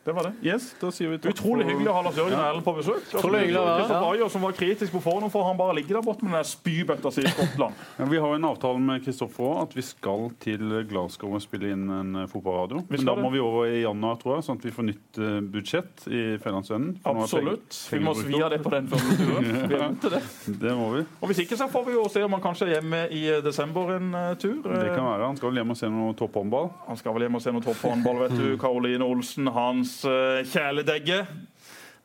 Det 0.07 0.13
var 0.15 0.23
det. 0.23 0.33
Yes, 0.39 0.69
da 0.79 0.87
sier 0.95 1.09
vi 1.11 1.17
takk 1.19 1.33
Utrolig 1.33 1.65
for- 1.65 1.73
hyggelig 1.73 1.89
å 1.91 1.93
ha 1.97 2.01
Lars 2.05 2.15
Jørgen 2.15 2.39
Ellen 2.39 2.63
på 2.63 2.73
besøk. 2.77 3.07
Utrolig 3.11 3.41
hyggelig 3.41 3.59
å 3.59 3.63
være 3.65 3.73
Bayer, 3.73 3.81
Kristoffer 3.81 4.05
ja. 4.05 4.11
Ayer, 4.15 4.29
som 4.31 4.45
var 4.45 4.53
kritisk 4.55 4.91
på 4.93 5.01
forhånd 5.03 5.31
for 5.33 5.43
han 5.43 5.57
bare 5.59 5.73
ligger 5.75 5.97
der 5.97 6.05
borte 6.05 6.23
med 6.23 6.37
den 6.37 6.47
spybøtta 6.47 7.11
si 7.11 7.25
i 7.27 7.31
Skottland. 7.33 7.81
Ja, 7.97 8.05
vi 8.07 8.21
har 8.21 8.31
jo 8.31 8.37
en 8.37 8.45
avtale 8.47 8.79
med 8.79 9.03
Kristoffer 9.03 9.43
også, 9.43 9.65
at 9.67 9.75
vi 9.75 9.83
skal 9.83 10.23
til 10.39 10.63
Glasgow 10.87 11.33
og 11.35 11.41
spille 11.43 11.73
inn 11.73 11.83
en 11.91 12.21
eh, 12.21 12.27
fotballradio. 12.31 12.85
Men 12.87 13.03
da 13.03 13.15
det. 13.17 13.23
må 13.25 13.31
vi 13.33 13.41
over 13.43 13.67
i 13.67 13.81
januar, 13.81 14.15
tror 14.21 14.37
jeg, 14.37 14.45
sånn 14.47 14.61
at 14.61 14.67
vi 14.69 14.73
får 14.77 14.87
nytt 14.87 15.19
eh, 15.19 15.35
budsjett 15.57 16.07
i 16.07 16.21
er 16.37 16.47
Absolutt. 17.11 17.79
Vi 17.91 17.99
må 17.99 18.15
svi 18.15 18.39
av 18.39 18.53
det 18.55 18.61
på 18.63 18.71
den 18.71 18.87
første 18.87 19.17
turen. 19.19 19.51
Vi 19.73 19.81
venter 19.81 20.15
det. 20.15 20.21
Det 20.61 20.75
må 20.77 20.87
vi. 20.93 21.03
Og 21.19 21.27
Hvis 21.33 21.43
ikke 21.43 21.57
så 21.59 21.67
får 21.67 21.83
vi 21.89 21.97
jo 21.97 22.05
se 22.11 22.21
om 22.23 22.31
han 22.37 22.43
kanskje 22.43 22.69
er 22.69 22.73
hjemme 22.77 23.03
i 23.11 23.25
eh, 23.27 23.43
desember 23.43 23.91
en 23.97 24.15
tur. 24.39 24.61
Det 24.63 24.93
kan 24.93 25.03
være. 25.03 25.27
Han 25.27 25.35
skal 25.35 25.51
vel 25.51 25.59
hjem 25.59 25.75
og 25.75 25.79
se 25.81 25.91
noe 25.91 26.15
topphåndball. 26.15 26.71
Han 26.87 26.99
skal 27.01 27.17
vel 27.17 27.27
hjem 27.27 27.39
og 27.41 27.43
se 27.43 27.55
noe 27.57 27.65
topphåndball, 27.65 28.23
vet 28.23 28.37
du. 28.39 28.47
Karoline 28.63 29.03
Olsen, 29.03 29.51
hans 29.51 29.96
kjæledegge. 30.03 31.23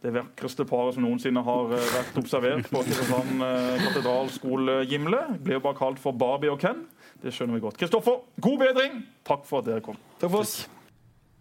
Det 0.02 0.10
vakreste 0.10 0.64
paret 0.66 0.96
som 0.96 1.04
noensinne 1.04 1.44
har 1.46 1.74
eh, 1.76 1.90
vært 1.94 2.16
observert 2.18 2.66
på 2.72 2.80
Kristiansand 2.82 3.38
uh, 3.38 3.84
katedralskole 3.84 4.80
Gimle. 4.90 5.20
Blir 5.44 5.60
jo 5.60 5.62
bare 5.62 5.78
kalt 5.78 6.02
for 6.02 6.16
Barbie 6.18 6.50
og 6.50 6.58
Ken. 6.58 6.88
Det 7.22 7.30
skjønner 7.30 7.54
vi 7.54 7.62
godt. 7.62 7.78
Kristoffer, 7.78 8.24
god 8.42 8.58
bedring! 8.64 9.04
Takk 9.28 9.46
for 9.46 9.62
at 9.62 9.68
dere 9.70 9.84
kom. 9.84 10.00
Takk 10.18 10.32
for 10.32 10.42
oss. 10.42 10.56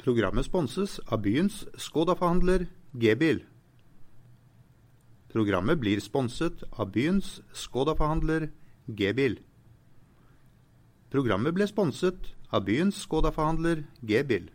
Programmet 0.01 0.45
sponses 0.45 0.99
av 1.09 1.23
byens 1.25 1.63
Skoda-forhandler 1.81 2.67
G-bil. 3.01 3.41
Programmet 5.33 5.81
blir 5.81 6.01
sponset 6.03 6.61
av 6.77 6.93
byens 6.93 7.39
Skoda-forhandler 7.57 8.51
G-bil. 8.85 9.39
Programmet 11.09 11.57
ble 11.57 11.65
sponset 11.69 12.35
av 12.53 12.69
byens 12.69 13.01
Skoda-forhandler 13.07 13.87
G-bil. 14.05 14.51